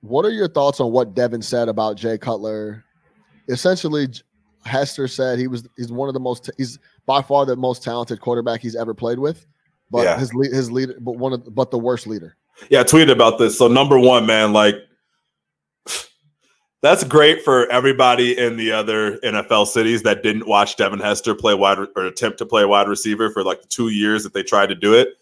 What 0.00 0.24
are 0.24 0.30
your 0.30 0.48
thoughts 0.48 0.80
on 0.80 0.92
what 0.92 1.14
Devin 1.14 1.42
said 1.42 1.68
about 1.68 1.96
Jay 1.96 2.16
Cutler? 2.18 2.84
Essentially, 3.48 4.08
Hester 4.64 5.08
said 5.08 5.38
he 5.38 5.46
was 5.48 5.66
he's 5.76 5.90
one 5.92 6.08
of 6.08 6.14
the 6.14 6.20
most 6.20 6.50
he's 6.56 6.78
by 7.06 7.22
far 7.22 7.46
the 7.46 7.56
most 7.56 7.82
talented 7.82 8.20
quarterback 8.20 8.60
he's 8.60 8.76
ever 8.76 8.94
played 8.94 9.18
with, 9.18 9.46
but 9.90 10.04
Yeah. 10.04 10.18
his 10.18 10.32
lead 10.34 10.52
his 10.52 10.70
leader, 10.70 10.96
but 11.00 11.12
one 11.16 11.32
of 11.32 11.44
the- 11.44 11.50
but 11.50 11.70
the 11.70 11.78
worst 11.78 12.06
leader. 12.06 12.36
Yeah, 12.70 12.80
I 12.80 12.84
tweeted 12.84 13.10
about 13.10 13.38
this. 13.38 13.56
So 13.56 13.68
number 13.68 13.98
one, 13.98 14.26
man, 14.26 14.52
like 14.52 14.74
that's 16.80 17.02
great 17.02 17.42
for 17.42 17.66
everybody 17.70 18.38
in 18.38 18.56
the 18.56 18.70
other 18.72 19.18
NFL 19.18 19.66
cities 19.66 20.02
that 20.02 20.22
didn't 20.22 20.46
watch 20.46 20.76
Devin 20.76 21.00
Hester 21.00 21.34
play 21.34 21.54
wide 21.54 21.78
re- 21.78 21.88
or 21.96 22.06
attempt 22.06 22.38
to 22.38 22.46
play 22.46 22.64
wide 22.64 22.88
receiver 22.88 23.30
for 23.30 23.42
like 23.42 23.68
two 23.68 23.88
years 23.88 24.22
that 24.22 24.32
they 24.32 24.42
tried 24.42 24.68
to 24.68 24.74
do 24.74 24.94
it. 24.94 25.16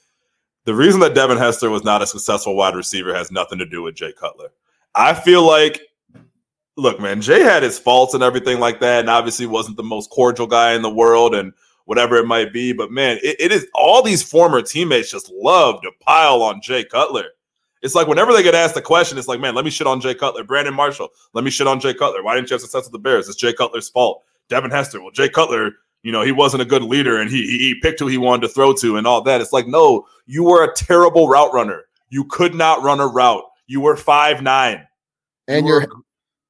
The 0.64 0.74
reason 0.74 1.00
that 1.00 1.14
Devin 1.14 1.38
Hester 1.38 1.70
was 1.70 1.84
not 1.84 2.02
a 2.02 2.06
successful 2.06 2.56
wide 2.56 2.74
receiver 2.74 3.14
has 3.14 3.30
nothing 3.30 3.58
to 3.58 3.66
do 3.66 3.82
with 3.82 3.94
Jay 3.94 4.12
Cutler. 4.12 4.50
I 4.94 5.14
feel 5.14 5.46
like, 5.46 5.80
look, 6.76 7.00
man, 7.00 7.20
Jay 7.20 7.40
had 7.40 7.62
his 7.62 7.78
faults 7.78 8.14
and 8.14 8.22
everything 8.22 8.60
like 8.60 8.80
that, 8.80 9.00
and 9.00 9.10
obviously 9.10 9.46
wasn't 9.46 9.76
the 9.76 9.82
most 9.82 10.10
cordial 10.10 10.46
guy 10.46 10.72
in 10.72 10.82
the 10.82 10.90
world 10.90 11.34
and 11.34 11.52
whatever 11.84 12.16
it 12.16 12.26
might 12.26 12.52
be. 12.52 12.72
But 12.72 12.90
man, 12.90 13.18
it, 13.22 13.36
it 13.38 13.52
is 13.52 13.66
all 13.74 14.02
these 14.02 14.22
former 14.22 14.60
teammates 14.60 15.10
just 15.10 15.30
love 15.30 15.80
to 15.82 15.92
pile 16.00 16.42
on 16.42 16.60
Jay 16.60 16.84
Cutler. 16.84 17.30
It's 17.82 17.94
like 17.94 18.06
whenever 18.06 18.32
they 18.32 18.42
get 18.42 18.54
asked 18.54 18.76
a 18.76 18.82
question, 18.82 19.18
it's 19.18 19.28
like, 19.28 19.40
man, 19.40 19.54
let 19.54 19.64
me 19.64 19.70
shit 19.70 19.86
on 19.86 20.00
Jay 20.00 20.14
Cutler. 20.14 20.44
Brandon 20.44 20.74
Marshall, 20.74 21.08
let 21.34 21.44
me 21.44 21.50
shit 21.50 21.66
on 21.66 21.78
Jay 21.78 21.94
Cutler. 21.94 22.22
Why 22.22 22.34
didn't 22.34 22.50
you 22.50 22.54
have 22.54 22.60
success 22.62 22.84
with 22.84 22.92
the 22.92 22.98
Bears? 22.98 23.28
It's 23.28 23.36
Jay 23.36 23.52
Cutler's 23.52 23.88
fault. 23.88 24.22
Devin 24.48 24.70
Hester, 24.70 25.00
well, 25.00 25.10
Jay 25.10 25.28
Cutler, 25.28 25.72
you 26.02 26.12
know, 26.12 26.22
he 26.22 26.32
wasn't 26.32 26.62
a 26.62 26.66
good 26.66 26.82
leader 26.82 27.20
and 27.20 27.30
he, 27.30 27.42
he 27.46 27.58
he 27.58 27.80
picked 27.80 27.98
who 28.00 28.06
he 28.06 28.16
wanted 28.18 28.42
to 28.42 28.48
throw 28.48 28.72
to 28.74 28.96
and 28.96 29.06
all 29.06 29.22
that. 29.22 29.40
It's 29.40 29.52
like, 29.52 29.66
no, 29.66 30.06
you 30.26 30.44
were 30.44 30.64
a 30.64 30.72
terrible 30.74 31.28
route 31.28 31.52
runner. 31.52 31.82
You 32.10 32.24
could 32.24 32.54
not 32.54 32.82
run 32.82 33.00
a 33.00 33.06
route. 33.06 33.44
You 33.66 33.80
were 33.80 33.96
five 33.96 34.40
nine. 34.42 34.86
And 35.48 35.66
You 35.66 35.72
your 35.72 35.86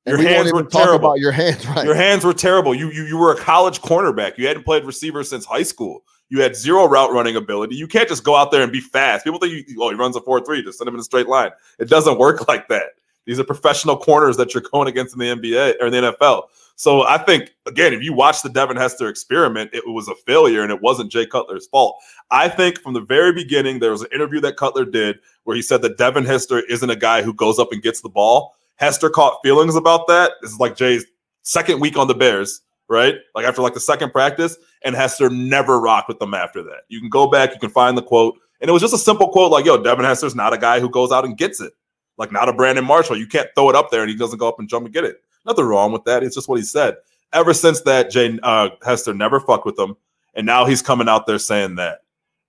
your 0.07 0.19
we 0.19 0.25
hands 0.27 0.53
were 0.53 0.63
terrible. 0.63 1.09
about 1.09 1.19
your 1.19 1.33
hands, 1.33 1.67
right? 1.69 1.85
Your 1.85 1.95
hands 1.95 2.25
were 2.25 2.35
terrible. 2.35 2.75
You, 2.75 2.91
you 2.91 3.05
you 3.05 3.17
were 3.19 3.33
a 3.33 3.37
college 3.37 3.81
cornerback. 3.81 4.39
You 4.39 4.47
hadn't 4.47 4.65
played 4.65 4.85
receiver 4.85 5.25
since 5.25 5.45
high 5.45 5.65
school. 5.65 6.05
You 6.29 6.41
had 6.41 6.57
zero 6.57 6.87
route 6.87 7.13
running 7.13 7.37
ability. 7.37 7.77
You 7.77 7.87
can't 7.87 8.09
just 8.09 8.25
go 8.25 8.35
out 8.35 8.51
there 8.51 8.63
and 8.63 8.73
be 8.73 8.81
fast. 8.81 9.25
People 9.25 9.39
think 9.39 9.67
oh 9.79 9.91
he 9.91 9.95
runs 9.95 10.17
a 10.17 10.21
four 10.21 10.45
three. 10.45 10.63
Just 10.63 10.79
send 10.79 10.89
him 10.89 10.95
in 10.95 11.01
a 11.01 11.05
straight 11.05 11.29
line. 11.29 11.51
It 11.79 11.89
doesn't 11.89 12.19
work 12.19 12.49
like 12.49 12.69
that. 12.69 12.95
These 13.25 13.41
are 13.41 13.45
professional 13.45 13.97
corners 13.97 14.37
that 14.37 14.55
you're 14.55 14.63
going 14.73 14.89
against 14.89 15.15
in 15.15 15.21
the 15.21 15.27
NBA 15.27 15.75
or 15.81 15.87
in 15.87 15.93
the 15.93 16.13
NFL. 16.13 16.45
So 16.77 17.03
I 17.03 17.19
think 17.19 17.55
again, 17.67 17.93
if 17.93 18.03
you 18.03 18.13
watch 18.13 18.43
the 18.43 18.51
Devin 18.51 18.77
Hester 18.77 19.09
experiment, 19.09 19.71
it 19.73 19.87
was 19.87 20.09
a 20.09 20.15
failure 20.15 20.63
and 20.63 20.71
it 20.71 20.83
wasn't 20.83 21.11
Jay 21.11 21.27
Cutler's 21.27 21.67
fault. 21.69 21.97
I 22.31 22.49
think 22.49 22.81
from 22.81 22.93
the 22.93 23.01
very 23.01 23.33
beginning 23.33 23.79
there 23.79 23.93
was 23.93 24.03
an 24.03 24.09
interview 24.13 24.41
that 24.41 24.57
Cutler 24.57 24.85
did 24.85 25.19
where 25.45 25.57
he 25.57 25.63
said 25.63 25.81
that 25.83 25.97
Devin 25.97 26.25
Hester 26.25 26.61
isn't 26.61 26.91
a 26.91 26.97
guy 26.97 27.23
who 27.23 27.33
goes 27.33 27.59
up 27.59 27.73
and 27.73 27.83
gets 27.83 28.01
the 28.01 28.09
ball. 28.09 28.55
Hester 28.77 29.09
caught 29.09 29.41
feelings 29.43 29.75
about 29.75 30.07
that. 30.09 30.33
This 30.43 30.53
is 30.53 30.59
like 30.59 30.77
Jay's 30.77 31.07
second 31.43 31.81
week 31.81 31.97
on 31.97 32.09
the 32.09 32.15
Bears, 32.15 32.61
right? 32.89 33.17
Like 33.35 33.45
after 33.45 33.63
like 33.63 33.75
the 33.75 33.81
second 33.81 34.11
practice, 34.13 34.57
and 34.85 34.95
Hester 34.95 35.29
never 35.29 35.81
rocked 35.81 36.09
with 36.09 36.19
them 36.19 36.35
after 36.35 36.63
that. 36.65 36.83
You 36.89 37.01
can 37.01 37.09
go 37.09 37.29
back, 37.29 37.53
you 37.53 37.61
can 37.61 37.71
find 37.71 37.97
the 37.97 38.03
quote, 38.03 38.39
and 38.61 38.69
it 38.69 38.73
was 38.73 38.83
just 38.83 38.95
a 38.95 38.99
simple 38.99 39.29
quote 39.29 39.51
like, 39.51 39.65
"Yo, 39.65 39.83
Devin 39.83 40.05
Hester's 40.05 40.35
not 40.35 40.53
a 40.53 40.59
guy 40.59 40.81
who 40.81 40.91
goes 40.91 41.13
out 41.13 41.25
and 41.25 41.37
gets 41.37 41.61
it, 41.61 41.73
like 42.19 42.33
not 42.33 42.49
a 42.49 42.53
Brandon 42.53 42.85
Marshall. 42.85 43.17
You 43.17 43.27
can't 43.27 43.49
throw 43.55 43.71
it 43.71 43.77
up 43.77 43.91
there 43.91 44.03
and 44.03 44.11
he 44.11 44.17
doesn't 44.17 44.39
go 44.39 44.49
up 44.49 44.59
and 44.59 44.69
jump 44.69 44.87
and 44.87 44.95
get 44.95 45.05
it. 45.05 45.23
Nothing 45.45 45.65
wrong 45.65 45.93
with 45.93 46.05
that. 46.05 46.23
It's 46.23 46.35
just 46.35 46.49
what 46.49 46.59
he 46.59 46.65
said. 46.65 46.97
Ever 47.33 47.55
since 47.55 47.81
that, 47.83 48.11
Jay 48.11 48.39
uh, 48.43 48.71
Hester 48.85 49.15
never 49.15 49.41
fucked 49.41 49.67
with 49.67 49.77
them, 49.77 49.97
and 50.35 50.47
now 50.47 50.65
he's 50.65 50.83
coming 50.83 51.09
out 51.09 51.27
there 51.27 51.39
saying 51.39 51.77
that. 51.77 52.01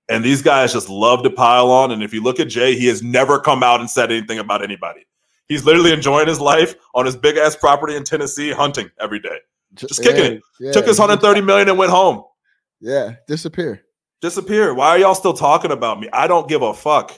And 0.10 0.24
these 0.24 0.42
guys 0.42 0.72
just 0.72 0.90
love 0.90 1.24
to 1.24 1.30
pile 1.30 1.70
on. 1.70 1.92
And 1.92 2.02
if 2.02 2.14
you 2.14 2.24
look 2.24 2.40
at 2.40 2.48
Jay, 2.48 2.76
he 2.76 2.88
has 2.88 3.04
never 3.04 3.40
come 3.40 3.62
out 3.62 3.82
and 3.82 3.90
said 3.90 4.12
anything 4.12 4.40
about 4.40 4.64
anybody. 4.64 5.06
He's 5.48 5.66
literally 5.66 5.92
enjoying 5.92 6.28
his 6.28 6.40
life 6.40 6.76
on 6.94 7.06
his 7.06 7.16
big 7.16 7.38
ass 7.38 7.56
property 7.56 7.96
in 7.96 8.04
Tennessee, 8.04 8.52
hunting 8.52 8.90
every 9.00 9.20
day. 9.20 9.40
Just 9.74 10.02
kicking 10.02 10.24
it. 10.34 10.42
Yeah, 10.60 10.72
Took 10.72 10.86
his 10.88 10.98
130 11.00 11.42
million 11.42 11.70
and 11.70 11.78
went 11.78 11.92
home. 11.92 12.24
Yeah, 12.80 13.16
disappear. 13.28 13.84
Disappear. 14.22 14.74
Why 14.74 14.90
are 14.90 14.98
y'all 14.98 15.16
still 15.16 15.34
talking 15.34 15.72
about 15.72 16.00
me? 16.00 16.10
I 16.12 16.28
don't 16.28 16.48
give 16.50 16.62
a 16.62 16.74
fuck. 16.74 17.12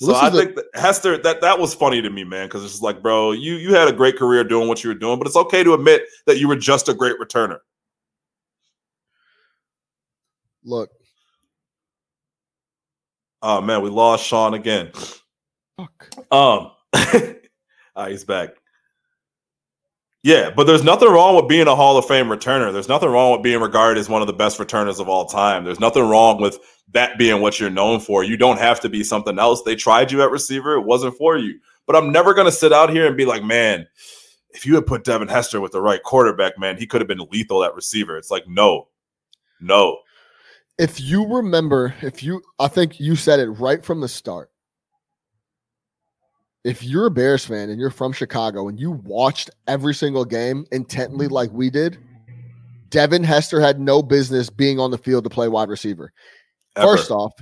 So 0.00 0.08
Well, 0.12 0.16
I 0.16 0.28
the- 0.28 0.38
think 0.38 0.56
that 0.56 0.64
Hester, 0.74 1.16
that 1.18 1.40
that 1.42 1.58
was 1.58 1.72
funny 1.74 2.02
to 2.02 2.10
me, 2.10 2.24
man, 2.24 2.46
because 2.48 2.64
it's 2.64 2.82
like, 2.82 3.00
bro, 3.02 3.32
you 3.32 3.54
you 3.54 3.74
had 3.74 3.86
a 3.88 3.92
great 3.92 4.16
career 4.16 4.42
doing 4.44 4.68
what 4.68 4.82
you 4.82 4.88
were 4.90 4.94
doing, 4.94 5.18
but 5.18 5.26
it's 5.28 5.36
okay 5.36 5.62
to 5.62 5.72
admit 5.72 6.02
that 6.26 6.38
you 6.38 6.48
were 6.48 6.56
just 6.56 6.88
a 6.88 6.94
great 6.94 7.18
returner. 7.20 7.58
Look, 10.64 10.90
Oh 13.42 13.60
man, 13.60 13.82
we 13.82 13.90
lost 13.90 14.26
Sean 14.26 14.54
again. 14.54 14.90
fuck. 15.76 16.08
Um, 16.32 16.70
ah, 17.94 18.06
he's 18.08 18.24
back. 18.24 18.50
Yeah, 20.24 20.48
but 20.48 20.66
there's 20.66 20.82
nothing 20.82 21.10
wrong 21.10 21.36
with 21.36 21.48
being 21.48 21.66
a 21.66 21.76
Hall 21.76 21.98
of 21.98 22.06
Fame 22.06 22.28
returner. 22.28 22.72
There's 22.72 22.88
nothing 22.88 23.10
wrong 23.10 23.32
with 23.32 23.42
being 23.42 23.60
regarded 23.60 24.00
as 24.00 24.08
one 24.08 24.22
of 24.22 24.26
the 24.26 24.32
best 24.32 24.58
returners 24.58 24.98
of 24.98 25.06
all 25.06 25.26
time. 25.26 25.64
There's 25.64 25.78
nothing 25.78 26.02
wrong 26.02 26.40
with 26.40 26.58
that 26.92 27.18
being 27.18 27.42
what 27.42 27.60
you're 27.60 27.68
known 27.68 28.00
for. 28.00 28.24
You 28.24 28.38
don't 28.38 28.58
have 28.58 28.80
to 28.80 28.88
be 28.88 29.04
something 29.04 29.38
else. 29.38 29.62
They 29.62 29.76
tried 29.76 30.10
you 30.10 30.22
at 30.22 30.30
receiver, 30.30 30.76
it 30.76 30.86
wasn't 30.86 31.18
for 31.18 31.36
you. 31.36 31.60
But 31.86 31.94
I'm 31.94 32.10
never 32.10 32.32
going 32.32 32.46
to 32.46 32.52
sit 32.52 32.72
out 32.72 32.88
here 32.88 33.06
and 33.06 33.18
be 33.18 33.26
like, 33.26 33.44
man, 33.44 33.86
if 34.54 34.64
you 34.64 34.76
had 34.76 34.86
put 34.86 35.04
Devin 35.04 35.28
Hester 35.28 35.60
with 35.60 35.72
the 35.72 35.82
right 35.82 36.02
quarterback, 36.02 36.58
man, 36.58 36.78
he 36.78 36.86
could 36.86 37.02
have 37.02 37.08
been 37.08 37.26
lethal 37.30 37.62
at 37.62 37.74
receiver. 37.74 38.16
It's 38.16 38.30
like, 38.30 38.48
no, 38.48 38.88
no. 39.60 39.98
if 40.78 41.00
you 41.00 41.26
remember, 41.26 41.94
if 42.00 42.22
you, 42.22 42.42
I 42.58 42.68
think 42.68 42.98
you 42.98 43.14
said 43.14 43.40
it 43.40 43.50
right 43.50 43.84
from 43.84 44.00
the 44.00 44.08
start. 44.08 44.50
If 46.64 46.82
you're 46.82 47.06
a 47.06 47.10
Bears 47.10 47.44
fan 47.44 47.68
and 47.68 47.78
you're 47.78 47.90
from 47.90 48.12
Chicago 48.12 48.68
and 48.68 48.80
you 48.80 48.92
watched 48.92 49.50
every 49.68 49.94
single 49.94 50.24
game 50.24 50.64
intently 50.72 51.28
like 51.28 51.50
we 51.52 51.68
did, 51.68 51.98
Devin 52.88 53.22
Hester 53.22 53.60
had 53.60 53.78
no 53.78 54.02
business 54.02 54.48
being 54.48 54.80
on 54.80 54.90
the 54.90 54.96
field 54.96 55.24
to 55.24 55.30
play 55.30 55.48
wide 55.48 55.68
receiver. 55.68 56.10
Ever. 56.76 56.96
First 56.96 57.10
off, 57.10 57.32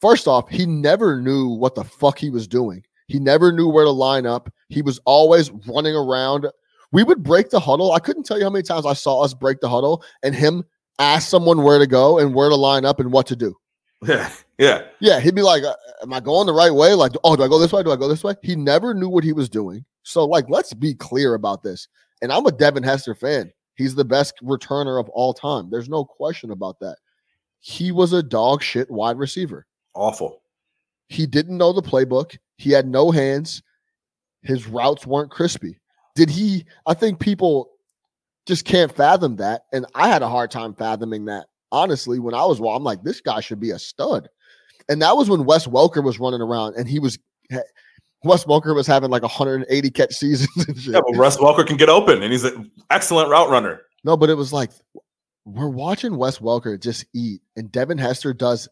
first 0.00 0.26
off, 0.26 0.48
he 0.48 0.64
never 0.64 1.20
knew 1.20 1.48
what 1.48 1.74
the 1.74 1.84
fuck 1.84 2.18
he 2.18 2.30
was 2.30 2.48
doing. 2.48 2.82
He 3.06 3.18
never 3.18 3.52
knew 3.52 3.68
where 3.68 3.84
to 3.84 3.90
line 3.90 4.24
up. 4.24 4.50
He 4.70 4.80
was 4.80 4.98
always 5.04 5.50
running 5.68 5.94
around. 5.94 6.46
We 6.90 7.04
would 7.04 7.22
break 7.22 7.50
the 7.50 7.60
huddle. 7.60 7.92
I 7.92 7.98
couldn't 7.98 8.24
tell 8.24 8.38
you 8.38 8.44
how 8.44 8.50
many 8.50 8.62
times 8.62 8.86
I 8.86 8.94
saw 8.94 9.20
us 9.20 9.34
break 9.34 9.60
the 9.60 9.68
huddle 9.68 10.02
and 10.22 10.34
him 10.34 10.64
ask 10.98 11.28
someone 11.28 11.64
where 11.64 11.78
to 11.78 11.86
go 11.86 12.18
and 12.18 12.34
where 12.34 12.48
to 12.48 12.56
line 12.56 12.86
up 12.86 12.98
and 12.98 13.12
what 13.12 13.26
to 13.26 13.36
do. 13.36 13.54
Yeah, 14.06 14.30
yeah. 14.58 14.82
Yeah, 15.00 15.20
he'd 15.20 15.34
be 15.34 15.42
like, 15.42 15.62
uh, 15.62 15.74
"Am 16.02 16.12
I 16.12 16.20
going 16.20 16.46
the 16.46 16.52
right 16.52 16.72
way? 16.72 16.94
Like, 16.94 17.12
oh, 17.24 17.36
do 17.36 17.42
I 17.42 17.48
go 17.48 17.58
this 17.58 17.72
way? 17.72 17.82
Do 17.82 17.92
I 17.92 17.96
go 17.96 18.08
this 18.08 18.24
way?" 18.24 18.34
He 18.42 18.56
never 18.56 18.94
knew 18.94 19.08
what 19.08 19.24
he 19.24 19.32
was 19.32 19.48
doing. 19.48 19.84
So, 20.02 20.24
like, 20.24 20.48
let's 20.48 20.72
be 20.72 20.94
clear 20.94 21.34
about 21.34 21.62
this. 21.62 21.88
And 22.22 22.32
I'm 22.32 22.46
a 22.46 22.52
Devin 22.52 22.82
Hester 22.82 23.14
fan. 23.14 23.52
He's 23.74 23.94
the 23.94 24.04
best 24.04 24.34
returner 24.42 25.00
of 25.00 25.08
all 25.10 25.32
time. 25.32 25.70
There's 25.70 25.88
no 25.88 26.04
question 26.04 26.50
about 26.50 26.78
that. 26.80 26.96
He 27.60 27.92
was 27.92 28.12
a 28.12 28.22
dog 28.22 28.62
shit 28.62 28.90
wide 28.90 29.18
receiver. 29.18 29.66
Awful. 29.94 30.42
He 31.08 31.26
didn't 31.26 31.58
know 31.58 31.72
the 31.72 31.82
playbook. 31.82 32.36
He 32.56 32.70
had 32.70 32.86
no 32.86 33.10
hands. 33.10 33.62
His 34.42 34.66
routes 34.66 35.06
weren't 35.06 35.30
crispy. 35.30 35.78
Did 36.14 36.30
he? 36.30 36.64
I 36.86 36.94
think 36.94 37.20
people 37.20 37.70
just 38.46 38.64
can't 38.64 38.94
fathom 38.94 39.36
that. 39.36 39.64
And 39.72 39.86
I 39.94 40.08
had 40.08 40.22
a 40.22 40.28
hard 40.28 40.50
time 40.50 40.74
fathoming 40.74 41.26
that. 41.26 41.46
Honestly, 41.72 42.18
when 42.18 42.34
I 42.34 42.44
was, 42.44 42.60
well, 42.60 42.74
I'm 42.74 42.84
like, 42.84 43.02
this 43.02 43.20
guy 43.20 43.40
should 43.40 43.60
be 43.60 43.70
a 43.70 43.78
stud. 43.78 44.28
And 44.88 45.00
that 45.02 45.16
was 45.16 45.30
when 45.30 45.44
Wes 45.44 45.66
Welker 45.66 46.02
was 46.02 46.18
running 46.18 46.40
around 46.40 46.74
and 46.76 46.88
he 46.88 46.98
was, 46.98 47.18
Wes 48.24 48.44
Welker 48.44 48.74
was 48.74 48.86
having 48.86 49.10
like 49.10 49.22
180 49.22 49.90
catch 49.90 50.14
seasons 50.14 50.68
and 50.68 50.78
shit. 50.78 50.94
Yeah, 50.94 51.00
but 51.06 51.16
Russ 51.16 51.36
Welker 51.36 51.66
can 51.66 51.76
get 51.76 51.88
open 51.88 52.22
and 52.22 52.32
he's 52.32 52.44
an 52.44 52.70
excellent 52.90 53.30
route 53.30 53.50
runner. 53.50 53.82
No, 54.04 54.16
but 54.16 54.30
it 54.30 54.34
was 54.34 54.52
like, 54.52 54.70
we're 55.44 55.68
watching 55.68 56.16
Wes 56.16 56.38
Welker 56.38 56.80
just 56.80 57.06
eat, 57.14 57.40
and 57.56 57.72
Devin 57.72 57.98
Hester 57.98 58.32
does 58.32 58.68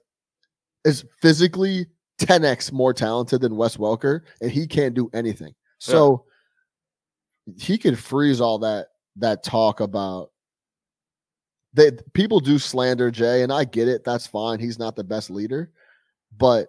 is 0.85 1.05
physically 1.21 1.87
10x 2.21 2.73
more 2.73 2.93
talented 2.93 3.41
than 3.41 3.57
Wes 3.57 3.77
Welker, 3.77 4.21
and 4.41 4.51
he 4.51 4.67
can't 4.67 4.95
do 4.95 5.11
anything. 5.13 5.55
So 5.79 6.25
he 7.59 7.79
could 7.79 7.99
freeze 7.99 8.41
all 8.41 8.59
that 8.61 8.89
that 9.17 9.43
talk 9.43 9.81
about 9.81 10.31
they 11.79 11.93
people 12.13 12.41
do 12.41 12.59
slander 12.59 13.11
Jay, 13.11 13.43
and 13.43 13.53
I 13.53 13.65
get 13.65 13.89
it. 13.89 14.05
That's 14.05 14.27
fine. 14.27 14.59
He's 14.59 14.79
not 14.79 14.97
the 14.97 15.05
best 15.05 15.31
leader, 15.31 15.71
but 16.37 16.69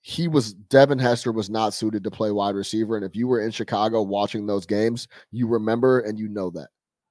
he 0.00 0.28
was 0.28 0.54
Devin 0.54 0.98
Hester 0.98 1.32
was 1.32 1.50
not 1.50 1.74
suited 1.74 2.04
to 2.04 2.10
play 2.10 2.30
wide 2.30 2.54
receiver. 2.54 2.96
And 2.96 3.04
if 3.04 3.16
you 3.16 3.26
were 3.26 3.40
in 3.40 3.50
Chicago 3.50 4.02
watching 4.02 4.46
those 4.46 4.66
games, 4.66 5.08
you 5.32 5.46
remember 5.46 6.00
and 6.00 6.18
you 6.18 6.28
know 6.28 6.50
that. 6.50 6.68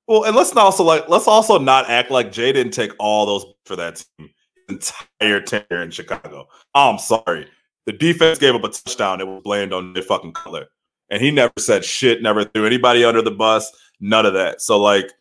Well, 0.08 0.24
and 0.24 0.36
let's 0.36 0.56
also 0.56 0.84
like 0.84 1.10
let's 1.10 1.28
also 1.28 1.58
not 1.58 1.89
act 1.89 2.12
like 2.12 2.32
Jay 2.32 2.51
didn't 2.51 2.74
take 2.74 2.91
all 2.99 3.26
those 3.26 3.45
for 3.66 3.76
that 3.76 4.04
team 4.18 4.30
entire 4.70 5.41
tenure 5.41 5.84
in 5.84 5.91
Chicago. 5.91 6.47
I'm 6.74 6.97
sorry. 6.97 7.47
The 7.86 7.93
defense 7.93 8.39
gave 8.39 8.56
up 8.56 8.64
a 8.64 8.70
touchdown. 8.70 9.20
It 9.20 9.28
was 9.28 9.41
blamed 9.43 9.74
on 9.74 9.93
the 9.93 10.01
fucking 10.01 10.34
Cutler. 10.34 10.68
And 11.10 11.22
he 11.22 11.32
never 11.32 11.54
said 11.60 11.84
shit, 11.84 12.22
never 12.22 12.45
threw 12.45 12.66
anybody 12.66 13.04
under 13.04 13.22
the 13.22 13.32
bus, 13.32 13.70
none 13.99 14.26
of 14.26 14.34
that. 14.34 14.62
So, 14.62 14.80
like, 14.80 15.12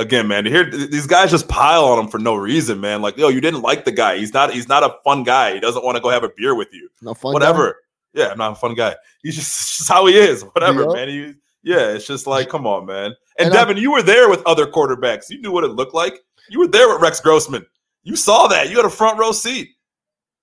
again, 0.00 0.26
man, 0.26 0.44
to 0.44 0.50
hear 0.50 0.68
these 0.68 1.06
guys 1.06 1.30
just 1.30 1.46
pile 1.48 1.84
on 1.84 1.98
him 1.98 2.08
for 2.08 2.18
no 2.18 2.34
reason, 2.34 2.80
man. 2.80 3.02
Like, 3.02 3.16
yo, 3.16 3.28
you 3.28 3.40
didn't 3.40 3.60
like 3.62 3.84
the 3.84 3.92
guy. 3.92 4.16
He's 4.18 4.32
not, 4.34 4.52
he's 4.52 4.68
not 4.68 4.82
a 4.82 4.96
fun 5.04 5.22
guy. 5.22 5.54
He 5.54 5.60
doesn't 5.60 5.84
want 5.84 5.96
to 5.96 6.02
go 6.02 6.08
have 6.08 6.24
a 6.24 6.30
beer 6.36 6.54
with 6.54 6.72
you. 6.72 6.88
No 7.02 7.14
fun. 7.14 7.32
Whatever. 7.34 7.76
Yeah, 8.12 8.28
I'm 8.32 8.38
not 8.38 8.52
a 8.52 8.54
fun 8.56 8.74
guy. 8.74 8.96
He's 9.22 9.36
just, 9.36 9.78
just 9.78 9.88
how 9.88 10.06
he 10.06 10.16
is. 10.16 10.42
Whatever, 10.54 10.82
Yeah. 10.82 10.92
man. 10.94 11.08
He, 11.08 11.34
yeah, 11.62 11.92
it's 11.92 12.06
just 12.06 12.26
like, 12.26 12.48
come 12.48 12.66
on, 12.66 12.86
man. 12.86 13.14
And, 13.38 13.48
And 13.48 13.52
I- 13.52 13.56
Devin, 13.58 13.76
you 13.76 13.92
were 13.92 14.02
there 14.02 14.28
with 14.28 14.42
other 14.46 14.66
quarterbacks. 14.66 15.30
You 15.30 15.40
knew 15.40 15.52
what 15.52 15.62
it 15.64 15.68
looked 15.72 15.94
like. 15.94 16.18
You 16.48 16.58
were 16.58 16.66
there 16.68 16.88
with 16.88 17.00
Rex 17.00 17.20
Grossman. 17.20 17.64
You 18.02 18.16
saw 18.16 18.46
that. 18.48 18.70
You 18.70 18.76
had 18.76 18.86
a 18.86 18.90
front 18.90 19.18
row 19.18 19.30
seat. 19.32 19.68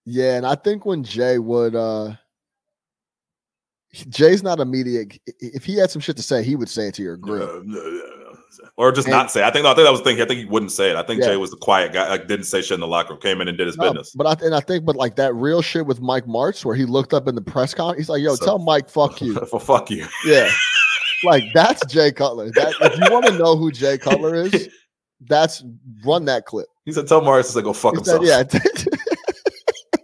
Yeah, 0.06 0.38
and 0.38 0.46
I 0.46 0.56
think 0.56 0.86
when 0.86 1.04
Jay 1.04 1.38
would 1.40 1.76
uh 1.76 2.14
Jay's 4.10 4.44
not 4.44 4.60
immediate. 4.60 5.18
If 5.40 5.66
he 5.66 5.76
had 5.76 5.90
some 5.90 6.02
shit 6.02 6.16
to 6.18 6.24
say, 6.24 6.44
he 6.44 6.56
would 6.56 6.70
say 6.70 6.88
it 6.88 6.94
to 6.96 7.02
your 7.04 7.18
grill. 7.18 7.64
Or 8.76 8.92
just 8.92 9.08
And- 9.08 9.14
not 9.16 9.32
say. 9.32 9.44
I 9.44 9.52
think 9.52 9.66
I 9.66 9.74
think 9.74 9.86
that 9.86 9.92
was 9.92 10.00
the 10.02 10.04
thing. 10.06 10.22
I 10.22 10.26
think 10.26 10.40
he 10.40 10.46
wouldn't 10.46 10.72
say 10.72 10.90
it. 10.90 10.96
I 10.96 11.04
think 11.04 11.22
Yeah. 11.22 11.28
Jay 11.30 11.38
was 11.38 11.52
the 11.52 11.58
quiet 11.58 11.94
guy. 11.94 12.10
Like 12.10 12.28
didn't 12.28 12.46
say 12.46 12.62
shit 12.62 12.72
in 12.76 12.80
the 12.80 12.88
locker 12.88 13.14
room. 13.14 13.22
Came 13.22 13.42
in 13.42 13.48
and 13.48 13.58
did 13.58 13.68
his 13.68 13.78
No, 13.78 13.84
business. 13.86 14.12
but 14.16 14.26
I 14.26 14.46
and 14.46 14.56
I 14.56 14.60
think, 14.60 14.86
but 14.86 14.96
like 14.96 15.16
that 15.18 15.34
real 15.36 15.62
shit 15.62 15.86
with 15.86 16.02
Mike 16.02 16.26
Martz, 16.26 16.64
where 16.66 16.76
he 16.76 16.86
looked 16.86 17.14
up 17.14 17.28
in 17.28 17.36
the 17.36 17.42
press 17.42 17.74
conference, 17.74 18.00
he's 18.00 18.10
like, 18.10 18.22
"Yo, 18.22 18.36
So- 18.36 18.46
tell 18.46 18.60
Mike, 18.60 18.90
fuck 18.90 19.22
you." 19.22 19.34
well, 19.36 19.60
fuck 19.60 19.90
you. 19.92 20.06
Yeah, 20.26 20.50
like 21.24 21.44
that's 21.54 21.86
Jay 21.92 22.12
Cutler. 22.12 22.50
That 22.52 22.74
if 22.82 22.98
you 23.00 23.12
want 23.14 23.26
to 23.28 23.38
know 23.38 23.56
who 23.58 23.72
Jay 23.72 23.98
Cutler 23.98 24.36
is, 24.36 24.70
that's 25.28 25.64
run 26.06 26.26
that 26.26 26.46
clip. 26.46 26.68
He 26.86 26.92
said, 26.92 27.08
"Tell 27.08 27.22
Morris 27.22 27.54
to 27.54 27.62
go 27.62 27.74
fuck 27.74 27.98
He 27.98 28.04
said, 28.04 28.22
himself." 28.22 28.54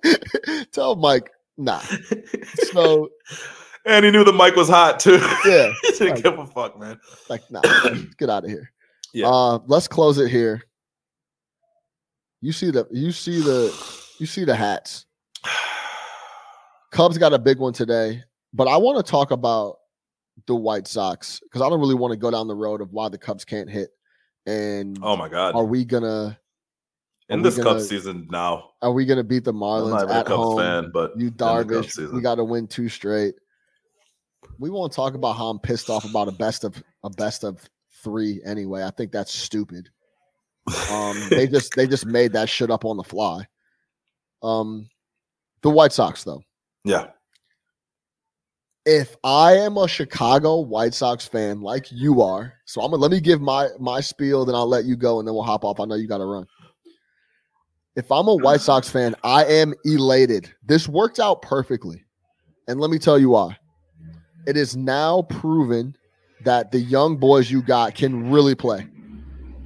yeah, 0.03 0.13
tell 0.71 0.95
Mike, 0.95 1.29
nah. 1.57 1.79
So 2.71 3.09
and 3.85 4.05
he 4.05 4.11
knew 4.11 4.23
the 4.23 4.33
mic 4.33 4.55
was 4.55 4.69
hot 4.69 4.99
too. 4.99 5.17
yeah, 5.45 5.71
he 5.83 5.91
didn't 5.91 6.09
Like- 6.15 6.23
give 6.23 6.39
a 6.39 6.45
fuck, 6.45 6.79
man. 6.79 6.99
like 7.29 7.41
nah, 7.51 7.61
get 8.17 8.29
out 8.29 8.43
of 8.45 8.49
here. 8.49 8.71
Yeah. 9.13 9.27
Uh, 9.29 9.59
let's 9.67 9.87
close 9.87 10.17
it 10.17 10.29
here. 10.29 10.63
You 12.41 12.51
see 12.51 12.71
the 12.71 12.87
you 12.91 13.11
see 13.11 13.39
the 13.41 13.73
you 14.19 14.25
see 14.25 14.43
the 14.43 14.55
hats. 14.55 15.05
Cubs 16.91 17.17
got 17.17 17.33
a 17.33 17.39
big 17.39 17.57
one 17.57 17.73
today, 17.73 18.23
but 18.53 18.67
I 18.67 18.77
want 18.77 19.03
to 19.03 19.09
talk 19.11 19.31
about 19.31 19.77
the 20.47 20.55
White 20.55 20.87
Sox 20.87 21.39
because 21.41 21.61
I 21.61 21.69
don't 21.69 21.79
really 21.79 21.95
want 21.95 22.11
to 22.11 22.17
go 22.17 22.29
down 22.29 22.47
the 22.47 22.55
road 22.55 22.81
of 22.81 22.91
why 22.91 23.09
the 23.09 23.17
Cubs 23.17 23.45
can't 23.45 23.69
hit. 23.69 23.89
And 24.45 24.99
Oh 25.01 25.15
my 25.15 25.29
god! 25.29 25.55
are 25.55 25.63
we 25.63 25.85
gonna 25.85 26.37
in 27.29 27.41
this 27.41 27.55
gonna- 27.57 27.69
Cubs 27.71 27.87
season 27.87 28.27
now, 28.29 28.71
are 28.81 28.91
we 28.91 29.05
gonna 29.05 29.23
beat 29.23 29.45
the 29.45 29.51
I'm 29.53 29.57
Marlins 29.59 29.91
not 29.91 30.09
a 30.09 30.13
at 30.13 30.25
Cubs 30.25 30.37
home? 30.37 30.57
fan, 30.59 30.91
but 30.93 31.11
You 31.17 31.27
in 31.27 31.33
the 31.37 31.45
Cubs 31.45 31.95
Darvish, 31.95 32.11
we 32.13 32.21
got 32.21 32.35
to 32.35 32.43
win 32.43 32.67
two 32.67 32.89
straight. 32.89 33.35
We 34.63 34.69
won't 34.69 34.93
talk 34.93 35.13
about 35.13 35.33
how 35.33 35.49
I'm 35.49 35.59
pissed 35.59 35.89
off 35.89 36.05
about 36.05 36.29
a 36.29 36.31
best 36.31 36.63
of 36.63 36.81
a 37.03 37.09
best 37.09 37.43
of 37.43 37.59
three 38.01 38.39
anyway. 38.45 38.81
I 38.81 38.91
think 38.91 39.11
that's 39.11 39.33
stupid. 39.33 39.89
Um, 40.89 41.21
they 41.29 41.47
just 41.47 41.75
they 41.75 41.85
just 41.85 42.05
made 42.05 42.31
that 42.31 42.47
shit 42.47 42.71
up 42.71 42.85
on 42.85 42.95
the 42.95 43.03
fly. 43.03 43.45
Um, 44.41 44.87
the 45.63 45.69
White 45.69 45.91
Sox 45.91 46.23
though. 46.23 46.41
yeah, 46.85 47.07
If 48.85 49.17
I 49.25 49.57
am 49.57 49.75
a 49.75 49.85
Chicago 49.85 50.61
White 50.61 50.93
Sox 50.93 51.27
fan 51.27 51.59
like 51.59 51.91
you 51.91 52.21
are, 52.21 52.53
so 52.63 52.79
I'm 52.79 52.91
gonna 52.91 53.01
let 53.01 53.11
me 53.11 53.19
give 53.19 53.41
my 53.41 53.67
my 53.81 53.99
spiel, 53.99 54.45
then 54.45 54.55
I'll 54.55 54.65
let 54.65 54.85
you 54.85 54.95
go, 54.95 55.19
and 55.19 55.27
then 55.27 55.35
we'll 55.35 55.43
hop 55.43 55.65
off. 55.65 55.81
I 55.81 55.83
know 55.83 55.95
you 55.95 56.07
got 56.07 56.19
to 56.19 56.25
run. 56.25 56.47
If 57.97 58.09
I'm 58.09 58.29
a 58.29 58.35
White 58.35 58.61
Sox 58.61 58.89
fan, 58.89 59.13
I 59.25 59.43
am 59.43 59.73
elated. 59.83 60.49
This 60.65 60.87
worked 60.87 61.19
out 61.19 61.41
perfectly, 61.41 62.05
and 62.69 62.79
let 62.79 62.91
me 62.91 62.97
tell 62.97 63.19
you 63.19 63.31
why. 63.31 63.57
It 64.45 64.57
is 64.57 64.75
now 64.75 65.21
proven 65.23 65.95
that 66.43 66.71
the 66.71 66.79
young 66.79 67.17
boys 67.17 67.49
you 67.49 67.61
got 67.61 67.95
can 67.95 68.29
really 68.29 68.55
play. 68.55 68.87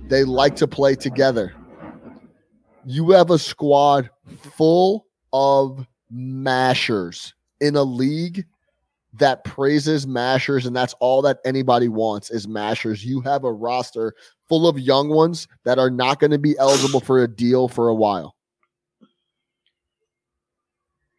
They 0.08 0.24
like 0.24 0.56
to 0.58 0.68
play 0.68 0.96
together. 0.96 1.54
You 2.86 3.12
have 3.12 3.32
a 3.32 3.40
squad 3.40 4.10
full 4.56 5.08
of 5.34 5.86
mashers 6.10 7.34
in 7.60 7.76
a 7.76 7.84
league 7.84 8.46
that 9.14 9.44
praises 9.44 10.06
mashers, 10.06 10.66
and 10.66 10.76
that's 10.76 10.94
all 11.00 11.22
that 11.24 11.40
anybody 11.44 11.88
wants 11.90 12.30
is 12.30 12.48
mashers. 12.48 13.04
You 13.04 13.20
have 13.22 13.44
a 13.44 13.52
roster 13.52 14.14
full 14.48 14.68
of 14.68 14.80
young 14.80 15.10
ones 15.10 15.48
that 15.64 15.80
are 15.80 15.90
not 15.90 16.20
going 16.20 16.32
to 16.32 16.38
be 16.38 16.58
eligible 16.58 17.00
for 17.00 17.24
a 17.24 17.28
deal 17.28 17.68
for 17.68 17.88
a 17.88 17.96
while. 17.96 18.36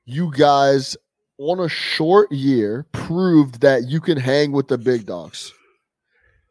You 0.04 0.32
guys 0.32 0.96
on 1.39 1.61
a 1.61 1.68
short 1.68 2.30
year 2.32 2.84
proved 2.93 3.61
that 3.61 3.89
you 3.89 4.01
can 4.01 4.18
hang 4.18 4.53
with 4.53 4.68
the 4.68 4.76
big 4.78 5.07
dogs. 5.07 5.53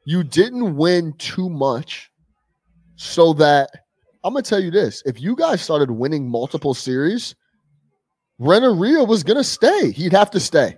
You 0.05 0.23
didn't 0.23 0.75
win 0.77 1.13
too 1.17 1.49
much, 1.49 2.09
so 2.95 3.33
that 3.33 3.69
I'm 4.23 4.33
gonna 4.33 4.43
tell 4.43 4.61
you 4.61 4.71
this: 4.71 5.03
if 5.05 5.21
you 5.21 5.35
guys 5.35 5.61
started 5.61 5.91
winning 5.91 6.29
multiple 6.29 6.73
series, 6.73 7.35
Renteria 8.39 9.03
was 9.03 9.23
gonna 9.23 9.43
stay. 9.43 9.91
He'd 9.91 10.13
have 10.13 10.31
to 10.31 10.39
stay. 10.39 10.77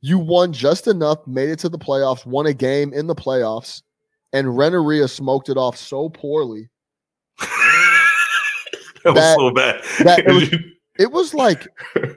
You 0.00 0.18
won 0.18 0.52
just 0.52 0.86
enough, 0.86 1.26
made 1.26 1.48
it 1.50 1.60
to 1.60 1.68
the 1.68 1.78
playoffs, 1.78 2.26
won 2.26 2.46
a 2.46 2.52
game 2.52 2.92
in 2.92 3.06
the 3.06 3.14
playoffs, 3.14 3.82
and 4.32 4.56
Renteria 4.56 5.08
smoked 5.08 5.48
it 5.48 5.56
off 5.56 5.76
so 5.76 6.08
poorly. 6.08 6.68
That 9.04 9.14
was 9.14 9.34
so 9.34 9.50
bad. 9.50 9.82
that- 10.00 10.73
it 10.98 11.10
was- 11.10 11.34
like 11.34 11.66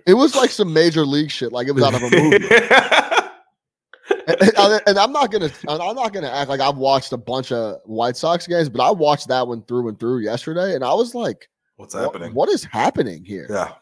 it 0.05 0.13
was 0.13 0.35
like 0.35 0.49
some 0.51 0.71
major 0.73 1.05
league 1.05 1.31
shit, 1.31 1.51
like 1.51 1.67
it 1.67 1.71
was 1.71 1.83
out 1.83 1.93
of 1.93 2.01
a 2.03 2.09
movie. 2.09 2.47
and, 4.27 4.81
and- 4.87 4.99
I'm 4.99 5.11
not 5.11 5.31
gonna 5.31 5.49
I'm 5.67 5.95
not 5.95 6.13
gonna 6.13 6.29
act 6.29 6.49
like 6.49 6.59
I've 6.59 6.77
watched 6.77 7.11
a 7.13 7.17
bunch 7.17 7.51
of 7.51 7.77
White 7.85 8.15
Sox 8.17 8.47
games, 8.47 8.69
but 8.69 8.81
I 8.81 8.91
watched 8.91 9.27
that 9.29 9.47
one 9.47 9.63
through 9.63 9.89
and 9.89 9.99
through 9.99 10.19
yesterday, 10.19 10.75
and 10.75 10.83
I 10.83 10.93
was 10.93 11.13
like, 11.15 11.49
What's 11.75 11.93
happening? 11.93 12.33
what 12.33 12.49
is 12.49 12.63
happening 12.63 13.23
here? 13.25 13.47
Yeah, 13.49 13.73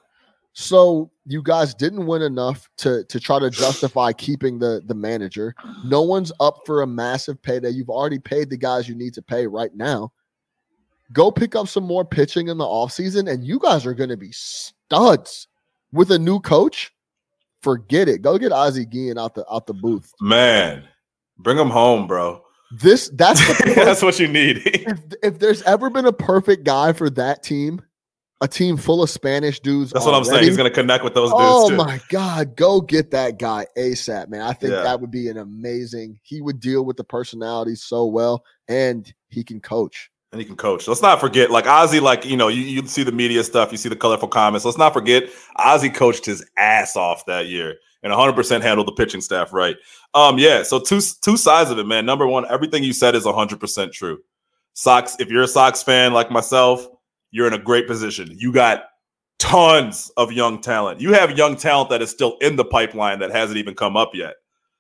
So 0.54 1.12
you 1.26 1.42
guys 1.44 1.74
didn't 1.74 2.06
win 2.06 2.22
enough 2.22 2.68
to 2.78 3.04
to 3.06 3.20
try 3.20 3.40
to 3.40 3.50
justify 3.50 4.12
keeping 4.14 4.60
the 4.60 4.82
the 4.86 4.96
manager. 4.96 5.54
No 5.86 6.02
one's 6.02 6.32
up 6.40 6.60
for 6.66 6.82
a 6.82 6.88
massive 6.88 7.42
payday. 7.42 7.70
You've 7.70 7.90
already 7.90 8.20
paid 8.20 8.50
the 8.50 8.58
guys 8.58 8.88
you 8.90 8.96
need 8.96 9.14
to 9.16 9.22
pay 9.22 9.48
right 9.48 9.74
now. 9.76 10.12
Go 11.14 11.32
pick 11.32 11.56
up 11.56 11.68
some 11.68 11.84
more 11.84 12.04
pitching 12.04 12.48
in 12.48 12.58
the 12.58 12.64
offseason 12.66 13.32
and 13.32 13.46
you 13.46 13.60
guys 13.60 13.86
are 13.86 13.94
going 13.94 14.10
to 14.10 14.18
be 14.18 14.32
studs 14.90 15.48
with 15.92 16.12
a 16.12 16.20
new 16.20 16.40
coach. 16.40 16.92
Forget 17.62 18.08
it. 18.08 18.22
Go 18.22 18.38
get 18.38 18.52
Ozzie 18.52 18.86
Guillen 18.86 19.18
out 19.18 19.34
the 19.36 19.46
out 19.52 19.66
the 19.66 19.74
booth. 19.74 20.12
man, 20.22 20.84
bring 21.38 21.58
him 21.58 21.70
home, 21.70 22.08
bro. 22.08 22.42
This 22.72 23.10
that's 23.14 23.42
That's 23.76 24.02
what 24.02 24.20
you 24.20 24.28
need. 24.28 24.62
if, 24.66 25.00
if 25.24 25.40
there's 25.40 25.62
ever 25.64 25.90
been 25.90 26.06
a 26.06 26.14
perfect 26.14 26.64
guy 26.64 26.94
for 26.94 27.10
that 27.12 27.42
team, 27.44 27.82
a 28.42 28.48
team 28.48 28.76
full 28.78 29.02
of 29.02 29.10
Spanish 29.10 29.60
dudes. 29.60 29.92
That's 29.92 30.06
what 30.06 30.14
I'm 30.14 30.24
saying. 30.26 30.44
He's 30.44 30.58
to 30.58 30.70
connect 30.70 31.04
with 31.04 31.14
those 31.14 31.30
dudes 31.30 31.42
Oh 31.42 31.70
my 31.72 32.00
God, 32.10 32.56
go 32.56 32.82
get 32.82 33.12
that 33.12 33.40
guy 33.40 33.66
ASAP, 33.78 34.28
man. 34.30 34.42
I 34.42 34.54
think 34.54 34.74
Yeah. 34.74 34.82
that 34.84 35.00
would 35.00 35.12
be 35.12 35.30
an 35.30 35.38
amazing. 35.38 36.20
He 36.24 36.42
would 36.42 36.60
deal 36.60 36.84
with 36.86 36.98
the 36.98 37.04
personalities 37.04 37.84
so 37.84 38.06
well, 38.06 38.44
and 38.68 39.12
he 39.30 39.44
can 39.44 39.60
coach. 39.62 40.12
And 40.36 40.42
he 40.42 40.46
can 40.46 40.58
coach. 40.58 40.86
Let's 40.86 41.02
not 41.02 41.22
forget, 41.22 41.50
like 41.50 41.66
Ozzie, 41.66 42.02
like 42.02 42.26
you 42.26 42.36
know, 42.36 42.50
you, 42.50 42.62
you 42.62 42.86
see 42.88 43.04
the 43.04 43.12
media 43.14 43.42
stuff, 43.42 43.72
you 43.72 43.78
see 43.78 43.88
the 43.88 43.96
colorful 43.96 44.28
comments. 44.28 44.66
Let's 44.66 44.78
not 44.78 44.92
forget, 44.92 45.30
Ozzie 45.56 45.90
coached 45.90 46.26
his 46.26 46.46
ass 46.58 46.98
off 46.98 47.26
that 47.28 47.46
year 47.46 47.76
and 48.04 48.12
100 48.12 48.34
percent 48.34 48.62
handled 48.62 48.86
the 48.86 48.92
pitching 48.92 49.22
staff 49.22 49.54
right. 49.54 49.78
Um, 50.14 50.38
yeah. 50.38 50.62
So 50.64 50.78
two 50.78 51.00
two 51.22 51.38
sides 51.38 51.72
of 51.72 51.80
it, 51.80 51.86
man. 51.86 52.06
Number 52.06 52.28
one, 52.28 52.46
everything 52.50 52.84
you 52.84 52.92
said 52.92 53.16
is 53.16 53.24
100 53.24 53.62
percent 53.62 53.94
true. 53.94 54.20
Sox, 54.74 55.16
if 55.20 55.30
you're 55.30 55.44
a 55.44 55.48
Sox 55.48 55.82
fan 55.82 56.12
like 56.12 56.30
myself, 56.30 56.86
you're 57.32 57.48
in 57.48 57.54
a 57.54 57.58
great 57.58 57.88
position. 57.88 58.28
You 58.38 58.52
got 58.52 58.88
tons 59.40 60.12
of 60.18 60.34
young 60.34 60.60
talent. 60.60 61.00
You 61.00 61.14
have 61.14 61.38
young 61.38 61.56
talent 61.56 61.92
that 61.92 62.02
is 62.02 62.10
still 62.10 62.36
in 62.42 62.58
the 62.58 62.66
pipeline 62.66 63.20
that 63.20 63.32
hasn't 63.32 63.58
even 63.58 63.74
come 63.74 63.96
up 63.96 64.12
yet. 64.14 64.34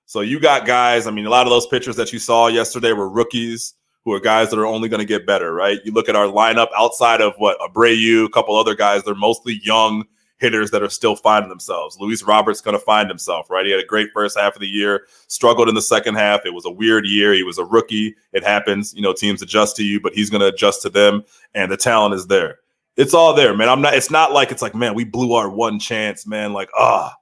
So 0.06 0.20
you 0.20 0.38
got 0.38 0.66
guys. 0.66 1.08
I 1.08 1.12
mean, 1.12 1.26
a 1.26 1.30
lot 1.30 1.48
of 1.48 1.50
those 1.50 1.66
pitchers 1.66 1.96
that 1.96 2.12
you 2.12 2.20
saw 2.20 2.48
yesterday 2.48 2.92
were 2.92 3.08
rookies 3.08 3.76
who 4.06 4.14
are 4.14 4.20
guys 4.20 4.52
that 4.52 4.60
are 4.60 4.68
only 4.68 4.88
going 4.88 5.00
to 5.00 5.06
get 5.06 5.26
better, 5.26 5.54
right? 5.54 5.80
You 5.84 5.92
look 5.92 6.08
at 6.08 6.16
our 6.16 6.28
lineup 6.28 6.70
outside 6.78 7.22
of 7.22 7.34
what 7.38 7.60
Abreu, 7.60 8.26
a 8.26 8.30
couple 8.30 8.56
other 8.56 8.76
guys, 8.76 9.04
they're 9.04 9.16
mostly 9.16 9.60
young 9.64 10.06
hitters 10.38 10.70
that 10.72 10.84
are 10.84 10.90
still 10.90 11.16
finding 11.16 11.50
themselves. 11.50 11.98
Luis 12.00 12.22
Robert's 12.22 12.62
going 12.62 12.78
to 12.78 12.86
find 12.86 13.10
himself, 13.10 13.50
right? 13.50 13.66
He 13.66 13.72
had 13.72 13.82
a 13.82 13.86
great 13.86 14.10
first 14.14 14.38
half 14.38 14.56
of 14.56 14.60
the 14.60 14.68
year, 14.68 15.08
struggled 15.28 15.70
in 15.70 15.76
the 15.76 15.82
second 15.82 16.16
half. 16.16 16.46
It 16.46 16.54
was 16.54 16.66
a 16.66 16.72
weird 16.72 17.06
year. 17.06 17.34
He 17.34 17.44
was 17.44 17.58
a 17.58 17.66
rookie. 17.66 18.16
It 18.32 18.44
happens. 18.44 18.94
You 18.94 19.02
know, 19.02 19.14
teams 19.14 19.42
adjust 19.42 19.76
to 19.78 19.84
you, 19.84 20.00
but 20.00 20.14
he's 20.14 20.30
going 20.30 20.42
to 20.42 20.48
adjust 20.48 20.82
to 20.84 20.90
them, 20.90 21.24
and 21.54 21.72
the 21.72 21.78
talent 21.78 22.14
is 22.14 22.28
there. 22.28 22.60
It's 22.98 23.14
all 23.14 23.34
there, 23.34 23.56
man. 23.56 23.70
I'm 23.70 23.82
not. 23.82 23.96
It's 23.96 24.12
not 24.12 24.32
like 24.32 24.52
it's 24.52 24.62
like, 24.62 24.76
man, 24.76 24.94
we 24.94 25.04
blew 25.04 25.34
our 25.34 25.50
one 25.50 25.80
chance, 25.80 26.28
man. 26.28 26.54
Like, 26.54 26.70
ah. 26.78 27.16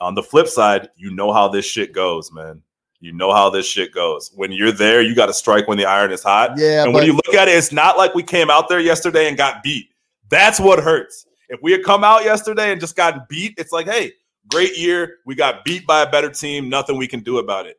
On 0.00 0.14
the 0.14 0.22
flip 0.22 0.48
side, 0.48 0.88
you 0.96 1.14
know 1.14 1.32
how 1.32 1.48
this 1.48 1.64
shit 1.64 1.92
goes, 1.92 2.32
man. 2.32 2.62
You 3.04 3.12
know 3.12 3.34
how 3.34 3.50
this 3.50 3.66
shit 3.66 3.92
goes. 3.92 4.30
When 4.34 4.50
you're 4.50 4.72
there, 4.72 5.02
you 5.02 5.14
got 5.14 5.26
to 5.26 5.34
strike 5.34 5.68
when 5.68 5.76
the 5.76 5.84
iron 5.84 6.10
is 6.10 6.22
hot. 6.22 6.52
Yeah, 6.56 6.84
and 6.84 6.92
but 6.94 7.00
when 7.00 7.06
you 7.06 7.12
look 7.12 7.34
at 7.34 7.48
it, 7.48 7.50
it's 7.50 7.70
not 7.70 7.98
like 7.98 8.14
we 8.14 8.22
came 8.22 8.48
out 8.48 8.66
there 8.70 8.80
yesterday 8.80 9.28
and 9.28 9.36
got 9.36 9.62
beat. 9.62 9.90
That's 10.30 10.58
what 10.58 10.82
hurts. 10.82 11.26
If 11.50 11.60
we 11.62 11.70
had 11.70 11.84
come 11.84 12.02
out 12.02 12.24
yesterday 12.24 12.72
and 12.72 12.80
just 12.80 12.96
gotten 12.96 13.20
beat, 13.28 13.56
it's 13.58 13.72
like, 13.72 13.86
hey, 13.86 14.12
great 14.48 14.78
year. 14.78 15.16
We 15.26 15.34
got 15.34 15.66
beat 15.66 15.86
by 15.86 16.00
a 16.00 16.10
better 16.10 16.30
team. 16.30 16.70
Nothing 16.70 16.96
we 16.96 17.06
can 17.06 17.20
do 17.20 17.40
about 17.40 17.66
it. 17.66 17.78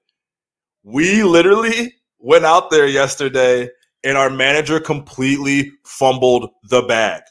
We 0.84 1.24
literally 1.24 1.96
went 2.20 2.46
out 2.46 2.70
there 2.70 2.86
yesterday 2.86 3.68
and 4.04 4.20
our 4.20 4.30
manager 4.30 4.80
completely 4.80 5.72
fumbled 5.86 6.52
the 6.70 6.84
bag. 6.84 7.24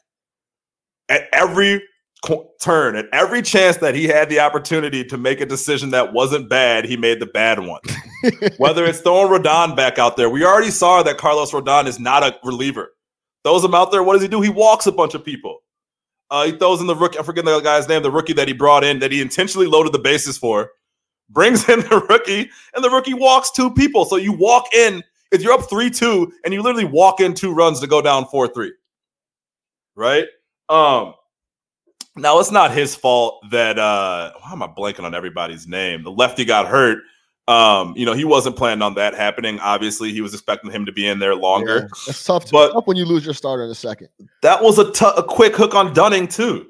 At 1.08 1.28
every 1.32 1.80
turn, 2.60 2.96
at 2.96 3.06
every 3.12 3.42
chance 3.42 3.76
that 3.78 3.94
he 3.94 4.04
had 4.04 4.28
the 4.28 4.40
opportunity 4.40 5.04
to 5.04 5.16
make 5.16 5.40
a 5.40 5.46
decision 5.46 5.90
that 5.90 6.12
wasn't 6.12 6.48
bad, 6.48 6.84
he 6.84 6.96
made 6.96 7.20
the 7.20 7.26
bad 7.26 7.58
one. 7.60 7.80
Whether 8.58 8.84
it's 8.84 9.00
throwing 9.00 9.30
Rodon 9.30 9.76
back 9.76 9.98
out 9.98 10.16
there, 10.16 10.30
we 10.30 10.44
already 10.44 10.70
saw 10.70 11.02
that 11.02 11.18
Carlos 11.18 11.52
Rodon 11.52 11.86
is 11.86 11.98
not 11.98 12.22
a 12.22 12.36
reliever. 12.44 12.92
Throws 13.44 13.64
him 13.64 13.74
out 13.74 13.92
there. 13.92 14.02
What 14.02 14.14
does 14.14 14.22
he 14.22 14.28
do? 14.28 14.40
He 14.40 14.48
walks 14.48 14.86
a 14.86 14.92
bunch 14.92 15.14
of 15.14 15.24
people. 15.24 15.60
Uh, 16.30 16.46
he 16.46 16.52
throws 16.52 16.80
in 16.80 16.86
the 16.86 16.96
rookie. 16.96 17.18
I 17.18 17.22
forget 17.22 17.44
the 17.44 17.60
guy's 17.60 17.86
name. 17.88 18.02
The 18.02 18.10
rookie 18.10 18.32
that 18.32 18.48
he 18.48 18.54
brought 18.54 18.82
in, 18.82 18.98
that 19.00 19.12
he 19.12 19.20
intentionally 19.20 19.66
loaded 19.66 19.92
the 19.92 19.98
bases 19.98 20.38
for, 20.38 20.70
brings 21.30 21.68
in 21.68 21.80
the 21.80 22.06
rookie, 22.08 22.50
and 22.74 22.84
the 22.84 22.90
rookie 22.90 23.14
walks 23.14 23.50
two 23.50 23.70
people. 23.72 24.04
So 24.04 24.16
you 24.16 24.32
walk 24.32 24.72
in 24.74 25.02
if 25.30 25.42
you're 25.42 25.52
up 25.52 25.68
three 25.68 25.90
two, 25.90 26.32
and 26.44 26.54
you 26.54 26.62
literally 26.62 26.86
walk 26.86 27.20
in 27.20 27.34
two 27.34 27.52
runs 27.52 27.80
to 27.80 27.86
go 27.86 28.00
down 28.00 28.26
four 28.26 28.48
three. 28.48 28.72
Right. 29.94 30.26
Um. 30.68 31.14
Now 32.16 32.38
it's 32.38 32.50
not 32.50 32.70
his 32.70 32.94
fault 32.94 33.44
that 33.50 33.78
uh 33.78 34.32
why 34.40 34.52
am 34.52 34.62
I 34.62 34.68
blanking 34.68 35.04
on 35.04 35.14
everybody's 35.14 35.66
name? 35.66 36.02
The 36.04 36.10
lefty 36.12 36.44
got 36.44 36.68
hurt. 36.68 36.98
Um, 37.46 37.92
you 37.94 38.06
know, 38.06 38.14
he 38.14 38.24
wasn't 38.24 38.56
planning 38.56 38.80
on 38.80 38.94
that 38.94 39.14
happening. 39.14 39.58
Obviously, 39.60 40.12
he 40.12 40.22
was 40.22 40.32
expecting 40.32 40.70
him 40.70 40.86
to 40.86 40.92
be 40.92 41.06
in 41.06 41.18
there 41.18 41.34
longer. 41.34 41.80
Yeah, 41.80 41.84
it's 42.08 42.24
tough. 42.24 42.46
To, 42.46 42.52
But- 42.52 42.72
tough 42.72 42.86
when 42.86 42.96
you 42.96 43.04
lose 43.04 43.24
your 43.24 43.34
starter 43.34 43.64
in 43.64 43.70
a 43.70 43.74
second. 43.74 44.08
That 44.42 44.62
was 44.62 44.78
a 44.78 44.90
a 45.16 45.22
quick 45.22 45.54
hook 45.54 45.74
on 45.74 45.92
Dunning 45.92 46.26
too. 46.28 46.66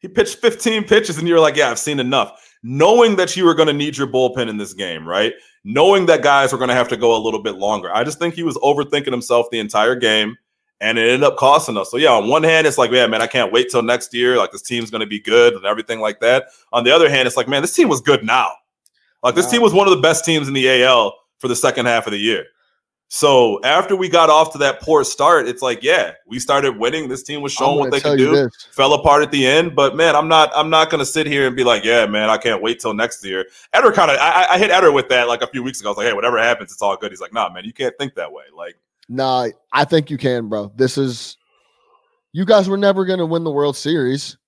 He 0.00 0.08
pitched 0.08 0.38
15 0.38 0.84
pitches, 0.84 1.18
and 1.18 1.28
you 1.28 1.34
were 1.34 1.40
like, 1.40 1.56
"Yeah, 1.56 1.70
I've 1.70 1.78
seen 1.78 2.00
enough." 2.00 2.38
Knowing 2.62 3.16
that 3.16 3.36
you 3.36 3.44
were 3.46 3.54
going 3.54 3.68
to 3.68 3.72
need 3.72 3.96
your 3.96 4.06
bullpen 4.06 4.48
in 4.48 4.58
this 4.58 4.74
game, 4.74 5.08
right? 5.08 5.32
Knowing 5.64 6.04
that 6.06 6.22
guys 6.22 6.52
were 6.52 6.58
going 6.58 6.68
to 6.68 6.74
have 6.74 6.88
to 6.88 6.96
go 6.96 7.16
a 7.16 7.20
little 7.20 7.42
bit 7.42 7.54
longer. 7.56 7.90
I 7.94 8.04
just 8.04 8.18
think 8.18 8.34
he 8.34 8.42
was 8.42 8.56
overthinking 8.58 9.10
himself 9.10 9.46
the 9.50 9.58
entire 9.60 9.94
game, 9.94 10.36
and 10.80 10.98
it 10.98 11.02
ended 11.02 11.22
up 11.24 11.36
costing 11.36 11.76
us. 11.76 11.90
So 11.90 11.96
yeah, 11.96 12.10
on 12.12 12.28
one 12.28 12.42
hand, 12.42 12.66
it's 12.66 12.78
like, 12.78 12.90
yeah, 12.90 13.06
man, 13.06 13.20
I 13.22 13.26
can't 13.26 13.52
wait 13.52 13.68
till 13.70 13.82
next 13.82 14.14
year. 14.14 14.36
Like 14.36 14.52
this 14.52 14.62
team's 14.62 14.90
going 14.90 15.00
to 15.02 15.06
be 15.06 15.20
good 15.20 15.54
and 15.54 15.64
everything 15.64 16.00
like 16.00 16.20
that. 16.20 16.46
On 16.72 16.84
the 16.84 16.90
other 16.90 17.08
hand, 17.10 17.26
it's 17.26 17.36
like, 17.36 17.48
man, 17.48 17.62
this 17.62 17.74
team 17.74 17.88
was 17.88 18.00
good 18.00 18.24
now. 18.24 18.48
Like 19.22 19.34
this 19.34 19.46
Wow. 19.46 19.50
team 19.52 19.62
was 19.62 19.72
one 19.74 19.86
of 19.86 19.94
the 19.94 20.00
best 20.00 20.24
teams 20.24 20.48
in 20.48 20.54
the 20.54 20.82
AL 20.82 21.14
for 21.38 21.48
the 21.48 21.56
second 21.56 21.86
half 21.86 22.06
of 22.06 22.12
the 22.12 22.18
year. 22.18 22.46
So 23.12 23.60
after 23.64 23.96
we 23.96 24.08
got 24.08 24.30
off 24.30 24.52
to 24.52 24.58
that 24.58 24.80
poor 24.80 25.02
start, 25.02 25.48
it's 25.48 25.62
like, 25.62 25.82
yeah, 25.82 26.12
we 26.28 26.38
started 26.38 26.78
winning. 26.78 27.08
This 27.08 27.24
team 27.24 27.42
was 27.42 27.52
showing 27.52 27.80
what 27.80 27.90
they 27.90 27.98
could 28.00 28.18
do. 28.18 28.30
this. 28.30 28.68
Fell 28.70 28.94
apart 28.94 29.24
at 29.24 29.32
the 29.32 29.44
end, 29.44 29.74
but 29.74 29.96
man, 29.96 30.14
I'm 30.14 30.28
not. 30.28 30.52
I'm 30.54 30.70
not 30.70 30.90
gonna 30.90 31.04
sit 31.04 31.26
here 31.26 31.48
and 31.48 31.56
be 31.56 31.64
like, 31.64 31.82
yeah, 31.84 32.06
man, 32.06 32.30
I 32.30 32.38
can't 32.38 32.62
wait 32.62 32.78
till 32.78 32.94
next 32.94 33.24
year. 33.24 33.46
Eder 33.74 33.90
kind 33.90 34.12
of, 34.12 34.18
I, 34.20 34.46
I 34.50 34.58
hit 34.58 34.70
Eder 34.70 34.92
with 34.92 35.08
that 35.08 35.26
like 35.26 35.42
a 35.42 35.48
few 35.48 35.60
weeks 35.64 35.80
ago. 35.80 35.88
I 35.88 35.90
was 35.90 35.96
like, 35.98 36.06
hey, 36.06 36.12
whatever 36.12 36.38
happens, 36.38 36.70
it's 36.70 36.80
all 36.82 36.96
good. 36.96 37.10
He's 37.10 37.20
like, 37.20 37.32
nah, 37.32 37.50
man, 37.50 37.64
you 37.64 37.72
can't 37.72 37.98
think 37.98 38.14
that 38.14 38.30
way. 38.30 38.44
Like, 38.56 38.76
Nah, 39.12 39.48
I 39.72 39.84
think 39.84 40.08
you 40.08 40.16
can, 40.16 40.48
bro. 40.48 40.72
This 40.76 40.96
is 40.96 41.36
you 42.32 42.44
guys 42.44 42.68
were 42.68 42.76
never 42.76 43.04
gonna 43.04 43.26
win 43.26 43.42
the 43.42 43.50
World 43.50 43.76
Series. 43.76 44.38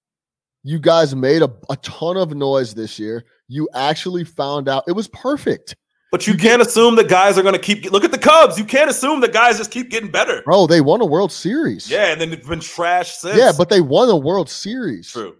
You 0.62 0.78
guys 0.78 1.16
made 1.16 1.42
a, 1.42 1.52
a 1.68 1.76
ton 1.78 2.16
of 2.16 2.32
noise 2.34 2.72
this 2.72 2.96
year. 2.96 3.24
You 3.48 3.68
actually 3.74 4.22
found 4.22 4.68
out 4.68 4.84
it 4.86 4.92
was 4.92 5.08
perfect. 5.08 5.74
but 6.12 6.28
you 6.28 6.34
can't 6.34 6.62
assume 6.62 6.94
that 6.94 7.08
guys 7.08 7.36
are 7.36 7.42
gonna 7.42 7.58
keep. 7.58 7.90
Look 7.90 8.04
at 8.04 8.12
the 8.12 8.18
Cubs. 8.18 8.56
You 8.56 8.64
can't 8.64 8.88
assume 8.88 9.20
that 9.22 9.32
guys 9.32 9.58
just 9.58 9.72
keep 9.72 9.90
getting 9.90 10.12
better. 10.12 10.42
Bro, 10.44 10.68
they 10.68 10.80
won 10.80 11.00
a 11.00 11.06
World 11.06 11.32
Series. 11.32 11.90
Yeah, 11.90 12.12
and 12.12 12.20
then 12.20 12.32
it's 12.32 12.46
been 12.46 12.60
trash 12.60 13.16
since. 13.16 13.36
Yeah, 13.36 13.50
but 13.58 13.68
they 13.68 13.80
won 13.80 14.08
a 14.10 14.16
World 14.16 14.48
Series. 14.48 15.10
true. 15.10 15.34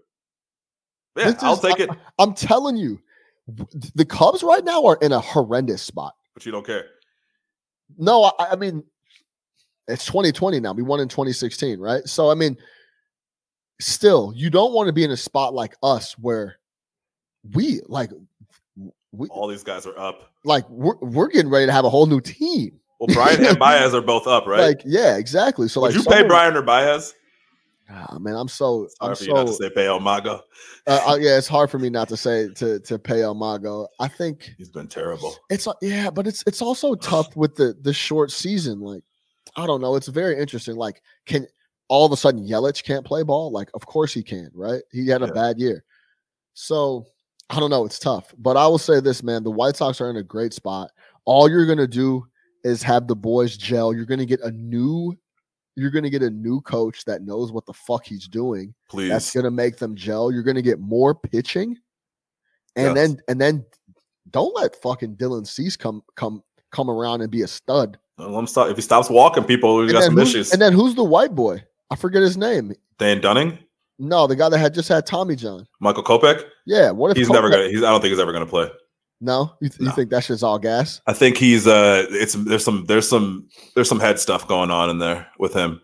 Yeah, 1.15 1.31
This 1.31 1.43
I'll 1.43 1.53
is- 1.53 1.59
take 1.61 1.79
it. 1.79 1.89
I'm 2.19 2.33
telling 2.33 2.75
you, 2.75 2.99
the 3.95 4.03
Cubs 4.05 4.43
right 4.43 4.65
now 4.65 4.83
are 4.85 4.97
in 5.01 5.13
a 5.13 5.19
horrendous 5.21 5.81
spot. 5.81 6.13
But 6.33 6.45
you 6.45 6.51
don't 6.51 6.65
care. 6.65 6.87
No, 7.97 8.23
I, 8.39 8.51
I 8.51 8.55
mean, 8.57 8.83
it's 9.87 10.05
2020 10.05 10.59
now. 10.59 10.73
We 10.73 10.83
won 10.83 10.99
in 10.99 11.07
2016, 11.07 11.79
right? 11.79 12.03
So, 12.07 12.29
I 12.31 12.35
mean, 12.35 12.57
still, 13.79 14.33
you 14.35 14.49
don't 14.49 14.73
want 14.73 14.87
to 14.87 14.93
be 14.93 15.03
in 15.03 15.11
a 15.11 15.17
spot 15.17 15.53
like 15.53 15.75
us 15.83 16.17
where 16.17 16.57
we 17.53 17.81
like 17.87 18.09
we 19.11 19.27
All 19.27 19.47
these 19.47 19.63
guys 19.63 19.85
are 19.85 19.97
up. 19.97 20.31
like 20.43 20.67
we're, 20.69 20.97
we're 20.97 21.27
getting 21.27 21.51
ready 21.51 21.65
to 21.65 21.71
have 21.71 21.85
a 21.85 21.89
whole 21.89 22.05
new 22.05 22.21
team. 22.21 22.79
Well, 22.99 23.13
Bryant 23.13 23.41
and 23.41 23.59
Baez 23.59 23.93
are 23.93 24.01
both 24.01 24.27
up, 24.27 24.47
right? 24.47 24.59
Like, 24.61 24.81
yeah, 24.85 25.17
exactly. 25.17 25.67
So, 25.67 25.81
Would 25.81 25.95
like, 25.95 26.05
you 26.05 26.09
pay 26.09 26.25
Bryant 26.25 26.55
or 26.55 26.61
Baez? 26.61 27.13
Ah, 27.89 28.17
man, 28.17 28.35
I'm 28.35 28.47
so 28.47 28.87
Sorry 28.97 29.11
I'm 29.11 29.15
for 29.17 29.23
you 29.25 29.33
not 29.33 29.47
to 29.47 29.53
say 29.53 29.69
pay 29.69 29.87
El 29.87 29.99
Mago. 29.99 30.39
uh, 30.87 30.99
uh, 31.05 31.17
yeah. 31.19 31.37
It's 31.37 31.49
hard 31.49 31.69
for 31.69 31.79
me 31.79 31.89
not 31.89 32.07
to 32.09 32.17
say 32.17 32.47
to 32.53 32.79
to 32.79 32.97
pay 32.97 33.21
El 33.21 33.35
Mago. 33.35 33.89
I 33.99 34.07
think 34.07 34.53
He's 34.57 34.69
been 34.69 34.87
terrible. 34.87 35.35
It's 35.49 35.67
yeah, 35.81 36.09
but 36.09 36.25
it's 36.25 36.43
it's 36.47 36.61
also 36.61 36.95
tough 36.95 37.27
with 37.35 37.55
the 37.55 37.75
the 37.81 37.93
short 37.93 38.31
season. 38.31 38.79
Like, 38.79 39.03
I 39.55 39.67
don't 39.67 39.81
know. 39.81 39.95
It's 39.95 40.07
very 40.07 40.37
interesting. 40.39 40.75
Like, 40.75 41.01
can 41.25 41.47
all 41.87 42.05
of 42.05 42.11
a 42.11 42.17
sudden 42.17 42.47
Yelich 42.47 42.83
can't 42.83 43.05
play 43.05 43.23
ball? 43.23 43.51
Like, 43.51 43.69
of 43.73 43.85
course 43.85 44.13
he 44.13 44.23
can, 44.23 44.49
right? 44.53 44.81
He 44.91 45.07
had 45.07 45.21
a 45.21 45.27
Yeah. 45.27 45.31
bad 45.33 45.59
year. 45.59 45.83
So 46.53 47.05
I 47.49 47.59
don't 47.59 47.69
know. 47.69 47.85
It's 47.85 47.99
tough. 47.99 48.33
But 48.37 48.57
I 48.57 48.65
will 48.67 48.77
say 48.79 48.99
this, 48.99 49.21
man, 49.21 49.43
the 49.43 49.51
White 49.51 49.75
Sox 49.75 49.99
are 50.01 50.09
in 50.09 50.15
a 50.17 50.23
great 50.23 50.53
spot. 50.53 50.89
All 51.25 51.49
you're 51.49 51.65
gonna 51.67 51.87
do 51.87 52.25
is 52.63 52.81
have 52.83 53.07
the 53.07 53.15
boys 53.15 53.57
gel. 53.57 53.93
You're 53.93 54.05
gonna 54.05 54.25
get 54.25 54.41
a 54.41 54.51
new 54.51 55.15
you're 55.75 55.89
gonna 55.91 56.09
get 56.09 56.21
a 56.21 56.29
new 56.29 56.61
coach 56.61 57.03
that 57.05 57.23
knows 57.23 57.51
what 57.51 57.65
the 57.65 57.73
fuck 57.73 58.05
he's 58.05 58.27
doing. 58.27 58.75
Please. 58.89 59.09
That's 59.09 59.33
gonna 59.33 59.49
make 59.51 59.77
them 59.77 59.95
gel. 59.95 60.31
You're 60.31 60.43
gonna 60.43 60.61
get 60.61 60.79
more 60.79 61.15
pitching, 61.15 61.79
and 62.75 62.85
Yes. 62.85 62.95
then 62.95 63.21
and 63.27 63.41
then 63.41 63.65
don't 64.29 64.55
let 64.55 64.79
fucking 64.81 65.15
Dylan 65.17 65.45
Cease 65.47 65.75
come 65.75 66.03
come 66.15 66.43
come 66.71 66.89
around 66.91 67.21
and 67.21 67.31
be 67.31 67.41
a 67.41 67.47
stud. 67.47 67.97
Let 68.17 68.29
him 68.29 68.47
stop. 68.47 68.69
If 68.69 68.75
he 68.75 68.81
stops 68.81 69.09
walking 69.09 69.43
people, 69.43 69.81
And 69.81 69.91
got 69.91 70.03
some 70.03 70.17
issues. 70.19 70.51
and 70.51 70.61
then 70.61 70.73
who's 70.73 70.95
the 70.95 71.03
white 71.03 71.33
boy? 71.35 71.63
I 71.89 71.95
forget 71.95 72.21
his 72.21 72.37
name. 72.37 72.73
Dane 72.99 73.21
Dunning, 73.21 73.57
No, 73.99 74.27
the 74.27 74.35
guy 74.35 74.49
that 74.49 74.57
had 74.57 74.73
just 74.73 74.87
had 74.89 75.05
Tommy 75.05 75.35
John. 75.35 75.67
Michael 75.79 76.03
Kopech. 76.03 76.43
Yeah, 76.65 76.91
what 76.91 77.11
if 77.11 77.17
He's 77.17 77.29
never 77.29 77.49
gonna. 77.49 77.67
He's. 77.69 77.83
I 77.83 77.89
don't 77.91 78.01
think 78.01 78.11
he's 78.11 78.19
ever 78.19 78.31
gonna 78.33 78.45
play. 78.45 78.69
No, 79.21 79.53
you, 79.61 79.69
th- 79.69 79.79
you 79.79 79.91
think 79.91 80.09
that 80.09 80.23
shit's 80.25 80.43
all 80.43 80.59
gas? 80.59 81.01
I 81.07 81.13
think 81.13 81.37
he's. 81.37 81.65
Uh, 81.65 82.05
it's 82.09 82.33
there's 82.33 82.63
some 82.63 82.85
there's 82.85 83.07
some 83.07 83.47
there's 83.75 83.87
some 83.89 83.99
head 83.99 84.19
stuff 84.19 84.47
going 84.47 84.69
on 84.69 84.89
in 84.89 84.99
there 84.99 85.27
with 85.39 85.53
him. 85.53 85.81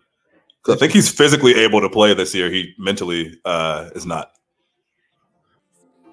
I 0.68 0.76
think 0.76 0.92
he's 0.92 1.10
physically 1.10 1.54
able 1.54 1.80
to 1.80 1.88
play 1.88 2.12
this 2.14 2.34
year. 2.34 2.50
He 2.50 2.74
mentally 2.78 3.40
uh 3.44 3.88
is 3.94 4.04
not. 4.06 4.32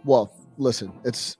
Well, 0.05 0.31
listen, 0.57 0.91
it's 1.03 1.37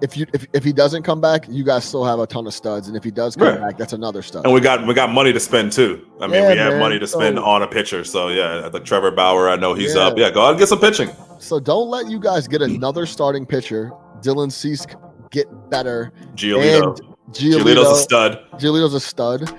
if 0.00 0.16
you 0.16 0.26
if, 0.32 0.46
if 0.52 0.62
he 0.64 0.72
doesn't 0.72 1.02
come 1.02 1.20
back, 1.20 1.46
you 1.48 1.64
guys 1.64 1.84
still 1.84 2.04
have 2.04 2.18
a 2.20 2.26
ton 2.26 2.46
of 2.46 2.54
studs, 2.54 2.88
and 2.88 2.96
if 2.96 3.02
he 3.04 3.10
does 3.10 3.34
come 3.36 3.48
Right. 3.48 3.60
back, 3.60 3.78
that's 3.78 3.92
another 3.92 4.22
stud. 4.22 4.44
And 4.44 4.54
we 4.54 4.60
got 4.60 4.86
we 4.86 4.94
got 4.94 5.10
money 5.10 5.32
to 5.32 5.40
spend 5.40 5.72
too. 5.72 6.06
I 6.20 6.26
mean, 6.26 6.36
Yeah, 6.42 6.50
we 6.52 6.56
have 6.58 6.72
man. 6.74 6.80
money 6.80 6.98
to 6.98 7.06
spend 7.06 7.36
So- 7.38 7.44
on 7.44 7.62
a 7.62 7.66
pitcher. 7.66 8.04
So 8.04 8.28
yeah, 8.28 8.70
like 8.72 8.84
Trevor 8.84 9.10
Bauer, 9.10 9.48
I 9.48 9.56
know 9.56 9.74
he's 9.74 9.94
Yeah. 9.94 10.02
up. 10.08 10.18
Yeah, 10.18 10.30
go 10.30 10.42
out 10.44 10.50
and 10.50 10.58
get 10.58 10.68
some 10.68 10.78
pitching. 10.80 11.10
So 11.38 11.58
don't 11.60 11.88
let 11.90 12.08
you 12.08 12.18
guys 12.20 12.46
get 12.48 12.62
another 12.62 13.04
starting 13.06 13.44
pitcher. 13.46 13.90
Dylan 14.22 14.50
Cease 14.52 14.86
get 15.30 15.46
better. 15.70 16.12
Giolito. 16.36 16.98
And 16.98 17.34
Giolito's 17.34 17.98
a 17.98 18.02
stud. 18.02 18.38
Giolito's 18.54 18.94
a 18.94 19.00
stud. 19.00 19.50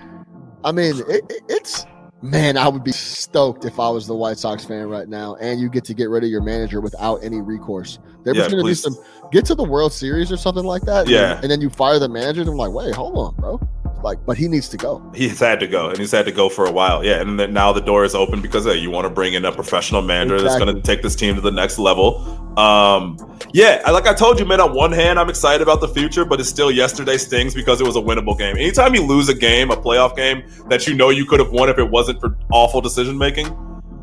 I 0.64 0.72
mean, 0.72 0.98
it, 1.10 1.24
it- 1.30 1.42
it's 1.50 1.86
man, 2.26 2.58
I 2.58 2.68
would 2.68 2.84
be 2.84 2.92
stoked 2.92 3.66
if 3.66 3.80
I 3.80 3.90
was 3.90 4.08
the 4.08 4.16
White 4.16 4.38
Sox 4.38 4.66
fan 4.66 4.88
right 4.90 5.08
now, 5.08 5.36
and 5.36 5.60
you 5.60 5.70
get 5.70 5.84
to 5.86 5.94
get 5.94 6.10
rid 6.10 6.24
of 6.24 6.30
your 6.30 6.42
manager 6.42 6.82
without 6.82 7.18
any 7.24 7.42
recourse. 7.42 8.00
There 8.24 8.34
was 8.34 8.44
Yeah, 8.44 8.50
going 8.50 8.64
to 8.64 8.70
be 8.70 8.74
some 8.74 8.96
get 9.32 9.46
to 9.46 9.56
the 9.56 9.64
World 9.64 9.94
Series 9.94 10.32
or 10.32 10.38
something 10.38 10.64
like 10.66 10.82
that. 10.84 11.08
Yeah. 11.08 11.36
then- 11.36 11.44
and 11.44 11.52
then 11.52 11.62
you 11.62 11.70
fire 11.70 12.00
the 12.00 12.10
manager. 12.10 12.42
And 12.42 12.50
I'm 12.50 12.58
like, 12.58 12.72
wait, 12.72 12.94
hold 12.96 13.18
on, 13.18 13.36
bro. 13.36 13.60
Like, 14.06 14.24
but 14.24 14.38
he 14.38 14.48
needs 14.48 14.70
to 14.70 14.78
go. 14.78 15.02
He's 15.16 15.40
had 15.40 15.60
to 15.62 15.68
go, 15.68 15.90
and 15.90 15.98
he's 15.98 16.12
had 16.12 16.26
to 16.26 16.32
go 16.32 16.48
for 16.48 16.66
a 16.66 16.72
while. 16.72 17.04
Yeah, 17.04 17.22
and 17.22 17.40
then 17.40 17.54
now 17.54 17.74
the 17.74 17.82
door 17.82 18.04
is 18.06 18.14
open 18.14 18.40
because 18.40 18.66
hey, 18.66 18.76
you 18.78 18.92
want 18.92 19.06
to 19.06 19.10
bring 19.10 19.34
in 19.34 19.44
a 19.46 19.52
professional 19.52 20.04
manager 20.04 20.40
that's 20.40 20.60
going 20.60 20.76
to 20.76 20.80
take 20.80 21.02
this 21.02 21.16
team 21.16 21.34
to 21.34 21.42
the 21.42 21.50
next 21.50 21.80
level. 21.80 22.20
Um, 22.60 23.18
yeah, 23.52 23.82
like 23.92 24.06
I 24.06 24.14
told 24.14 24.40
you, 24.40 24.46
man. 24.46 24.62
On 24.62 24.76
one 24.76 24.92
hand, 24.92 25.18
I'm 25.18 25.28
excited 25.28 25.64
about 25.64 25.82
the 25.82 25.88
future, 25.88 26.24
but 26.24 26.40
it's 26.40 26.48
still 26.48 26.70
yesterday 26.70 27.18
stings 27.18 27.56
because 27.56 27.82
it 27.82 27.88
was 27.88 27.96
a 27.96 28.00
winnable 28.00 28.38
game. 28.38 28.56
Anytime 28.58 28.94
you 28.94 29.02
lose 29.02 29.28
a 29.28 29.34
game, 29.34 29.72
a 29.72 29.76
playoff 29.76 30.16
game 30.16 30.44
that 30.70 30.86
you 30.86 30.94
know 30.94 31.10
you 31.10 31.26
could 31.26 31.40
have 31.40 31.50
won 31.52 31.68
if 31.70 31.80
it 31.80 31.90
wasn't 31.90 32.22
for 32.22 32.38
awful 32.52 32.82
decision 32.82 33.18
making. 33.18 33.48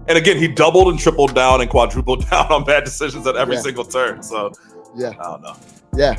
And 0.08 0.18
again, 0.18 0.36
he 0.36 0.48
doubled 0.48 0.88
and 0.88 0.98
tripled 0.98 1.32
down 1.32 1.60
and 1.60 1.70
quadrupled 1.70 2.28
down 2.30 2.50
on 2.50 2.64
bad 2.64 2.82
decisions 2.82 3.24
at 3.28 3.36
every 3.36 3.54
Yeah. 3.54 3.62
single 3.62 3.84
turn. 3.84 4.20
So 4.24 4.50
Yeah. 4.96 5.10
I 5.20 5.22
don't 5.22 5.42
know. 5.42 5.54
Yeah. 5.94 6.16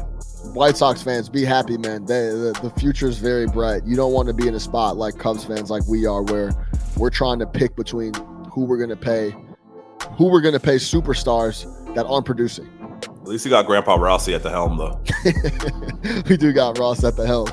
White 0.53 0.77
Sox 0.77 1.01
fans, 1.01 1.29
be 1.29 1.43
happy, 1.43 1.77
man. 1.77 2.05
They, 2.05 2.29
the, 2.29 2.57
the 2.61 2.69
future 2.79 3.07
is 3.07 3.17
very 3.17 3.47
bright. 3.47 3.83
You 3.85 3.95
don't 3.95 4.13
want 4.13 4.27
to 4.27 4.33
be 4.33 4.47
in 4.47 4.55
a 4.55 4.59
spot 4.59 4.97
like 4.97 5.17
Cubs 5.17 5.43
fans, 5.43 5.69
like 5.69 5.87
we 5.87 6.05
are, 6.05 6.21
where 6.21 6.51
we're 6.97 7.09
trying 7.09 7.39
to 7.39 7.47
pick 7.47 7.75
between 7.75 8.13
who 8.51 8.65
we're 8.65 8.77
going 8.77 8.89
to 8.89 8.95
pay, 8.95 9.35
who 10.17 10.25
we're 10.29 10.41
going 10.41 10.53
to 10.53 10.59
pay 10.59 10.75
superstars 10.75 11.65
that 11.95 12.05
aren't 12.05 12.25
producing. 12.25 12.69
At 13.23 13.29
least 13.29 13.45
you 13.45 13.51
got 13.51 13.65
Grandpa 13.65 13.95
Rossy 13.95 14.35
at 14.35 14.43
the 14.43 14.49
helm, 14.49 14.77
though. 14.77 15.01
we 16.29 16.35
do 16.35 16.51
got 16.51 16.77
Ross 16.77 17.05
at 17.05 17.15
the 17.15 17.25
helm. 17.25 17.47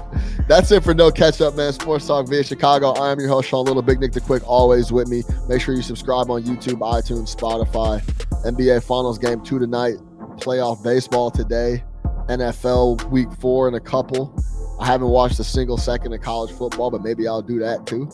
That's 0.48 0.72
it 0.72 0.82
for 0.82 0.94
No 0.94 1.12
Catch 1.12 1.40
Up, 1.40 1.54
man. 1.54 1.72
Sports 1.72 2.08
Talk 2.08 2.28
via 2.28 2.42
Chicago. 2.42 2.90
I 2.94 3.12
am 3.12 3.20
your 3.20 3.28
host, 3.28 3.48
Sean 3.48 3.66
Little, 3.66 3.80
Big 3.80 4.00
Nick 4.00 4.10
the 4.10 4.20
Quick, 4.20 4.42
always 4.48 4.90
with 4.90 5.06
me. 5.06 5.22
Make 5.48 5.62
sure 5.62 5.74
you 5.76 5.82
subscribe 5.82 6.28
on 6.28 6.42
YouTube, 6.42 6.80
iTunes, 6.80 7.34
Spotify. 7.34 8.02
NBA 8.44 8.82
Finals 8.82 9.16
Game 9.16 9.42
2 9.42 9.60
tonight. 9.60 9.94
Playoff 10.38 10.82
baseball 10.82 11.30
today. 11.30 11.84
NFL 12.30 13.10
Week 13.10 13.28
4 13.40 13.68
in 13.68 13.74
a 13.74 13.80
couple. 13.80 14.32
I 14.78 14.86
haven't 14.86 15.08
watched 15.08 15.40
a 15.40 15.44
single 15.44 15.76
second 15.76 16.12
of 16.12 16.20
college 16.20 16.52
football, 16.52 16.90
but 16.90 17.02
maybe 17.02 17.26
I'll 17.26 17.42
do 17.42 17.58
that 17.58 17.86
too. 17.86 18.08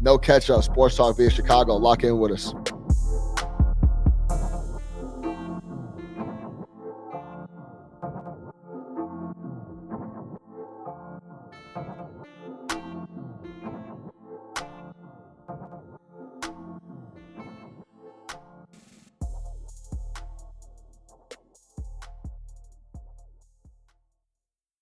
No 0.00 0.16
Catch 0.16 0.48
Up, 0.50 0.64
Sports 0.64 0.96
Talk 0.96 1.16
via 1.16 1.30
Chicago. 1.30 1.76
Lock 1.76 2.02
in 2.02 2.18
with 2.18 2.32
us. 2.32 2.54